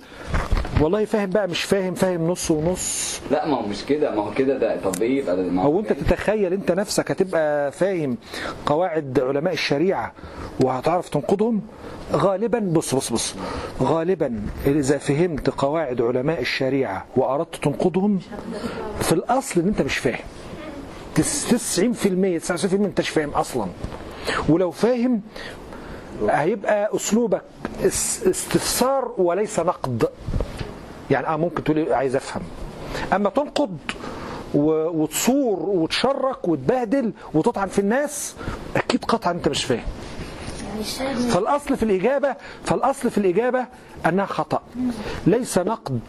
والله 0.81 1.05
فاهم 1.05 1.31
بقى 1.31 1.49
مش 1.49 1.63
فاهم 1.63 1.95
فاهم 1.95 2.31
نص 2.31 2.51
ونص. 2.51 3.21
لا 3.31 3.47
ما 3.47 3.57
هو 3.57 3.63
مش 3.67 3.85
كده 3.85 4.11
ما 4.11 4.23
هو 4.23 4.31
كده 4.35 4.59
ده 4.59 4.81
طب 4.81 5.03
إيه؟ 5.03 5.19
يبقى 5.19 5.37
ما 5.37 5.63
هو 5.63 5.81
أنت 5.81 5.93
تتخيل 5.93 6.53
أنت 6.53 6.73
نفسك 6.73 7.11
هتبقى 7.11 7.73
فاهم 7.73 8.17
قواعد 8.67 9.21
علماء 9.21 9.53
الشريعة 9.53 10.13
وهتعرف 10.61 11.09
تنقضهم؟ 11.09 11.63
غالبا 12.13 12.59
بص 12.59 12.95
بص 12.95 13.13
بص 13.13 13.35
غالبا 13.83 14.41
إذا 14.67 14.99
فهمت 14.99 15.51
قواعد 15.51 16.01
علماء 16.03 16.41
الشريعة 16.41 17.05
وأردت 17.17 17.57
تنقضهم 17.57 18.19
في 19.01 19.13
الأصل 19.13 19.61
إن 19.61 19.69
أنت 19.69 19.83
مش 19.83 19.99
فاهم. 19.99 20.25
تس- 21.15 21.47
90% 21.81 22.39
99% 22.39 22.75
أنت 22.75 23.01
مش 23.01 23.09
فاهم 23.09 23.31
أصلا. 23.31 23.67
ولو 24.49 24.71
فاهم 24.71 25.21
هيبقى 26.29 26.97
أسلوبك 26.97 27.43
اس- 27.85 28.23
استفسار 28.27 29.13
وليس 29.19 29.61
نقد. 29.61 30.05
يعني 31.11 31.27
آه 31.27 31.37
ممكن 31.37 31.65
تقولي 31.65 31.95
عايز 31.95 32.17
أفهم. 32.17 32.43
أما 33.13 33.31
تنقد 33.31 33.79
وتصور 34.55 35.59
وتشرك 35.69 36.49
وتبهدل 36.49 37.13
وتطعن 37.35 37.69
في 37.69 37.79
الناس 37.79 38.35
أكيد 38.77 39.05
قطعا 39.05 39.33
أنت 39.33 39.49
مش 39.49 39.65
فاهم. 39.65 39.85
يعني 41.01 41.17
فالأصل 41.19 41.77
في 41.77 41.83
الإجابة 41.83 42.37
فالأصل 42.65 43.11
في 43.11 43.19
الإجابة 43.19 43.67
أنها 44.07 44.27
خطأ. 44.27 44.63
ليس 45.27 45.59
نقد 45.59 46.01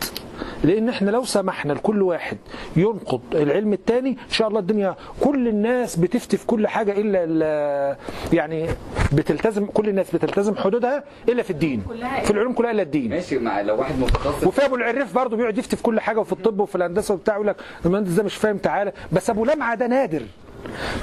لأن 0.64 0.89
إحنا 0.89 1.11
لو 1.11 1.23
سمحنا 1.26 1.73
لكل 1.73 2.02
واحد 2.02 2.38
ينقد 2.76 3.22
العلم 3.34 3.73
التاني 3.73 4.10
إن 4.10 4.30
شاء 4.34 4.48
الله 4.48 4.60
الدنيا 4.60 4.95
كل 5.22 5.48
الناس 5.48 5.95
بتفتي 5.95 6.38
في 6.38 6.45
كل 6.45 6.68
حاجة 6.68 6.91
إلا 6.91 7.19
ال- 7.23 7.95
يعني 8.34 8.68
بتلتزم 9.14 9.65
كل 9.65 9.89
الناس 9.89 10.15
بتلتزم 10.15 10.56
حدودها 10.56 11.03
إلا 11.30 11.44
في 11.44 11.49
الدين. 11.49 11.84
في 12.23 12.31
العلوم 12.31 12.53
كلها 12.53 12.72
إلا 12.72 12.81
الدين. 12.81 13.10
ماشي 13.10 13.39
مع 13.39 13.61
لو 13.61 13.80
واحد 13.80 13.99
متخصص. 13.99 14.44
وفي 14.48 14.65
أبو 14.65 14.76
العريف 14.76 15.15
برضه 15.15 15.38
بيقعد 15.38 15.57
يفتي 15.57 15.76
في 15.76 15.84
كل 15.84 15.99
حاجة 15.99 16.19
وفي 16.19 16.34
الطب 16.34 16.60
وفي 16.60 16.76
الهندسة 16.76 17.14
وبتاع 17.14 17.35
يقول 17.35 17.48
لك 17.48 17.56
المهندس 17.85 18.11
ده 18.11 18.23
مش 18.23 18.35
فاهم 18.35 18.57
تعالى. 18.57 18.94
بس 19.11 19.30
أبو 19.30 19.45
لمعة 19.45 19.76
ده 19.76 19.88
نادر. 19.88 20.22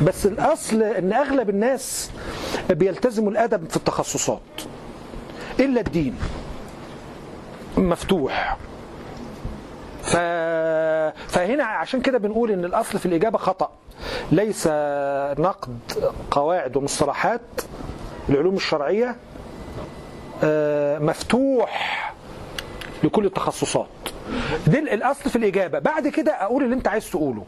بس 0.03 0.27
الأصل 0.27 0.83
إن 0.83 1.13
أغلب 1.13 1.51
الناس 1.51 2.11
بيلتزموا 2.71 3.31
الأدب 3.31 3.71
في 3.71 3.77
التخصصات. 3.77 4.41
إلا 5.61 5.81
الدين. 5.81 6.17
مفتوح. 7.77 8.57
ف... 10.03 10.17
فهنا 11.29 11.65
عشان 11.65 12.01
كده 12.01 12.19
بنقول 12.19 12.51
إن 12.51 12.65
الأصل 12.65 12.99
في 12.99 13.07
الإجابة 13.07 13.39
خطأ. 13.39 13.71
ليس 14.33 14.67
نقد 15.39 15.79
قواعد 16.31 16.77
ومصطلحات 16.77 17.41
العلوم 18.29 18.55
الشرعية 18.55 19.17
آه، 20.45 20.99
مفتوح. 20.99 22.05
لكل 23.05 23.27
التخصصات. 23.27 23.87
دي 24.67 24.79
الأصل 24.79 25.31
في 25.31 25.37
الإجابة. 25.37 25.79
بعد 25.79 26.09
كده 26.09 26.33
أقول 26.33 26.65
اللي 26.65 26.75
أنت 26.75 26.89
عايز 26.89 27.11
تقوله. 27.11 27.45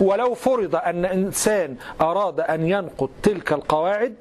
ولو 0.00 0.34
فرض 0.34 0.76
أن 0.76 1.04
إنسان 1.04 1.76
أراد 2.00 2.40
أن 2.40 2.66
ينقض 2.66 3.08
تلك 3.22 3.52
القواعد 3.52 4.14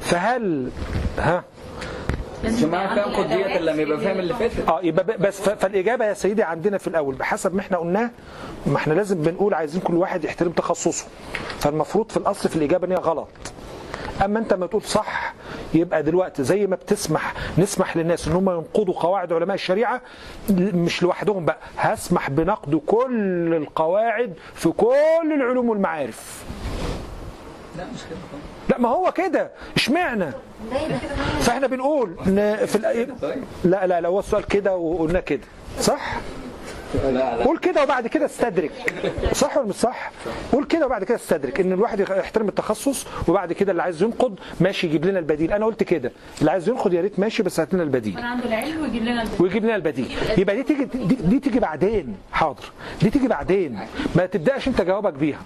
فهل 0.00 0.70
ها؟ 1.18 1.44
مش 2.44 2.62
معنى 2.62 2.94
فاهم 2.96 3.12
خد 3.14 3.28
ديت 3.28 3.46
لما 3.56 3.82
يبقى 3.82 3.98
فاهم 4.00 4.18
اللي 4.18 4.34
فاتت. 4.34 4.68
آه 4.68 4.80
يبقى 4.82 5.04
ب- 5.04 5.22
بس 5.22 5.40
فالإجابة 5.40 6.04
يا 6.04 6.14
سيدي 6.14 6.42
عندنا 6.42 6.78
في 6.78 6.86
الأول. 6.88 7.14
بحسب 7.14 7.54
ما 7.54 7.60
إحنا 7.60 7.76
قلناه 7.78 8.10
ما 8.66 8.76
إحنا 8.76 8.94
لازم 8.94 9.22
بنقول 9.22 9.54
عايزين 9.54 9.80
كل 9.80 9.94
واحد 9.94 10.24
يحترم 10.24 10.52
تخصصه. 10.52 11.06
فالمفروض 11.58 12.10
في 12.10 12.16
الأصل 12.16 12.48
في 12.48 12.56
الإجابة 12.56 12.86
إن 12.86 12.92
هي 12.92 12.98
غلط. 12.98 13.28
أما 14.24 14.38
أنت 14.38 14.54
ما 14.54 14.66
تقول 14.66 14.82
صح 14.82 15.34
يبقى 15.74 16.02
دلوقتي 16.02 16.42
زي 16.44 16.66
ما 16.66 16.76
بتسمح 16.76 17.34
نسمح 17.58 17.96
للناس 17.96 18.28
إن 18.28 18.32
هم 18.34 18.50
ينقضوا 18.50 18.94
قواعد 18.94 19.32
علماء 19.32 19.54
الشريعة 19.54 20.00
مش 20.50 21.02
لوحدهم 21.02 21.44
بقى 21.44 21.58
هسمح 21.78 22.30
بنقد 22.30 22.74
كل 22.86 23.54
القواعد 23.54 24.32
في 24.54 24.68
كل 24.68 25.32
العلوم 25.34 25.68
والمعارف. 25.70 26.44
لا 27.78 27.84
مش 27.94 28.00
كده. 28.10 28.18
لا 28.68 28.78
ما 28.78 28.88
هو 28.88 29.12
كده 29.12 29.50
اشمعنى؟ 29.76 30.26
فإحنا 31.40 31.66
بنقول 31.66 32.14
في 32.66 32.78
الأ- 32.78 33.64
لا 33.64 33.86
لا 33.86 34.00
لا 34.00 34.08
هو 34.08 34.18
السؤال 34.18 34.44
كده 34.46 34.76
وقلنا 34.76 35.20
كده 35.20 35.40
صح؟ 35.80 36.16
قول 37.44 37.58
كده 37.58 37.82
وبعد 37.82 38.06
كده 38.06 38.24
استدرك. 38.26 38.70
صح 39.32 39.56
ولا 39.56 39.66
مش 39.66 39.74
صح؟ 39.74 40.10
قول 40.52 40.64
كده 40.64 40.86
وبعد 40.86 41.04
كده 41.04 41.16
استدرك. 41.16 41.60
إن 41.60 41.72
الواحد 41.72 42.00
يحترم 42.00 42.48
التخصص 42.48 43.06
وبعد 43.28 43.52
كده 43.52 43.72
اللي 43.72 43.82
عايز 43.82 44.02
ينقد 44.02 44.38
ماشي 44.60 44.86
يجيب 44.86 45.04
لنا 45.04 45.18
البديل. 45.18 45.52
أنا 45.52 45.66
قلت 45.66 45.82
كده. 45.82 46.12
اللي 46.40 46.50
عايز 46.50 46.68
ينقد 46.68 46.92
يا 46.92 47.00
ريت 47.00 47.18
ماشي 47.18 47.42
بس 47.42 47.60
هات 47.60 47.74
لنا 47.74 47.82
البديل. 47.82 48.18
أنا 48.18 48.28
عنده 48.28 48.44
العلم 48.44 48.82
ويجيب 48.82 49.02
لنا 49.02 49.22
البديل. 49.22 49.42
ويجيب 49.42 49.64
لنا 49.64 49.76
البديل. 49.76 50.16
يبقى 50.38 50.56
دي 50.56 50.62
تيجي 50.62 50.84
دي, 50.84 51.14
دي 51.14 51.40
تيجي 51.40 51.60
بعدين. 51.60 52.16
حاضر. 52.32 52.64
دي 53.02 53.10
تيجي 53.10 53.28
بعدين. 53.28 53.78
ما 54.14 54.26
تبدأش 54.26 54.68
أنت 54.68 54.80
جوابك 54.80 55.12
بيها. 55.12 55.40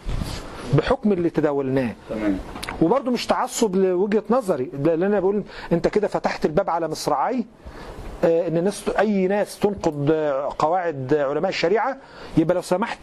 بحكم 0.75 1.13
اللي 1.13 1.31
تداولناه. 1.31 1.91
تمام. 2.11 2.39
وبرضه 2.83 3.11
مش 3.11 3.27
تعصب 3.27 3.77
لوجهة 3.77 4.23
نظري. 4.31 4.71
لأن 4.85 5.03
أنا 5.03 5.21
بقول 5.21 5.43
أنت 5.73 5.89
كده 5.89 6.09
فتحت 6.09 6.47
الباب 6.47 6.71
على 6.71 6.89
مصراعي. 6.89 7.45
إن 8.25 8.57
الناس 8.57 8.85
أي 8.99 9.27
ناس 9.27 9.59
تنقض 9.59 10.09
آه، 10.11 10.55
قواعد 10.59 11.15
آه، 11.15 11.25
علماء 11.25 11.49
الشريعة 11.49 11.97
يبقى 12.37 12.55
لو 12.55 12.63
سمحت 12.63 12.99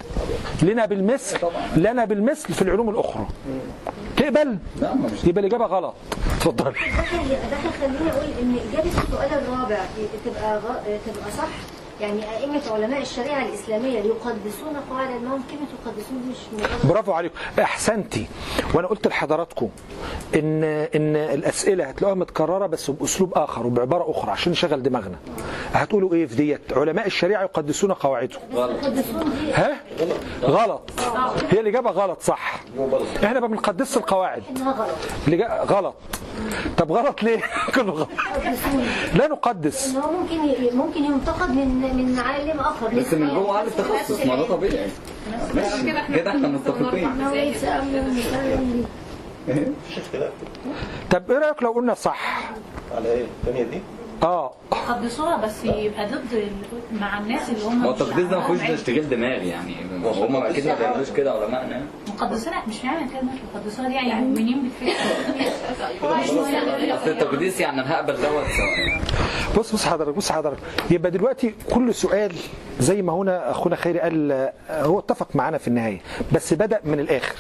لنا 0.63 0.85
بالمثل 0.85 1.37
لنا 1.75 2.05
بالمثل 2.05 2.53
في 2.53 2.61
العلوم 2.61 2.89
الأخرى. 2.89 3.27
تقبل؟ 4.17 4.57
يبقى 5.23 5.41
الإجابة 5.41 5.65
غلط. 5.65 5.93
اتفضل. 6.37 6.63
ده 6.63 7.57
هيخليني 7.57 8.11
أقول 8.11 8.25
إن 8.41 8.55
إجابة 8.69 8.89
السؤال 9.03 9.29
الرابع 9.33 9.79
تبقى. 10.25 10.61
تبقى 11.05 11.31
صح؟ 11.37 11.76
يعني 12.01 12.37
أئمة 12.37 12.61
علماء 12.71 13.01
الشريعة 13.01 13.45
الإسلامية 13.45 13.99
يقدسون 13.99 14.75
قواعد 14.89 15.09
المهم 15.15 15.41
كلمه 15.51 15.67
يقدسون 15.85 16.17
مش 16.31 16.35
مجرد 16.53 16.69
برافو 16.91 17.11
عليكم. 17.11 17.35
احسنتي 17.61 18.27
وأنا 18.73 18.87
قلت 18.87 19.07
لحضراتكم 19.07 19.69
ان 20.35 20.63
إن 20.63 21.15
الأسئلة 21.15 21.85
هتلاقوها 21.85 22.19
متكررة 22.19 22.65
بس 22.67 22.91
بأسلوب 22.91 23.33
آخر 23.37 23.67
وبعبارة 23.67 24.11
أخرى 24.11 24.31
عشان 24.31 24.51
نشغل 24.51 24.83
دماغنا. 24.83 25.15
هتقولوا 25.73 26.13
إيه 26.13 26.25
في 26.25 26.35
ديت؟ 26.35 26.73
علماء 26.73 27.05
الشريعة 27.07 27.41
يقدسون 27.43 27.93
قواعدهم. 27.93 28.41
ها؟ 29.53 29.75
غلط. 30.43 30.81
هي 31.51 31.59
الاجابه 31.59 31.89
غلط 31.91 32.21
صح. 32.21 32.61
إحنا 33.23 33.39
ما 33.39 33.47
بنقدسش 33.47 33.97
القواعد. 33.97 34.43
غلط. 35.69 35.95
طب 36.77 36.91
غلط 36.91 37.23
ليه؟ 37.23 37.39
كله 37.75 37.91
غلط. 37.93 38.09
لا 39.15 39.27
نقدس. 39.27 39.87
ممكن. 39.95 40.77
ممكن 40.77 41.03
ينتقد 41.03 41.49
من 41.49 41.86
من 41.93 42.19
عالم 42.19 42.59
آخر. 42.59 42.87
بس 42.95 43.13
من 43.13 43.29
جوه 43.29 43.57
عارف 43.57 43.77
تخصص 43.77 44.25
ما 44.25 44.35
ده 44.35 44.47
طبيعي. 44.47 44.87
ماشي. 45.55 45.83
كده 46.15 46.29
إحنا 46.29 46.47
متفقين. 46.47 47.09
اختلاف 49.97 50.31
طب 51.11 51.31
إيه 51.31 51.37
رأيك 51.37 51.63
لو 51.63 51.71
قلنا 51.71 51.93
صح؟ 51.93 52.49
على 52.95 53.11
إيه؟ 53.11 53.25
الثانية 53.41 53.63
دي؟ 53.63 53.81
آه. 54.23 54.51
يقدسوها 54.73 55.37
بس 55.37 55.65
يبقى 55.65 56.07
ضد 56.07 56.47
مع 57.01 57.19
الناس 57.19 57.49
اللي 57.49 57.65
هم 57.65 57.83
هو 57.85 57.91
التقديس 57.91 58.25
ده 58.25 58.39
ما 58.39 58.55
فيهوش. 58.57 58.81
تشغيل 58.81 59.09
دماغ 59.09 59.43
يعني. 59.43 59.75
هم 60.05 60.35
أكيد 60.35 60.67
ما 60.67 60.75
بيعملوش 60.75 61.09
كده 61.11 61.31
علماءنا 61.31 61.81
المقدسات 62.21 62.67
مش 62.67 62.85
معنى 62.85 63.09
كلمة 63.09 63.31
المقدسات 63.33 63.91
يعني 63.91 64.37
التقديس 67.07 67.59
يعني 67.59 67.81
أنا 67.81 67.93
هقبل 67.93 68.13
دوت. 68.13 68.23
سواء 68.25 69.01
بص 69.57 69.73
بص 69.73 69.85
حضرتك 69.85 70.13
بص 70.17 70.31
حضرتك. 70.31 70.59
يبقى 70.91 71.11
دلوقتي 71.11 71.53
كل 71.73 71.93
سؤال 71.93 72.31
زي 72.79 73.01
ما 73.01 73.13
هنا 73.13 73.51
أخونا 73.51 73.75
خيري 73.75 73.99
قال 73.99 74.31
آه، 74.31 74.53
هو 74.69 74.99
اتفق 74.99 75.35
معانا 75.35 75.57
في 75.57 75.67
النهاية 75.67 75.99
بس 76.31 76.53
بدأ 76.53 76.79
من 76.83 76.99
الآخر. 76.99 77.35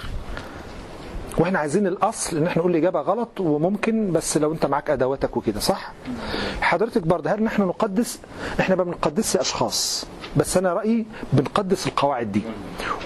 وإحنا 1.37 1.59
عايزين 1.59 1.87
الأصل 1.87 2.37
إن 2.37 2.47
إحنا 2.47 2.59
نقول 2.59 2.71
الإجابة 2.71 3.01
غلط 3.01 3.39
وممكن 3.39 4.11
بس 4.11 4.37
لو 4.37 4.53
أنت 4.53 4.65
معاك 4.65 4.89
أدواتك 4.89 5.37
وكده 5.37 5.59
صح؟ 5.59 5.91
حضرتك 6.61 7.01
برضه 7.01 7.31
هل 7.31 7.43
نحن 7.43 7.61
نقدس؟ 7.61 8.19
إحنا 8.59 8.75
ما 8.75 8.83
بنقدسش 8.83 9.37
أشخاص 9.37 10.05
بس 10.37 10.57
أنا 10.57 10.73
رأيي 10.73 11.05
بنقدس 11.33 11.87
القواعد 11.87 12.31
دي. 12.31 12.41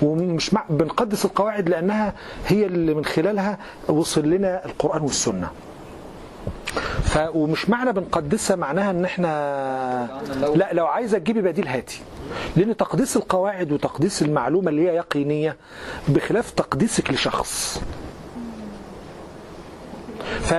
ومش 0.02 0.54
مع 0.54 0.64
بنقدس 0.70 1.26
القواعد 1.26 1.70
لأنها 1.70 2.14
هي 2.48 2.66
اللي 2.66 2.94
من 2.94 3.06
خلالها 3.06 3.58
وصل 3.88 4.30
لنا 4.30 4.66
القرآن 4.66 5.02
والسنة. 5.02 5.50
ف 7.04 7.18
ومش 7.34 7.70
معنى 7.70 7.94
بنقدسها 7.94 8.56
معناها 8.56 8.92
إن 8.92 9.06
إحنا 9.06 9.32
لا 10.56 10.74
لو 10.74 10.86
عايزة 10.86 11.18
تجيبي 11.18 11.42
بديل 11.42 11.68
هاتي. 11.68 12.02
لأن 12.56 12.78
تقديس 12.78 13.18
القواعد 13.18 13.72
وتقديس 13.72 14.22
المعلومة 14.22 14.70
اللي 14.70 14.90
هي 14.90 14.96
يقينية 14.96 15.56
بخلاف 16.08 16.52
تقديسك 16.52 17.12
لشخص. 17.12 17.82
ف 20.42 20.54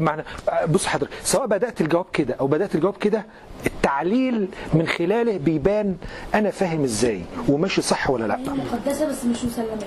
معنى 0.00 0.24
بص 0.68 0.86
حضرتك 0.86 1.12
سواء 1.24 1.46
بدأت 1.46 1.80
الجواب 1.80 2.06
كده 2.12 2.34
أو 2.40 2.46
بدأت 2.46 2.74
الجواب 2.74 2.96
كده 2.96 3.24
التعليل 3.66 4.48
من 4.74 4.86
خلاله 4.86 5.36
بيبان 5.38 5.96
أنا 6.34 6.50
فاهم 6.50 6.84
إزاي 6.84 7.22
وماشي 7.48 7.82
صح 7.82 8.10
ولا 8.10 8.24
لأ. 8.24 8.36
هي 8.36 8.42
مقدسة 8.42 9.08
بس 9.08 9.24
مش 9.24 9.44
مسلمات 9.44 9.82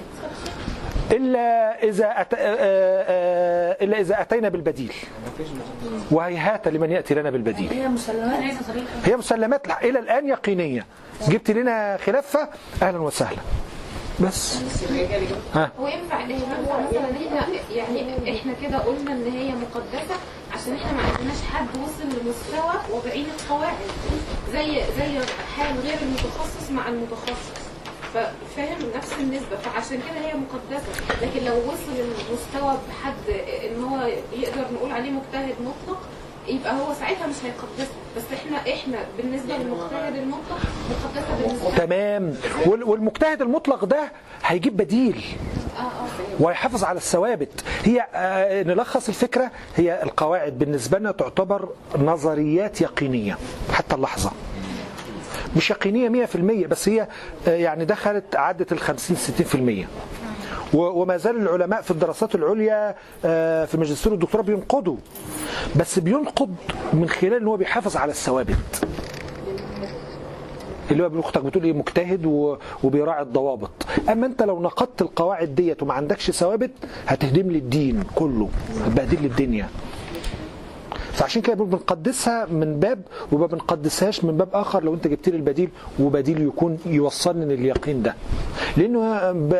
إلا 1.12 1.84
إذا 1.84 2.22
أت... 2.22 2.34
آه، 2.34 2.38
آه، 2.40 3.78
إلا 3.84 4.00
إذا 4.00 4.22
أتينا 4.22 4.50
بالبديل. 4.50 4.94
وهيهات 6.12 6.68
لمن 6.68 6.92
يأتي 6.92 7.14
لنا 7.14 7.30
بالبديل. 7.30 7.70
هي 7.70 7.88
مسلمات 7.88 8.54
هي 9.06 9.16
مسلمات 9.18 9.68
إلى 9.84 10.00
الآن 10.00 10.28
يقينية. 10.28 10.86
جبت 11.28 11.52
لنا 11.52 11.98
خلافة 12.06 12.50
أهلا 12.82 12.98
وسهلا. 12.98 13.38
بس. 14.22 14.58
ها. 15.56 15.72
هو 15.80 15.88
ينفع 15.88 16.24
إن 16.24 16.32
هو 16.32 16.80
مثلا؟ 16.90 17.12
إحنا 17.12 17.48
يعني 17.72 18.36
إحنا 18.40 18.54
كده 18.62 18.78
قلنا 18.78 19.12
إن 19.12 19.32
هي 19.32 19.52
مقدسة 19.52 20.16
عشان 20.54 20.74
إحنا 20.76 20.92
ما 20.94 21.02
عندناش 21.04 21.38
حد 21.54 21.68
وصل 21.84 22.04
لمستوى 22.20 22.74
وضعين 22.92 23.26
القواعد 23.40 23.76
زي 24.54 24.82
زي 24.98 25.20
حال 25.58 25.80
غير 25.80 25.98
المتخصص 26.02 26.72
مع 26.72 26.88
المتخصص. 26.88 27.52
ففاهم 28.14 28.78
نفس 28.96 29.14
النسبة 29.20 29.56
فعشان 29.64 29.98
كده 29.98 30.20
هي 30.28 30.34
مقدسة. 30.34 30.88
لكن 31.22 31.46
لو 31.46 31.56
وصل 31.56 31.92
المستوى 32.30 32.78
بحد 32.90 33.30
إن 33.66 33.84
هو 33.84 34.08
يقدر 34.34 34.66
نقول 34.74 34.92
عليه 34.92 35.12
مجتهد 35.12 35.56
مطلق 35.62 36.00
يبقى 36.48 36.74
هو 36.74 36.94
ساعتها 37.00 37.28
مش 37.28 37.36
هيقدسها. 37.44 37.96
بس 38.18 38.24
إحنا 38.34 38.58
إحنا 38.74 38.98
بالنسبة 39.18 39.58
للمجتهد 39.58 40.16
المطلق 40.16 40.60
مقدسة 40.90 41.36
بالنسبة 41.48 41.70
لنا. 41.70 41.78
تمام. 41.86 42.36
وال- 42.66 42.84
والمجتهد 42.84 43.42
المطلق 43.42 43.86
ده 43.86 44.12
هيجيب 44.44 44.78
بديل. 44.78 45.24
ويحافظ 46.40 46.84
على 46.84 46.98
الثوابت. 46.98 47.64
هي 47.84 48.08
آه، 48.14 48.64
نلخص 48.64 49.08
الفكرة. 49.08 49.52
هي 49.76 50.04
القواعد 50.04 50.60
بالنسبة 50.60 51.00
لنا 51.00 51.12
تعتبر 51.12 51.70
نظريات 52.00 52.82
يقينية. 52.82 53.38
حتى 53.74 53.96
اللحظة. 53.96 54.32
مش 55.56 55.70
يقينية 55.72 56.10
100% 56.10 56.68
بس 56.68 56.90
هي 56.90 57.08
آه، 57.48 57.56
يعني 57.56 57.86
دخلت 57.86 58.36
عدت 58.36 58.72
ال 58.72 58.80
50 58.80 59.16
60% 59.18 59.86
و- 59.86 60.21
وما 60.74 61.18
زال 61.18 61.36
العلماء 61.38 61.82
في 61.82 61.92
الدراسات 61.92 62.36
العليا 62.36 62.96
آه، 63.26 63.66
في 63.66 63.76
الماجستير 63.76 64.12
والدكتوراه 64.12 64.44
بينقضوا. 64.44 64.98
بس 65.76 66.00
بينقض 66.00 66.56
من 66.94 67.10
خلال 67.10 67.34
إن 67.34 67.48
هو 67.48 67.58
بيحافظ 67.58 67.98
على 67.98 68.12
الثوابت. 68.12 68.86
اللي 70.92 71.04
هو 71.04 71.20
أختك 71.20 71.42
بتقول 71.44 71.64
إيه 71.64 71.74
مجتهد 71.74 72.26
وبيراعي 72.84 73.22
الضوابط. 73.22 73.72
أما 74.10 74.26
أنت 74.26 74.44
لو 74.44 74.62
نقضت 74.62 75.02
القواعد 75.02 75.56
ديت 75.56 75.84
وما 75.84 75.94
عندكش 75.94 76.32
ثوابت 76.32 76.72
هتهدم 77.08 77.52
لي 77.52 77.58
الدين 77.58 78.04
كله 78.16 78.50
هتبهدل 78.86 79.22
لي 79.22 79.28
الدنيا. 79.28 79.68
فعشان 81.12 81.42
كده 81.42 81.56
بنقدسها 81.56 82.46
من 82.46 82.80
باب 82.80 83.02
وما 83.32 83.46
بنقدسهاش 83.46 84.24
من 84.24 84.38
باب 84.38 84.50
آخر 84.54 84.84
لو 84.84 84.94
انت 84.94 85.08
جبت 85.08 85.30
لي 85.30 85.36
البديل 85.36 85.70
وبديل 86.00 86.42
يكون 86.42 86.78
يوصلني 86.86 87.56
لليقين 87.56 88.02
ده. 88.04 88.16
لأنه 88.78 89.04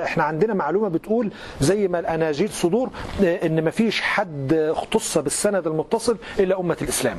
إحنا 0.04 0.24
عندنا 0.24 0.54
معلومة 0.54 0.88
بتقول 0.88 1.32
زي 1.62 1.88
ما 1.88 2.00
الأناجيل 2.00 2.50
صدور 2.50 2.90
آه، 3.24 3.46
إن 3.46 3.64
ما 3.64 3.72
فيش 3.72 4.02
حد 4.02 4.54
اختص 4.54 5.18
بالسند 5.18 5.68
المتصل 5.68 6.18
إلا 6.40 6.60
أمة 6.60 6.78
الإسلام. 6.82 7.18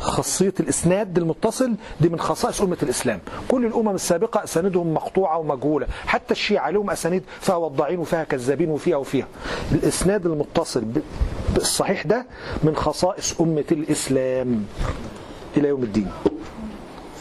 خاصية 0.00 0.54
الإسناد 0.60 1.18
المتصل 1.18 1.74
دي 2.00 2.08
من 2.08 2.18
خصائص 2.20 2.60
أمة 2.60 2.76
الإسلام. 2.82 3.20
كل 3.48 3.66
الأمم 3.66 3.94
السابقة 3.94 4.44
أساندهم 4.44 4.94
مقطوعة 4.94 5.38
ومجهولة. 5.38 5.86
حتى 6.06 6.32
الشيعة 6.32 6.70
لهم 6.70 6.90
أسانيد 6.90 7.22
فيها 7.40 7.56
وضاعين 7.56 7.98
وفيها 7.98 8.24
كذابين 8.24 8.70
وفيها 8.70 8.96
وفيها. 8.96 9.26
الإسناد 9.72 10.26
المتصل 10.26 10.84
بالصحيح 11.54 12.02
ده 12.06 12.26
من 12.62 12.76
خصائص 12.76 13.40
أمة 13.40 13.64
الإسلام 13.72 14.64
إلى 15.56 15.68
يوم 15.68 15.82
الدين. 15.82 16.10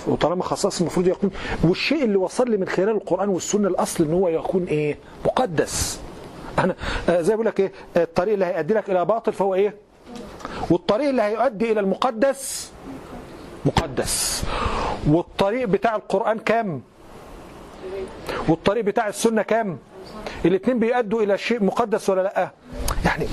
وطالما 0.08 0.44
خصائص 0.44 0.82
المفروض 0.82 1.08
يكون 1.08 1.30
والشيء 1.64 2.04
اللي 2.04 2.16
وصل 2.18 2.50
لي 2.52 2.58
من 2.58 2.68
خلال 2.68 2.90
القرآن 2.90 3.30
والسنة 3.30 3.68
الأصل 3.68 4.04
إن 4.04 4.14
هو 4.14 4.28
يكون 4.28 4.64
إيه؟ 4.64 4.98
مقدس. 5.26 6.00
أنا 6.60 6.76
آه، 7.10 7.22
زي 7.22 7.34
بقول 7.34 7.46
لك 7.46 7.60
إيه؟ 7.60 7.72
الطريق 7.98 8.34
اللي 8.34 8.46
هيؤدي 8.46 8.74
لك 8.74 8.90
إلى 8.90 9.06
باطل 9.06 9.34
فهو 9.34 9.56
إيه؟ 9.56 9.74
والطريق 10.70 11.10
اللي 11.10 11.22
هيؤدي 11.22 11.72
إلى 11.72 11.80
المقدس 11.80 12.72
مقدس. 13.66 14.44
والطريق 15.08 15.68
بتاع 15.68 15.96
القرآن 15.96 16.40
كام؟ 16.40 16.82
والطريق 18.48 18.84
بتاع 18.84 19.08
السنة 19.08 19.42
كام؟ 19.42 19.78
الاثنين 20.46 20.80
بيؤدوا 20.80 21.22
إلى 21.22 21.38
شيء 21.38 21.64
مقدس 21.64 22.10
ولا 22.10 22.22
لأ؟ 22.22 22.52
يعني 23.06 23.28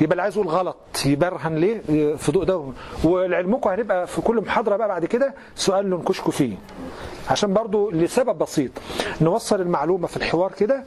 يبقى 0.00 0.12
اللي 0.12 0.22
عايز 0.22 0.34
يقول 0.36 0.48
غلط 0.48 0.76
يبرهن 1.06 1.54
ليه 1.56 1.80
في 2.16 2.32
ضوء 2.32 2.44
ده؟ 2.44 2.64
ولعلمكم 3.04 3.70
هنبقى 3.70 4.06
في 4.06 4.20
كل 4.20 4.36
محاضرة 4.40 4.76
بقى 4.76 4.88
بعد 4.88 5.04
كده 5.04 5.34
سؤال 5.54 5.90
ننكشكوا 5.90 6.32
فيه. 6.32 6.56
عشان 7.30 7.54
برضو 7.54 7.90
لسبب 7.90 8.38
بسيط 8.38 8.70
نوصل 9.20 9.60
المعلومة 9.60 10.06
في 10.06 10.16
الحوار 10.16 10.52
كده. 10.52 10.84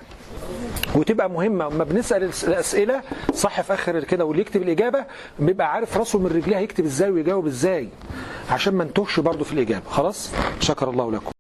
وتبقى 0.96 1.30
مهمة. 1.30 1.70
لما 1.70 1.84
بنسأل 1.84 2.24
الس- 2.24 2.44
الأسئلة 2.46 3.02
صح 3.34 3.62
في 3.62 3.74
آخر 3.74 4.04
كده 4.04 4.26
واللي 4.26 4.42
يكتب 4.42 4.62
الإجابة 4.62 5.06
بيبقى 5.40 5.72
عارف 5.74 5.98
راسه 5.98 6.20
من 6.20 6.26
رجليه 6.28 6.58
هيكتب 6.58 6.86
إزاي 6.86 7.10
ويجاوب 7.10 7.48
إزاي 7.48 7.90
عشان 8.50 8.74
ما 8.76 8.84
نتوهش 8.84 9.20
برضو 9.20 9.44
في 9.44 9.54
الإجابة. 9.54 9.90
خلاص؟ 9.90 10.32
شكر 10.60 10.90
الله 10.90 11.12
لكم. 11.12 11.32